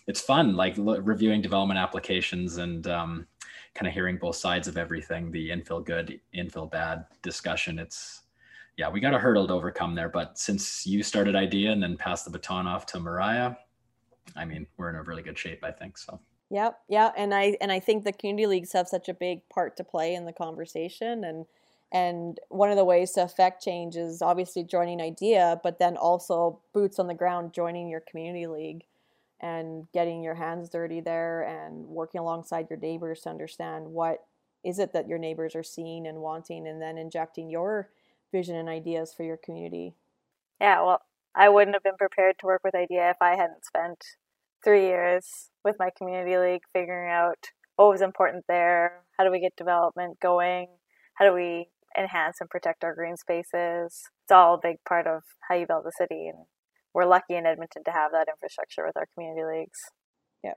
it's 0.06 0.20
fun 0.20 0.56
like 0.56 0.74
reviewing 0.78 1.42
development 1.42 1.78
applications 1.78 2.56
and 2.58 2.86
um, 2.86 3.26
kind 3.74 3.86
of 3.86 3.94
hearing 3.94 4.16
both 4.16 4.36
sides 4.36 4.68
of 4.68 4.76
everything 4.76 5.30
the 5.30 5.50
infill 5.50 5.84
good 5.84 6.20
infill 6.34 6.70
bad 6.70 7.04
discussion 7.22 7.78
it's 7.78 8.22
yeah 8.76 8.88
we 8.88 9.00
got 9.00 9.14
a 9.14 9.18
hurdle 9.18 9.46
to 9.46 9.54
overcome 9.54 9.94
there 9.94 10.08
but 10.08 10.38
since 10.38 10.86
you 10.86 11.02
started 11.02 11.36
idea 11.36 11.70
and 11.70 11.82
then 11.82 11.96
passed 11.96 12.24
the 12.24 12.30
baton 12.30 12.66
off 12.66 12.86
to 12.86 12.98
mariah 12.98 13.54
I 14.36 14.44
mean, 14.44 14.66
we're 14.76 14.90
in 14.90 14.96
a 14.96 15.02
really 15.02 15.22
good 15.22 15.38
shape, 15.38 15.64
I 15.64 15.70
think. 15.70 15.98
So. 15.98 16.20
Yep, 16.50 16.78
yeah, 16.88 17.12
and 17.16 17.34
I 17.34 17.56
and 17.60 17.70
I 17.70 17.78
think 17.80 18.04
the 18.04 18.12
community 18.12 18.46
leagues 18.46 18.72
have 18.72 18.88
such 18.88 19.08
a 19.08 19.14
big 19.14 19.46
part 19.50 19.76
to 19.76 19.84
play 19.84 20.14
in 20.14 20.24
the 20.24 20.32
conversation, 20.32 21.22
and 21.24 21.46
and 21.92 22.38
one 22.48 22.70
of 22.70 22.76
the 22.76 22.84
ways 22.84 23.12
to 23.12 23.22
affect 23.22 23.62
change 23.62 23.96
is 23.96 24.22
obviously 24.22 24.62
joining 24.64 25.00
IDEA, 25.00 25.60
but 25.62 25.78
then 25.78 25.96
also 25.96 26.60
boots 26.72 26.98
on 26.98 27.06
the 27.06 27.14
ground, 27.14 27.52
joining 27.52 27.88
your 27.88 28.00
community 28.00 28.46
league, 28.46 28.84
and 29.40 29.88
getting 29.92 30.22
your 30.22 30.34
hands 30.34 30.70
dirty 30.70 31.00
there, 31.00 31.42
and 31.42 31.86
working 31.86 32.20
alongside 32.20 32.68
your 32.70 32.78
neighbors 32.78 33.20
to 33.22 33.30
understand 33.30 33.86
what 33.92 34.24
is 34.64 34.78
it 34.78 34.92
that 34.94 35.08
your 35.08 35.18
neighbors 35.18 35.54
are 35.54 35.62
seeing 35.62 36.06
and 36.06 36.18
wanting, 36.18 36.66
and 36.66 36.80
then 36.80 36.96
injecting 36.96 37.50
your 37.50 37.90
vision 38.32 38.56
and 38.56 38.68
ideas 38.70 39.12
for 39.12 39.22
your 39.22 39.36
community. 39.36 39.94
Yeah, 40.60 40.82
well, 40.82 41.02
I 41.34 41.50
wouldn't 41.50 41.76
have 41.76 41.82
been 41.82 41.96
prepared 41.98 42.38
to 42.38 42.46
work 42.46 42.62
with 42.64 42.74
IDEA 42.74 43.10
if 43.10 43.18
I 43.20 43.36
hadn't 43.36 43.64
spent 43.66 44.16
three 44.64 44.86
years 44.86 45.50
with 45.64 45.76
my 45.78 45.90
community 45.96 46.36
league 46.38 46.62
figuring 46.72 47.10
out 47.10 47.38
what 47.76 47.90
was 47.90 48.00
important 48.00 48.44
there, 48.48 49.04
how 49.16 49.24
do 49.24 49.30
we 49.30 49.40
get 49.40 49.54
development 49.56 50.18
going, 50.20 50.68
how 51.14 51.24
do 51.24 51.32
we 51.32 51.68
enhance 51.98 52.40
and 52.40 52.48
protect 52.48 52.84
our 52.84 52.94
green 52.94 53.16
spaces. 53.16 54.02
It's 54.24 54.32
all 54.32 54.54
a 54.54 54.60
big 54.62 54.76
part 54.86 55.06
of 55.06 55.22
how 55.48 55.56
you 55.56 55.66
build 55.66 55.86
a 55.86 55.92
city, 55.92 56.28
and 56.28 56.46
we're 56.94 57.06
lucky 57.06 57.34
in 57.34 57.46
Edmonton 57.46 57.82
to 57.84 57.90
have 57.90 58.12
that 58.12 58.28
infrastructure 58.28 58.84
with 58.86 58.96
our 58.96 59.06
community 59.14 59.44
leagues. 59.44 59.80
Yeah, 60.42 60.54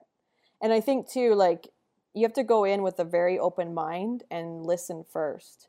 and 0.62 0.74
I 0.74 0.82
think 0.82 1.10
too, 1.10 1.36
like 1.36 1.68
you 2.14 2.24
have 2.24 2.34
to 2.34 2.44
go 2.44 2.64
in 2.64 2.84
with 2.84 3.00
a 3.00 3.06
very 3.06 3.40
open 3.40 3.74
mind 3.74 4.24
and 4.30 4.66
listen 4.66 5.04
first. 5.12 5.68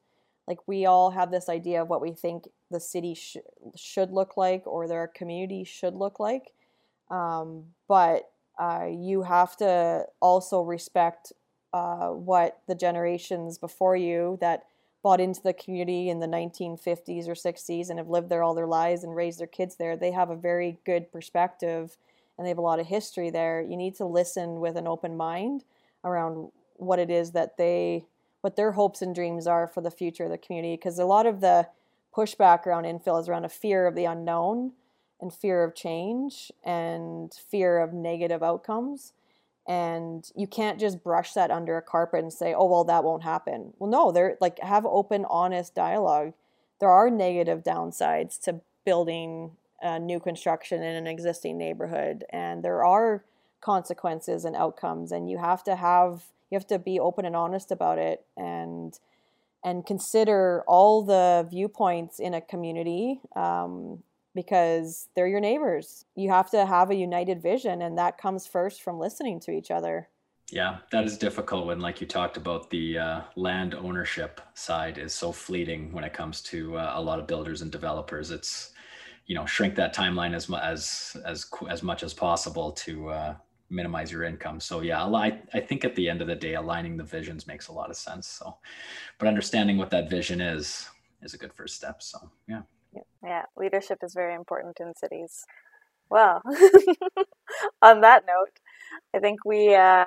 Like 0.48 0.58
we 0.66 0.86
all 0.86 1.12
have 1.12 1.30
this 1.30 1.48
idea 1.48 1.82
of 1.82 1.88
what 1.88 2.02
we 2.02 2.12
think 2.12 2.44
the 2.70 2.80
city 2.80 3.14
sh- 3.14 3.36
should 3.76 4.10
look 4.10 4.36
like 4.36 4.66
or 4.66 4.88
their 4.88 5.06
community 5.06 5.62
should 5.62 5.94
look 5.94 6.18
like 6.18 6.52
um, 7.12 7.64
but 7.86 8.30
uh, 8.58 8.86
you 8.90 9.22
have 9.22 9.56
to 9.58 10.04
also 10.20 10.62
respect 10.62 11.32
uh, 11.72 12.08
what 12.08 12.58
the 12.66 12.74
generations 12.74 13.58
before 13.58 13.96
you 13.96 14.36
that 14.40 14.64
bought 15.04 15.20
into 15.20 15.40
the 15.42 15.52
community 15.52 16.08
in 16.08 16.18
the 16.18 16.26
1950s 16.26 17.28
or 17.28 17.34
60s 17.34 17.88
and 17.88 17.98
have 17.98 18.08
lived 18.08 18.28
there 18.28 18.42
all 18.42 18.54
their 18.54 18.66
lives 18.66 19.04
and 19.04 19.14
raised 19.16 19.40
their 19.40 19.46
kids 19.46 19.76
there 19.76 19.96
they 19.96 20.12
have 20.12 20.30
a 20.30 20.36
very 20.36 20.78
good 20.84 21.10
perspective 21.12 21.96
and 22.36 22.46
they 22.46 22.50
have 22.50 22.58
a 22.58 22.62
lot 22.62 22.80
of 22.80 22.86
history 22.86 23.30
there. 23.30 23.60
You 23.60 23.76
need 23.76 23.94
to 23.96 24.04
listen 24.04 24.60
with 24.60 24.76
an 24.76 24.86
open 24.86 25.16
mind 25.16 25.64
around 26.04 26.50
what 26.74 26.98
it 26.98 27.10
is 27.10 27.32
that 27.32 27.56
they 27.56 28.06
what 28.40 28.56
their 28.56 28.72
hopes 28.72 29.02
and 29.02 29.14
dreams 29.14 29.46
are 29.46 29.68
for 29.68 29.80
the 29.80 29.90
future 29.90 30.24
of 30.24 30.30
the 30.30 30.38
community 30.38 30.74
because 30.74 30.98
a 30.98 31.04
lot 31.04 31.26
of 31.26 31.40
the 31.40 31.68
pushback 32.16 32.66
around 32.66 32.84
infill 32.84 33.20
is 33.20 33.28
around 33.28 33.44
a 33.44 33.48
fear 33.48 33.86
of 33.86 33.94
the 33.94 34.04
unknown 34.04 34.72
and 35.22 35.32
fear 35.32 35.62
of 35.62 35.74
change 35.74 36.52
and 36.64 37.32
fear 37.32 37.80
of 37.80 37.94
negative 37.94 38.42
outcomes. 38.42 39.12
And 39.66 40.28
you 40.34 40.48
can't 40.48 40.80
just 40.80 41.04
brush 41.04 41.32
that 41.34 41.52
under 41.52 41.76
a 41.76 41.82
carpet 41.82 42.20
and 42.20 42.32
say 42.32 42.52
oh 42.52 42.66
well 42.66 42.84
that 42.84 43.04
won't 43.04 43.22
happen. 43.22 43.72
Well 43.78 43.88
no 43.88 44.12
they're 44.12 44.36
like 44.40 44.58
have 44.58 44.84
open 44.84 45.24
honest 45.30 45.74
dialogue. 45.74 46.34
There 46.80 46.90
are 46.90 47.08
negative 47.08 47.62
downsides 47.62 48.40
to 48.42 48.60
building 48.84 49.52
uh, 49.80 49.98
new 49.98 50.18
construction 50.18 50.82
in 50.82 50.96
an 50.96 51.06
existing 51.06 51.56
neighborhood 51.56 52.24
and 52.30 52.62
there 52.62 52.84
are 52.84 53.24
consequences 53.60 54.44
and 54.44 54.56
outcomes 54.56 55.12
and 55.12 55.30
you 55.30 55.38
have 55.38 55.62
to 55.62 55.76
have 55.76 56.24
you 56.50 56.56
have 56.56 56.66
to 56.66 56.78
be 56.78 56.98
open 56.98 57.24
and 57.24 57.36
honest 57.36 57.70
about 57.70 57.98
it 57.98 58.24
and 58.36 58.98
and 59.64 59.86
consider 59.86 60.64
all 60.66 61.02
the 61.02 61.46
viewpoints 61.48 62.18
in 62.18 62.34
a 62.34 62.40
community 62.40 63.20
um, 63.36 64.02
because 64.34 65.08
they're 65.14 65.28
your 65.28 65.40
neighbors. 65.40 66.04
You 66.14 66.30
have 66.30 66.50
to 66.50 66.64
have 66.66 66.90
a 66.90 66.94
united 66.94 67.42
vision, 67.42 67.82
and 67.82 67.98
that 67.98 68.18
comes 68.18 68.46
first 68.46 68.82
from 68.82 68.98
listening 68.98 69.40
to 69.40 69.50
each 69.50 69.70
other. 69.70 70.08
Yeah, 70.50 70.78
that 70.90 71.04
is 71.04 71.16
difficult 71.16 71.66
when, 71.66 71.80
like 71.80 72.00
you 72.00 72.06
talked 72.06 72.36
about, 72.36 72.68
the 72.68 72.98
uh, 72.98 73.20
land 73.36 73.74
ownership 73.74 74.40
side 74.54 74.98
is 74.98 75.14
so 75.14 75.32
fleeting 75.32 75.92
when 75.92 76.04
it 76.04 76.12
comes 76.12 76.42
to 76.42 76.76
uh, 76.76 76.92
a 76.94 77.00
lot 77.00 77.18
of 77.18 77.26
builders 77.26 77.62
and 77.62 77.70
developers. 77.70 78.30
It's 78.30 78.72
you 79.26 79.34
know 79.34 79.46
shrink 79.46 79.74
that 79.76 79.94
timeline 79.94 80.34
as 80.34 80.50
as 80.50 81.16
as 81.24 81.46
as 81.70 81.82
much 81.82 82.02
as 82.02 82.12
possible 82.12 82.72
to 82.72 83.08
uh, 83.08 83.34
minimize 83.70 84.12
your 84.12 84.24
income. 84.24 84.60
So 84.60 84.80
yeah, 84.80 85.04
I 85.04 85.40
I 85.54 85.60
think 85.60 85.84
at 85.84 85.94
the 85.94 86.08
end 86.08 86.20
of 86.20 86.28
the 86.28 86.36
day, 86.36 86.54
aligning 86.54 86.96
the 86.96 87.04
visions 87.04 87.46
makes 87.46 87.68
a 87.68 87.72
lot 87.72 87.88
of 87.88 87.96
sense. 87.96 88.26
So, 88.26 88.58
but 89.18 89.28
understanding 89.28 89.78
what 89.78 89.90
that 89.90 90.10
vision 90.10 90.40
is 90.40 90.86
is 91.22 91.34
a 91.34 91.38
good 91.38 91.54
first 91.54 91.76
step. 91.76 92.02
So 92.02 92.30
yeah. 92.46 92.62
Yeah, 93.22 93.44
leadership 93.56 93.98
is 94.02 94.14
very 94.14 94.34
important 94.34 94.78
in 94.80 94.94
cities. 94.94 95.44
Well, 96.10 96.42
on 97.82 98.00
that 98.02 98.24
note, 98.26 98.58
I 99.14 99.20
think 99.20 99.44
we 99.44 99.74
uh, 99.74 100.04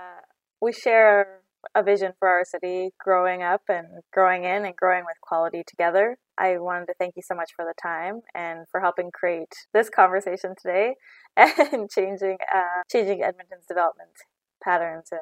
we 0.61 0.73
share 0.73 1.41
a 1.73 1.81
vision 1.81 2.13
for 2.19 2.27
our 2.27 2.45
city 2.45 2.91
growing 2.99 3.41
up 3.41 3.61
and 3.69 3.87
growing 4.13 4.43
in 4.43 4.65
and 4.65 4.75
growing 4.75 5.03
with 5.05 5.19
quality 5.21 5.63
together. 5.65 6.17
I 6.37 6.57
wanted 6.59 6.87
to 6.87 6.93
thank 6.99 7.15
you 7.15 7.23
so 7.23 7.33
much 7.33 7.51
for 7.55 7.65
the 7.65 7.73
time 7.81 8.21
and 8.35 8.67
for 8.69 8.81
helping 8.81 9.09
create 9.11 9.53
this 9.73 9.89
conversation 9.89 10.53
today 10.61 10.95
and 11.37 11.89
changing 11.89 12.37
uh, 12.53 12.83
changing 12.91 13.23
Edmonton's 13.23 13.65
development 13.67 14.11
patterns 14.63 15.09
and 15.11 15.21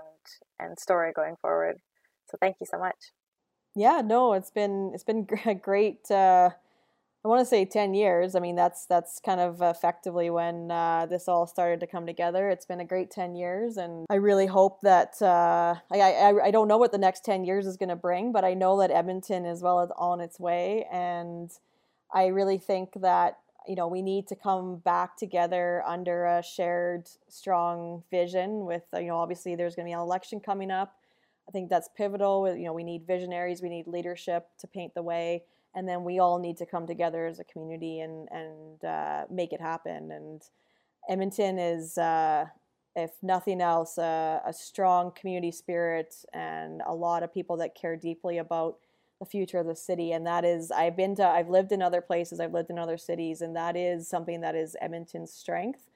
and 0.59 0.79
story 0.79 1.13
going 1.13 1.35
forward. 1.41 1.77
So 2.29 2.37
thank 2.41 2.57
you 2.59 2.67
so 2.69 2.79
much. 2.79 3.11
Yeah, 3.75 4.01
no, 4.03 4.33
it's 4.33 4.51
been 4.51 4.91
it's 4.93 5.03
been 5.03 5.27
a 5.45 5.55
great 5.69 6.09
uh, 6.11 6.51
I 7.25 7.29
want 7.29 7.39
to 7.39 7.45
say 7.45 7.63
10 7.63 7.93
years. 7.93 8.35
I 8.35 8.41
mean, 8.41 8.57
that's 8.57 8.85
that's 8.85 9.21
kind 9.21 9.39
of 9.39 9.61
effectively 9.61 10.29
when 10.29 10.69
uh, 10.69 11.05
this 11.05 11.29
all 11.29 11.47
started 11.47 11.79
to 11.79 11.87
come 11.87 12.05
together. 12.05 12.49
It's 12.49 12.65
been 12.65 12.81
a 12.81 12.85
great 12.85 13.11
10 13.11 13.33
years, 13.33 13.77
and 13.77 14.05
I 14.09 14.15
really 14.15 14.45
hope 14.45 14.81
that 14.81 15.21
uh, 15.21 15.75
I, 15.89 16.01
I, 16.01 16.45
I 16.47 16.51
don't 16.51 16.67
know 16.67 16.77
what 16.77 16.91
the 16.91 16.97
next 16.97 17.23
10 17.23 17.45
years 17.45 17.65
is 17.65 17.77
going 17.77 17.89
to 17.89 17.95
bring, 17.95 18.33
but 18.33 18.43
I 18.43 18.53
know 18.53 18.77
that 18.79 18.91
Edmonton 18.91 19.45
is 19.45 19.61
well 19.61 19.89
on 19.97 20.19
its 20.19 20.37
way, 20.37 20.85
and 20.91 21.49
I 22.13 22.27
really 22.27 22.57
think 22.57 22.89
that 23.01 23.37
you 23.69 23.77
know 23.77 23.87
we 23.87 24.01
need 24.01 24.27
to 24.27 24.35
come 24.35 24.77
back 24.79 25.15
together 25.15 25.81
under 25.87 26.25
a 26.25 26.43
shared 26.43 27.07
strong 27.29 28.03
vision. 28.11 28.65
With 28.65 28.83
you 28.93 29.07
know, 29.07 29.17
obviously 29.17 29.55
there's 29.55 29.75
going 29.75 29.85
to 29.85 29.89
be 29.89 29.93
an 29.93 29.99
election 29.99 30.41
coming 30.41 30.71
up. 30.71 30.97
I 31.47 31.51
think 31.51 31.69
that's 31.69 31.87
pivotal. 31.95 32.53
You 32.53 32.65
know, 32.65 32.73
we 32.73 32.83
need 32.83 33.07
visionaries, 33.07 33.61
we 33.61 33.69
need 33.69 33.87
leadership 33.87 34.49
to 34.59 34.67
paint 34.67 34.93
the 34.93 35.03
way 35.03 35.43
and 35.75 35.87
then 35.87 36.03
we 36.03 36.19
all 36.19 36.39
need 36.39 36.57
to 36.57 36.65
come 36.65 36.87
together 36.87 37.25
as 37.25 37.39
a 37.39 37.43
community 37.43 37.99
and 37.99 38.27
and 38.31 38.83
uh, 38.83 39.25
make 39.29 39.53
it 39.53 39.61
happen. 39.61 40.11
And 40.11 40.41
Edmonton 41.09 41.59
is, 41.59 41.97
uh, 41.97 42.45
if 42.95 43.11
nothing 43.21 43.61
else, 43.61 43.97
uh, 43.97 44.39
a 44.45 44.53
strong 44.53 45.11
community 45.11 45.51
spirit 45.51 46.15
and 46.33 46.81
a 46.85 46.93
lot 46.93 47.23
of 47.23 47.33
people 47.33 47.57
that 47.57 47.75
care 47.75 47.97
deeply 47.97 48.37
about 48.37 48.77
the 49.19 49.25
future 49.25 49.59
of 49.59 49.67
the 49.67 49.75
city. 49.75 50.11
And 50.11 50.25
that 50.27 50.45
is, 50.45 50.71
I've 50.71 50.95
been 50.95 51.15
to, 51.15 51.27
I've 51.27 51.49
lived 51.49 51.71
in 51.71 51.81
other 51.81 52.01
places, 52.01 52.39
I've 52.39 52.53
lived 52.53 52.69
in 52.69 52.79
other 52.79 52.97
cities, 52.97 53.41
and 53.41 53.55
that 53.55 53.75
is 53.75 54.07
something 54.07 54.41
that 54.41 54.55
is 54.55 54.75
Edmonton's 54.81 55.33
strength. 55.33 55.89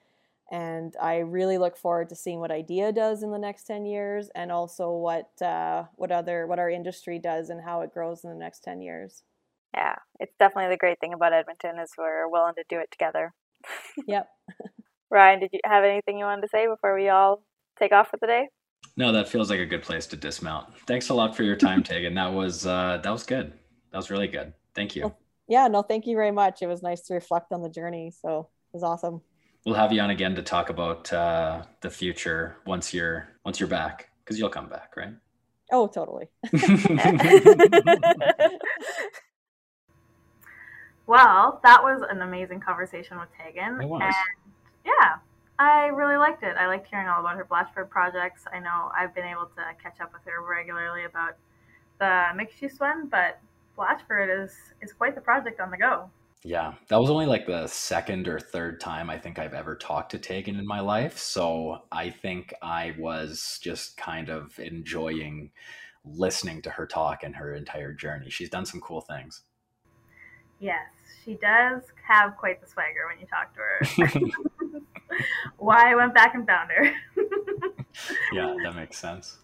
And 0.49 0.95
I 1.01 1.17
really 1.17 1.57
look 1.57 1.75
forward 1.75 2.07
to 2.09 2.15
seeing 2.15 2.39
what 2.39 2.51
IDEA 2.51 2.93
does 2.93 3.21
in 3.21 3.31
the 3.31 3.37
next 3.37 3.63
ten 3.63 3.85
years, 3.85 4.29
and 4.33 4.49
also 4.49 4.91
what 4.91 5.41
uh, 5.41 5.83
what 5.95 6.11
other 6.11 6.47
what 6.47 6.59
our 6.59 6.69
industry 6.69 7.19
does 7.19 7.49
and 7.49 7.61
how 7.61 7.81
it 7.81 7.93
grows 7.93 8.23
in 8.23 8.29
the 8.29 8.35
next 8.37 8.63
ten 8.63 8.81
years. 8.81 9.23
Yeah, 9.73 9.95
it's 10.19 10.33
definitely 10.39 10.73
the 10.73 10.77
great 10.77 10.99
thing 10.99 11.13
about 11.13 11.33
Edmonton 11.33 11.79
is 11.79 11.91
we're 11.97 12.27
willing 12.27 12.55
to 12.55 12.63
do 12.69 12.79
it 12.79 12.91
together. 12.91 13.33
Yep. 14.07 14.27
Ryan, 15.09 15.39
did 15.39 15.49
you 15.53 15.59
have 15.65 15.83
anything 15.83 16.17
you 16.17 16.25
wanted 16.25 16.41
to 16.41 16.47
say 16.49 16.67
before 16.67 16.95
we 16.95 17.09
all 17.09 17.41
take 17.79 17.91
off 17.91 18.09
for 18.09 18.17
the 18.17 18.27
day? 18.27 18.47
No, 18.95 19.11
that 19.11 19.27
feels 19.27 19.49
like 19.49 19.59
a 19.59 19.65
good 19.65 19.81
place 19.81 20.05
to 20.07 20.15
dismount. 20.17 20.67
Thanks 20.85 21.09
a 21.09 21.13
lot 21.13 21.35
for 21.35 21.43
your 21.43 21.55
time, 21.55 21.83
Tegan. 21.89 22.13
That 22.13 22.33
was 22.33 22.65
uh, 22.65 22.99
that 23.03 23.09
was 23.09 23.23
good. 23.23 23.53
That 23.91 23.97
was 23.97 24.09
really 24.09 24.27
good. 24.27 24.53
Thank 24.75 24.95
you. 24.95 25.03
Well, 25.03 25.17
yeah, 25.47 25.67
no, 25.67 25.81
thank 25.81 26.05
you 26.05 26.15
very 26.15 26.31
much. 26.31 26.61
It 26.61 26.67
was 26.67 26.81
nice 26.81 27.01
to 27.03 27.13
reflect 27.13 27.51
on 27.51 27.61
the 27.61 27.69
journey. 27.69 28.11
So 28.11 28.49
it 28.73 28.75
was 28.75 28.83
awesome. 28.83 29.21
We'll 29.65 29.75
have 29.75 29.91
you 29.91 30.01
on 30.01 30.09
again 30.09 30.35
to 30.35 30.41
talk 30.41 30.69
about 30.69 31.11
uh, 31.11 31.63
the 31.81 31.89
future 31.89 32.57
once 32.65 32.93
you're 32.93 33.29
once 33.45 33.59
you're 33.59 33.69
back 33.69 34.09
because 34.23 34.39
you'll 34.39 34.49
come 34.49 34.69
back, 34.69 34.95
right? 34.95 35.13
Oh, 35.71 35.87
totally. 35.87 36.27
Well, 41.07 41.59
that 41.63 41.81
was 41.81 42.03
an 42.09 42.21
amazing 42.21 42.59
conversation 42.59 43.17
with 43.17 43.29
Tegan. 43.37 43.81
It 43.81 43.87
was. 43.87 44.01
And 44.03 44.13
yeah, 44.85 45.15
I 45.57 45.87
really 45.87 46.17
liked 46.17 46.43
it. 46.43 46.55
I 46.57 46.67
liked 46.67 46.87
hearing 46.87 47.07
all 47.07 47.21
about 47.21 47.37
her 47.37 47.45
Blatchford 47.45 47.89
projects. 47.89 48.43
I 48.53 48.59
know 48.59 48.91
I've 48.95 49.15
been 49.15 49.25
able 49.25 49.45
to 49.55 49.63
catch 49.81 50.01
up 50.01 50.13
with 50.13 50.21
her 50.25 50.41
regularly 50.41 51.05
about 51.05 51.37
the 51.99 52.25
mixed 52.35 52.61
use 52.61 52.79
one, 52.79 53.07
but 53.07 53.39
Blatchford 53.77 54.43
is 54.43 54.53
is 54.81 54.93
quite 54.93 55.15
the 55.15 55.21
project 55.21 55.59
on 55.59 55.71
the 55.71 55.77
go. 55.77 56.09
Yeah, 56.43 56.73
that 56.89 56.99
was 56.99 57.09
only 57.09 57.25
like 57.25 57.47
the 57.47 57.67
second 57.67 58.27
or 58.27 58.39
third 58.39 58.79
time 58.79 59.09
I 59.09 59.17
think 59.17 59.39
I've 59.39 59.53
ever 59.53 59.75
talked 59.75 60.11
to 60.11 60.19
Tegan 60.19 60.59
in 60.59 60.67
my 60.67 60.79
life. 60.79 61.17
So 61.17 61.83
I 61.91 62.09
think 62.09 62.53
I 62.61 62.95
was 62.99 63.59
just 63.61 63.97
kind 63.97 64.29
of 64.29 64.57
enjoying 64.59 65.51
listening 66.05 66.61
to 66.61 66.69
her 66.69 66.85
talk 66.85 67.23
and 67.23 67.35
her 67.35 67.55
entire 67.55 67.93
journey. 67.93 68.29
She's 68.29 68.49
done 68.49 68.65
some 68.65 68.81
cool 68.81 69.01
things. 69.01 69.43
Yes, 70.59 70.85
she 71.27 71.33
does 71.33 71.83
have 72.07 72.37
quite 72.37 72.61
the 72.61 72.67
swagger 72.67 73.05
when 73.09 73.19
you 73.19 73.27
talk 73.27 73.53
to 73.53 73.59
her. 73.59 74.79
Why 75.57 75.91
I 75.91 75.95
went 75.95 76.13
back 76.13 76.35
and 76.35 76.47
found 76.47 76.71
her. 76.71 76.85
yeah, 78.33 78.55
that 78.63 78.75
makes 78.75 78.97
sense. 78.97 79.37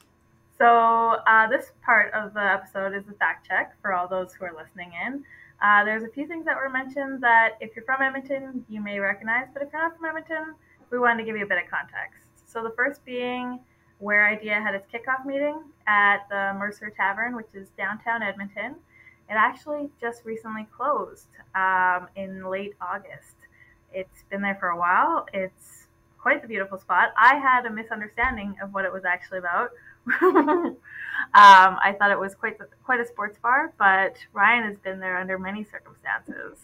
So, 0.58 0.66
uh, 0.66 1.48
this 1.50 1.72
part 1.84 2.14
of 2.14 2.34
the 2.34 2.40
episode 2.40 2.94
is 2.94 3.04
a 3.10 3.14
fact 3.14 3.48
check 3.48 3.76
for 3.82 3.92
all 3.92 4.08
those 4.08 4.34
who 4.34 4.46
are 4.46 4.54
listening 4.56 4.92
in. 5.06 5.26
Uh, 5.62 5.84
there's 5.84 6.04
a 6.04 6.08
few 6.08 6.26
things 6.26 6.46
that 6.46 6.56
were 6.56 6.70
mentioned 6.70 7.22
that 7.22 7.58
if 7.60 7.76
you're 7.76 7.86
from 7.86 8.02
Edmonton, 8.02 8.66
you 8.70 8.82
may 8.82 9.00
recognize, 9.00 9.48
but 9.54 9.62
if 9.62 9.70
you're 9.74 9.82
not 9.82 9.98
from 9.98 10.06
Edmonton, 10.06 10.56
we 10.90 11.00
wanted 11.00 11.18
to 11.18 11.26
give 11.26 11.36
you 11.36 11.44
a 11.44 11.48
bit 11.48 11.58
of 11.58 11.70
context. 11.70 12.22
So, 12.46 12.64
the 12.64 12.74
first 12.78 13.04
being 13.04 13.60
where 14.00 14.26
IDEA 14.26 14.62
had 14.62 14.74
its 14.74 14.88
kickoff 14.88 15.26
meeting 15.26 15.60
at 15.88 16.28
the 16.30 16.58
Mercer 16.58 16.90
Tavern, 16.96 17.36
which 17.36 17.48
is 17.54 17.70
downtown 17.78 18.24
Edmonton. 18.24 18.76
It 19.34 19.38
actually 19.38 19.90
just 20.00 20.26
recently 20.26 20.68
closed 20.78 21.26
um, 21.56 22.08
in 22.16 22.46
late 22.46 22.76
August. 22.80 23.36
It's 23.92 24.22
been 24.30 24.44
there 24.44 24.58
for 24.60 24.68
a 24.68 24.78
while. 24.78 25.26
It's 25.34 25.88
quite 26.20 26.44
the 26.44 26.48
beautiful 26.48 26.78
spot. 26.78 27.14
I 27.18 27.40
had 27.40 27.66
a 27.66 27.72
misunderstanding 27.72 28.56
of 28.62 28.76
what 28.76 28.86
it 28.86 28.94
was 28.94 29.06
actually 29.06 29.40
about. 29.40 29.72
um, 30.22 30.78
I 31.34 31.96
thought 31.98 32.12
it 32.12 32.20
was 32.20 32.36
quite 32.36 32.60
quite 32.84 33.00
a 33.00 33.08
sports 33.08 33.40
bar, 33.42 33.74
but 33.80 34.18
Ryan 34.34 34.66
has 34.66 34.78
been 34.78 35.00
there 35.00 35.18
under 35.18 35.40
many 35.40 35.64
circumstances. 35.64 36.60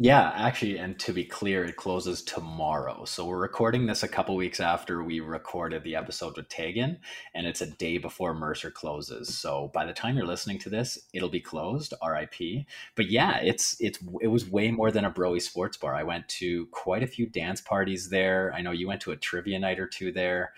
Yeah, 0.00 0.30
actually, 0.36 0.78
and 0.78 0.96
to 1.00 1.12
be 1.12 1.24
clear, 1.24 1.64
it 1.64 1.74
closes 1.74 2.22
tomorrow. 2.22 3.04
So 3.04 3.26
we're 3.26 3.36
recording 3.40 3.86
this 3.86 4.04
a 4.04 4.08
couple 4.08 4.36
weeks 4.36 4.60
after 4.60 5.02
we 5.02 5.18
recorded 5.18 5.82
the 5.82 5.96
episode 5.96 6.36
with 6.36 6.48
Tegan, 6.48 6.98
and 7.34 7.48
it's 7.48 7.62
a 7.62 7.66
day 7.66 7.98
before 7.98 8.32
Mercer 8.32 8.70
closes. 8.70 9.36
So 9.36 9.72
by 9.74 9.84
the 9.86 9.92
time 9.92 10.16
you're 10.16 10.24
listening 10.24 10.60
to 10.60 10.70
this, 10.70 11.00
it'll 11.12 11.28
be 11.28 11.40
closed. 11.40 11.94
R.I.P. 12.00 12.64
But 12.94 13.10
yeah, 13.10 13.38
it's 13.42 13.76
it's 13.80 13.98
it 14.20 14.28
was 14.28 14.48
way 14.48 14.70
more 14.70 14.92
than 14.92 15.04
a 15.04 15.10
broy 15.10 15.42
sports 15.42 15.76
bar. 15.76 15.96
I 15.96 16.04
went 16.04 16.28
to 16.28 16.66
quite 16.66 17.02
a 17.02 17.08
few 17.08 17.26
dance 17.26 17.60
parties 17.60 18.08
there. 18.08 18.52
I 18.54 18.62
know 18.62 18.70
you 18.70 18.86
went 18.86 19.00
to 19.02 19.10
a 19.10 19.16
trivia 19.16 19.58
night 19.58 19.80
or 19.80 19.88
two 19.88 20.12
there. 20.12 20.52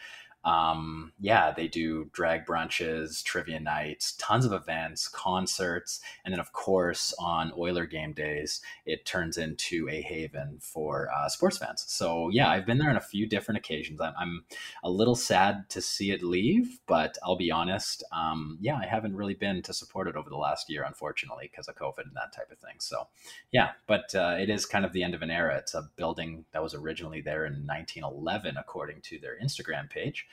Um, 0.44 1.12
yeah, 1.20 1.52
they 1.52 1.68
do 1.68 2.08
drag 2.12 2.46
brunches, 2.46 3.22
trivia 3.22 3.60
nights, 3.60 4.12
tons 4.12 4.46
of 4.46 4.52
events, 4.52 5.06
concerts, 5.06 6.00
and 6.24 6.32
then 6.32 6.40
of 6.40 6.52
course 6.52 7.12
on 7.18 7.52
Oiler 7.58 7.84
game 7.84 8.12
days, 8.14 8.62
it 8.86 9.04
turns 9.04 9.36
into 9.36 9.88
a 9.90 10.00
haven 10.00 10.58
for 10.60 11.10
uh, 11.14 11.28
sports 11.28 11.58
fans. 11.58 11.84
So 11.88 12.30
yeah, 12.30 12.48
I've 12.48 12.64
been 12.64 12.78
there 12.78 12.88
on 12.88 12.96
a 12.96 13.00
few 13.00 13.26
different 13.26 13.58
occasions. 13.58 14.00
I'm, 14.00 14.14
I'm 14.18 14.44
a 14.82 14.90
little 14.90 15.14
sad 15.14 15.68
to 15.70 15.82
see 15.82 16.10
it 16.10 16.22
leave, 16.22 16.80
but 16.86 17.18
I'll 17.22 17.36
be 17.36 17.50
honest, 17.50 18.02
um, 18.10 18.56
yeah, 18.62 18.76
I 18.76 18.86
haven't 18.86 19.16
really 19.16 19.34
been 19.34 19.62
to 19.62 19.74
support 19.74 20.08
it 20.08 20.16
over 20.16 20.30
the 20.30 20.38
last 20.38 20.70
year, 20.70 20.84
unfortunately, 20.84 21.48
because 21.50 21.68
of 21.68 21.76
COVID 21.76 22.04
and 22.04 22.16
that 22.16 22.32
type 22.34 22.50
of 22.50 22.58
thing. 22.58 22.76
So 22.78 23.08
yeah, 23.52 23.72
but 23.86 24.14
uh, 24.14 24.36
it 24.40 24.48
is 24.48 24.64
kind 24.64 24.86
of 24.86 24.94
the 24.94 25.02
end 25.02 25.14
of 25.14 25.20
an 25.20 25.30
era. 25.30 25.58
It's 25.58 25.74
a 25.74 25.90
building 25.96 26.46
that 26.52 26.62
was 26.62 26.74
originally 26.74 27.20
there 27.20 27.44
in 27.44 27.66
1911, 27.66 28.56
according 28.56 29.02
to 29.02 29.18
their 29.18 29.36
Instagram 29.42 29.90
page 29.90 30.26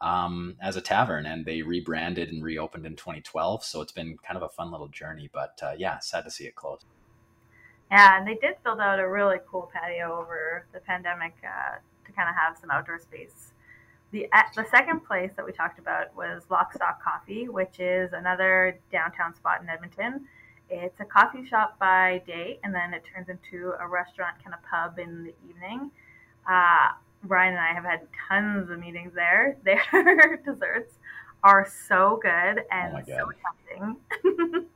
um, 0.00 0.56
as 0.62 0.76
a 0.76 0.80
tavern, 0.80 1.26
and 1.26 1.44
they 1.44 1.62
rebranded 1.62 2.30
and 2.30 2.42
reopened 2.42 2.86
in 2.86 2.96
2012. 2.96 3.64
So 3.64 3.80
it's 3.80 3.92
been 3.92 4.16
kind 4.18 4.36
of 4.36 4.42
a 4.42 4.48
fun 4.48 4.70
little 4.70 4.88
journey, 4.88 5.28
but 5.32 5.58
uh, 5.62 5.72
yeah, 5.76 5.98
sad 5.98 6.24
to 6.24 6.30
see 6.30 6.44
it 6.44 6.54
close. 6.54 6.80
Yeah, 7.90 8.18
and 8.18 8.26
they 8.26 8.34
did 8.34 8.54
build 8.62 8.80
out 8.80 9.00
a 9.00 9.08
really 9.08 9.38
cool 9.50 9.70
patio 9.72 10.16
over 10.20 10.64
the 10.72 10.80
pandemic 10.80 11.34
uh, 11.44 11.76
to 12.06 12.12
kind 12.12 12.28
of 12.28 12.36
have 12.36 12.56
some 12.56 12.70
outdoor 12.70 13.00
space. 13.00 13.52
The, 14.12 14.28
the 14.56 14.66
second 14.70 15.04
place 15.04 15.30
that 15.36 15.44
we 15.44 15.52
talked 15.52 15.78
about 15.78 16.14
was 16.16 16.42
Lockstock 16.50 17.00
Coffee, 17.00 17.48
which 17.48 17.78
is 17.78 18.12
another 18.12 18.78
downtown 18.90 19.34
spot 19.34 19.62
in 19.62 19.68
Edmonton. 19.68 20.26
It's 20.68 20.98
a 21.00 21.04
coffee 21.04 21.46
shop 21.46 21.78
by 21.78 22.22
day, 22.26 22.60
and 22.62 22.74
then 22.74 22.94
it 22.94 23.02
turns 23.12 23.28
into 23.28 23.74
a 23.78 23.86
restaurant 23.86 24.36
kind 24.42 24.54
of 24.54 24.60
pub 24.68 24.98
in 24.98 25.24
the 25.24 25.34
evening. 25.48 25.90
Uh, 26.48 26.90
Brian 27.24 27.54
and 27.54 27.60
I 27.60 27.74
have 27.74 27.84
had 27.84 28.00
tons 28.28 28.70
of 28.70 28.78
meetings 28.78 29.12
there. 29.14 29.56
Their 29.64 30.40
desserts 30.44 30.94
are 31.42 31.68
so 31.88 32.18
good 32.22 32.64
and 32.70 32.96
oh 32.96 33.02
so 33.06 33.30
tempting. 33.72 33.96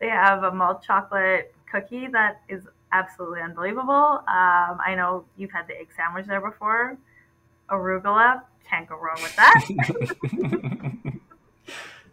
they 0.00 0.08
have 0.08 0.42
a 0.42 0.52
malt 0.52 0.82
chocolate 0.82 1.54
cookie 1.70 2.08
that 2.08 2.40
is 2.48 2.66
absolutely 2.92 3.40
unbelievable. 3.40 4.22
Um, 4.28 4.78
I 4.84 4.94
know 4.96 5.24
you've 5.36 5.50
had 5.50 5.66
the 5.66 5.76
egg 5.78 5.88
sandwich 5.96 6.26
there 6.26 6.40
before. 6.40 6.96
Arugula, 7.70 8.42
can't 8.68 8.88
go 8.88 8.96
wrong 8.96 9.18
with 9.22 9.36
that. 9.36 9.64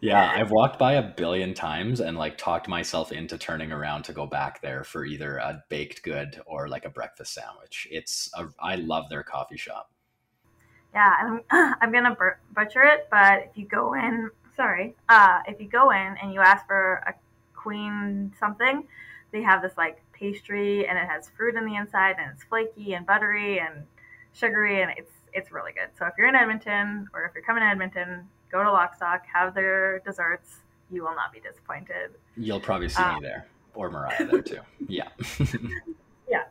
Yeah, 0.02 0.34
I've 0.36 0.50
walked 0.50 0.80
by 0.80 0.94
a 0.94 1.04
billion 1.04 1.54
times 1.54 2.00
and 2.00 2.18
like 2.18 2.36
talked 2.36 2.68
myself 2.68 3.12
into 3.12 3.38
turning 3.38 3.72
around 3.72 4.02
to 4.06 4.14
go 4.14 4.26
back 4.26 4.60
there 4.60 4.84
for 4.84 5.06
either 5.06 5.38
a 5.38 5.64
baked 5.70 6.02
good 6.02 6.42
or 6.48 6.68
like 6.68 6.86
a 6.86 6.90
breakfast 6.90 7.36
sandwich. 7.36 7.88
It's 7.92 8.28
a, 8.36 8.48
I 8.60 8.76
love 8.76 9.10
their 9.10 9.22
coffee 9.22 9.58
shop. 9.58 9.92
Yeah, 10.96 11.14
I'm 11.20 11.42
I'm 11.82 11.92
gonna 11.92 12.18
butcher 12.56 12.84
it, 12.84 13.10
but 13.12 13.44
if 13.44 13.56
you 13.56 13.66
go 13.68 13.94
in, 13.94 14.32
sorry, 14.56 14.96
uh, 15.08 15.42
if 15.48 15.62
you 15.62 15.68
go 15.68 15.92
in 15.92 16.16
and 16.20 16.34
you 16.34 16.42
ask 16.42 16.66
for 16.66 17.04
a 17.06 17.14
queen 17.54 18.34
something, 18.40 18.84
they 19.32 19.44
have 19.44 19.62
this 19.62 19.78
like 19.78 20.02
pastry 20.14 20.88
and 20.88 20.98
it 20.98 21.08
has 21.08 21.30
fruit 21.30 21.56
in 21.56 21.64
the 21.64 21.76
inside 21.76 22.16
and 22.20 22.32
it's 22.34 22.44
flaky 22.44 22.94
and 22.96 23.06
buttery 23.06 23.60
and 23.60 23.84
sugary 24.34 24.82
and 24.82 24.92
it's 24.98 25.12
it's 25.32 25.52
really 25.52 25.74
good. 25.74 25.90
So 25.98 26.08
if 26.08 26.14
you're 26.18 26.28
in 26.28 26.36
Edmonton 26.36 27.08
or 27.14 27.24
if 27.24 27.36
you're 27.36 27.44
coming 27.44 27.62
to 27.62 27.70
Edmonton, 27.70 28.28
go 28.52 28.64
to 28.64 28.70
Lockstock, 28.70 29.22
have 29.32 29.54
their 29.54 30.00
desserts. 30.00 30.58
You 30.92 31.04
will 31.04 31.16
not 31.16 31.32
be 31.32 31.40
disappointed. 31.40 32.12
You'll 32.36 32.60
probably 32.60 32.90
see 32.90 33.02
um, 33.02 33.16
me 33.16 33.22
there 33.22 33.48
or 33.74 33.90
Mariah 33.90 34.28
there 34.28 34.42
too. 34.42 34.60
Yeah. 34.88 35.10
yeah. 36.30 36.44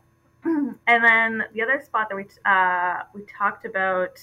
And 0.87 1.05
then 1.05 1.45
the 1.55 1.63
other 1.63 1.83
spot 1.85 2.09
that 2.09 2.17
we 2.17 2.25
uh, 2.45 3.03
we 3.15 3.23
talked 3.27 3.65
about 3.65 4.19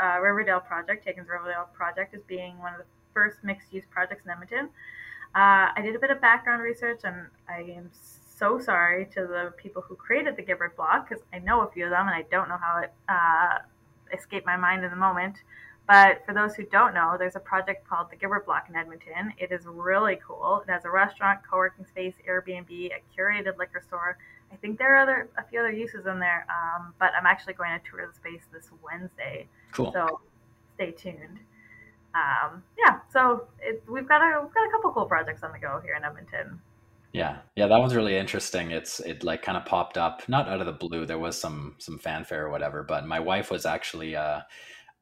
uh, 0.00 0.20
Riverdale 0.20 0.60
Project, 0.60 1.04
Tegan's 1.04 1.28
Riverdale 1.28 1.68
Project, 1.74 2.14
as 2.14 2.22
being 2.26 2.58
one 2.58 2.72
of 2.72 2.78
the 2.78 2.86
first 3.12 3.38
mixed 3.42 3.72
use 3.72 3.84
projects 3.90 4.24
in 4.24 4.30
Edmonton. 4.30 4.70
Uh, 5.34 5.74
I 5.76 5.80
did 5.82 5.94
a 5.94 5.98
bit 5.98 6.10
of 6.10 6.20
background 6.20 6.62
research, 6.62 7.00
and 7.04 7.26
I 7.48 7.60
am 7.76 7.90
so 7.92 8.58
sorry 8.58 9.06
to 9.06 9.26
the 9.26 9.52
people 9.56 9.82
who 9.82 9.96
created 9.96 10.36
the 10.36 10.42
Gibbard 10.42 10.76
block 10.76 11.08
because 11.08 11.22
I 11.32 11.40
know 11.40 11.62
a 11.62 11.70
few 11.70 11.84
of 11.84 11.90
them, 11.90 12.06
and 12.06 12.14
I 12.14 12.22
don't 12.30 12.48
know 12.48 12.56
how 12.56 12.82
it 12.82 12.92
uh, 13.08 13.58
escaped 14.16 14.46
my 14.46 14.56
mind 14.56 14.84
in 14.84 14.90
the 14.90 14.96
moment. 14.96 15.36
But 15.88 16.22
for 16.26 16.34
those 16.34 16.54
who 16.54 16.64
don't 16.64 16.92
know, 16.92 17.16
there's 17.18 17.34
a 17.34 17.40
project 17.40 17.88
called 17.88 18.08
the 18.10 18.16
Gibbard 18.16 18.44
Block 18.44 18.66
in 18.68 18.76
Edmonton. 18.76 19.32
It 19.38 19.50
is 19.50 19.64
really 19.64 20.20
cool. 20.24 20.62
It 20.68 20.70
has 20.70 20.84
a 20.84 20.90
restaurant, 20.90 21.40
co-working 21.50 21.86
space, 21.86 22.12
Airbnb, 22.28 22.70
a 22.92 23.00
curated 23.18 23.56
liquor 23.56 23.82
store. 23.86 24.18
I 24.52 24.56
think 24.56 24.78
there 24.78 24.94
are 24.94 24.98
other 24.98 25.30
a 25.38 25.44
few 25.44 25.60
other 25.60 25.72
uses 25.72 26.04
in 26.04 26.18
there, 26.18 26.46
um, 26.50 26.92
but 26.98 27.12
I'm 27.18 27.24
actually 27.24 27.54
going 27.54 27.70
to 27.70 27.90
tour 27.90 28.06
the 28.06 28.14
space 28.14 28.42
this 28.52 28.68
Wednesday. 28.82 29.48
Cool. 29.72 29.90
So 29.92 30.20
stay 30.74 30.90
tuned. 30.90 31.38
Um, 32.14 32.62
yeah, 32.78 33.00
so 33.10 33.48
it, 33.60 33.82
we've 33.88 34.08
got 34.08 34.20
a 34.20 34.42
we've 34.42 34.52
got 34.52 34.68
a 34.68 34.70
couple 34.70 34.92
cool 34.92 35.06
projects 35.06 35.42
on 35.42 35.52
the 35.52 35.58
go 35.58 35.80
here 35.82 35.94
in 35.94 36.04
Edmonton. 36.04 36.60
Yeah, 37.14 37.38
yeah, 37.56 37.66
that 37.66 37.78
one's 37.78 37.94
really 37.94 38.16
interesting. 38.16 38.72
It's 38.72 39.00
it 39.00 39.24
like 39.24 39.42
kind 39.42 39.56
of 39.56 39.64
popped 39.64 39.96
up, 39.96 40.28
not 40.28 40.48
out 40.48 40.60
of 40.60 40.66
the 40.66 40.72
blue. 40.72 41.06
There 41.06 41.18
was 41.18 41.40
some 41.40 41.76
some 41.78 41.98
fanfare 41.98 42.46
or 42.46 42.50
whatever, 42.50 42.82
but 42.82 43.06
my 43.06 43.20
wife 43.20 43.50
was 43.50 43.64
actually. 43.64 44.16
Uh, 44.16 44.40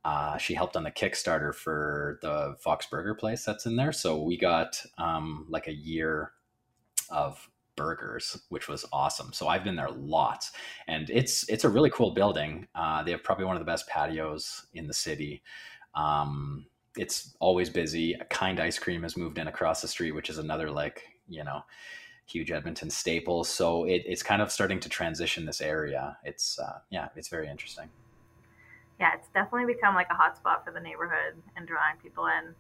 uh, 0.06 0.38
she 0.38 0.54
helped 0.54 0.76
on 0.76 0.84
the 0.84 0.90
Kickstarter 0.90 1.52
for 1.52 2.20
the 2.22 2.54
Fox 2.60 2.86
Burger 2.86 3.12
place 3.12 3.44
that's 3.44 3.66
in 3.66 3.74
there. 3.74 3.90
So 3.90 4.22
we 4.22 4.38
got 4.38 4.80
um, 4.98 5.46
like 5.48 5.66
a 5.66 5.74
year 5.74 6.30
of 7.10 7.50
burgers, 7.74 8.38
which 8.48 8.68
was 8.68 8.84
awesome. 8.92 9.32
So 9.32 9.48
I've 9.48 9.64
been 9.64 9.74
there 9.74 9.90
lots, 9.90 10.52
and 10.86 11.10
it's 11.10 11.48
it's 11.48 11.64
a 11.64 11.68
really 11.68 11.90
cool 11.90 12.12
building. 12.12 12.68
Uh, 12.76 13.02
they 13.02 13.10
have 13.10 13.24
probably 13.24 13.46
one 13.46 13.56
of 13.56 13.60
the 13.60 13.66
best 13.66 13.88
patios 13.88 14.66
in 14.74 14.86
the 14.86 14.94
city. 14.94 15.42
Um, 15.96 16.66
it's 16.96 17.34
always 17.40 17.68
busy. 17.68 18.14
Kind 18.30 18.60
ice 18.60 18.78
cream 18.78 19.02
has 19.02 19.16
moved 19.16 19.38
in 19.38 19.48
across 19.48 19.82
the 19.82 19.88
street, 19.88 20.12
which 20.12 20.30
is 20.30 20.38
another 20.38 20.70
like 20.70 21.02
you 21.28 21.42
know 21.42 21.64
huge 22.26 22.52
Edmonton 22.52 22.90
staple. 22.90 23.42
So 23.42 23.86
it, 23.86 24.04
it's 24.06 24.22
kind 24.22 24.40
of 24.40 24.52
starting 24.52 24.78
to 24.78 24.88
transition 24.88 25.44
this 25.44 25.60
area. 25.60 26.16
It's 26.22 26.60
uh, 26.60 26.78
yeah, 26.90 27.08
it's 27.16 27.28
very 27.28 27.48
interesting 27.48 27.88
yeah, 29.00 29.14
it's 29.14 29.28
definitely 29.34 29.72
become 29.72 29.94
like 29.94 30.08
a 30.10 30.14
hotspot 30.14 30.64
for 30.64 30.72
the 30.72 30.80
neighborhood 30.80 31.34
and 31.56 31.66
drawing 31.66 31.96
people 32.02 32.26
in. 32.26 32.54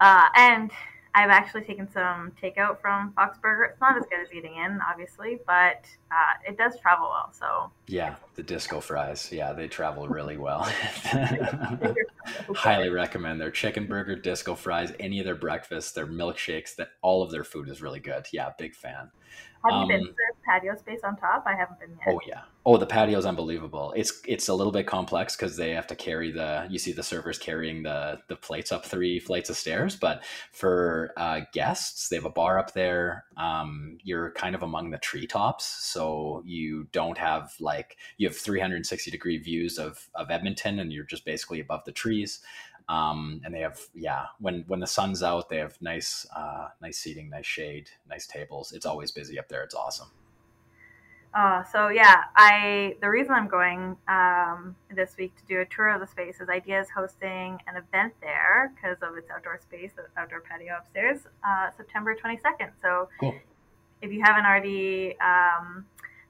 Uh, 0.00 0.26
and 0.36 0.70
I've 1.16 1.30
actually 1.30 1.62
taken 1.62 1.88
some 1.92 2.32
takeout 2.42 2.80
from 2.80 3.12
Fox 3.12 3.38
Burger. 3.38 3.62
It's 3.64 3.80
not 3.80 3.96
as 3.96 4.02
good 4.06 4.18
as 4.20 4.32
eating 4.36 4.56
in, 4.56 4.80
obviously, 4.90 5.38
but 5.46 5.86
uh, 6.10 6.34
it 6.48 6.58
does 6.58 6.76
travel 6.80 7.08
well. 7.08 7.32
So 7.32 7.70
yeah, 7.86 8.16
the 8.34 8.42
disco 8.42 8.80
fries. 8.80 9.30
Yeah, 9.30 9.52
they 9.52 9.68
travel 9.68 10.08
really 10.08 10.36
well. 10.36 10.62
Highly 12.56 12.88
recommend 12.90 13.40
their 13.40 13.52
chicken 13.52 13.86
burger, 13.86 14.16
disco 14.16 14.56
fries, 14.56 14.92
any 14.98 15.20
of 15.20 15.24
their 15.24 15.36
breakfasts, 15.36 15.92
their 15.92 16.06
milkshakes. 16.06 16.74
That 16.74 16.88
all 17.00 17.22
of 17.22 17.30
their 17.30 17.44
food 17.44 17.68
is 17.68 17.80
really 17.80 18.00
good. 18.00 18.26
Yeah, 18.32 18.50
big 18.58 18.74
fan. 18.74 19.10
Have 19.64 19.72
um, 19.72 19.82
you 19.82 19.88
been 19.88 20.00
um, 20.02 20.06
to 20.08 20.12
the 20.12 20.34
patio 20.44 20.76
space 20.76 21.00
on 21.04 21.16
top? 21.16 21.44
I 21.46 21.54
haven't 21.54 21.80
been 21.80 21.90
yet. 21.90 22.14
Oh 22.14 22.20
yeah. 22.26 22.42
Oh, 22.66 22.76
the 22.76 22.86
patio 22.86 23.18
is 23.18 23.26
unbelievable. 23.26 23.92
It's 23.96 24.20
it's 24.26 24.48
a 24.48 24.54
little 24.54 24.72
bit 24.72 24.86
complex 24.86 25.36
because 25.36 25.56
they 25.56 25.70
have 25.70 25.86
to 25.86 25.96
carry 25.96 26.30
the. 26.30 26.66
You 26.68 26.78
see 26.78 26.92
the 26.92 27.02
servers 27.02 27.38
carrying 27.38 27.82
the 27.82 28.20
the 28.28 28.36
plates 28.36 28.72
up 28.72 28.84
three 28.84 29.18
flights 29.18 29.50
of 29.50 29.56
stairs, 29.56 29.96
but 29.96 30.22
for 30.52 31.12
uh, 31.16 31.40
guests, 31.52 32.08
they 32.08 32.16
have 32.16 32.24
a 32.24 32.30
bar 32.30 32.58
up 32.58 32.74
there. 32.74 33.24
Um, 33.36 33.98
you're 34.02 34.32
kind 34.32 34.54
of 34.54 34.62
among 34.62 34.90
the 34.90 34.98
treetops, 34.98 35.64
so 35.64 36.42
you 36.44 36.86
don't 36.92 37.18
have 37.18 37.54
like 37.58 37.96
you 38.18 38.28
have 38.28 38.36
360 38.36 39.10
degree 39.10 39.38
views 39.38 39.78
of 39.78 40.08
of 40.14 40.30
Edmonton, 40.30 40.78
and 40.78 40.92
you're 40.92 41.04
just 41.04 41.24
basically 41.24 41.60
above 41.60 41.84
the 41.84 41.92
trees. 41.92 42.40
Um, 42.88 43.40
and 43.44 43.54
they 43.54 43.60
have 43.60 43.80
yeah 43.94 44.26
when 44.40 44.64
when 44.66 44.80
the 44.80 44.86
sun's 44.86 45.22
out 45.22 45.48
they 45.48 45.56
have 45.56 45.80
nice 45.80 46.26
uh, 46.36 46.68
nice 46.82 46.98
seating 46.98 47.30
nice 47.30 47.46
shade 47.46 47.88
nice 48.08 48.26
tables. 48.26 48.72
It's 48.72 48.86
always 48.86 49.10
busy 49.10 49.38
up 49.38 49.48
there. 49.48 49.62
It's 49.62 49.74
awesome. 49.74 50.08
Uh, 51.34 51.64
so 51.64 51.88
yeah 51.88 52.22
i 52.36 52.94
the 53.00 53.10
reason 53.10 53.32
i'm 53.32 53.48
going 53.48 53.96
um, 54.06 54.76
this 54.94 55.16
week 55.18 55.34
to 55.34 55.42
do 55.48 55.60
a 55.62 55.64
tour 55.64 55.88
of 55.88 56.00
the 56.00 56.06
space 56.06 56.40
is 56.40 56.48
ideas 56.48 56.86
hosting 56.94 57.58
an 57.66 57.74
event 57.76 58.12
there 58.20 58.72
because 58.76 58.98
of 59.02 59.16
its 59.16 59.28
outdoor 59.32 59.58
space 59.60 59.90
the 59.96 60.04
outdoor 60.20 60.40
patio 60.42 60.76
upstairs 60.78 61.22
uh, 61.44 61.70
september 61.76 62.14
22nd 62.14 62.70
so 62.80 63.08
cool. 63.18 63.34
if 64.00 64.12
you 64.12 64.22
haven't 64.22 64.44
already 64.44 65.16
um, 65.18 65.84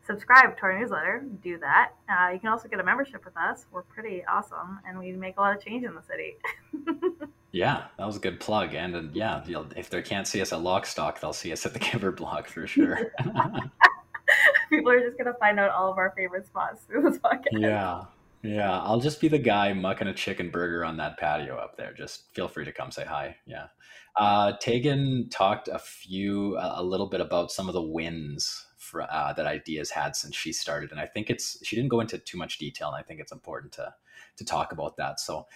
subscribe 0.07 0.57
to 0.57 0.63
our 0.65 0.79
newsletter, 0.79 1.25
do 1.43 1.59
that. 1.59 1.93
Uh, 2.09 2.31
you 2.33 2.39
can 2.39 2.51
also 2.51 2.69
get 2.69 2.81
a 2.81 2.85
membership 2.85 3.25
with 3.25 3.37
us. 3.37 3.67
We're 3.73 3.83
pretty 3.83 4.25
awesome, 4.27 4.81
and 4.87 4.99
we 4.99 5.13
make 5.13 5.37
a 5.37 5.41
lot 5.41 5.57
of 5.57 5.63
change 5.63 5.85
in 5.85 5.95
the 5.95 6.03
city. 6.03 6.37
yeah, 7.53 7.85
that 7.99 8.07
was 8.07 8.17
a 8.17 8.21
good 8.21 8.41
plug. 8.41 8.75
And 8.75 8.95
uh, 8.95 9.03
yeah, 9.13 9.43
if 9.77 9.91
they 9.91 10.03
can't 10.03 10.27
see 10.27 10.41
us 10.41 10.53
at 10.53 10.61
Lockstock, 10.61 11.21
they'll 11.21 11.33
see 11.33 11.53
us 11.53 11.65
at 11.67 11.73
the 11.73 11.79
Gibbard 11.79 12.17
Block 12.17 12.49
for 12.49 12.67
sure. 12.67 13.13
People 14.71 14.91
are 14.91 15.01
just 15.01 15.19
gonna 15.19 15.35
find 15.35 15.59
out 15.59 15.71
all 15.71 15.91
of 15.91 15.99
our 15.99 16.13
favorite 16.17 16.47
spots 16.47 16.83
through 16.85 17.03
this 17.03 17.19
podcast. 17.19 17.53
Yeah. 17.53 18.05
Yeah, 18.43 18.79
I'll 18.83 19.01
just 19.01 19.23
be 19.23 19.29
the 19.29 19.39
guy 19.39 19.73
mucking 19.73 20.09
a 20.09 20.13
chicken 20.13 20.51
burger 20.51 20.85
on 20.85 20.99
that 20.99 21.17
patio 21.17 21.57
up 21.57 21.79
there. 21.79 21.95
Just 21.95 22.25
feel 22.35 22.47
free 22.47 22.67
to 22.67 22.73
come 22.73 22.91
say 22.91 23.07
hi. 23.07 23.37
Yeah. 23.47 23.69
Uh, 24.17 24.53
Tegan 24.61 25.31
talked 25.31 25.69
a 25.69 25.79
few, 25.79 26.59
a 26.59 26.83
little 26.83 27.07
bit 27.07 27.23
about 27.23 27.51
some 27.51 27.69
of 27.69 27.73
the 27.73 27.81
wins 27.81 28.64
uh, 29.03 29.33
that 29.33 29.47
ideas 29.47 29.91
had 29.91 30.17
since 30.17 30.35
she 30.35 30.53
started 30.53 30.91
and 30.91 31.01
i 31.01 31.07
think 31.07 31.31
it's 31.31 31.59
she 31.65 31.77
didn't 31.77 31.91
go 31.91 32.01
into 32.01 32.19
too 32.19 32.39
much 32.39 32.59
detail 32.59 32.89
and 32.89 32.97
i 32.97 33.03
think 33.03 33.21
it's 33.21 33.33
important 33.33 33.73
to 33.73 33.93
to 34.37 34.45
talk 34.45 34.73
about 34.73 34.97
that 34.97 35.21
so 35.21 35.47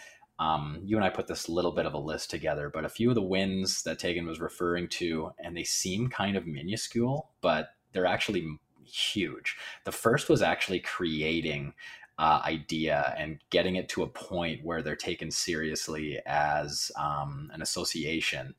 um, 0.40 0.80
you 0.84 0.96
and 0.96 1.04
I 1.04 1.08
put 1.08 1.26
this 1.26 1.48
little 1.48 1.72
bit 1.72 1.86
of 1.86 1.94
a 1.94 1.98
list 1.98 2.30
together, 2.30 2.70
but 2.72 2.84
a 2.84 2.88
few 2.88 3.08
of 3.08 3.16
the 3.16 3.22
wins 3.22 3.82
that 3.82 3.98
Tegan 3.98 4.26
was 4.26 4.40
referring 4.40 4.88
to, 4.90 5.32
and 5.40 5.56
they 5.56 5.64
seem 5.64 6.08
kind 6.08 6.36
of 6.36 6.46
minuscule, 6.46 7.30
but 7.40 7.70
they're 7.92 8.06
actually 8.06 8.46
huge. 8.84 9.56
The 9.84 9.92
first 9.92 10.28
was 10.28 10.42
actually 10.42 10.80
creating 10.80 11.74
uh, 12.18 12.40
IDEA 12.44 13.14
and 13.16 13.38
getting 13.50 13.76
it 13.76 13.88
to 13.90 14.02
a 14.02 14.08
point 14.08 14.64
where 14.64 14.82
they're 14.82 14.96
taken 14.96 15.30
seriously 15.30 16.18
as 16.26 16.90
um, 16.98 17.50
an 17.52 17.62
association. 17.62 18.54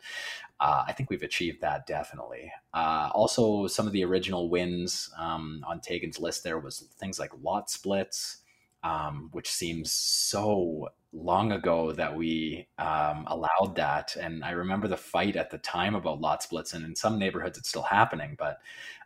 Uh, 0.62 0.84
I 0.88 0.94
think 0.94 1.10
we've 1.10 1.24
achieved 1.24 1.62
that 1.62 1.88
definitely. 1.88 2.52
Uh, 2.74 3.10
also, 3.14 3.68
some 3.68 3.88
of 3.88 3.94
the 3.94 4.04
original 4.04 4.50
wins 4.50 5.10
um, 5.18 5.64
on 5.68 5.80
Tegan's 5.80 6.20
list 6.20 6.44
there 6.44 6.60
was 6.60 6.80
things 7.00 7.20
like 7.20 7.32
lot 7.42 7.70
splits, 7.70 8.38
um, 8.84 9.30
which 9.34 9.50
seems 9.50 9.92
so 9.92 10.90
long 11.12 11.52
ago 11.54 11.92
that 11.94 12.16
we 12.16 12.68
um, 12.78 13.26
allowed 13.28 13.76
that. 13.76 14.16
And 14.16 14.44
I 14.44 14.52
remember 14.52 14.88
the 14.88 14.98
fight 14.98 15.36
at 15.36 15.50
the 15.50 15.58
time 15.60 15.96
about 15.96 16.22
lot 16.22 16.44
splits, 16.44 16.74
and 16.74 16.86
in 16.86 16.96
some 16.96 17.18
neighborhoods 17.20 17.58
it's 17.58 17.70
still 17.70 17.82
happening. 17.84 18.36
But 18.38 18.60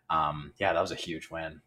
um, 0.10 0.54
yeah, 0.58 0.74
that 0.74 0.82
was 0.82 0.92
a 0.92 0.96
huge 0.96 1.30
win. 1.30 1.62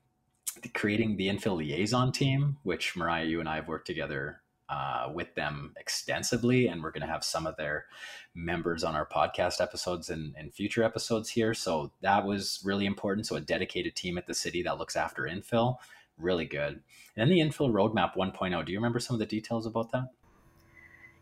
Creating 0.74 1.16
the 1.16 1.28
infill 1.28 1.56
liaison 1.56 2.12
team, 2.12 2.56
which 2.62 2.96
Mariah, 2.96 3.24
you 3.24 3.40
and 3.40 3.48
I 3.48 3.56
have 3.56 3.68
worked 3.68 3.86
together 3.86 4.42
uh, 4.68 5.10
with 5.12 5.34
them 5.34 5.72
extensively, 5.76 6.66
and 6.66 6.82
we're 6.82 6.90
going 6.90 7.06
to 7.06 7.12
have 7.12 7.24
some 7.24 7.46
of 7.46 7.56
their 7.56 7.86
members 8.34 8.82
on 8.82 8.94
our 8.94 9.06
podcast 9.06 9.60
episodes 9.60 10.10
and, 10.10 10.34
and 10.36 10.52
future 10.52 10.82
episodes 10.82 11.30
here. 11.30 11.54
So 11.54 11.92
that 12.00 12.24
was 12.24 12.60
really 12.64 12.86
important. 12.86 13.26
So 13.26 13.36
a 13.36 13.40
dedicated 13.40 13.94
team 13.94 14.18
at 14.18 14.26
the 14.26 14.34
city 14.34 14.62
that 14.62 14.78
looks 14.78 14.96
after 14.96 15.22
infill, 15.22 15.76
really 16.18 16.46
good. 16.46 16.80
And 17.16 17.28
then 17.28 17.28
the 17.28 17.40
infill 17.40 17.70
roadmap 17.70 18.16
1.0. 18.16 18.66
Do 18.66 18.72
you 18.72 18.78
remember 18.78 18.98
some 18.98 19.14
of 19.14 19.20
the 19.20 19.26
details 19.26 19.66
about 19.66 19.92
that? 19.92 20.08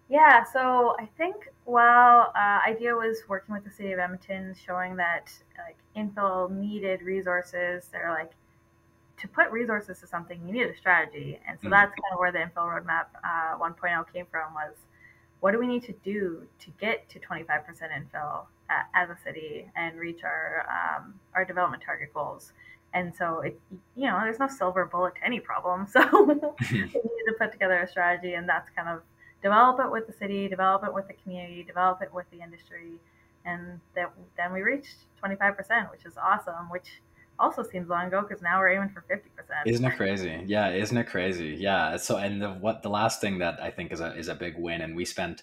Yeah, 0.09 0.44
so 0.44 0.94
I 0.98 1.09
think 1.16 1.48
while 1.65 2.32
uh, 2.36 2.61
IDEA 2.66 2.94
was 2.94 3.23
working 3.28 3.55
with 3.55 3.65
the 3.65 3.70
city 3.70 3.93
of 3.93 3.98
Edmonton, 3.98 4.55
showing 4.55 4.97
that 4.97 5.32
like 5.59 5.78
infill 5.97 6.51
needed 6.51 7.02
resources, 7.02 7.89
they're 7.90 8.11
like 8.11 8.32
to 9.25 9.29
put 9.29 9.51
resources 9.51 9.99
to 10.01 10.07
something, 10.07 10.39
you 10.47 10.53
need 10.53 10.67
a 10.67 10.77
strategy, 10.77 11.41
and 11.49 11.59
so 11.59 11.65
mm-hmm. 11.65 11.71
that's 11.71 11.93
kind 11.93 12.13
of 12.13 12.19
where 12.19 12.31
the 12.31 12.41
infill 12.41 12.69
roadmap 12.69 13.07
uh, 13.25 13.59
1.0 13.59 14.13
came 14.13 14.27
from. 14.31 14.53
Was 14.53 14.75
what 15.41 15.53
do 15.53 15.59
we 15.59 15.67
need 15.67 15.83
to 15.85 15.95
do 16.05 16.43
to 16.61 16.71
get 16.79 17.09
to 17.09 17.19
25% 17.19 17.47
infill 17.49 18.45
at, 18.69 18.91
as 18.95 19.09
a 19.09 19.17
city 19.25 19.71
and 19.77 19.99
reach 19.99 20.25
our 20.25 20.67
um, 20.69 21.15
our 21.35 21.43
development 21.47 21.83
target 21.83 22.13
goals? 22.13 22.53
And 22.93 23.15
so 23.17 23.41
it, 23.41 23.59
you 23.97 24.07
know, 24.07 24.21
there's 24.23 24.39
no 24.39 24.47
silver 24.47 24.85
bullet 24.85 25.15
to 25.15 25.25
any 25.25 25.41
problem. 25.41 25.87
So 25.91 26.01
we 26.25 26.35
need 26.35 27.27
to 27.27 27.35
put 27.39 27.51
together 27.51 27.81
a 27.81 27.89
strategy, 27.89 28.35
and 28.35 28.47
that's 28.47 28.69
kind 28.77 28.91
of 28.91 29.01
develop 29.43 29.81
it 29.81 29.91
with 29.91 30.07
the 30.07 30.13
city, 30.13 30.49
develop 30.49 30.85
it 30.85 30.93
with 30.93 31.09
the 31.09 31.15
community, 31.15 31.63
develop 31.63 32.03
it 32.03 32.13
with 32.13 32.27
the 32.31 32.43
industry, 32.43 33.01
and 33.47 33.81
that 33.95 34.13
then 34.37 34.53
we 34.53 34.61
reached 34.61 34.97
25%, 35.25 35.91
which 35.91 36.05
is 36.05 36.19
awesome. 36.19 36.69
Which 36.69 37.01
also 37.39 37.62
seems 37.62 37.89
long 37.89 38.06
ago 38.06 38.23
because 38.23 38.43
now 38.43 38.59
we're 38.59 38.73
aiming 38.73 38.90
for 38.90 39.05
50%. 39.11 39.20
Isn't 39.66 39.85
it 39.85 39.97
crazy? 39.97 40.43
Yeah, 40.47 40.70
isn't 40.70 40.97
it 40.97 41.06
crazy? 41.06 41.56
Yeah. 41.59 41.97
So, 41.97 42.16
and 42.16 42.40
the 42.40 42.51
what 42.51 42.82
the 42.82 42.90
last 42.90 43.20
thing 43.20 43.39
that 43.39 43.62
I 43.62 43.70
think 43.70 43.93
is 43.93 44.01
a 44.01 44.16
is 44.16 44.28
a 44.28 44.35
big 44.35 44.55
win, 44.59 44.81
and 44.81 44.97
we 44.97 45.05
spent 45.05 45.43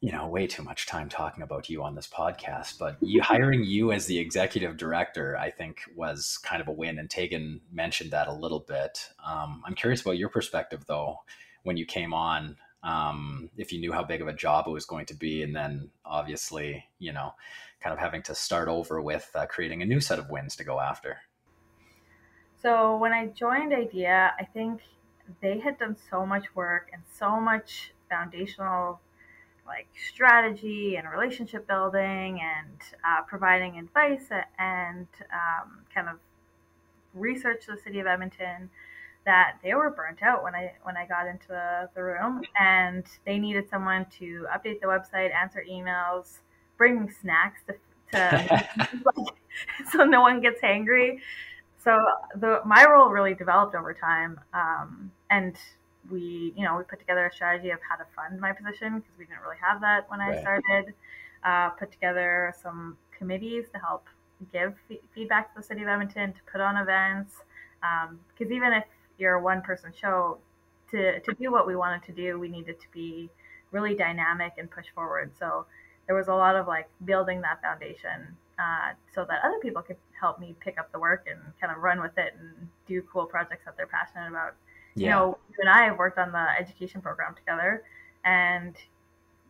you 0.00 0.12
know 0.12 0.26
way 0.26 0.46
too 0.46 0.62
much 0.62 0.86
time 0.86 1.08
talking 1.08 1.42
about 1.42 1.70
you 1.70 1.82
on 1.82 1.94
this 1.94 2.06
podcast 2.06 2.78
but 2.78 2.98
you 3.00 3.22
hiring 3.22 3.64
you 3.64 3.92
as 3.92 4.04
the 4.04 4.18
executive 4.18 4.76
director 4.76 5.38
i 5.38 5.50
think 5.50 5.80
was 5.96 6.36
kind 6.42 6.60
of 6.60 6.68
a 6.68 6.72
win 6.72 6.98
and 6.98 7.08
tegan 7.08 7.62
mentioned 7.72 8.10
that 8.10 8.28
a 8.28 8.32
little 8.32 8.60
bit 8.60 9.08
um, 9.26 9.62
i'm 9.64 9.74
curious 9.74 10.02
about 10.02 10.18
your 10.18 10.28
perspective 10.28 10.84
though 10.86 11.16
when 11.62 11.78
you 11.78 11.86
came 11.86 12.12
on 12.12 12.56
um, 12.86 13.50
if 13.56 13.72
you 13.72 13.80
knew 13.80 13.92
how 13.92 14.04
big 14.04 14.22
of 14.22 14.28
a 14.28 14.32
job 14.32 14.66
it 14.68 14.70
was 14.70 14.86
going 14.86 15.06
to 15.06 15.14
be, 15.14 15.42
and 15.42 15.54
then 15.54 15.90
obviously, 16.04 16.84
you 17.00 17.12
know, 17.12 17.34
kind 17.86 17.92
of 17.92 18.00
having 18.00 18.20
to 18.20 18.34
start 18.34 18.66
over 18.66 19.00
with 19.00 19.30
uh, 19.36 19.46
creating 19.46 19.80
a 19.80 19.84
new 19.86 20.00
set 20.00 20.18
of 20.18 20.28
wins 20.28 20.56
to 20.56 20.64
go 20.64 20.80
after. 20.80 21.18
So 22.60 22.96
when 22.96 23.12
I 23.12 23.26
joined 23.28 23.72
IDEA, 23.72 24.32
I 24.40 24.44
think 24.44 24.80
they 25.40 25.60
had 25.60 25.78
done 25.78 25.96
so 26.10 26.26
much 26.26 26.46
work 26.56 26.90
and 26.92 27.00
so 27.16 27.40
much 27.40 27.92
foundational 28.10 28.98
like 29.68 29.86
strategy 30.12 30.96
and 30.96 31.08
relationship 31.08 31.68
building 31.68 32.40
and 32.40 32.76
uh, 33.04 33.22
providing 33.22 33.78
advice 33.78 34.30
and 34.58 35.06
um, 35.32 35.84
kind 35.94 36.08
of 36.08 36.16
research 37.14 37.66
the 37.68 37.76
city 37.76 38.00
of 38.00 38.08
Edmonton 38.08 38.68
that 39.26 39.58
they 39.62 39.74
were 39.74 39.90
burnt 39.90 40.24
out 40.24 40.42
when 40.42 40.56
I 40.56 40.74
when 40.82 40.96
I 40.96 41.06
got 41.06 41.28
into 41.28 41.46
the, 41.48 41.88
the 41.94 42.02
room, 42.02 42.42
and 42.58 43.04
they 43.24 43.38
needed 43.38 43.68
someone 43.70 44.06
to 44.18 44.46
update 44.52 44.80
the 44.80 44.88
website, 44.88 45.32
answer 45.32 45.64
emails, 45.70 46.38
bring 46.76 47.10
snacks 47.20 47.60
to, 47.66 47.74
to 48.12 48.68
like, 49.04 49.34
so 49.90 50.04
no 50.04 50.20
one 50.20 50.40
gets 50.40 50.60
hangry. 50.60 51.20
So 51.82 52.04
the 52.34 52.60
my 52.64 52.84
role 52.84 53.10
really 53.10 53.34
developed 53.34 53.74
over 53.74 53.94
time, 53.94 54.40
um, 54.52 55.10
and 55.30 55.56
we 56.10 56.52
you 56.56 56.64
know 56.64 56.76
we 56.76 56.84
put 56.84 56.98
together 56.98 57.26
a 57.26 57.32
strategy 57.32 57.70
of 57.70 57.78
how 57.88 57.96
to 57.96 58.04
fund 58.14 58.40
my 58.40 58.52
position 58.52 58.98
because 58.98 59.18
we 59.18 59.24
didn't 59.24 59.42
really 59.42 59.58
have 59.60 59.80
that 59.80 60.10
when 60.10 60.20
I 60.20 60.40
started. 60.40 60.94
Uh, 61.44 61.68
put 61.70 61.92
together 61.92 62.52
some 62.60 62.96
committees 63.16 63.66
to 63.72 63.78
help 63.78 64.06
give 64.52 64.74
f- 64.90 64.98
feedback 65.14 65.54
to 65.54 65.60
the 65.60 65.64
city 65.64 65.82
of 65.82 65.88
Edmonton 65.88 66.32
to 66.32 66.40
put 66.50 66.60
on 66.60 66.76
events 66.76 67.34
because 67.80 68.50
um, 68.50 68.52
even 68.52 68.72
if 68.72 68.84
you're 69.18 69.34
a 69.34 69.42
one 69.42 69.62
person 69.62 69.92
show, 69.98 70.38
to, 70.90 71.20
to 71.20 71.34
do 71.34 71.50
what 71.50 71.66
we 71.66 71.76
wanted 71.76 72.02
to 72.04 72.12
do, 72.12 72.38
we 72.38 72.48
needed 72.48 72.80
to 72.80 72.86
be 72.92 73.28
really 73.72 73.94
dynamic 73.94 74.54
and 74.58 74.70
push 74.70 74.86
forward. 74.94 75.30
So 75.38 75.66
there 76.06 76.16
was 76.16 76.28
a 76.28 76.34
lot 76.34 76.56
of 76.56 76.66
like 76.66 76.88
building 77.04 77.40
that 77.42 77.60
foundation 77.62 78.36
uh, 78.58 78.92
so 79.14 79.24
that 79.28 79.40
other 79.44 79.58
people 79.60 79.82
could 79.82 79.96
help 80.18 80.38
me 80.38 80.54
pick 80.60 80.78
up 80.78 80.90
the 80.92 80.98
work 80.98 81.26
and 81.30 81.38
kind 81.60 81.74
of 81.74 81.82
run 81.82 82.00
with 82.00 82.16
it 82.16 82.34
and 82.38 82.68
do 82.86 83.02
cool 83.12 83.26
projects 83.26 83.64
that 83.64 83.76
they're 83.76 83.86
passionate 83.86 84.28
about. 84.28 84.54
Yeah. 84.94 85.04
You 85.04 85.10
know, 85.10 85.38
you 85.50 85.56
and 85.60 85.68
I 85.68 85.84
have 85.84 85.98
worked 85.98 86.18
on 86.18 86.32
the 86.32 86.46
education 86.58 87.02
program 87.02 87.34
together, 87.34 87.82
and 88.24 88.74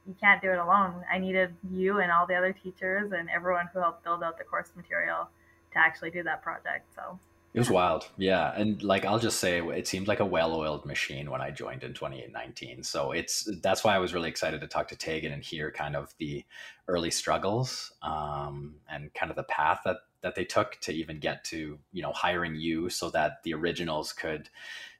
you 0.06 0.14
can't 0.20 0.42
do 0.42 0.50
it 0.50 0.58
alone. 0.58 1.04
I 1.12 1.18
needed 1.18 1.54
you 1.70 2.00
and 2.00 2.10
all 2.10 2.26
the 2.26 2.34
other 2.34 2.52
teachers 2.52 3.12
and 3.12 3.28
everyone 3.30 3.68
who 3.72 3.80
helped 3.80 4.04
build 4.04 4.22
out 4.22 4.38
the 4.38 4.44
course 4.44 4.72
material 4.76 5.28
to 5.72 5.78
actually 5.78 6.10
do 6.10 6.22
that 6.24 6.42
project. 6.42 6.92
So 6.94 7.18
it 7.56 7.60
was 7.60 7.70
wild. 7.70 8.06
Yeah. 8.18 8.52
And 8.54 8.82
like, 8.82 9.06
I'll 9.06 9.18
just 9.18 9.40
say 9.40 9.60
it 9.60 9.88
seemed 9.88 10.08
like 10.08 10.20
a 10.20 10.26
well 10.26 10.54
oiled 10.54 10.84
machine 10.84 11.30
when 11.30 11.40
I 11.40 11.50
joined 11.50 11.84
in 11.84 11.94
2019. 11.94 12.82
So 12.82 13.12
it's, 13.12 13.48
that's 13.62 13.82
why 13.82 13.94
I 13.94 13.98
was 13.98 14.12
really 14.12 14.28
excited 14.28 14.60
to 14.60 14.66
talk 14.66 14.88
to 14.88 14.96
Tegan 14.96 15.32
and 15.32 15.42
hear 15.42 15.70
kind 15.70 15.96
of 15.96 16.14
the 16.18 16.44
early 16.86 17.10
struggles 17.10 17.94
um, 18.02 18.74
and 18.90 19.12
kind 19.14 19.30
of 19.30 19.36
the 19.36 19.44
path 19.44 19.80
that, 19.86 19.96
that 20.20 20.34
they 20.34 20.44
took 20.44 20.78
to 20.82 20.92
even 20.92 21.18
get 21.18 21.44
to, 21.44 21.78
you 21.92 22.02
know, 22.02 22.12
hiring 22.12 22.56
you 22.56 22.90
so 22.90 23.08
that 23.08 23.42
the 23.42 23.54
originals 23.54 24.12
could 24.12 24.50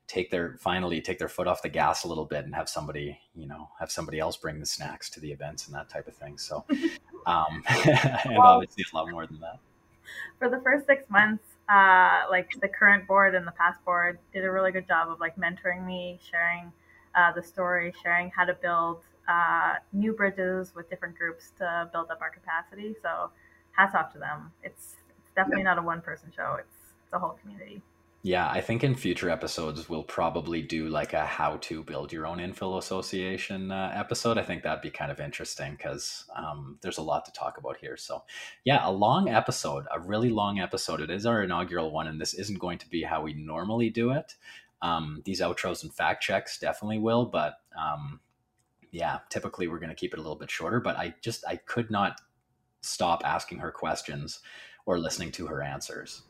take 0.07 0.31
their, 0.31 0.57
finally 0.59 1.03
take 1.03 1.19
their 1.19 1.29
foot 1.29 1.47
off 1.47 1.61
the 1.61 1.69
gas 1.69 2.05
a 2.05 2.09
little 2.09 2.25
bit 2.25 2.47
and 2.47 2.55
have 2.55 2.71
somebody, 2.71 3.21
you 3.35 3.47
know, 3.47 3.69
have 3.79 3.91
somebody 3.91 4.19
else 4.19 4.39
bring 4.39 4.61
the 4.61 4.67
snacks 4.67 5.11
to 5.11 5.21
the 5.21 5.31
events 5.31 5.67
and 5.67 5.75
that 5.75 5.91
type 5.91 6.09
of 6.09 6.15
thing. 6.15 6.39
So, 6.39 6.65
um, 7.27 7.63
and 7.69 8.39
obviously 8.39 8.83
a 8.91 8.97
lot 8.97 9.11
more 9.11 9.27
than 9.27 9.41
that. 9.41 9.59
For 10.39 10.49
the 10.49 10.61
first 10.61 10.87
six 10.87 11.11
months, 11.11 11.43
uh, 11.69 12.23
like 12.31 12.51
the 12.61 12.69
current 12.69 13.07
board 13.07 13.35
and 13.35 13.47
the 13.47 13.53
past 13.53 13.85
board 13.85 14.19
did 14.33 14.45
a 14.45 14.51
really 14.51 14.73
good 14.73 14.87
job 14.87 15.11
of 15.11 15.21
like 15.21 15.37
mentoring 15.37 15.85
me, 15.85 16.19
sharing 16.31 16.73
uh, 17.15 17.33
the 17.33 17.43
story, 17.43 17.93
sharing 18.03 18.31
how 18.31 18.45
to 18.45 18.55
build 18.55 19.01
uh, 19.29 19.75
new 19.93 20.13
bridges 20.13 20.75
with 20.75 20.89
different 20.89 21.17
groups 21.17 21.51
to 21.59 21.89
build 21.93 22.11
up 22.11 22.21
our 22.21 22.31
capacity. 22.31 22.95
So 23.03 23.31
hats 23.73 23.95
off 23.95 24.13
to 24.13 24.19
them. 24.19 24.53
It's, 24.63 24.97
it's 25.19 25.35
definitely 25.35 25.65
not 25.65 25.79
a 25.79 25.83
one 25.83 26.01
person 26.01 26.33
show. 26.35 26.57
It's 26.61 26.77
it's 27.05 27.13
a 27.13 27.19
whole 27.19 27.39
community. 27.41 27.83
Yeah, 28.27 28.51
I 28.51 28.61
think 28.61 28.83
in 28.83 28.97
future 28.97 29.31
episodes 29.31 29.89
we'll 29.89 30.03
probably 30.03 30.61
do 30.61 30.89
like 30.89 31.13
a 31.13 31.25
how 31.25 31.59
to 31.59 31.85
build 31.85 32.13
your 32.13 32.27
own 32.27 32.39
infill 32.39 32.77
association 32.77 33.71
uh, 33.71 33.93
episode. 33.95 34.37
I 34.37 34.43
think 34.43 34.65
that'd 34.65 34.83
be 34.83 34.91
kind 34.91 35.13
of 35.13 35.21
interesting 35.21 35.77
because 35.77 36.25
um, 36.35 36.77
there's 36.81 36.99
a 36.99 37.03
lot 37.03 37.25
to 37.27 37.33
talk 37.33 37.57
about 37.57 37.77
here. 37.77 37.97
So, 37.97 38.25
yeah, 38.65 38.81
a 38.83 38.91
long 38.91 39.29
episode, 39.29 39.85
a 39.95 40.01
really 40.01 40.31
long 40.31 40.59
episode. 40.59 41.01
It 41.01 41.09
is 41.09 41.25
our 41.25 41.45
inaugural 41.45 41.93
one, 41.93 42.09
and 42.09 42.21
this 42.21 42.35
isn't 42.35 42.59
going 42.59 42.79
to 42.79 42.91
be 42.91 43.05
how 43.05 43.23
we 43.23 43.33
normally 43.33 43.91
do 43.91 44.11
it. 44.11 44.35
Um, 44.83 45.23
these 45.25 45.41
outros 45.41 45.85
and 45.85 45.95
fact 45.95 46.21
checks 46.21 46.59
definitely 46.59 46.99
will, 46.99 47.27
but 47.27 47.61
um, 47.81 48.19
yeah, 48.91 49.21
typically 49.31 49.69
we're 49.69 49.79
going 49.79 49.91
to 49.91 49.95
keep 49.95 50.13
it 50.13 50.19
a 50.19 50.23
little 50.23 50.35
bit 50.35 50.51
shorter. 50.51 50.81
But 50.81 50.97
I 50.97 51.15
just 51.23 51.45
I 51.47 51.59
could 51.59 51.93
not 51.93 52.21
stop 52.81 53.23
asking 53.25 53.59
her 53.59 53.71
questions 53.71 54.41
or 54.85 54.99
listening 54.99 55.31
to 55.31 55.47
her 55.47 55.63
answers. 55.63 56.23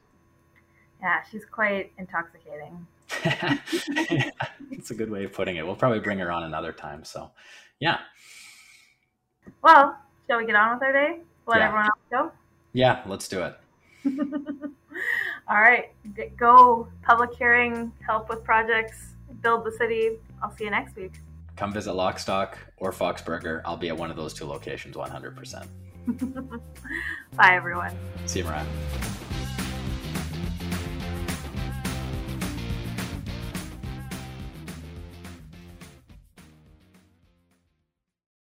Yeah, 1.01 1.23
she's 1.31 1.45
quite 1.45 1.93
intoxicating. 1.99 2.87
yeah, 3.25 4.31
it's 4.71 4.91
a 4.91 4.95
good 4.95 5.11
way 5.11 5.25
of 5.25 5.33
putting 5.33 5.57
it. 5.57 5.67
We'll 5.67 5.77
probably 5.77 6.01
bring 6.01 6.19
her 6.19 6.31
on 6.31 6.45
another 6.45 6.73
time. 6.73 7.05
So, 7.05 7.31
yeah. 7.81 7.99
Well, 9.63 9.99
shall 10.27 10.39
we 10.39 10.47
get 10.47 10.57
on 10.57 10.75
with 10.75 10.83
our 10.83 10.93
day? 10.93 11.21
Let 11.47 11.59
yeah. 11.59 11.67
everyone 11.67 11.87
else 11.87 12.01
go? 12.11 12.33
Yeah, 12.73 13.03
let's 13.07 13.29
do 13.29 13.43
it. 13.43 13.57
All 15.49 15.61
right. 15.61 15.93
Go 16.37 16.89
public 17.03 17.35
hearing, 17.35 17.93
help 18.05 18.29
with 18.29 18.43
projects, 18.43 19.15
build 19.43 19.65
the 19.65 19.73
city. 19.73 20.19
I'll 20.43 20.55
see 20.57 20.65
you 20.65 20.71
next 20.71 20.97
week. 20.97 21.13
come 21.57 21.73
visit 21.73 21.93
Lockstock 21.93 22.55
or 22.79 22.93
Foxburger. 22.93 23.63
I'll 23.65 23.77
be 23.77 23.89
at 23.89 23.97
one 23.97 24.11
of 24.11 24.17
those 24.17 24.35
two 24.35 24.45
locations 24.45 24.97
100%. 24.97 25.67
Bye, 27.37 27.55
everyone. 27.55 27.97
See 28.27 28.41
you, 28.41 28.45
Mariah. 28.45 28.67